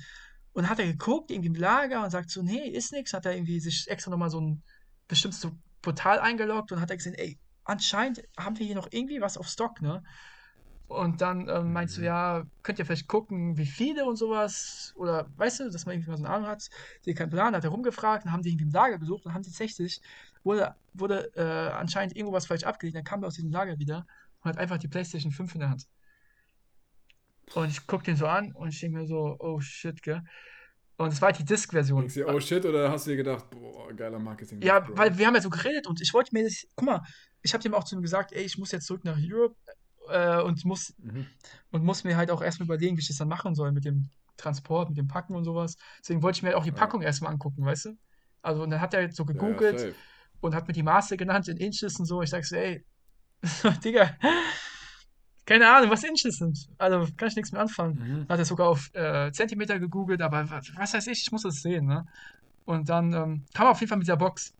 Und 0.53 0.63
dann 0.63 0.69
hat 0.69 0.79
er 0.79 0.87
geguckt, 0.87 1.31
irgendwie 1.31 1.49
im 1.49 1.55
Lager 1.55 2.03
und 2.03 2.09
sagt 2.09 2.31
so, 2.31 2.41
nee, 2.41 2.67
ist 2.69 2.91
nix. 2.91 3.13
Hat 3.13 3.25
er 3.25 3.35
irgendwie 3.35 3.59
sich 3.59 3.87
extra 3.87 4.09
nochmal 4.09 4.31
so 4.31 4.41
ein 4.41 4.63
bestimmtes 5.07 5.47
Portal 5.81 6.19
eingeloggt 6.19 6.71
und 6.71 6.81
hat 6.81 6.89
er 6.89 6.97
gesehen, 6.97 7.13
ey, 7.13 7.37
anscheinend 7.65 8.23
haben 8.37 8.57
wir 8.57 8.65
hier 8.65 8.75
noch 8.75 8.87
irgendwie 8.91 9.21
was 9.21 9.37
auf 9.37 9.47
Stock, 9.47 9.81
ne? 9.81 10.03
Und 10.87 11.21
dann 11.21 11.47
ähm, 11.49 11.71
meinst 11.71 11.97
du, 11.97 12.01
ja, 12.01 12.43
könnt 12.63 12.79
ihr 12.79 12.85
vielleicht 12.85 13.07
gucken, 13.07 13.57
wie 13.57 13.67
viele 13.67 14.05
und 14.05 14.15
sowas, 14.15 14.91
oder 14.95 15.27
weißt 15.37 15.59
du, 15.59 15.69
dass 15.69 15.85
man 15.85 15.93
irgendwie 15.93 16.09
mal 16.09 16.17
so 16.17 16.25
eine 16.25 16.33
Ahnung 16.33 16.47
hat, 16.47 16.67
die 17.05 17.13
keinen 17.13 17.29
Plan 17.29 17.55
hat, 17.55 17.63
er 17.63 17.69
rumgefragt, 17.69 18.25
dann 18.25 18.33
haben 18.33 18.41
die 18.41 18.49
irgendwie 18.49 18.65
im 18.65 18.71
Lager 18.71 18.97
gesucht 18.97 19.23
und 19.27 19.35
haben 19.35 19.43
tatsächlich, 19.43 20.01
wurde, 20.49 20.75
wurde 20.93 21.31
äh, 21.35 21.71
anscheinend 21.73 22.15
irgendwo 22.15 22.33
was 22.33 22.47
falsch 22.47 22.63
abgelegt, 22.63 22.97
dann 22.97 23.03
kam 23.03 23.23
er 23.23 23.27
aus 23.27 23.35
diesem 23.35 23.51
Lager 23.51 23.77
wieder 23.77 24.05
und 24.41 24.49
hat 24.49 24.57
einfach 24.57 24.77
die 24.79 24.87
PlayStation 24.87 25.31
5 25.31 25.53
in 25.53 25.59
der 25.61 25.69
Hand. 25.69 25.87
Und 27.55 27.69
ich 27.69 27.85
gucke 27.87 28.03
den 28.03 28.15
so 28.15 28.27
an 28.27 28.51
und 28.53 28.69
ich 28.69 28.79
denke 28.79 28.97
mir 28.99 29.07
so, 29.07 29.35
oh 29.39 29.59
shit, 29.59 30.01
gell? 30.03 30.21
Und 30.97 31.13
es 31.13 31.21
war 31.21 31.27
halt 31.27 31.39
die 31.39 31.45
Disk-Version. 31.45 32.01
Denkst 32.01 32.13
du, 32.15 32.19
dir, 32.25 32.27
oh 32.27 32.39
shit, 32.39 32.65
oder 32.65 32.91
hast 32.91 33.05
du 33.07 33.11
dir 33.11 33.17
gedacht, 33.17 33.49
boah, 33.49 33.91
geiler 33.93 34.19
Marketing? 34.19 34.61
Ja, 34.61 34.79
Bro. 34.81 34.97
weil 34.97 35.17
wir 35.17 35.25
haben 35.27 35.35
ja 35.35 35.41
so 35.41 35.49
geredet 35.49 35.87
und 35.87 36.01
ich 36.01 36.13
wollte 36.13 36.31
mir 36.33 36.43
das, 36.43 36.65
guck 36.75 36.85
mal, 36.85 37.01
ich 37.41 37.53
habe 37.53 37.63
dem 37.63 37.73
auch 37.73 37.85
zu 37.85 37.95
ihm 37.95 38.01
gesagt, 38.01 38.33
ey, 38.33 38.43
ich 38.43 38.57
muss 38.57 38.71
jetzt 38.71 38.85
zurück 38.85 39.05
nach 39.05 39.17
Europe 39.17 39.55
äh, 40.09 40.41
und 40.41 40.63
muss 40.65 40.93
Mhm. 40.97 41.25
und 41.71 41.83
muss 41.83 42.03
mir 42.03 42.17
halt 42.17 42.31
auch 42.31 42.41
erstmal 42.41 42.65
überlegen, 42.65 42.97
wie 42.97 43.01
ich 43.01 43.07
das 43.07 43.17
dann 43.17 43.29
machen 43.29 43.55
soll 43.55 43.71
mit 43.71 43.85
dem 43.85 44.09
Transport, 44.37 44.89
mit 44.89 44.97
dem 44.97 45.07
Packen 45.07 45.35
und 45.35 45.43
sowas. 45.45 45.75
Deswegen 45.99 46.21
wollte 46.21 46.37
ich 46.37 46.43
mir 46.43 46.49
halt 46.49 46.57
auch 46.57 46.63
die 46.63 46.69
Ja. 46.69 46.75
Packung 46.75 47.01
erstmal 47.01 47.31
angucken, 47.31 47.65
weißt 47.65 47.85
du? 47.85 47.97
Also 48.41 48.63
und 48.63 48.69
dann 48.69 48.79
hat 48.81 48.93
er 48.93 49.01
halt 49.01 49.15
so 49.15 49.23
Ja, 49.23 49.29
ja, 49.29 49.33
gegoogelt 49.33 49.79
safe. 49.79 49.95
Und 50.41 50.55
hat 50.55 50.67
mir 50.67 50.73
die 50.73 50.83
Maße 50.83 51.17
genannt 51.17 51.47
in 51.47 51.57
Inches 51.57 51.99
und 51.99 52.05
so. 52.05 52.21
Ich 52.21 52.29
sag 52.29 52.45
so, 52.45 52.55
ey, 52.55 52.83
Digga, 53.83 54.17
keine 55.45 55.67
Ahnung, 55.67 55.89
was 55.89 56.03
Inches 56.03 56.37
sind. 56.37 56.67
Also 56.77 57.07
kann 57.17 57.27
ich 57.27 57.35
nichts 57.35 57.51
mehr 57.51 57.61
anfangen. 57.61 57.95
Mhm. 57.95 58.29
Hat 58.29 58.39
er 58.39 58.45
sogar 58.45 58.67
auf 58.69 58.93
äh, 58.93 59.31
Zentimeter 59.31 59.79
gegoogelt, 59.79 60.21
aber 60.21 60.49
was, 60.49 60.71
was 60.75 60.93
weiß 60.93 61.07
ich, 61.07 61.23
ich 61.23 61.31
muss 61.31 61.43
das 61.43 61.61
sehen, 61.61 61.87
ne? 61.87 62.05
Und 62.65 62.87
dann 62.87 63.13
ähm, 63.13 63.45
kam 63.53 63.65
er 63.65 63.71
auf 63.71 63.79
jeden 63.79 63.89
Fall 63.89 63.97
mit 63.97 64.07
der 64.07 64.15
Box. 64.15 64.53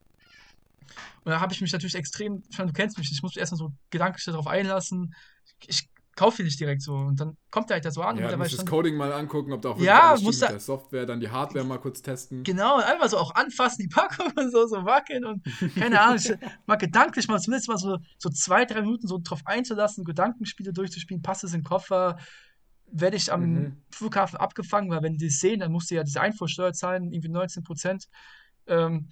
Und 1.24 1.32
da 1.32 1.40
habe 1.40 1.54
ich 1.54 1.62
mich 1.62 1.72
natürlich 1.72 1.94
extrem, 1.94 2.42
ich 2.50 2.58
meine, 2.58 2.72
du 2.72 2.74
kennst 2.74 2.98
mich, 2.98 3.12
ich 3.12 3.22
muss 3.22 3.36
mich 3.36 3.40
erstmal 3.40 3.60
so 3.60 3.72
gedanklich 3.92 4.26
darauf 4.26 4.48
einlassen. 4.48 5.14
Ich 5.68 5.88
kaufe 6.20 6.38
die 6.38 6.44
nicht 6.44 6.60
direkt 6.60 6.82
so. 6.82 6.94
Und 6.94 7.20
dann 7.20 7.38
kommt 7.50 7.70
er 7.72 7.76
halt 7.76 7.86
da 7.86 7.92
so 7.92 8.02
an. 8.02 8.18
Ja, 8.18 8.30
da 8.30 8.38
musst 8.38 8.52
ich 8.52 8.58
das 8.58 8.66
Coding 8.66 8.96
mal 8.98 9.12
angucken, 9.14 9.54
ob 9.54 9.62
da 9.62 9.70
auch 9.70 9.78
Ja, 9.80 10.16
stimmt 10.18 10.36
du- 10.36 10.40
mit 10.42 10.50
der 10.50 10.60
Software, 10.60 11.06
dann 11.06 11.20
die 11.20 11.30
Hardware 11.30 11.64
mal 11.66 11.80
kurz 11.80 12.02
testen. 12.02 12.44
Genau, 12.44 12.78
einfach 12.78 13.08
so 13.10 13.18
auch 13.18 13.34
anfassen, 13.36 13.82
die 13.82 13.88
Packung 13.88 14.28
und 14.36 14.52
so, 14.52 14.68
so 14.68 14.84
wackeln 14.86 15.24
und 15.26 15.44
keine 15.76 16.02
Ahnung, 16.02 16.18
ich, 16.18 16.32
mal 16.66 16.76
gedanklich 16.76 17.28
mal 17.28 17.40
zumindest 17.40 17.70
mal 17.70 17.78
so, 17.78 17.98
so 18.18 18.30
zwei, 18.30 18.66
drei 18.66 18.82
Minuten 18.82 19.08
so 19.08 19.20
drauf 19.24 19.42
einzulassen, 19.46 20.04
Gedankenspiele 20.04 20.74
durchzuspielen, 20.74 21.22
passt 21.24 21.44
es 21.44 21.54
in 21.54 21.62
den 21.62 21.66
Koffer, 21.66 22.18
werde 22.92 23.18
ich 23.18 23.32
am 23.32 23.42
Mhm. 23.54 23.78
Flughafen 23.92 24.38
abgefangen, 24.38 24.90
weil 24.90 25.02
wenn 25.04 25.18
die 25.18 25.28
das 25.28 25.40
sehen, 25.40 25.60
dann 25.62 25.72
musst 25.72 25.90
du 25.92 25.96
ja 25.96 26.04
diese 26.04 26.22
Einfuhrsteuer 26.22 26.74
zahlen, 26.74 27.14
irgendwie 27.14 27.30
19 27.30 27.64
Prozent. 27.64 28.08
Ähm, 28.68 29.10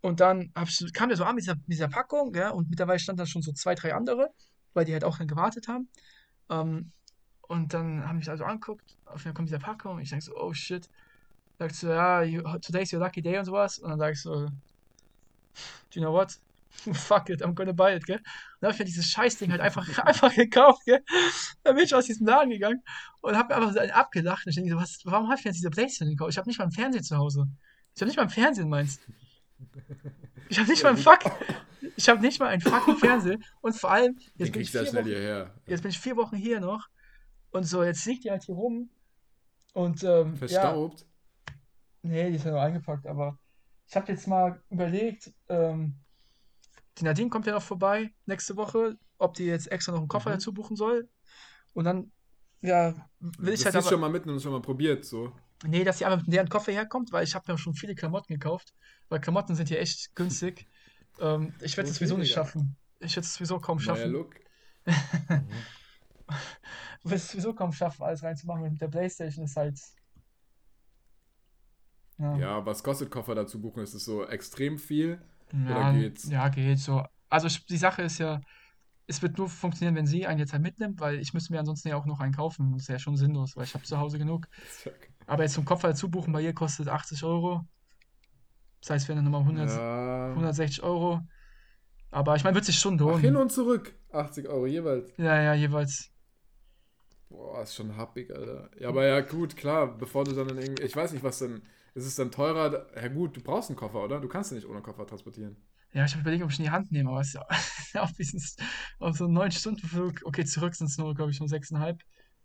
und 0.00 0.20
dann 0.20 0.52
ich, 0.64 0.92
kam 0.92 1.08
der 1.08 1.18
so 1.18 1.24
an 1.24 1.34
mit 1.34 1.44
dieser, 1.44 1.56
mit 1.56 1.68
dieser 1.68 1.88
Packung, 1.88 2.34
ja, 2.34 2.50
und 2.50 2.70
mittlerweile 2.70 2.98
stand 2.98 3.18
da 3.18 3.26
schon 3.26 3.42
so 3.42 3.52
zwei, 3.52 3.74
drei 3.74 3.94
andere, 3.94 4.30
weil 4.74 4.84
die 4.84 4.92
halt 4.92 5.04
auch 5.04 5.18
dann 5.18 5.26
gewartet 5.26 5.68
haben. 5.68 5.88
Ähm, 6.50 6.92
und 7.42 7.74
dann 7.74 8.06
haben 8.06 8.18
mich 8.18 8.28
also 8.28 8.44
angeguckt, 8.44 8.96
auf 9.04 9.20
einmal 9.20 9.34
kommt 9.34 9.48
diese 9.48 9.58
Packung, 9.58 10.00
ich 10.00 10.10
denke 10.10 10.24
so, 10.24 10.36
oh 10.36 10.52
shit. 10.52 10.88
Sagst 11.58 11.82
du, 11.82 11.88
ja, 11.88 12.22
you, 12.22 12.42
today's 12.58 12.92
your 12.92 13.00
lucky 13.00 13.22
day 13.22 13.38
und 13.38 13.44
sowas. 13.46 13.78
Und 13.78 13.90
dann 13.90 13.98
sag 13.98 14.12
ich 14.12 14.20
so, 14.20 14.46
do 14.46 14.50
you 15.92 16.02
know 16.02 16.12
what? 16.12 16.38
Fuck 16.92 17.30
it, 17.30 17.42
I'm 17.42 17.54
gonna 17.54 17.72
buy 17.72 17.94
it, 17.94 18.04
gell? 18.04 18.18
Und 18.18 18.24
dann 18.60 18.68
hab 18.68 18.74
ich 18.74 18.80
mir 18.80 18.84
dieses 18.84 19.06
Scheißding 19.06 19.50
halt 19.50 19.62
einfach, 19.62 19.86
einfach 20.04 20.34
gekauft, 20.34 20.82
gell? 20.84 21.02
Dann 21.62 21.76
bin 21.76 21.84
ich 21.84 21.94
aus 21.94 22.06
diesem 22.06 22.26
Laden 22.26 22.50
gegangen 22.50 22.82
und 23.22 23.36
hab 23.36 23.48
mir 23.48 23.56
einfach 23.56 23.72
so 23.72 23.78
einen 23.78 23.92
abgelacht. 23.92 24.44
Und 24.44 24.50
ich 24.50 24.56
denke 24.56 24.72
so, 24.72 24.76
was, 24.76 25.00
warum 25.04 25.28
hab 25.28 25.38
ich 25.38 25.44
denn 25.44 25.52
jetzt 25.52 25.60
diese 25.60 25.70
Playstation 25.70 26.10
gekauft? 26.10 26.32
Ich 26.32 26.38
hab 26.38 26.46
nicht 26.46 26.58
mal 26.58 26.64
einen 26.64 26.72
Fernseher 26.72 27.02
zu 27.02 27.16
Hause. 27.16 27.48
Ich 27.94 28.02
hab 28.02 28.08
nicht 28.08 28.16
mal 28.16 28.22
einen 28.24 28.30
Fernseher, 28.30 28.66
meinst 28.66 29.00
Ich 30.48 30.58
hab 30.58 30.68
nicht 30.68 30.82
mal 30.82 30.90
einen 30.90 30.98
Fuck. 30.98 31.20
Ich 31.96 32.08
hab 32.08 32.20
nicht 32.20 32.40
mal 32.40 32.48
einen 32.48 32.60
fucking 32.60 32.96
Fernseher. 32.96 33.38
Und 33.60 33.74
vor 33.76 33.90
allem, 33.90 34.18
jetzt 34.36 34.52
bin 34.52 34.62
ich 34.62 34.72
ja 34.72 34.84
Wochen, 34.86 35.04
hierher. 35.04 35.54
jetzt 35.66 35.82
bin 35.82 35.90
ich 35.90 35.98
vier 35.98 36.16
Wochen 36.16 36.36
hier 36.36 36.60
noch. 36.60 36.88
Und 37.50 37.64
so, 37.64 37.82
jetzt 37.82 38.04
liegt 38.06 38.24
die 38.24 38.30
halt 38.30 38.44
hier 38.44 38.54
rum. 38.54 38.90
Und 39.72 40.02
ähm, 40.04 40.32
ja, 40.32 40.36
Verstaubt. 40.36 41.06
Nee, 42.02 42.30
die 42.30 42.36
ist 42.36 42.44
ja 42.44 42.52
noch 42.52 42.60
eingepackt, 42.60 43.06
aber 43.06 43.38
ich 43.88 43.96
habe 43.96 44.12
jetzt 44.12 44.26
mal 44.26 44.62
überlegt, 44.70 45.32
ähm, 45.48 45.96
die 46.98 47.04
Nadine 47.04 47.28
kommt 47.30 47.46
ja 47.46 47.52
noch 47.52 47.62
vorbei 47.62 48.12
nächste 48.26 48.56
Woche, 48.56 48.96
ob 49.18 49.34
die 49.34 49.44
jetzt 49.44 49.70
extra 49.70 49.92
noch 49.92 49.98
einen 50.00 50.08
Koffer 50.08 50.30
Mhm. 50.30 50.34
dazu 50.34 50.52
buchen 50.54 50.76
soll. 50.76 51.08
Und 51.74 51.84
dann, 51.84 52.10
ja, 52.62 52.94
will 53.20 53.52
ich 53.52 53.60
das 53.62 53.66
halt 53.66 53.74
ist 53.74 53.86
aber, 53.86 53.90
schon 53.90 54.00
mal 54.00 54.08
mitten 54.10 54.30
und 54.30 54.40
schon 54.40 54.52
mal 54.52 54.62
probiert, 54.62 55.04
so. 55.04 55.32
nee, 55.66 55.84
dass 55.84 55.98
sie 55.98 56.04
einfach 56.06 56.24
mit 56.24 56.32
deren 56.34 56.48
Koffer 56.48 56.72
herkommt, 56.72 57.12
weil 57.12 57.24
ich 57.24 57.34
habe 57.34 57.50
mir 57.52 57.58
schon 57.58 57.74
viele 57.74 57.94
Klamotten 57.94 58.32
gekauft, 58.32 58.72
weil 59.08 59.20
Klamotten 59.20 59.54
sind 59.54 59.68
hier 59.68 59.80
echt 59.80 60.14
günstig. 60.14 60.66
Ähm, 61.20 61.54
ich 61.60 61.76
werde 61.76 61.90
es 61.90 61.96
sowieso 61.96 62.16
nicht 62.16 62.32
schaffen. 62.32 62.76
Ich 63.00 63.16
werde 63.16 63.26
es 63.26 63.34
sowieso 63.34 63.58
kaum 63.58 63.78
Neuer 63.78 63.84
schaffen. 63.84 64.12
Look. 64.12 64.34
Ich 67.06 67.10
werde 67.10 67.22
es 67.22 67.28
sowieso 67.28 67.54
kaum 67.54 67.70
schaffen, 67.70 68.02
alles 68.02 68.24
reinzumachen. 68.24 68.64
Mit 68.64 68.80
der 68.80 68.88
Playstation 68.88 69.44
ist 69.44 69.56
halt. 69.56 69.78
Ja. 72.18 72.36
Ja, 72.36 72.66
was 72.66 72.82
kostet 72.82 73.12
Koffer 73.12 73.36
dazu 73.36 73.60
buchen? 73.60 73.80
Ist 73.80 73.94
es 73.94 74.04
so 74.04 74.26
extrem 74.26 74.76
viel? 74.76 75.20
Ja, 75.52 75.92
geht's? 75.92 76.28
ja, 76.28 76.48
geht 76.48 76.80
so. 76.80 77.04
Also 77.28 77.48
die 77.68 77.76
Sache 77.76 78.02
ist 78.02 78.18
ja, 78.18 78.40
es 79.06 79.22
wird 79.22 79.38
nur 79.38 79.48
funktionieren, 79.48 79.94
wenn 79.94 80.06
sie 80.06 80.26
einen 80.26 80.40
jetzt 80.40 80.52
halt 80.52 80.62
mitnimmt, 80.62 80.98
weil 80.98 81.20
ich 81.20 81.32
müsste 81.32 81.52
mir 81.52 81.60
ansonsten 81.60 81.88
ja 81.88 81.96
auch 81.96 82.06
noch 82.06 82.18
einen 82.18 82.34
kaufen. 82.34 82.72
Das 82.72 82.82
ist 82.82 82.88
ja 82.88 82.98
schon 82.98 83.16
sinnlos, 83.16 83.56
weil 83.56 83.64
ich 83.64 83.74
habe 83.74 83.84
zu 83.84 83.98
Hause 83.98 84.18
genug. 84.18 84.48
Aber 85.28 85.44
jetzt 85.44 85.54
zum 85.54 85.64
Koffer 85.64 85.88
dazu 85.88 86.10
buchen 86.10 86.32
bei 86.32 86.40
ihr 86.40 86.54
kostet 86.54 86.88
80 86.88 87.22
Euro. 87.22 87.64
Das 88.80 88.90
heißt, 88.90 89.08
wären 89.08 89.16
dann 89.16 89.24
nochmal 89.24 89.42
100, 89.42 89.68
Ja. 89.70 90.28
160 90.30 90.82
Euro. 90.82 91.20
Aber 92.10 92.36
ich 92.36 92.44
meine, 92.44 92.54
wird 92.54 92.64
sich 92.64 92.78
schon 92.78 92.94
Ach, 93.00 93.18
hin 93.18 93.34
lohnen. 93.34 93.42
und 93.48 93.52
zurück. 93.52 93.94
80 94.12 94.48
Euro 94.48 94.66
jeweils. 94.66 95.12
Ja, 95.16 95.40
ja, 95.42 95.54
jeweils. 95.54 96.10
Boah, 97.28 97.62
ist 97.62 97.74
schon 97.74 97.96
happig, 97.96 98.30
Alter. 98.34 98.70
Ja, 98.78 98.88
aber 98.88 99.06
ja, 99.06 99.20
gut, 99.20 99.56
klar, 99.56 99.98
bevor 99.98 100.24
du 100.24 100.32
dann 100.32 100.48
irgendwie. 100.56 100.82
Ich 100.84 100.94
weiß 100.94 101.12
nicht, 101.12 101.24
was 101.24 101.38
denn. 101.40 101.62
Ist 101.94 102.06
es 102.06 102.14
dann 102.14 102.30
teurer? 102.30 102.86
Ja, 102.94 103.08
gut, 103.08 103.36
du 103.36 103.40
brauchst 103.42 103.70
einen 103.70 103.76
Koffer, 103.76 104.04
oder? 104.04 104.20
Du 104.20 104.28
kannst 104.28 104.52
ihn 104.52 104.56
nicht 104.56 104.68
ohne 104.68 104.82
Koffer 104.82 105.06
transportieren. 105.06 105.56
Ja, 105.92 106.04
ich 106.04 106.12
habe 106.12 106.20
überlegt, 106.20 106.44
ob 106.44 106.50
ich 106.50 106.58
ihn 106.58 106.64
in 106.64 106.70
die 106.70 106.74
Hand 106.76 106.92
nehme, 106.92 107.08
aber 107.10 107.20
es 107.20 107.28
ist 107.28 107.94
ja 107.94 108.02
auf, 108.02 108.12
diesen, 108.12 108.40
auf 108.98 109.16
so 109.16 109.24
einen 109.24 109.36
9-Stunden-Flug. 109.38 110.20
Okay, 110.24 110.44
zurück 110.44 110.74
sind 110.74 110.88
es 110.88 110.98
nur, 110.98 111.14
glaube 111.14 111.30
ich, 111.30 111.40
nur 111.40 111.48
6,5. 111.48 111.98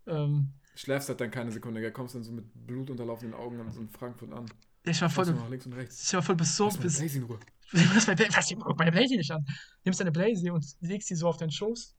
Ähm, 0.06 0.54
Schläfst 0.74 1.10
halt 1.10 1.20
dann 1.20 1.30
keine 1.30 1.52
Sekunde, 1.52 1.82
gell? 1.82 1.92
Kommst 1.92 2.14
dann 2.14 2.22
so 2.24 2.32
mit 2.32 2.46
blutunterlaufenden 2.66 3.38
Augen 3.38 3.60
an 3.60 3.70
so 3.70 3.80
in 3.82 3.90
Frankfurt 3.90 4.32
an. 4.32 4.46
Ich 4.84 5.00
war 5.00 5.10
voll, 5.10 5.34
links 5.50 5.66
und 5.66 5.72
rechts. 5.74 6.06
ich 6.08 6.14
war 6.14 6.22
voll 6.22 6.34
bis 6.36 6.56
so, 6.56 6.64
Lass 6.66 6.76
mal 6.78 6.82
bis, 6.82 7.14
in 7.14 7.22
Ruhe. 7.24 7.38
Lass 7.72 8.06
meine, 8.06 8.16
Bla- 8.16 8.36
was, 8.36 8.48
guck 8.58 8.78
meine 8.78 8.92
Blazy 8.92 9.16
nicht 9.16 9.30
an. 9.30 9.44
Nimmst 9.84 10.00
deine 10.00 10.12
Blazy 10.12 10.50
und 10.50 10.64
legst 10.80 11.08
sie 11.08 11.14
so 11.14 11.28
auf 11.28 11.36
deinen 11.36 11.50
Schoß, 11.52 11.94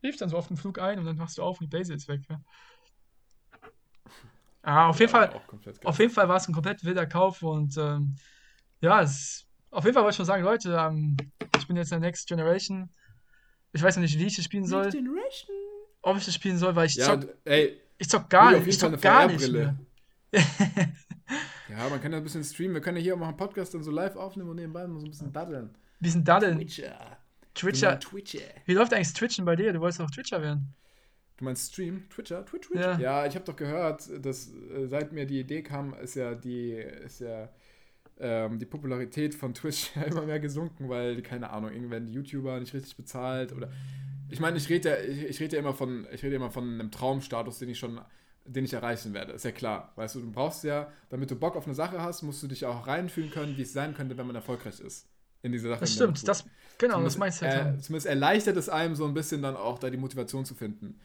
schläfst 0.00 0.20
dann 0.20 0.28
so 0.28 0.36
auf 0.36 0.48
den 0.48 0.56
Flug 0.56 0.78
ein 0.78 0.98
und 0.98 1.04
dann 1.04 1.16
machst 1.16 1.36
du 1.38 1.42
auf 1.42 1.58
und 1.60 1.64
die 1.64 1.68
Blazy 1.76 1.92
ist 1.94 2.08
weg. 2.08 2.22
Ja. 2.30 2.40
Ah, 4.62 4.88
auf 4.88 4.98
jeden 5.00 5.12
Ja, 5.12 5.18
Fall, 5.28 5.42
komplett 5.46 5.80
geil. 5.80 5.88
auf 5.90 5.98
jeden 5.98 6.12
Fall 6.12 6.28
war 6.28 6.36
es 6.36 6.48
ein 6.48 6.52
komplett 6.54 6.84
wilder 6.84 7.06
Kauf 7.06 7.42
und 7.42 7.76
ähm, 7.78 8.16
ja, 8.80 9.02
es, 9.02 9.46
auf 9.70 9.84
jeden 9.84 9.94
Fall 9.94 10.02
wollte 10.02 10.12
ich 10.14 10.16
schon 10.16 10.26
sagen, 10.26 10.42
Leute, 10.44 10.76
ähm, 10.78 11.16
ich 11.56 11.66
bin 11.66 11.76
jetzt 11.76 11.92
in 11.92 12.00
der 12.00 12.08
Next 12.08 12.28
Generation. 12.28 12.90
Ich 13.72 13.82
weiß 13.82 13.96
noch 13.96 14.02
nicht, 14.02 14.18
wie 14.18 14.24
ich 14.26 14.36
das 14.36 14.44
spielen 14.44 14.64
soll, 14.66 14.90
Generation. 14.90 15.56
ob 16.02 16.16
ich 16.16 16.24
das 16.24 16.34
spielen 16.34 16.58
soll, 16.58 16.74
weil 16.74 16.86
ich 16.86 16.94
Ja, 16.94 17.06
zock, 17.20 17.28
ey, 17.44 17.80
ich 17.98 18.08
zock 18.08 18.28
gar 18.30 18.50
nicht, 18.50 18.60
jeden 18.60 18.70
ich 18.70 18.78
Fall 18.78 18.90
zock 18.92 19.00
gar 19.02 19.26
nicht 19.26 19.50
mehr. 19.52 19.76
ja, 21.70 21.88
man 21.88 22.00
kann 22.00 22.12
ja 22.12 22.18
ein 22.18 22.24
bisschen 22.24 22.44
streamen. 22.44 22.74
Wir 22.74 22.80
können 22.80 22.96
ja 22.96 23.02
hier 23.02 23.14
auch 23.14 23.18
mal 23.18 23.28
einen 23.28 23.36
Podcast 23.36 23.74
dann 23.74 23.82
so 23.82 23.90
live 23.90 24.16
aufnehmen 24.16 24.50
und 24.50 24.56
nebenbei 24.56 24.86
mal 24.86 25.00
so 25.00 25.06
ein 25.06 25.10
bisschen 25.10 25.32
daddeln. 25.32 25.70
Wie 26.00 26.10
sind 26.10 26.26
da 26.26 26.40
denn? 26.40 26.58
Twitcher. 26.58 27.18
Twitcher. 27.54 27.98
Twitcher. 27.98 28.40
Wie 28.66 28.74
läuft 28.74 28.94
eigentlich 28.94 29.12
Twitchen 29.12 29.44
bei 29.44 29.56
dir? 29.56 29.72
Du 29.72 29.80
wolltest 29.80 30.00
doch 30.00 30.10
Twitcher 30.10 30.40
werden. 30.40 30.74
Du 31.38 31.44
meinst 31.44 31.72
Stream? 31.72 32.08
Twitcher? 32.08 32.44
Twitch, 32.44 32.68
Twitch? 32.68 32.80
Ja. 32.80 32.98
Ja, 32.98 33.26
ich 33.26 33.34
habe 33.34 33.44
doch 33.44 33.56
gehört, 33.56 34.08
dass 34.24 34.52
äh, 34.52 34.86
seit 34.86 35.12
mir 35.12 35.24
die 35.24 35.40
Idee 35.40 35.62
kam, 35.62 35.94
ist 35.94 36.16
ja 36.16 36.34
die, 36.34 36.72
ist 36.72 37.20
ja 37.20 37.48
ähm, 38.18 38.58
die 38.58 38.66
Popularität 38.66 39.34
von 39.34 39.54
Twitch 39.54 39.90
ja 39.96 40.02
immer 40.02 40.22
mehr 40.22 40.40
gesunken, 40.40 40.88
weil, 40.88 41.22
keine 41.22 41.50
Ahnung, 41.50 41.72
irgendwann 41.72 42.06
die 42.06 42.12
YouTuber 42.12 42.58
nicht 42.60 42.74
richtig 42.74 42.96
bezahlt 42.96 43.52
oder. 43.52 43.70
Ich 44.30 44.40
meine, 44.40 44.58
ich 44.58 44.68
rede 44.68 44.90
ja, 44.90 44.96
ich, 44.98 45.24
ich 45.24 45.40
rede 45.40 45.56
ja 45.56 45.60
immer 45.60 45.72
von, 45.72 46.06
ich 46.12 46.22
rede 46.22 46.36
immer 46.36 46.50
von 46.50 46.64
einem 46.64 46.90
Traumstatus, 46.90 47.60
den 47.60 47.70
ich 47.70 47.78
schon, 47.78 48.00
den 48.48 48.64
ich 48.64 48.72
erreichen 48.72 49.14
werde. 49.14 49.32
Ist 49.32 49.44
ja 49.44 49.52
klar. 49.52 49.92
Weißt 49.96 50.14
du, 50.14 50.20
du 50.20 50.30
brauchst 50.30 50.64
ja, 50.64 50.90
damit 51.10 51.30
du 51.30 51.36
Bock 51.36 51.56
auf 51.56 51.66
eine 51.66 51.74
Sache 51.74 52.00
hast, 52.00 52.22
musst 52.22 52.42
du 52.42 52.46
dich 52.46 52.64
auch 52.64 52.86
reinfühlen 52.86 53.30
können, 53.30 53.56
wie 53.56 53.62
es 53.62 53.72
sein 53.72 53.94
könnte, 53.94 54.16
wenn 54.16 54.26
man 54.26 54.36
erfolgreich 54.36 54.80
ist. 54.80 55.06
In 55.42 55.52
dieser 55.52 55.68
Sache. 55.68 55.80
Das 55.80 55.92
stimmt, 55.94 56.26
das, 56.26 56.44
genau, 56.78 57.00
das 57.00 57.14
Zumindest, 57.14 57.18
meinst 57.18 57.42
du 57.42 57.46
halt. 57.46 57.76
äh, 57.76 57.78
zumindest 57.78 58.06
erleichtert 58.06 58.56
es 58.56 58.68
einem 58.68 58.96
so 58.96 59.04
ein 59.04 59.14
bisschen 59.14 59.40
dann 59.40 59.56
auch 59.56 59.78
da 59.78 59.88
die 59.88 59.96
Motivation 59.96 60.44
zu 60.44 60.54
finden. 60.54 60.98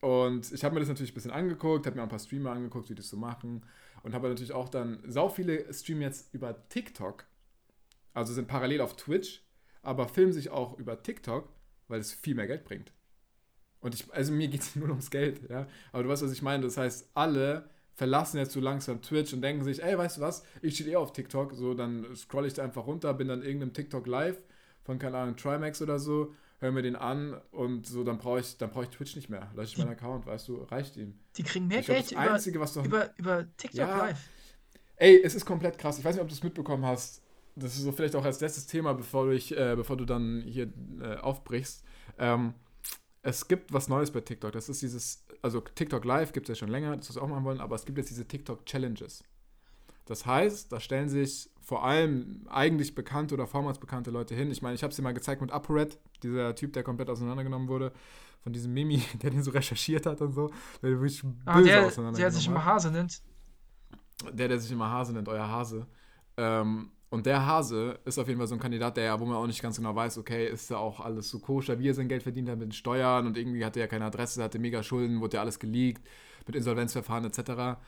Und 0.00 0.50
ich 0.52 0.64
habe 0.64 0.74
mir 0.74 0.80
das 0.80 0.88
natürlich 0.88 1.12
ein 1.12 1.14
bisschen 1.14 1.32
angeguckt, 1.32 1.84
habe 1.84 1.96
mir 1.96 2.02
auch 2.02 2.06
ein 2.06 2.10
paar 2.10 2.18
Streamer 2.18 2.52
angeguckt, 2.52 2.88
wie 2.88 2.94
das 2.94 3.08
so 3.08 3.16
machen. 3.16 3.66
Und 4.02 4.14
habe 4.14 4.28
natürlich 4.28 4.52
auch 4.52 4.68
dann, 4.68 5.00
sau 5.06 5.28
viele 5.28 5.72
streamen 5.74 6.02
jetzt 6.02 6.32
über 6.32 6.68
TikTok. 6.68 7.26
Also 8.14 8.32
sind 8.32 8.48
parallel 8.48 8.80
auf 8.80 8.96
Twitch, 8.96 9.42
aber 9.82 10.08
filmen 10.08 10.32
sich 10.32 10.50
auch 10.50 10.78
über 10.78 11.02
TikTok, 11.02 11.48
weil 11.88 12.00
es 12.00 12.12
viel 12.12 12.34
mehr 12.34 12.46
Geld 12.46 12.64
bringt. 12.64 12.92
Und 13.80 13.94
ich, 13.94 14.12
also 14.12 14.32
mir 14.32 14.48
geht 14.48 14.62
es 14.62 14.76
nur 14.76 14.88
ums 14.88 15.10
Geld, 15.10 15.48
ja. 15.48 15.66
Aber 15.92 16.02
du 16.02 16.08
weißt, 16.08 16.22
was 16.22 16.32
ich 16.32 16.42
meine. 16.42 16.64
Das 16.64 16.76
heißt, 16.76 17.10
alle 17.14 17.68
verlassen 17.94 18.38
jetzt 18.38 18.52
so 18.52 18.60
langsam 18.60 19.02
Twitch 19.02 19.32
und 19.32 19.42
denken 19.42 19.64
sich, 19.64 19.82
ey, 19.82 19.98
weißt 19.98 20.18
du 20.18 20.20
was, 20.20 20.44
ich 20.62 20.74
stehe 20.76 20.90
eh 20.92 20.96
auf 20.96 21.12
TikTok, 21.12 21.52
so 21.54 21.74
dann 21.74 22.06
scroll 22.14 22.46
ich 22.46 22.54
da 22.54 22.62
einfach 22.62 22.86
runter, 22.86 23.12
bin 23.12 23.26
dann 23.26 23.42
irgendeinem 23.42 23.72
TikTok 23.72 24.06
live 24.06 24.36
von, 24.84 24.98
keine 25.00 25.18
Ahnung, 25.18 25.36
Trimax 25.36 25.82
oder 25.82 25.98
so, 25.98 26.32
hör 26.60 26.70
mir 26.70 26.82
den 26.82 26.94
an 26.94 27.40
und 27.50 27.86
so, 27.88 28.04
dann 28.04 28.18
brauche 28.18 28.38
ich, 28.38 28.56
dann 28.56 28.70
brauche 28.70 28.84
ich 28.84 28.90
Twitch 28.90 29.16
nicht 29.16 29.28
mehr. 29.28 29.50
Lösche 29.56 29.72
ich 29.72 29.78
meinen 29.78 29.90
Account, 29.90 30.26
weißt 30.26 30.46
du, 30.46 30.62
reicht 30.62 30.96
ihm. 30.96 31.18
Die 31.36 31.42
kriegen 31.42 31.66
mehr 31.66 31.80
Ich 31.80 31.86
Geld 31.86 32.12
über, 32.12 32.20
Einzige, 32.20 32.60
was 32.60 32.74
doch. 32.74 32.84
über, 32.84 33.10
über 33.18 33.46
TikTok 33.56 33.78
Ja. 33.80 33.98
live. 33.98 34.28
Ey, 34.96 35.20
es 35.22 35.34
ist 35.34 35.44
komplett 35.44 35.76
krass. 35.78 35.98
Ich 35.98 36.04
weiß 36.04 36.14
nicht, 36.14 36.22
ob 36.22 36.28
du 36.28 36.34
es 36.34 36.42
mitbekommen 36.42 36.84
hast. 36.84 37.22
Das 37.56 37.74
ist 37.74 37.82
so 37.82 37.90
vielleicht 37.90 38.14
auch 38.14 38.24
als 38.24 38.40
letztes 38.40 38.66
Thema, 38.66 38.94
bevor 38.94 39.26
du, 39.26 39.32
ich, 39.32 39.56
äh, 39.56 39.74
bevor 39.76 39.96
du 39.96 40.04
dann 40.04 40.42
hier 40.46 40.72
äh, 41.00 41.16
aufbrichst. 41.16 41.84
Ähm, 42.18 42.54
es 43.22 43.48
gibt 43.48 43.72
was 43.72 43.88
Neues 43.88 44.10
bei 44.10 44.20
TikTok. 44.20 44.52
Das 44.52 44.68
ist 44.68 44.82
dieses, 44.82 45.24
also 45.42 45.60
TikTok 45.60 46.04
Live 46.04 46.32
gibt 46.32 46.48
es 46.48 46.56
ja 46.56 46.60
schon 46.60 46.70
länger, 46.70 46.96
das 46.96 47.14
wir 47.14 47.22
auch 47.22 47.28
machen 47.28 47.44
wollen, 47.44 47.60
aber 47.60 47.76
es 47.76 47.84
gibt 47.84 47.98
jetzt 47.98 48.10
diese 48.10 48.26
TikTok 48.26 48.64
Challenges. 48.66 49.24
Das 50.06 50.24
heißt, 50.24 50.72
da 50.72 50.80
stellen 50.80 51.08
sich 51.08 51.50
vor 51.60 51.84
allem 51.84 52.46
eigentlich 52.48 52.94
bekannte 52.94 53.34
oder 53.34 53.46
vormals 53.46 53.78
bekannte 53.78 54.10
Leute 54.10 54.34
hin. 54.34 54.50
Ich 54.50 54.62
meine, 54.62 54.74
ich 54.74 54.82
habe 54.82 54.90
es 54.90 54.96
dir 54.96 55.02
mal 55.02 55.12
gezeigt 55.12 55.42
mit 55.42 55.50
ApoRed, 55.50 55.98
dieser 56.22 56.54
Typ, 56.54 56.72
der 56.72 56.82
komplett 56.82 57.10
auseinandergenommen 57.10 57.68
wurde, 57.68 57.92
von 58.42 58.52
diesem 58.52 58.72
Mimi, 58.72 59.02
der 59.22 59.30
den 59.30 59.42
so 59.42 59.50
recherchiert 59.50 60.06
hat 60.06 60.22
und 60.22 60.32
so, 60.32 60.50
der 60.82 60.90
wirklich 60.90 61.22
böse 61.22 61.36
Ah, 61.44 61.60
der, 61.60 61.64
der 61.64 61.86
auseinandergenommen 61.86 62.32
sich 62.32 62.48
hat. 62.48 62.54
immer 62.54 62.64
Hase 62.64 62.90
nennt. 62.90 63.22
Der, 64.32 64.48
der 64.48 64.58
sich 64.58 64.72
immer 64.72 64.88
Hase 64.90 65.12
nennt, 65.12 65.28
euer 65.28 65.46
Hase. 65.46 65.86
Ähm, 66.38 66.90
und 67.10 67.26
der 67.26 67.46
Hase 67.46 67.98
ist 68.04 68.18
auf 68.18 68.28
jeden 68.28 68.38
Fall 68.38 68.46
so 68.46 68.54
ein 68.54 68.60
Kandidat, 68.60 68.96
der 68.96 69.04
ja, 69.04 69.20
wo 69.20 69.24
man 69.24 69.36
auch 69.36 69.46
nicht 69.46 69.62
ganz 69.62 69.76
genau 69.76 69.94
weiß, 69.94 70.18
okay, 70.18 70.46
ist 70.46 70.70
da 70.70 70.76
auch 70.76 71.00
alles 71.00 71.30
so 71.30 71.38
koscher, 71.38 71.78
wie 71.78 71.88
er 71.88 71.94
sein 71.94 72.08
Geld 72.08 72.22
verdient 72.22 72.48
hat 72.50 72.58
mit 72.58 72.68
den 72.68 72.72
Steuern 72.72 73.26
und 73.26 73.38
irgendwie 73.38 73.64
hatte 73.64 73.80
er 73.80 73.88
keine 73.88 74.04
Adresse, 74.04 74.42
hatte 74.42 74.58
mega 74.58 74.82
Schulden, 74.82 75.20
wurde 75.20 75.36
ja 75.36 75.40
alles 75.40 75.58
geleakt, 75.58 76.06
mit 76.46 76.56
Insolvenzverfahren 76.56 77.24
etc. 77.24 77.78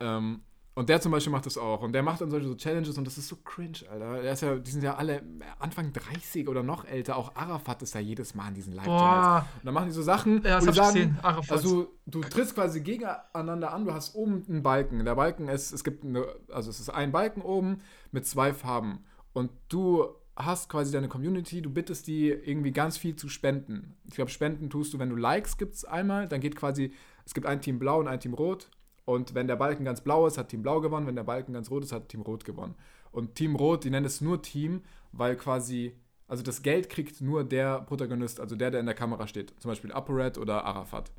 Ähm, 0.00 0.40
und 0.74 0.88
der 0.88 1.00
zum 1.00 1.10
Beispiel 1.12 1.32
macht 1.32 1.46
das 1.46 1.58
auch. 1.58 1.82
Und 1.82 1.92
der 1.92 2.02
macht 2.02 2.20
dann 2.20 2.30
solche 2.30 2.46
so 2.46 2.54
Challenges 2.54 2.96
und 2.96 3.04
das 3.04 3.18
ist 3.18 3.28
so 3.28 3.36
cringe, 3.36 3.78
Alter. 3.90 4.22
Der 4.22 4.32
ist 4.32 4.40
ja, 4.40 4.56
die 4.56 4.70
sind 4.70 4.82
ja 4.82 4.94
alle 4.94 5.22
Anfang 5.58 5.92
30 5.92 6.48
oder 6.48 6.62
noch 6.62 6.84
älter. 6.84 7.16
Auch 7.16 7.34
Arafat 7.34 7.82
ist 7.82 7.94
ja 7.94 8.00
jedes 8.00 8.34
Mal 8.34 8.48
in 8.48 8.54
diesen 8.54 8.72
Live-Channels. 8.74 9.44
Und 9.56 9.66
dann 9.66 9.74
machen 9.74 9.86
die 9.86 9.92
so 9.92 10.02
Sachen, 10.02 10.42
ja, 10.42 10.60
das 10.60 10.66
hab 10.68 10.74
sagen, 10.74 10.94
gesehen. 10.94 11.18
Arafat. 11.22 11.50
also 11.50 11.92
du 12.06 12.20
trittst 12.20 12.54
quasi 12.54 12.80
gegeneinander 12.80 13.72
an, 13.72 13.84
du 13.84 13.92
hast 13.92 14.14
oben 14.14 14.44
einen 14.48 14.62
Balken. 14.62 15.04
Der 15.04 15.16
Balken 15.16 15.48
ist, 15.48 15.72
es 15.72 15.82
gibt 15.82 16.04
eine, 16.04 16.24
also 16.52 16.70
es 16.70 16.78
ist 16.78 16.88
ein 16.88 17.10
Balken 17.10 17.42
oben 17.42 17.78
mit 18.12 18.26
zwei 18.26 18.54
Farben. 18.54 19.04
Und 19.32 19.50
du 19.68 20.06
hast 20.36 20.68
quasi 20.68 20.92
deine 20.92 21.08
Community, 21.08 21.62
du 21.62 21.70
bittest 21.70 22.06
die 22.06 22.28
irgendwie 22.28 22.72
ganz 22.72 22.96
viel 22.96 23.16
zu 23.16 23.28
spenden. 23.28 23.96
Ich 24.04 24.14
glaube, 24.14 24.30
Spenden 24.30 24.70
tust 24.70 24.94
du, 24.94 24.98
wenn 24.98 25.10
du 25.10 25.16
Likes 25.16 25.58
gibst 25.58 25.86
einmal, 25.86 26.28
dann 26.28 26.40
geht 26.40 26.56
quasi, 26.56 26.92
es 27.26 27.34
gibt 27.34 27.46
ein 27.46 27.60
Team 27.60 27.78
Blau 27.78 28.00
und 28.00 28.08
ein 28.08 28.20
Team 28.20 28.34
Rot. 28.34 28.70
Und 29.10 29.34
wenn 29.34 29.46
der 29.48 29.56
Balken 29.56 29.84
ganz 29.84 30.00
blau 30.00 30.26
ist, 30.26 30.38
hat 30.38 30.48
Team 30.50 30.62
Blau 30.62 30.80
gewonnen. 30.80 31.06
Wenn 31.06 31.16
der 31.16 31.24
Balken 31.24 31.52
ganz 31.52 31.70
rot 31.70 31.82
ist, 31.84 31.92
hat 31.92 32.08
Team 32.08 32.22
Rot 32.22 32.44
gewonnen. 32.44 32.74
Und 33.10 33.34
Team 33.34 33.56
Rot, 33.56 33.82
die 33.84 33.90
nennen 33.90 34.06
es 34.06 34.20
nur 34.20 34.40
Team, 34.40 34.82
weil 35.12 35.36
quasi, 35.36 35.96
also 36.28 36.42
das 36.44 36.62
Geld 36.62 36.88
kriegt 36.88 37.20
nur 37.20 37.42
der 37.42 37.80
Protagonist, 37.80 38.38
also 38.38 38.54
der, 38.54 38.70
der 38.70 38.78
in 38.80 38.86
der 38.86 38.94
Kamera 38.94 39.26
steht. 39.26 39.52
Zum 39.58 39.70
Beispiel 39.70 39.90
ApoRed 39.90 40.38
oder 40.38 40.64
Arafat. 40.64 41.10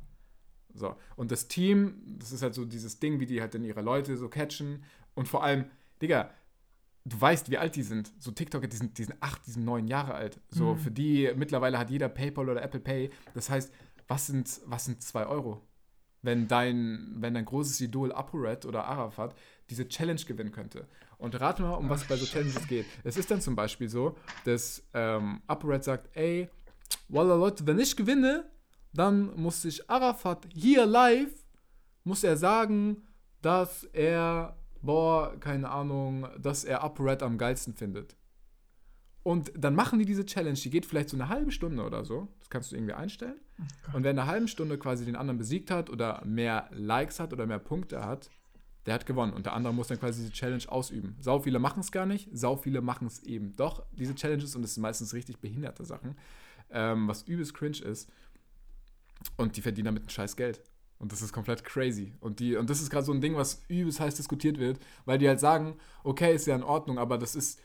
So. 0.74 0.96
Und 1.16 1.30
das 1.30 1.48
Team, 1.48 2.00
das 2.18 2.32
ist 2.32 2.42
halt 2.42 2.54
so 2.54 2.64
dieses 2.64 2.98
Ding, 2.98 3.20
wie 3.20 3.26
die 3.26 3.42
halt 3.42 3.54
dann 3.54 3.62
ihre 3.64 3.82
Leute 3.82 4.16
so 4.16 4.28
catchen. 4.30 4.84
Und 5.14 5.28
vor 5.28 5.44
allem, 5.44 5.66
Digga, 6.00 6.30
du 7.04 7.20
weißt, 7.20 7.50
wie 7.50 7.58
alt 7.58 7.76
die 7.76 7.82
sind. 7.82 8.10
So 8.18 8.30
TikToker, 8.30 8.68
die 8.68 8.76
sind, 8.76 8.96
die 8.96 9.04
sind 9.04 9.16
acht, 9.20 9.46
die 9.46 9.50
sind 9.50 9.66
neun 9.66 9.86
Jahre 9.86 10.14
alt. 10.14 10.40
So, 10.48 10.72
Mhm. 10.74 10.78
für 10.78 10.90
die 10.90 11.30
mittlerweile 11.36 11.78
hat 11.78 11.90
jeder 11.90 12.08
PayPal 12.08 12.48
oder 12.48 12.62
Apple 12.62 12.80
Pay. 12.80 13.10
Das 13.34 13.50
heißt, 13.50 13.70
was 14.08 14.26
sind, 14.28 14.60
was 14.64 14.86
sind 14.86 15.02
zwei 15.02 15.26
Euro? 15.26 15.60
Wenn 16.22 16.48
dein, 16.48 17.16
wenn 17.16 17.34
dein 17.34 17.44
großes 17.44 17.80
Idol 17.80 18.12
ApoRed 18.12 18.64
oder 18.64 18.84
Arafat 18.84 19.34
diese 19.70 19.88
Challenge 19.88 20.20
gewinnen 20.20 20.52
könnte. 20.52 20.86
Und 21.18 21.40
rate 21.40 21.62
mal, 21.62 21.74
um 21.74 21.88
was 21.88 22.02
Ach, 22.04 22.08
bei 22.08 22.16
so 22.16 22.26
Challenges 22.26 22.66
geht. 22.66 22.86
Es 23.04 23.16
ist 23.16 23.30
dann 23.30 23.40
zum 23.40 23.56
Beispiel 23.56 23.88
so, 23.88 24.16
dass 24.44 24.82
ähm, 24.94 25.40
ApoRed 25.46 25.84
sagt, 25.84 26.16
ey, 26.16 26.48
Wallah 27.08 27.36
Leute, 27.36 27.66
wenn 27.66 27.78
ich 27.78 27.96
gewinne, 27.96 28.50
dann 28.92 29.34
muss 29.36 29.62
sich 29.62 29.88
Arafat 29.88 30.46
hier 30.52 30.86
live, 30.86 31.32
muss 32.04 32.24
er 32.24 32.36
sagen, 32.36 33.02
dass 33.40 33.84
er, 33.84 34.56
boah, 34.80 35.38
keine 35.40 35.70
Ahnung, 35.70 36.28
dass 36.40 36.64
er 36.64 36.82
ApoRed 36.82 37.22
am 37.22 37.38
geilsten 37.38 37.74
findet. 37.74 38.16
Und 39.22 39.52
dann 39.56 39.74
machen 39.74 40.00
die 40.00 40.04
diese 40.04 40.26
Challenge, 40.26 40.58
die 40.58 40.70
geht 40.70 40.84
vielleicht 40.84 41.08
so 41.08 41.16
eine 41.16 41.28
halbe 41.28 41.52
Stunde 41.52 41.84
oder 41.84 42.04
so. 42.04 42.28
Das 42.40 42.50
kannst 42.50 42.72
du 42.72 42.76
irgendwie 42.76 42.94
einstellen. 42.94 43.36
Und 43.92 44.02
wer 44.02 44.10
in 44.10 44.18
einer 44.18 44.28
halben 44.28 44.48
Stunde 44.48 44.78
quasi 44.78 45.04
den 45.04 45.14
anderen 45.14 45.38
besiegt 45.38 45.70
hat 45.70 45.90
oder 45.90 46.24
mehr 46.24 46.68
Likes 46.72 47.20
hat 47.20 47.32
oder 47.32 47.46
mehr 47.46 47.60
Punkte 47.60 48.04
hat, 48.04 48.30
der 48.86 48.94
hat 48.94 49.06
gewonnen. 49.06 49.32
Und 49.32 49.46
der 49.46 49.52
andere 49.52 49.72
muss 49.72 49.86
dann 49.86 50.00
quasi 50.00 50.22
diese 50.22 50.32
Challenge 50.32 50.64
ausüben. 50.66 51.16
Sau 51.20 51.38
viele 51.38 51.60
machen 51.60 51.80
es 51.80 51.92
gar 51.92 52.06
nicht, 52.06 52.28
sau 52.32 52.56
viele 52.56 52.80
machen 52.80 53.06
es 53.06 53.22
eben 53.22 53.54
doch, 53.54 53.84
diese 53.92 54.14
Challenges. 54.14 54.56
Und 54.56 54.64
es 54.64 54.74
sind 54.74 54.82
meistens 54.82 55.14
richtig 55.14 55.38
behinderte 55.38 55.84
Sachen, 55.84 56.16
ähm, 56.70 57.06
was 57.06 57.22
übelst 57.22 57.54
cringe 57.54 57.78
ist. 57.78 58.10
Und 59.36 59.56
die 59.56 59.60
verdienen 59.60 59.86
damit 59.86 60.06
ein 60.06 60.10
scheiß 60.10 60.34
Geld. 60.34 60.62
Und 60.98 61.12
das 61.12 61.22
ist 61.22 61.32
komplett 61.32 61.62
crazy. 61.64 62.12
Und, 62.20 62.40
die, 62.40 62.56
und 62.56 62.70
das 62.70 62.80
ist 62.80 62.90
gerade 62.90 63.04
so 63.04 63.12
ein 63.12 63.20
Ding, 63.20 63.36
was 63.36 63.62
übelst 63.68 64.00
heiß 64.00 64.16
diskutiert 64.16 64.58
wird, 64.58 64.80
weil 65.04 65.18
die 65.18 65.28
halt 65.28 65.40
sagen, 65.40 65.76
okay, 66.02 66.34
ist 66.34 66.46
ja 66.46 66.56
in 66.56 66.62
Ordnung, 66.62 66.98
aber 66.98 67.18
das 67.18 67.36
ist 67.36 67.60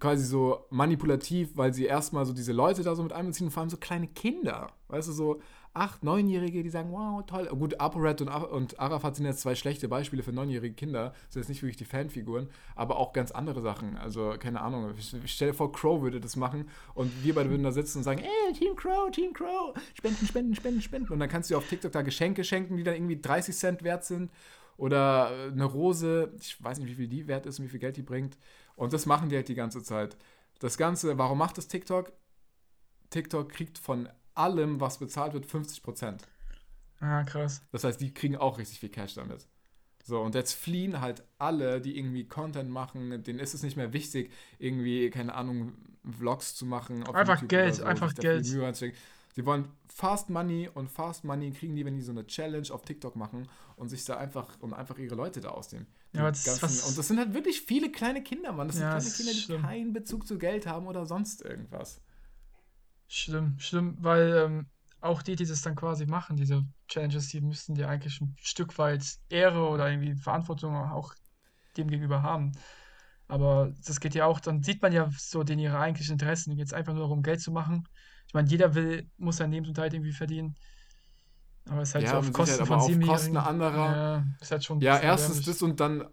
quasi 0.00 0.24
so 0.24 0.66
manipulativ, 0.70 1.56
weil 1.56 1.72
sie 1.72 1.86
erstmal 1.86 2.26
so 2.26 2.32
diese 2.32 2.52
Leute 2.52 2.82
da 2.82 2.94
so 2.94 3.02
mit 3.02 3.12
einbeziehen 3.12 3.46
und 3.46 3.52
vor 3.52 3.62
allem 3.62 3.70
so 3.70 3.76
kleine 3.76 4.06
Kinder. 4.06 4.68
Weißt 4.88 5.08
du, 5.08 5.12
so 5.12 5.40
acht, 5.74 6.02
neunjährige, 6.02 6.62
die 6.62 6.70
sagen, 6.70 6.90
wow, 6.92 7.24
toll. 7.26 7.46
Gut, 7.46 7.80
ApoRed 7.80 8.20
und, 8.22 8.28
und 8.28 8.80
Arafat 8.80 9.16
sind 9.16 9.26
jetzt 9.26 9.40
zwei 9.40 9.54
schlechte 9.54 9.88
Beispiele 9.88 10.22
für 10.22 10.32
neunjährige 10.32 10.74
Kinder. 10.74 11.12
Das 11.26 11.34
sind 11.34 11.42
jetzt 11.42 11.48
nicht 11.48 11.62
wirklich 11.62 11.76
die 11.76 11.84
Fanfiguren, 11.84 12.48
aber 12.74 12.96
auch 12.96 13.12
ganz 13.12 13.30
andere 13.30 13.60
Sachen. 13.60 13.96
Also, 13.96 14.34
keine 14.38 14.60
Ahnung. 14.60 14.92
Ich, 14.98 15.14
ich 15.14 15.38
dir 15.38 15.54
vor, 15.54 15.72
Crow 15.72 16.02
würde 16.02 16.20
das 16.20 16.36
machen 16.36 16.68
und 16.94 17.12
wir 17.22 17.34
beide 17.34 17.50
würden 17.50 17.62
da 17.62 17.72
sitzen 17.72 17.98
und 17.98 18.04
sagen, 18.04 18.20
ey, 18.20 18.52
Team 18.54 18.74
Crow, 18.76 19.10
Team 19.10 19.32
Crow, 19.32 19.74
spenden, 19.94 20.26
spenden, 20.26 20.54
spenden, 20.54 20.82
spenden. 20.82 21.12
Und 21.12 21.20
dann 21.20 21.28
kannst 21.28 21.50
du 21.50 21.56
auf 21.56 21.68
TikTok 21.68 21.92
da 21.92 22.02
Geschenke 22.02 22.44
schenken, 22.44 22.76
die 22.76 22.82
dann 22.82 22.94
irgendwie 22.94 23.20
30 23.20 23.56
Cent 23.56 23.82
wert 23.82 24.04
sind. 24.04 24.30
Oder 24.76 25.30
äh, 25.32 25.52
eine 25.52 25.64
Rose, 25.64 26.32
ich 26.40 26.62
weiß 26.62 26.78
nicht, 26.78 26.88
wie 26.88 26.94
viel 26.94 27.08
die 27.08 27.26
wert 27.26 27.46
ist 27.46 27.58
und 27.58 27.64
wie 27.64 27.68
viel 27.68 27.80
Geld 27.80 27.96
die 27.96 28.02
bringt. 28.02 28.38
Und 28.78 28.92
das 28.92 29.06
machen 29.06 29.28
die 29.28 29.36
halt 29.36 29.48
die 29.48 29.56
ganze 29.56 29.82
Zeit. 29.82 30.16
Das 30.60 30.78
Ganze, 30.78 31.18
warum 31.18 31.38
macht 31.38 31.58
das 31.58 31.66
TikTok? 31.66 32.12
TikTok 33.10 33.50
kriegt 33.50 33.76
von 33.76 34.08
allem, 34.34 34.80
was 34.80 34.98
bezahlt 34.98 35.32
wird, 35.32 35.46
50 35.46 35.82
Prozent. 35.82 36.22
Ah, 37.00 37.24
krass. 37.24 37.60
Das 37.72 37.82
heißt, 37.82 38.00
die 38.00 38.14
kriegen 38.14 38.36
auch 38.36 38.58
richtig 38.58 38.78
viel 38.78 38.88
Cash 38.88 39.14
damit. 39.14 39.48
So, 40.04 40.20
und 40.20 40.34
jetzt 40.36 40.52
fliehen 40.52 41.00
halt 41.00 41.24
alle, 41.38 41.80
die 41.80 41.98
irgendwie 41.98 42.26
Content 42.26 42.70
machen, 42.70 43.22
denen 43.24 43.40
ist 43.40 43.52
es 43.52 43.62
nicht 43.62 43.76
mehr 43.76 43.92
wichtig, 43.92 44.32
irgendwie, 44.58 45.10
keine 45.10 45.34
Ahnung, 45.34 45.72
Vlogs 46.16 46.54
zu 46.54 46.64
machen. 46.64 47.04
Einfach 47.08 47.46
Geld, 47.48 47.80
oder 47.80 47.88
einfach 47.88 48.14
Geld. 48.14 48.46
Sie 48.46 49.44
wollen 49.44 49.68
Fast 49.88 50.30
Money 50.30 50.70
und 50.72 50.88
Fast 50.88 51.24
Money 51.24 51.50
kriegen 51.50 51.74
die, 51.74 51.84
wenn 51.84 51.96
die 51.96 52.02
so 52.02 52.12
eine 52.12 52.26
Challenge 52.26 52.68
auf 52.70 52.82
TikTok 52.82 53.16
machen 53.16 53.48
und 53.76 53.88
sich 53.88 54.04
da 54.04 54.16
einfach 54.16 54.58
und 54.60 54.72
einfach 54.72 54.98
ihre 54.98 55.14
Leute 55.16 55.40
da 55.40 55.50
ausnehmen. 55.50 55.86
Die 56.12 56.16
Ja, 56.16 56.22
aber 56.22 56.30
das 56.30 56.40
ist 56.40 56.62
ganzen, 56.62 56.78
was- 56.78 56.88
und 56.88 56.98
das 56.98 57.08
sind 57.08 57.18
halt 57.18 57.34
wirklich 57.34 57.60
viele 57.62 57.90
kleine 57.92 58.22
Kinder, 58.22 58.52
Mann. 58.52 58.68
Das 58.68 58.76
sind 58.76 58.84
Ja, 58.84 58.92
kleine 58.92 59.04
das 59.04 59.16
Kinder, 59.16 59.32
die 59.32 59.42
schlimm. 59.42 59.62
keinen 59.62 59.92
Bezug 59.92 60.26
zu 60.26 60.38
Geld 60.38 60.66
haben 60.66 60.86
oder 60.86 61.06
sonst 61.06 61.42
irgendwas. 61.44 62.00
Schlimm, 63.08 63.58
schlimm, 63.58 63.96
weil 64.00 64.34
ähm, 64.36 64.66
auch 65.00 65.22
die, 65.22 65.36
die 65.36 65.46
das 65.46 65.62
dann 65.62 65.74
quasi 65.76 66.06
machen, 66.06 66.36
diese 66.36 66.64
Challenges, 66.88 67.28
die 67.28 67.40
müssten 67.40 67.74
dir 67.74 67.88
eigentlich 67.88 68.20
ein 68.20 68.36
Stück 68.40 68.76
weit 68.78 69.04
Ehre 69.28 69.68
oder 69.68 69.90
irgendwie 69.90 70.14
Verantwortung 70.16 70.74
auch 70.76 71.14
dem 71.76 71.88
gegenüber 71.88 72.22
haben. 72.22 72.52
Aber 73.28 73.72
das 73.86 74.00
geht 74.00 74.14
ja 74.14 74.26
auch, 74.26 74.40
dann 74.40 74.62
sieht 74.62 74.82
man 74.82 74.92
ja 74.92 75.10
so 75.18 75.42
den 75.44 75.58
ihre 75.58 75.78
eigentlichen 75.78 76.14
Interessen. 76.14 76.56
Geht 76.56 76.66
es 76.66 76.72
einfach 76.72 76.92
nur 76.94 77.02
darum, 77.04 77.22
Geld 77.22 77.40
zu 77.40 77.52
machen. 77.52 77.86
Ich 78.26 78.34
meine, 78.34 78.48
jeder 78.48 78.74
will, 78.74 79.10
muss 79.16 79.38
seinen 79.38 79.52
Lebensunterhalt 79.52 79.94
irgendwie 79.94 80.12
verdienen. 80.12 80.54
Aber 81.70 81.82
es 81.82 81.90
ist 81.90 81.94
halt 81.94 82.04
Ja, 82.04 82.10
so 82.12 82.18
auf 82.18 82.32
Kosten 82.32 82.52
Sicherheit, 82.52 82.68
von 82.68 82.78
auf 82.78 82.86
Siebenjährigen. 82.86 83.34
Kosten 83.34 83.36
anderer. 83.36 83.94
Ja, 83.94 84.24
ist 84.40 84.50
halt 84.50 84.64
schon 84.64 84.80
Ja, 84.80 84.98
erstens 84.98 85.44
das 85.44 85.62
und 85.62 85.80
dann, 85.80 86.04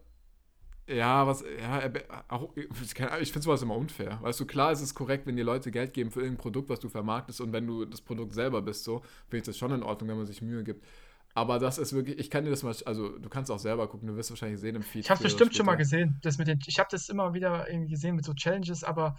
ja, 0.88 1.26
was, 1.28 1.41
ja, 1.60 1.80
er- 1.80 2.26
auch, 2.30 2.56
ich 2.58 3.32
finde 3.32 3.41
sowas 3.43 3.62
immer 3.64 3.76
unfair. 3.76 4.20
Weißt 4.22 4.39
du, 4.39 4.45
klar 4.45 4.72
ist 4.72 4.82
es 4.82 4.93
korrekt, 4.93 5.26
wenn 5.28 5.36
die 5.36 5.43
Leute 5.43 5.72
Geld 5.72 5.93
geben 5.93 6.12
für 6.12 6.22
irgendein 6.22 6.41
Produkt, 6.41 6.70
was 6.70 6.80
du 6.80 6.89
vermarktest 6.89 7.41
und 7.41 7.53
wenn 7.53 7.66
du 7.68 7.86
das 7.86 8.01
Produkt 8.01 8.34
selber 8.34 8.62
bist, 8.62 8.84
so, 8.84 8.99
finde 9.30 9.38
ich 9.38 9.43
das 9.43 9.58
schon 9.58 9.72
in 9.72 9.84
Ordnung, 9.84 10.10
wenn 10.10 10.18
man 10.18 10.26
sich 10.28 10.41
Mühe 10.41 10.64
gibt. 10.64 10.86
Aber 11.34 11.60
das 11.60 11.78
ist 11.78 11.93
wirklich, 11.93 12.18
ich 12.20 12.30
kann 12.30 12.45
dir 12.45 12.51
das 12.51 12.64
mal, 12.64 12.76
also 12.86 13.18
du 13.18 13.30
kannst 13.30 13.51
auch 13.51 13.60
selber 13.60 13.88
gucken, 13.89 14.08
du 14.08 14.16
wirst 14.16 14.30
wahrscheinlich 14.30 14.60
sehen 14.60 14.76
im 14.76 14.84
Feed. 14.84 15.03
Ich 15.03 15.10
habe 15.10 15.24
bestimmt 15.24 15.56
schon 15.56 15.66
mal 15.66 15.74
später. 15.74 15.84
gesehen. 15.84 16.20
Das 16.22 16.38
mit 16.38 16.47
den, 16.47 16.60
ich 16.66 16.80
habe 16.80 16.88
das 16.91 17.10
immer 17.10 17.34
wieder 17.34 17.70
irgendwie 17.70 17.89
gesehen 17.91 18.16
mit 18.16 18.26
so 18.26 18.34
Challenges, 18.34 18.84
aber 18.84 19.16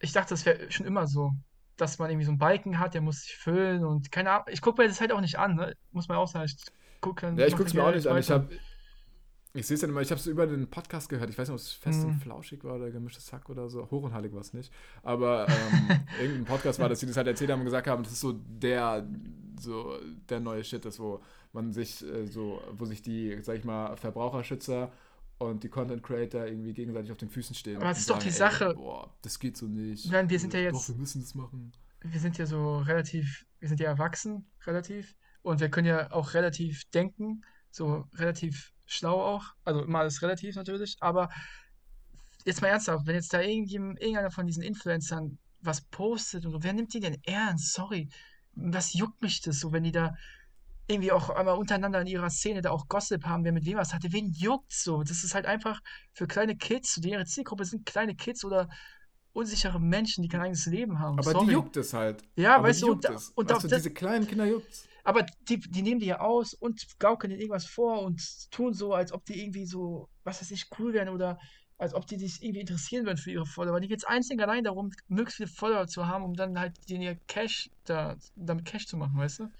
ich 0.00 0.12
dachte, 0.12 0.30
das 0.34 0.44
wäre 0.46 0.70
schon 0.70 0.86
immer 0.86 1.06
so, 1.06 1.32
dass 1.76 1.98
man 1.98 2.10
irgendwie 2.10 2.24
so 2.26 2.30
einen 2.30 2.38
Balken 2.38 2.78
hat, 2.78 2.94
der 2.94 3.00
muss 3.00 3.22
sich 3.22 3.36
füllen 3.36 3.84
und 3.84 4.10
keine 4.12 4.30
Ahnung. 4.30 4.46
Ich 4.50 4.60
gucke 4.60 4.82
mir 4.82 4.88
das 4.88 5.00
halt 5.00 5.12
auch 5.12 5.20
nicht 5.20 5.38
an, 5.38 5.56
ne? 5.56 5.74
Muss 5.92 6.08
man 6.08 6.18
auch 6.18 6.28
sagen. 6.28 6.44
Ich 6.46 6.56
gucke 7.00 7.32
Ja, 7.36 7.46
ich 7.46 7.54
gucke 7.56 7.68
es 7.68 7.74
mir 7.74 7.84
auch 7.84 7.94
nicht 7.94 8.06
an. 8.06 8.16
Ich 8.18 8.30
habe, 8.30 8.48
ich 9.56 9.66
sehe 9.66 9.76
es 9.76 9.82
ja 9.82 9.88
immer, 9.88 10.00
ich 10.00 10.10
habe 10.10 10.18
es 10.20 10.26
über 10.26 10.46
den 10.46 10.68
Podcast 10.68 11.08
gehört. 11.08 11.30
Ich 11.30 11.38
weiß 11.38 11.48
nicht, 11.48 11.54
ob 11.54 11.60
es 11.60 11.72
fest 11.72 12.00
Mhm. 12.00 12.06
und 12.10 12.14
flauschig 12.20 12.64
war 12.64 12.74
oder 12.76 12.90
gemischtes 12.90 13.32
Hack 13.32 13.48
oder 13.48 13.68
so. 13.68 13.88
Hoch 13.90 14.02
und 14.02 14.12
heilig 14.12 14.32
war 14.32 14.40
es 14.40 14.52
nicht. 14.52 14.72
Aber 15.02 15.46
ähm, 15.48 16.00
irgendein 16.20 16.44
Podcast 16.44 16.78
war, 16.80 16.88
dass 16.88 17.00
sie 17.00 17.06
das 17.06 17.16
halt 17.16 17.26
erzählt 17.28 17.50
haben 17.50 17.60
und 17.60 17.66
gesagt 17.66 17.86
haben, 17.86 18.02
das 18.02 18.12
ist 18.12 18.20
so 18.20 18.32
der, 18.32 19.06
so 19.60 19.96
der 20.28 20.40
neue 20.40 20.64
Shit 20.64 20.84
ist, 20.86 20.98
wo 20.98 21.20
man 21.52 21.72
sich 21.72 22.04
äh, 22.04 22.26
so, 22.26 22.60
wo 22.72 22.84
sich 22.84 23.02
die, 23.02 23.38
sag 23.42 23.56
ich 23.56 23.64
mal, 23.64 23.96
Verbraucherschützer 23.96 24.90
und 25.38 25.62
die 25.64 25.68
Content 25.68 26.02
Creator 26.02 26.46
irgendwie 26.46 26.72
gegenseitig 26.72 27.10
auf 27.12 27.18
den 27.18 27.28
Füßen 27.30 27.54
stehen. 27.54 27.76
Aber 27.76 27.86
das 27.86 27.98
ist 28.00 28.10
doch 28.10 28.18
die 28.18 28.30
sagen, 28.30 28.52
Sache. 28.52 28.68
Ey, 28.70 28.74
boah, 28.74 29.14
das 29.22 29.38
geht 29.38 29.56
so 29.56 29.66
nicht. 29.66 30.10
Nein, 30.10 30.28
wir 30.30 30.38
sind 30.38 30.54
ja 30.54 30.60
jetzt- 30.60 30.74
Doch, 30.74 30.88
wir 30.88 30.96
müssen 31.00 31.20
das 31.20 31.34
machen. 31.34 31.72
wir 32.02 32.20
sind 32.20 32.38
ja 32.38 32.46
so 32.46 32.78
relativ, 32.78 33.44
wir 33.60 33.68
sind 33.68 33.80
ja 33.80 33.88
erwachsen, 33.88 34.46
relativ. 34.66 35.14
Und 35.42 35.60
wir 35.60 35.68
können 35.70 35.86
ja 35.88 36.10
auch 36.12 36.34
relativ 36.34 36.84
denken, 36.90 37.42
so 37.70 38.06
relativ 38.14 38.72
schlau 38.86 39.20
auch. 39.20 39.44
Also 39.64 39.82
immer 39.82 40.00
alles 40.00 40.22
relativ 40.22 40.54
natürlich. 40.56 40.96
Aber 41.00 41.28
jetzt 42.44 42.62
mal 42.62 42.68
ernsthaft, 42.68 43.06
wenn 43.06 43.14
jetzt 43.14 43.32
da 43.32 43.40
irgendjemand, 43.40 44.00
irgendeiner 44.00 44.30
von 44.30 44.46
diesen 44.46 44.62
Influencern 44.62 45.38
was 45.60 45.80
postet 45.82 46.44
und 46.44 46.52
so, 46.52 46.62
wer 46.62 46.72
nimmt 46.74 46.92
die 46.94 47.00
denn 47.00 47.16
ernst? 47.24 47.72
Sorry. 47.72 48.08
das 48.56 48.92
juckt 48.94 49.20
mich 49.22 49.40
das 49.40 49.58
so, 49.58 49.72
wenn 49.72 49.82
die 49.82 49.90
da 49.92 50.14
irgendwie 50.86 51.12
auch 51.12 51.30
einmal 51.30 51.56
untereinander 51.56 52.00
in 52.00 52.06
ihrer 52.06 52.30
Szene 52.30 52.60
da 52.60 52.70
auch 52.70 52.88
Gossip 52.88 53.24
haben, 53.24 53.44
wer 53.44 53.52
mit 53.52 53.64
wem 53.64 53.78
was 53.78 53.94
hatte. 53.94 54.12
Wen 54.12 54.32
juckt's 54.32 54.84
so? 54.84 55.02
Das 55.02 55.24
ist 55.24 55.34
halt 55.34 55.46
einfach 55.46 55.80
für 56.12 56.26
kleine 56.26 56.56
Kids, 56.56 56.96
die 56.96 57.10
ihre 57.10 57.24
Zielgruppe 57.24 57.64
sind 57.64 57.86
kleine 57.86 58.14
Kids 58.14 58.44
oder 58.44 58.68
unsichere 59.32 59.80
Menschen, 59.80 60.22
die 60.22 60.28
kein 60.28 60.42
eigenes 60.42 60.66
Leben 60.66 60.98
haben. 61.00 61.18
Aber 61.18 61.32
Sorry. 61.32 61.46
die 61.46 61.52
juckt 61.52 61.76
es 61.76 61.92
halt. 61.92 62.22
Ja, 62.36 62.56
aber 62.56 62.68
weißt 62.68 62.82
du, 62.82 62.86
juckt 62.88 63.08
und 63.08 63.14
es. 63.16 63.28
und 63.30 63.50
weißt 63.50 63.64
du, 63.64 63.68
das- 63.68 63.78
diese 63.82 63.94
kleinen 63.94 64.26
Kinder 64.26 64.44
juckt's. 64.44 64.86
Aber 65.06 65.26
die, 65.48 65.58
die 65.58 65.82
nehmen 65.82 66.00
die 66.00 66.06
ja 66.06 66.20
aus 66.20 66.54
und 66.54 66.82
gaukeln 66.98 67.30
denen 67.30 67.40
irgendwas 67.40 67.66
vor 67.66 68.02
und 68.02 68.22
tun 68.50 68.72
so, 68.72 68.94
als 68.94 69.12
ob 69.12 69.24
die 69.26 69.38
irgendwie 69.42 69.66
so, 69.66 70.08
was 70.22 70.40
weiß 70.40 70.50
ich, 70.50 70.66
cool 70.78 70.92
wären 70.94 71.08
oder 71.10 71.38
als 71.76 71.92
ob 71.92 72.06
die 72.06 72.16
sich 72.16 72.42
irgendwie 72.42 72.60
interessieren 72.60 73.04
würden 73.04 73.18
für 73.18 73.30
ihre 73.32 73.44
Follower. 73.44 73.80
Die 73.80 73.88
geht 73.88 73.98
es 73.98 74.04
einzig 74.04 74.36
und 74.38 74.42
allein 74.44 74.64
darum, 74.64 74.92
möglichst 75.08 75.36
viele 75.38 75.48
Follower 75.48 75.86
zu 75.88 76.06
haben, 76.06 76.24
um 76.24 76.34
dann 76.34 76.58
halt 76.58 76.72
den 76.88 77.02
ihr 77.02 77.16
Cash 77.26 77.68
da, 77.84 78.16
damit 78.36 78.64
Cash 78.64 78.86
zu 78.86 78.96
machen, 78.96 79.18
weißt 79.18 79.40
du? 79.40 79.50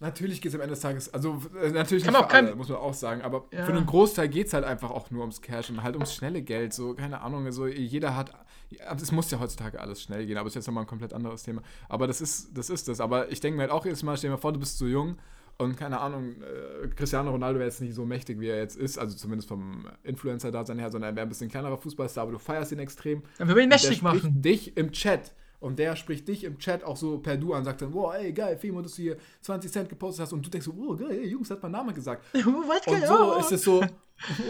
Natürlich 0.00 0.40
geht 0.40 0.50
es 0.50 0.54
am 0.54 0.60
Ende 0.60 0.74
des 0.74 0.80
Tages, 0.80 1.12
also 1.12 1.42
äh, 1.60 1.70
natürlich 1.70 2.04
Kann 2.04 2.12
nicht 2.14 2.20
man 2.20 2.24
auch 2.24 2.30
für 2.30 2.36
alle, 2.36 2.54
muss 2.54 2.68
man 2.68 2.78
auch 2.78 2.94
sagen, 2.94 3.22
aber 3.22 3.46
Ja. 3.52 3.64
für 3.64 3.72
einen 3.72 3.84
Großteil 3.84 4.28
geht 4.28 4.46
es 4.46 4.52
halt 4.52 4.64
einfach 4.64 4.90
auch 4.92 5.10
nur 5.10 5.22
ums 5.22 5.42
Cash 5.42 5.70
und 5.70 5.82
halt 5.82 5.96
ums 5.96 6.14
schnelle 6.14 6.40
Geld, 6.42 6.72
so, 6.72 6.94
keine 6.94 7.20
Ahnung, 7.20 7.46
also 7.46 7.66
jeder 7.66 8.14
hat, 8.14 8.32
es 8.70 9.10
muss 9.10 9.28
ja 9.32 9.40
heutzutage 9.40 9.80
alles 9.80 10.00
schnell 10.00 10.24
gehen, 10.26 10.36
aber 10.36 10.44
das 10.44 10.52
ist 10.52 10.60
jetzt 10.60 10.66
nochmal 10.68 10.84
ein 10.84 10.88
komplett 10.88 11.12
anderes 11.12 11.42
Thema, 11.42 11.62
aber 11.88 12.06
das 12.06 12.20
ist, 12.20 12.56
das 12.56 12.70
ist 12.70 12.86
das, 12.86 13.00
aber 13.00 13.32
ich 13.32 13.40
denke 13.40 13.56
mir 13.56 13.62
halt 13.62 13.72
auch 13.72 13.84
jedes 13.84 14.04
Mal, 14.04 14.16
stell 14.16 14.30
dir 14.30 14.36
mal 14.36 14.40
vor, 14.40 14.52
du 14.52 14.60
bist 14.60 14.78
so 14.78 14.86
jung 14.86 15.16
und 15.56 15.76
keine 15.76 15.98
Ahnung, 15.98 16.36
äh, 16.42 16.86
Cristiano 16.94 17.32
Ronaldo 17.32 17.58
wäre 17.58 17.68
jetzt 17.68 17.80
nicht 17.80 17.94
so 17.94 18.06
mächtig, 18.06 18.38
wie 18.38 18.46
er 18.46 18.58
jetzt 18.58 18.76
ist, 18.76 18.98
also 18.98 19.16
zumindest 19.16 19.48
vom 19.48 19.84
Influencer-Dasein 20.04 20.78
her, 20.78 20.92
sondern 20.92 21.10
er 21.10 21.16
wäre 21.16 21.26
ein 21.26 21.28
bisschen 21.28 21.50
kleinerer 21.50 21.76
Fußballstar, 21.76 22.22
aber 22.22 22.32
du 22.32 22.38
feierst 22.38 22.70
ihn 22.70 22.78
extrem 22.78 23.22
Dann 23.38 23.48
würden 23.48 23.56
wir 23.56 23.62
ihn 23.64 23.68
mächtig 23.70 24.02
machen. 24.02 24.40
dich 24.40 24.76
im 24.76 24.92
Chat. 24.92 25.32
Und 25.60 25.78
der 25.80 25.96
spricht 25.96 26.28
dich 26.28 26.44
im 26.44 26.58
Chat 26.58 26.84
auch 26.84 26.96
so 26.96 27.18
per 27.18 27.36
Du 27.36 27.52
an, 27.52 27.64
sagt 27.64 27.82
dann, 27.82 27.92
wow, 27.92 28.14
ey, 28.14 28.32
geil, 28.32 28.56
Fimo, 28.56 28.80
dass 28.80 28.94
du 28.94 29.02
hier 29.02 29.16
20 29.40 29.72
Cent 29.72 29.88
gepostet 29.88 30.22
hast. 30.24 30.32
Und 30.32 30.46
du 30.46 30.50
denkst 30.50 30.66
so, 30.66 30.76
wow, 30.76 30.96
geil, 30.96 31.10
ey, 31.10 31.26
Jungs, 31.28 31.50
hat 31.50 31.60
mein 31.62 31.72
Name 31.72 31.92
gesagt. 31.92 32.24
Was 32.32 32.86
Und 32.86 32.94
geht 32.94 33.06
so 33.08 33.32
ab? 33.32 33.40
ist 33.40 33.52
es 33.52 33.62
so, 33.62 33.84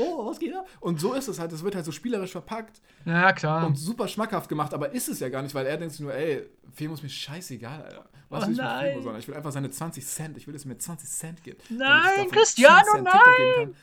oh, 0.00 0.26
was 0.26 0.38
geht 0.38 0.54
ab? 0.54 0.66
Und 0.80 1.00
so 1.00 1.14
ist 1.14 1.28
es 1.28 1.38
halt, 1.38 1.50
es 1.52 1.62
wird 1.62 1.74
halt 1.74 1.84
so 1.84 1.92
spielerisch 1.92 2.32
verpackt 2.32 2.80
Ja, 3.06 3.32
klar. 3.32 3.66
und 3.66 3.76
super 3.76 4.06
schmackhaft 4.08 4.48
gemacht, 4.48 4.74
aber 4.74 4.92
ist 4.92 5.08
es 5.08 5.20
ja 5.20 5.28
gar 5.30 5.42
nicht, 5.42 5.54
weil 5.54 5.66
er 5.66 5.76
denkt 5.78 5.92
sich 5.92 6.00
nur, 6.00 6.12
ey, 6.14 6.46
Fimo 6.74 6.94
ist 6.94 7.02
mir 7.02 7.08
scheißegal, 7.08 7.82
Alter. 7.82 8.08
Was 8.28 8.44
Oh 8.44 8.46
will 8.46 8.52
ich 8.52 8.58
mit 8.58 8.66
nein. 8.66 8.90
Fimo, 8.90 9.02
sondern 9.02 9.20
ich 9.20 9.28
will 9.28 9.34
einfach 9.34 9.52
seine 9.52 9.70
20 9.70 10.06
Cent, 10.06 10.36
ich 10.36 10.46
will, 10.46 10.52
dass 10.52 10.64
er 10.64 10.68
mir 10.68 10.78
20 10.78 11.08
Cent 11.08 11.42
gibt. 11.42 11.70
Nein, 11.70 12.30
Cristiano, 12.30 12.82
10 12.84 12.92
Cent 13.04 13.08
TikTok 13.10 13.36
geben 13.36 13.54
kann. 13.56 13.74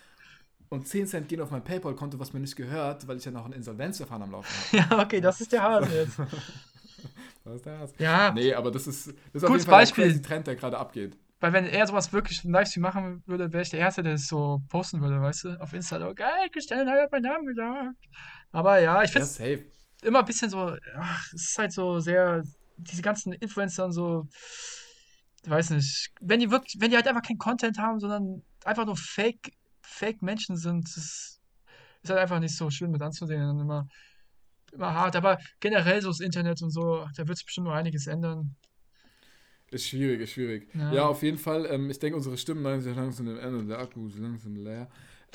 Und 0.69 0.87
10 0.87 1.07
Cent 1.07 1.27
gehen 1.29 1.41
auf 1.41 1.51
mein 1.51 1.63
Paypal-Konto, 1.63 2.19
was 2.19 2.33
mir 2.33 2.39
nicht 2.39 2.55
gehört, 2.55 3.07
weil 3.07 3.17
ich 3.17 3.25
ja 3.25 3.31
noch 3.31 3.45
ein 3.45 3.53
Insolvenzverfahren 3.53 4.23
am 4.23 4.31
Laufen 4.31 4.49
habe. 4.81 4.95
ja, 4.97 5.03
okay, 5.03 5.21
das 5.21 5.41
ist 5.41 5.51
der 5.51 5.63
Hase 5.63 5.95
jetzt. 5.95 6.17
Was 7.43 7.55
ist 7.57 7.65
das? 7.65 7.93
Ja, 7.99 8.31
Nee, 8.31 8.53
aber 8.53 8.71
das 8.71 8.87
ist, 8.87 9.07
das 9.07 9.15
ist 9.33 9.43
auf 9.43 9.53
jeden 9.53 9.65
Fall 9.65 9.85
crazy 9.87 10.21
Trend, 10.21 10.47
der 10.47 10.55
gerade 10.55 10.77
abgeht. 10.77 11.17
weil 11.39 11.53
wenn 11.53 11.65
er 11.65 11.85
sowas 11.87 12.11
wirklich 12.13 12.43
im 12.43 12.51
Livestream 12.51 12.81
machen 12.83 13.23
würde, 13.27 13.51
wäre 13.53 13.63
ich 13.63 13.69
der 13.69 13.79
Erste, 13.79 14.01
der 14.03 14.13
es 14.13 14.27
so 14.27 14.61
posten 14.69 15.01
würde, 15.01 15.21
weißt 15.21 15.43
du? 15.43 15.61
Auf 15.61 15.73
Insta, 15.73 15.97
oh, 16.07 16.13
geil, 16.13 16.49
Cristiano 16.51 16.89
hat 16.91 17.11
meinen 17.11 17.23
Namen 17.23 17.45
gesagt. 17.45 17.95
Aber 18.51 18.79
ja, 18.79 19.03
ich 19.03 19.11
Ja, 19.13 19.13
finde 19.13 19.25
es 19.25 19.35
safe. 19.35 19.65
immer 20.03 20.19
ein 20.19 20.25
bisschen 20.25 20.49
so, 20.49 20.75
ach, 20.97 21.25
es 21.33 21.49
ist 21.51 21.57
halt 21.59 21.71
so 21.73 21.99
sehr, 21.99 22.43
diese 22.77 23.01
ganzen 23.01 23.33
Influencer 23.33 23.85
und 23.85 23.91
so, 23.93 24.27
ich 25.43 25.49
weiß 25.49 25.71
nicht, 25.71 26.11
wenn 26.21 26.39
die 26.39 26.49
wirklich, 26.51 26.77
wenn 26.79 26.89
die 26.89 26.95
halt 26.97 27.07
einfach 27.07 27.21
keinen 27.21 27.37
Content 27.37 27.77
haben, 27.77 27.99
sondern 27.99 28.43
einfach 28.63 28.85
nur 28.85 28.97
Fake, 28.97 29.51
Fake 29.81 30.21
Menschen 30.21 30.57
sind, 30.57 30.85
das 30.95 31.39
ist 32.03 32.09
halt 32.09 32.19
einfach 32.19 32.39
nicht 32.39 32.55
so 32.57 32.69
schön 32.69 32.91
mit 32.91 33.01
anzusehen 33.01 33.49
und 33.49 33.59
immer, 33.59 33.87
immer 34.75 34.93
hart. 34.93 35.15
Aber 35.15 35.37
generell 35.59 36.01
so 36.01 36.09
das 36.09 36.19
Internet 36.19 36.61
und 36.61 36.71
so, 36.71 37.07
da 37.15 37.27
wird 37.27 37.37
sich 37.37 37.45
bestimmt 37.45 37.67
noch 37.67 37.73
einiges 37.73 38.07
ändern. 38.07 38.55
Ist 39.71 39.87
schwierig, 39.87 40.21
ist 40.21 40.31
schwierig. 40.31 40.69
Ja. 40.73 40.93
Ja, 40.93 41.05
auf 41.07 41.23
jeden 41.23 41.37
Fall. 41.37 41.65
Ähm, 41.65 41.89
ich 41.89 41.99
denke, 41.99 42.15
unsere 42.15 42.37
Stimmen 42.37 42.61
neigen 42.61 42.81
sich 42.81 42.95
langsam 42.95 43.25
dem 43.25 43.39
Ende. 43.39 43.65
Der 43.65 43.79
Akku 43.79 44.07
ist 44.07 44.19
langsam 44.19 44.55
leer. 44.55 44.89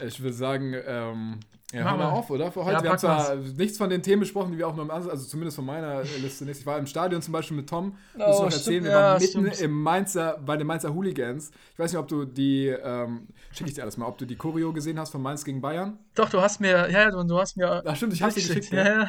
Ich 0.07 0.21
würde 0.23 0.33
sagen, 0.35 0.75
ähm, 0.87 1.41
ja, 1.73 1.85
Mach 1.85 1.93
wir 1.93 1.99
mal. 1.99 2.11
auf, 2.11 2.31
oder? 2.31 2.51
Für 2.51 2.65
heute. 2.65 2.79
Ja, 2.79 2.83
wir 2.83 2.91
haben 2.91 2.99
zwar 2.99 3.37
nichts 3.37 3.79
von 3.79 3.89
den 3.91 4.03
Themen 4.03 4.21
besprochen, 4.21 4.51
die 4.51 4.59
wir 4.59 4.67
auch 4.67 4.75
noch 4.75 4.83
im 4.83 4.91
Ansatz, 4.91 5.13
also 5.13 5.27
zumindest 5.27 5.55
von 5.57 5.65
meiner 5.67 6.03
Liste 6.21 6.45
nicht. 6.45 6.59
Ich 6.61 6.67
war 6.67 6.79
im 6.79 6.87
Stadion 6.87 7.23
zum 7.23 7.33
Beispiel 7.33 7.57
mit 7.57 7.69
Tom. 7.69 7.97
Muss 8.27 8.41
Oh, 8.41 8.47
ich 8.49 8.51
noch 8.51 8.53
erzählen, 8.53 8.83
wir 8.85 8.91
ja, 8.91 8.97
waren 9.13 9.21
mitten 9.21 9.53
stimmt. 9.53 9.61
im 9.61 9.83
Mainzer, 9.83 10.41
bei 10.45 10.57
den 10.57 10.67
Mainzer 10.67 10.93
Hooligans. 10.93 11.53
Ich 11.73 11.79
weiß 11.79 11.93
nicht, 11.93 11.99
ob 12.01 12.09
du 12.09 12.25
die, 12.25 12.67
ähm, 12.67 13.29
schicke 13.53 13.71
ich 13.71 13.75
dir 13.77 13.83
alles 13.83 13.97
mal, 13.97 14.07
ob 14.07 14.19
du 14.19 14.25
die 14.27 14.37
Choreo 14.37 14.73
gesehen 14.73 14.99
hast 14.99 15.11
von 15.11 15.23
Mainz 15.23 15.45
gegen 15.45 15.61
Bayern. 15.61 15.99
Doch, 16.15 16.29
du 16.29 16.41
hast 16.41 16.61
mir, 16.61 16.91
ja, 16.91 17.09
du, 17.11 17.23
du 17.23 17.39
hast 17.39 17.57
mir 17.57 17.83
Ach 17.87 17.95
stimmt, 17.97 18.15
ich 18.15 18.23
hab's 18.23 18.35
dir 18.35 18.43
geschickt, 18.43 18.73
ja, 18.73 18.85
ja. 18.85 19.03
ja. 19.03 19.09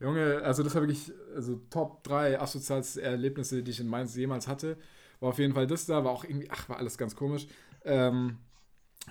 Junge, 0.00 0.40
also 0.42 0.62
das 0.62 0.74
war 0.74 0.82
wirklich 0.82 1.12
also 1.36 1.56
Top 1.70 2.02
3 2.04 2.40
asozialste 2.40 3.02
Erlebnisse, 3.02 3.62
die 3.62 3.70
ich 3.70 3.80
in 3.80 3.86
Mainz 3.86 4.16
jemals 4.16 4.48
hatte. 4.48 4.78
War 5.20 5.28
auf 5.30 5.38
jeden 5.38 5.52
Fall 5.54 5.66
das 5.66 5.86
da, 5.86 6.02
war 6.04 6.10
auch 6.12 6.24
irgendwie, 6.24 6.48
ach, 6.50 6.68
war 6.68 6.78
alles 6.78 6.96
ganz 6.96 7.14
komisch. 7.14 7.46
Ähm, 7.84 8.38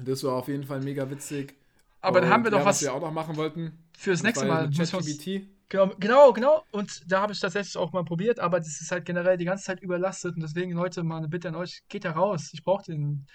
das 0.02 0.24
war 0.24 0.34
auf 0.34 0.48
jeden 0.48 0.64
Fall 0.64 0.82
mega 0.82 1.10
witzig. 1.10 1.56
Aber 2.02 2.22
dann 2.22 2.30
haben 2.30 2.44
wir 2.44 2.48
Und 2.50 2.54
doch 2.54 2.60
ja, 2.60 2.66
was 2.66 2.82
wir 2.82 2.94
auch 2.94 3.02
noch 3.02 3.12
machen 3.12 3.36
wollten. 3.38 3.74
fürs 3.98 4.20
das 4.20 4.24
nächste 4.24 4.46
Mal. 4.46 4.70
ChatGPT. 4.72 5.48
Genau, 5.68 5.92
genau, 6.00 6.34
genau. 6.34 6.64
Und 6.72 7.04
da 7.12 7.22
habe 7.22 7.34
ich 7.34 7.40
tatsächlich 7.40 7.78
auch 7.78 7.92
mal 7.92 8.04
probiert, 8.04 8.40
aber 8.40 8.60
das 8.60 8.82
ist 8.82 8.92
halt 8.92 9.06
generell 9.06 9.38
die 9.38 9.46
ganze 9.46 9.66
Zeit 9.66 9.82
überlastet. 9.82 10.36
Und 10.36 10.42
deswegen, 10.42 10.72
Leute, 10.72 11.04
mal 11.04 11.18
eine 11.18 11.28
Bitte 11.28 11.50
an 11.50 11.56
euch, 11.56 11.84
geht 11.90 12.06
da 12.06 12.12
raus. 12.12 12.50
Ich 12.54 12.64
brauche 12.64 12.84
den, 12.86 13.28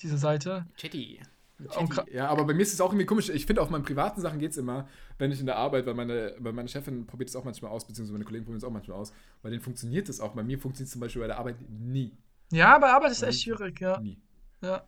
diese 0.00 0.18
Seite. 0.18 0.66
Chitty. 0.76 1.20
Und 1.78 1.92
gra- 1.92 2.10
Ja, 2.12 2.26
aber 2.28 2.44
bei 2.44 2.54
mir 2.54 2.62
ist 2.62 2.72
es 2.72 2.80
auch 2.80 2.88
irgendwie 2.90 3.06
komisch. 3.06 3.28
Ich 3.28 3.46
finde, 3.46 3.62
auf 3.62 3.70
meinen 3.70 3.84
privaten 3.84 4.20
Sachen 4.20 4.40
geht 4.40 4.50
es 4.50 4.56
immer, 4.56 4.88
wenn 5.18 5.30
ich 5.30 5.38
in 5.38 5.46
der 5.46 5.56
Arbeit, 5.56 5.86
weil 5.86 5.94
meine, 5.94 6.34
weil 6.40 6.52
meine 6.52 6.68
Chefin 6.68 7.06
probiert 7.06 7.28
es 7.30 7.36
auch 7.36 7.44
manchmal 7.44 7.70
aus, 7.70 7.86
beziehungsweise 7.86 8.14
meine 8.14 8.24
Kollegen 8.24 8.44
probieren 8.44 8.58
es 8.58 8.64
auch 8.64 8.70
manchmal 8.72 8.96
aus. 8.98 9.12
Bei 9.42 9.50
denen 9.50 9.62
funktioniert 9.62 10.08
es 10.08 10.18
auch. 10.18 10.34
Bei 10.34 10.42
mir 10.42 10.58
funktioniert 10.58 10.86
es 10.88 10.92
zum 10.92 11.00
Beispiel 11.00 11.20
bei 11.20 11.28
der 11.28 11.38
Arbeit 11.38 11.56
nie. 11.68 12.16
Ja, 12.50 12.74
aber 12.74 12.92
Arbeit 12.92 13.12
ist 13.12 13.22
echt 13.22 13.38
Nie. 13.38 13.42
schwierig, 13.54 13.80
ja. 13.80 14.00
Nie. 14.00 14.18
ja. 14.62 14.82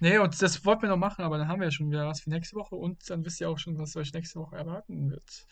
Nee, 0.00 0.18
und 0.18 0.40
das 0.42 0.64
wollten 0.64 0.82
wir 0.82 0.88
noch 0.88 0.96
machen, 0.96 1.22
aber 1.24 1.38
dann 1.38 1.48
haben 1.48 1.60
wir 1.60 1.66
ja 1.66 1.70
schon 1.70 1.90
wieder 1.90 2.06
was 2.06 2.20
für 2.20 2.30
nächste 2.30 2.56
Woche 2.56 2.74
und 2.74 3.08
dann 3.08 3.24
wisst 3.24 3.40
ihr 3.40 3.48
auch 3.48 3.58
schon, 3.58 3.78
was 3.78 3.94
euch 3.96 4.12
nächste 4.12 4.40
Woche 4.40 4.56
erwarten 4.56 5.10
wird. 5.10 5.46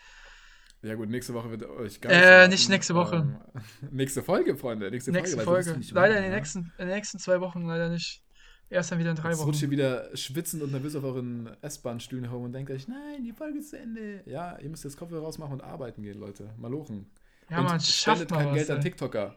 Ja 0.83 0.97
gut, 0.97 1.09
nächste 1.11 1.33
Woche 1.33 1.51
wird 1.51 1.63
euch 1.63 2.01
gar 2.01 2.11
Äh, 2.11 2.17
nichts 2.17 2.27
erwarten. 2.27 2.51
nicht 2.51 2.69
nächste 2.71 2.95
Woche. 2.97 3.17
Ähm, 3.17 3.39
nächste 3.93 4.23
Folge, 4.23 4.57
Freunde. 4.57 4.91
Nächste, 4.91 5.13
nächste 5.13 5.39
Folge. 5.39 5.65
Folge. 5.65 5.79
nicht 5.79 5.93
Leider 5.93 6.17
in 6.17 6.23
warten, 6.23 6.25
den 6.25 6.33
ja. 6.33 6.37
nächsten, 6.39 6.59
in 6.79 6.87
den 6.89 6.95
nächsten 6.97 7.19
zwei 7.21 7.41
Wochen 7.41 7.63
leider 7.67 7.89
nicht. 7.89 8.23
Erst 8.69 8.91
dann 8.91 8.99
wieder 8.99 9.11
in 9.11 9.17
drei 9.17 9.31
Jetzt 9.31 9.41
rutscht 9.45 9.59
Wochen. 9.61 9.65
ihr 9.67 9.71
wieder 9.71 10.17
schwitzend 10.17 10.63
und 10.63 10.73
nervös 10.73 10.97
auf 10.97 11.05
euren 11.05 11.51
S-Bahn-Stühlen 11.63 12.25
herum 12.25 12.45
und 12.45 12.53
denkt 12.53 12.71
euch, 12.71 12.89
nein, 12.89 13.23
die 13.23 13.33
Folge 13.33 13.59
ist 13.59 13.71
zu 13.71 13.79
Ende. 13.79 14.23
Ja, 14.25 14.59
ihr 14.59 14.71
müsst 14.71 14.83
jetzt 14.83 14.97
Kopfhörer 14.97 15.23
rausmachen 15.23 15.53
und 15.53 15.61
arbeiten 15.61 16.03
gehen, 16.03 16.19
Leute. 16.19 16.53
Malochen. 16.57 17.11
Ja, 17.51 17.59
und 17.59 17.65
man, 17.65 17.81
schafft 17.81 17.93
spendet 18.21 18.31
mal 18.31 18.39
kein 18.39 18.47
was. 18.49 18.55
Geld 18.57 18.71
an 18.71 18.77
ey. 18.79 18.83
TikToker. 18.83 19.37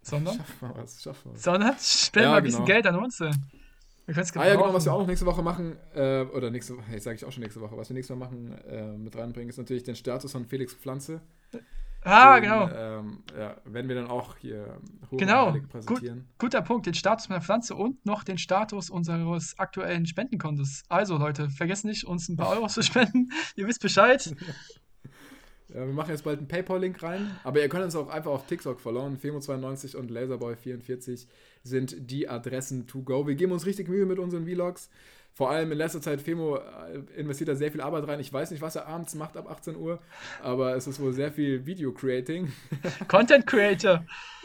Sondern? 0.00 0.36
Schafft 0.36 0.62
mal 0.62 0.74
was, 0.76 1.02
schafft 1.02 1.26
mal 1.26 1.32
was. 1.34 1.42
Sondern 1.42 1.74
spenden 1.80 2.24
Ja, 2.24 2.30
mal 2.30 2.36
ein 2.38 2.44
bisschen 2.44 2.64
genau. 2.64 2.74
Geld 2.74 2.86
an 2.86 2.96
uns. 2.96 3.20
ey. 3.20 3.30
Wir 4.06 4.14
können 4.14 4.24
es 4.24 4.36
Ah 4.36 4.46
ja, 4.46 4.54
genau, 4.54 4.74
was 4.74 4.84
wir 4.84 4.92
auch 4.92 5.00
noch 5.00 5.06
nächste 5.06 5.24
Woche 5.26 5.42
machen, 5.42 5.76
äh, 5.94 6.22
oder 6.22 6.50
nächste 6.50 6.76
Woche, 6.76 7.00
sage 7.00 7.16
ich 7.16 7.24
auch 7.24 7.32
schon 7.32 7.42
nächste 7.42 7.60
Woche, 7.60 7.76
was 7.76 7.88
wir 7.88 7.94
nächste 7.94 8.12
Woche 8.14 8.20
machen, 8.20 8.52
äh, 8.68 8.96
mit 8.98 9.16
reinbringen, 9.16 9.48
ist 9.48 9.56
natürlich 9.58 9.82
den 9.84 9.96
Status 9.96 10.32
von 10.32 10.44
Felix 10.44 10.74
Pflanze. 10.74 11.22
Ah, 12.06 12.34
den, 12.38 12.42
genau. 12.42 12.68
Ähm, 12.68 13.22
ja, 13.34 13.56
werden 13.64 13.88
wir 13.88 13.94
dann 13.96 14.08
auch 14.08 14.36
hier 14.36 14.78
hoch 15.10 15.16
Genau. 15.16 15.46
heilig 15.46 15.62
Gut, 15.62 15.70
präsentieren. 15.70 16.28
guter 16.36 16.60
Punkt. 16.60 16.84
Den 16.84 16.92
Status 16.92 17.30
meiner 17.30 17.40
Pflanze 17.40 17.74
und 17.76 18.04
noch 18.04 18.24
den 18.24 18.36
Status 18.36 18.90
unseres 18.90 19.58
aktuellen 19.58 20.04
Spendenkontos. 20.04 20.82
Also, 20.90 21.16
Leute, 21.16 21.48
vergesst 21.48 21.86
nicht, 21.86 22.04
uns 22.04 22.28
ein 22.28 22.36
paar 22.36 22.50
Euros 22.50 22.74
zu 22.74 22.82
spenden. 22.82 23.30
Ihr 23.56 23.66
wisst 23.66 23.80
Bescheid. 23.80 24.34
Ja, 25.74 25.80
wir 25.84 25.92
machen 25.92 26.10
jetzt 26.10 26.22
bald 26.22 26.38
einen 26.38 26.46
PayPal-Link 26.46 27.02
rein, 27.02 27.36
aber 27.42 27.60
ihr 27.60 27.68
könnt 27.68 27.84
uns 27.84 27.96
auch 27.96 28.08
einfach 28.08 28.30
auf 28.30 28.46
TikTok 28.46 28.80
followen. 28.80 29.18
Femo92 29.18 29.96
und 29.96 30.08
Laserboy44 30.08 31.26
sind 31.64 31.96
die 32.10 32.28
Adressen 32.28 32.86
to 32.86 33.02
go. 33.02 33.26
Wir 33.26 33.34
geben 33.34 33.50
uns 33.50 33.66
richtig 33.66 33.88
Mühe 33.88 34.06
mit 34.06 34.20
unseren 34.20 34.46
Vlogs. 34.46 34.88
Vor 35.32 35.50
allem 35.50 35.72
in 35.72 35.78
letzter 35.78 36.00
Zeit, 36.00 36.20
Femo 36.20 36.58
äh, 36.58 36.60
investiert 37.16 37.48
da 37.48 37.56
sehr 37.56 37.72
viel 37.72 37.80
Arbeit 37.80 38.06
rein. 38.06 38.20
Ich 38.20 38.32
weiß 38.32 38.52
nicht, 38.52 38.62
was 38.62 38.76
er 38.76 38.86
abends 38.86 39.16
macht 39.16 39.36
ab 39.36 39.50
18 39.50 39.74
Uhr, 39.74 39.98
aber 40.40 40.76
es 40.76 40.86
ist 40.86 41.00
wohl 41.00 41.12
sehr 41.12 41.32
viel 41.32 41.66
Video-Creating. 41.66 42.52
Content 43.08 43.44
Creator. 43.44 43.94
Äh, 43.94 44.43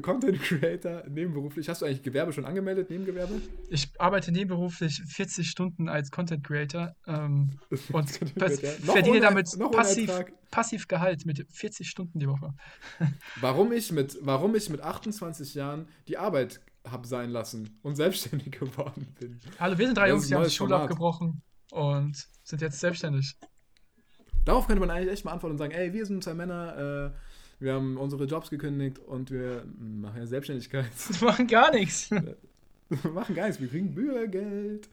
Content 0.00 0.40
Creator, 0.40 1.04
nebenberuflich. 1.08 1.68
Hast 1.68 1.82
du 1.82 1.86
eigentlich 1.86 2.02
Gewerbe 2.02 2.32
schon 2.32 2.44
angemeldet, 2.44 2.90
Nebengewerbe? 2.90 3.40
Ich 3.68 3.88
arbeite 3.98 4.32
nebenberuflich 4.32 5.02
40 5.06 5.48
Stunden 5.48 5.88
als 5.88 6.10
Content 6.10 6.44
Creator 6.44 6.94
ähm, 7.06 7.58
und 7.92 8.10
verdiene 8.10 9.20
damit 9.20 9.48
passiv, 9.72 10.10
passiv 10.50 10.88
Gehalt 10.88 11.26
mit 11.26 11.46
40 11.50 11.88
Stunden 11.88 12.18
die 12.18 12.28
Woche. 12.28 12.54
Warum 13.40 13.72
ich 13.72 13.92
mit, 13.92 14.18
warum 14.22 14.54
ich 14.54 14.68
mit 14.70 14.80
28 14.80 15.54
Jahren 15.54 15.88
die 16.08 16.18
Arbeit 16.18 16.60
habe 16.86 17.06
sein 17.06 17.30
lassen 17.30 17.78
und 17.82 17.96
selbstständig 17.96 18.50
geworden 18.58 19.14
bin. 19.18 19.40
Hallo, 19.58 19.78
wir 19.78 19.86
sind 19.86 19.96
drei 19.96 20.08
Das 20.08 20.14
Jungs, 20.14 20.28
die 20.28 20.34
haben 20.34 20.44
die 20.44 20.50
Schule 20.50 20.70
Format. 20.70 20.90
abgebrochen 20.90 21.42
und 21.70 22.28
sind 22.42 22.60
jetzt 22.60 22.80
selbstständig. 22.80 23.36
Darauf 24.44 24.66
könnte 24.66 24.80
man 24.80 24.90
eigentlich 24.90 25.12
echt 25.12 25.24
mal 25.24 25.32
antworten 25.32 25.52
und 25.52 25.58
sagen, 25.58 25.72
ey, 25.72 25.92
wir 25.92 26.04
sind 26.04 26.24
zwei 26.24 26.34
Männer, 26.34 27.12
äh, 27.14 27.18
wir 27.62 27.74
haben 27.74 27.96
unsere 27.96 28.24
Jobs 28.24 28.50
gekündigt 28.50 28.98
und 28.98 29.30
wir 29.30 29.64
machen 29.78 30.18
ja 30.18 30.26
Selbstständigkeit. 30.26 30.86
Die 31.20 31.24
machen 31.24 31.46
gar 31.46 31.70
nichts. 31.70 32.10
wir 32.10 33.10
machen 33.10 33.34
gar 33.34 33.46
nichts, 33.46 33.60
wir 33.60 33.68
kriegen 33.68 33.94
Bürgergeld. 33.94 34.88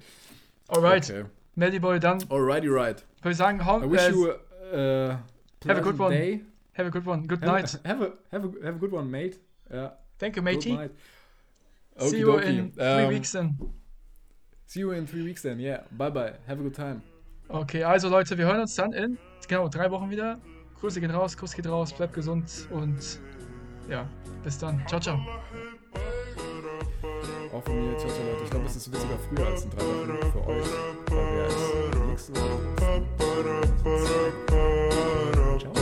Alright, 0.68 1.10
Okay. 1.10 1.26
Melly 1.56 1.80
Dann 2.00 2.24
Alrighty 2.30 2.68
right. 2.70 3.04
würde 3.22 3.32
ich 3.32 3.38
sagen, 3.38 3.66
hau, 3.66 3.82
I 3.82 3.92
wish 3.92 4.02
äh, 4.02 4.12
you 4.12 4.28
uh, 4.30 5.18
have 5.68 5.78
a 5.78 5.82
good 5.82 6.00
one. 6.00 6.12
day. 6.12 6.42
have 6.74 6.88
a 6.88 6.92
good 6.92 7.06
one. 7.06 7.28
Good 7.28 7.42
Have, 7.42 7.52
night. 7.52 7.80
have, 7.84 8.02
a, 8.02 8.12
have, 8.32 8.46
a, 8.46 8.66
have 8.66 8.76
a 8.76 8.80
good 8.80 8.92
one, 8.94 9.10
mate. 9.10 9.40
Ja. 9.70 9.98
Thank 10.20 10.36
you, 10.38 10.44
Good 10.44 10.56
matey. 10.56 10.74
night. 10.74 10.92
See 11.98 12.20
you 12.20 12.32
Okidoki. 12.32 12.46
in 12.60 12.72
three 12.72 12.84
Ähm, 12.84 13.10
weeks 13.10 13.32
then. 13.32 13.58
See 14.66 14.80
you 14.82 14.92
in 14.92 15.06
three 15.08 15.24
weeks 15.24 15.42
then. 15.42 15.60
Yeah. 15.60 15.82
Bye 15.98 16.12
bye. 16.12 16.34
Have 16.48 16.60
a 16.60 16.64
good 16.64 16.76
time. 16.76 17.02
Okay, 17.50 17.84
also 17.84 18.10
Leute, 18.10 18.38
wir 18.38 18.46
hören 18.46 18.62
uns 18.62 18.76
dann 18.76 18.94
in 18.94 19.18
genau 19.48 19.68
drei 19.68 19.90
Wochen 19.92 20.10
wieder. 20.12 20.40
Grüße 20.80 21.02
gehen 21.02 21.12
raus, 21.12 21.36
Kuss 21.36 21.54
geht 21.54 21.68
raus, 21.68 21.92
bleibt 21.94 22.14
gesund 22.14 22.70
und 22.72 23.20
ja, 23.90 24.08
bis 24.44 24.58
dann. 24.58 24.82
Ciao, 24.88 25.00
ciao. 25.00 25.20
Auch 27.54 27.64
von 27.64 27.76
mir, 27.76 27.96
ciao, 27.98 28.10
ciao, 28.10 28.26
Leute. 28.26 28.44
Ich 28.44 28.50
glaube, 28.50 28.66
es 28.66 28.76
ist 28.76 28.88
ein 28.88 28.92
bisschen 28.92 29.10
früher 29.30 29.48
als 29.48 29.66
ein 29.66 29.70
3 29.72 29.78
für 30.32 30.48
euch, 30.48 30.66
weil 31.10 31.36
wir 31.36 31.44
jetzt. 31.44 31.60
Ciao. 35.60 35.74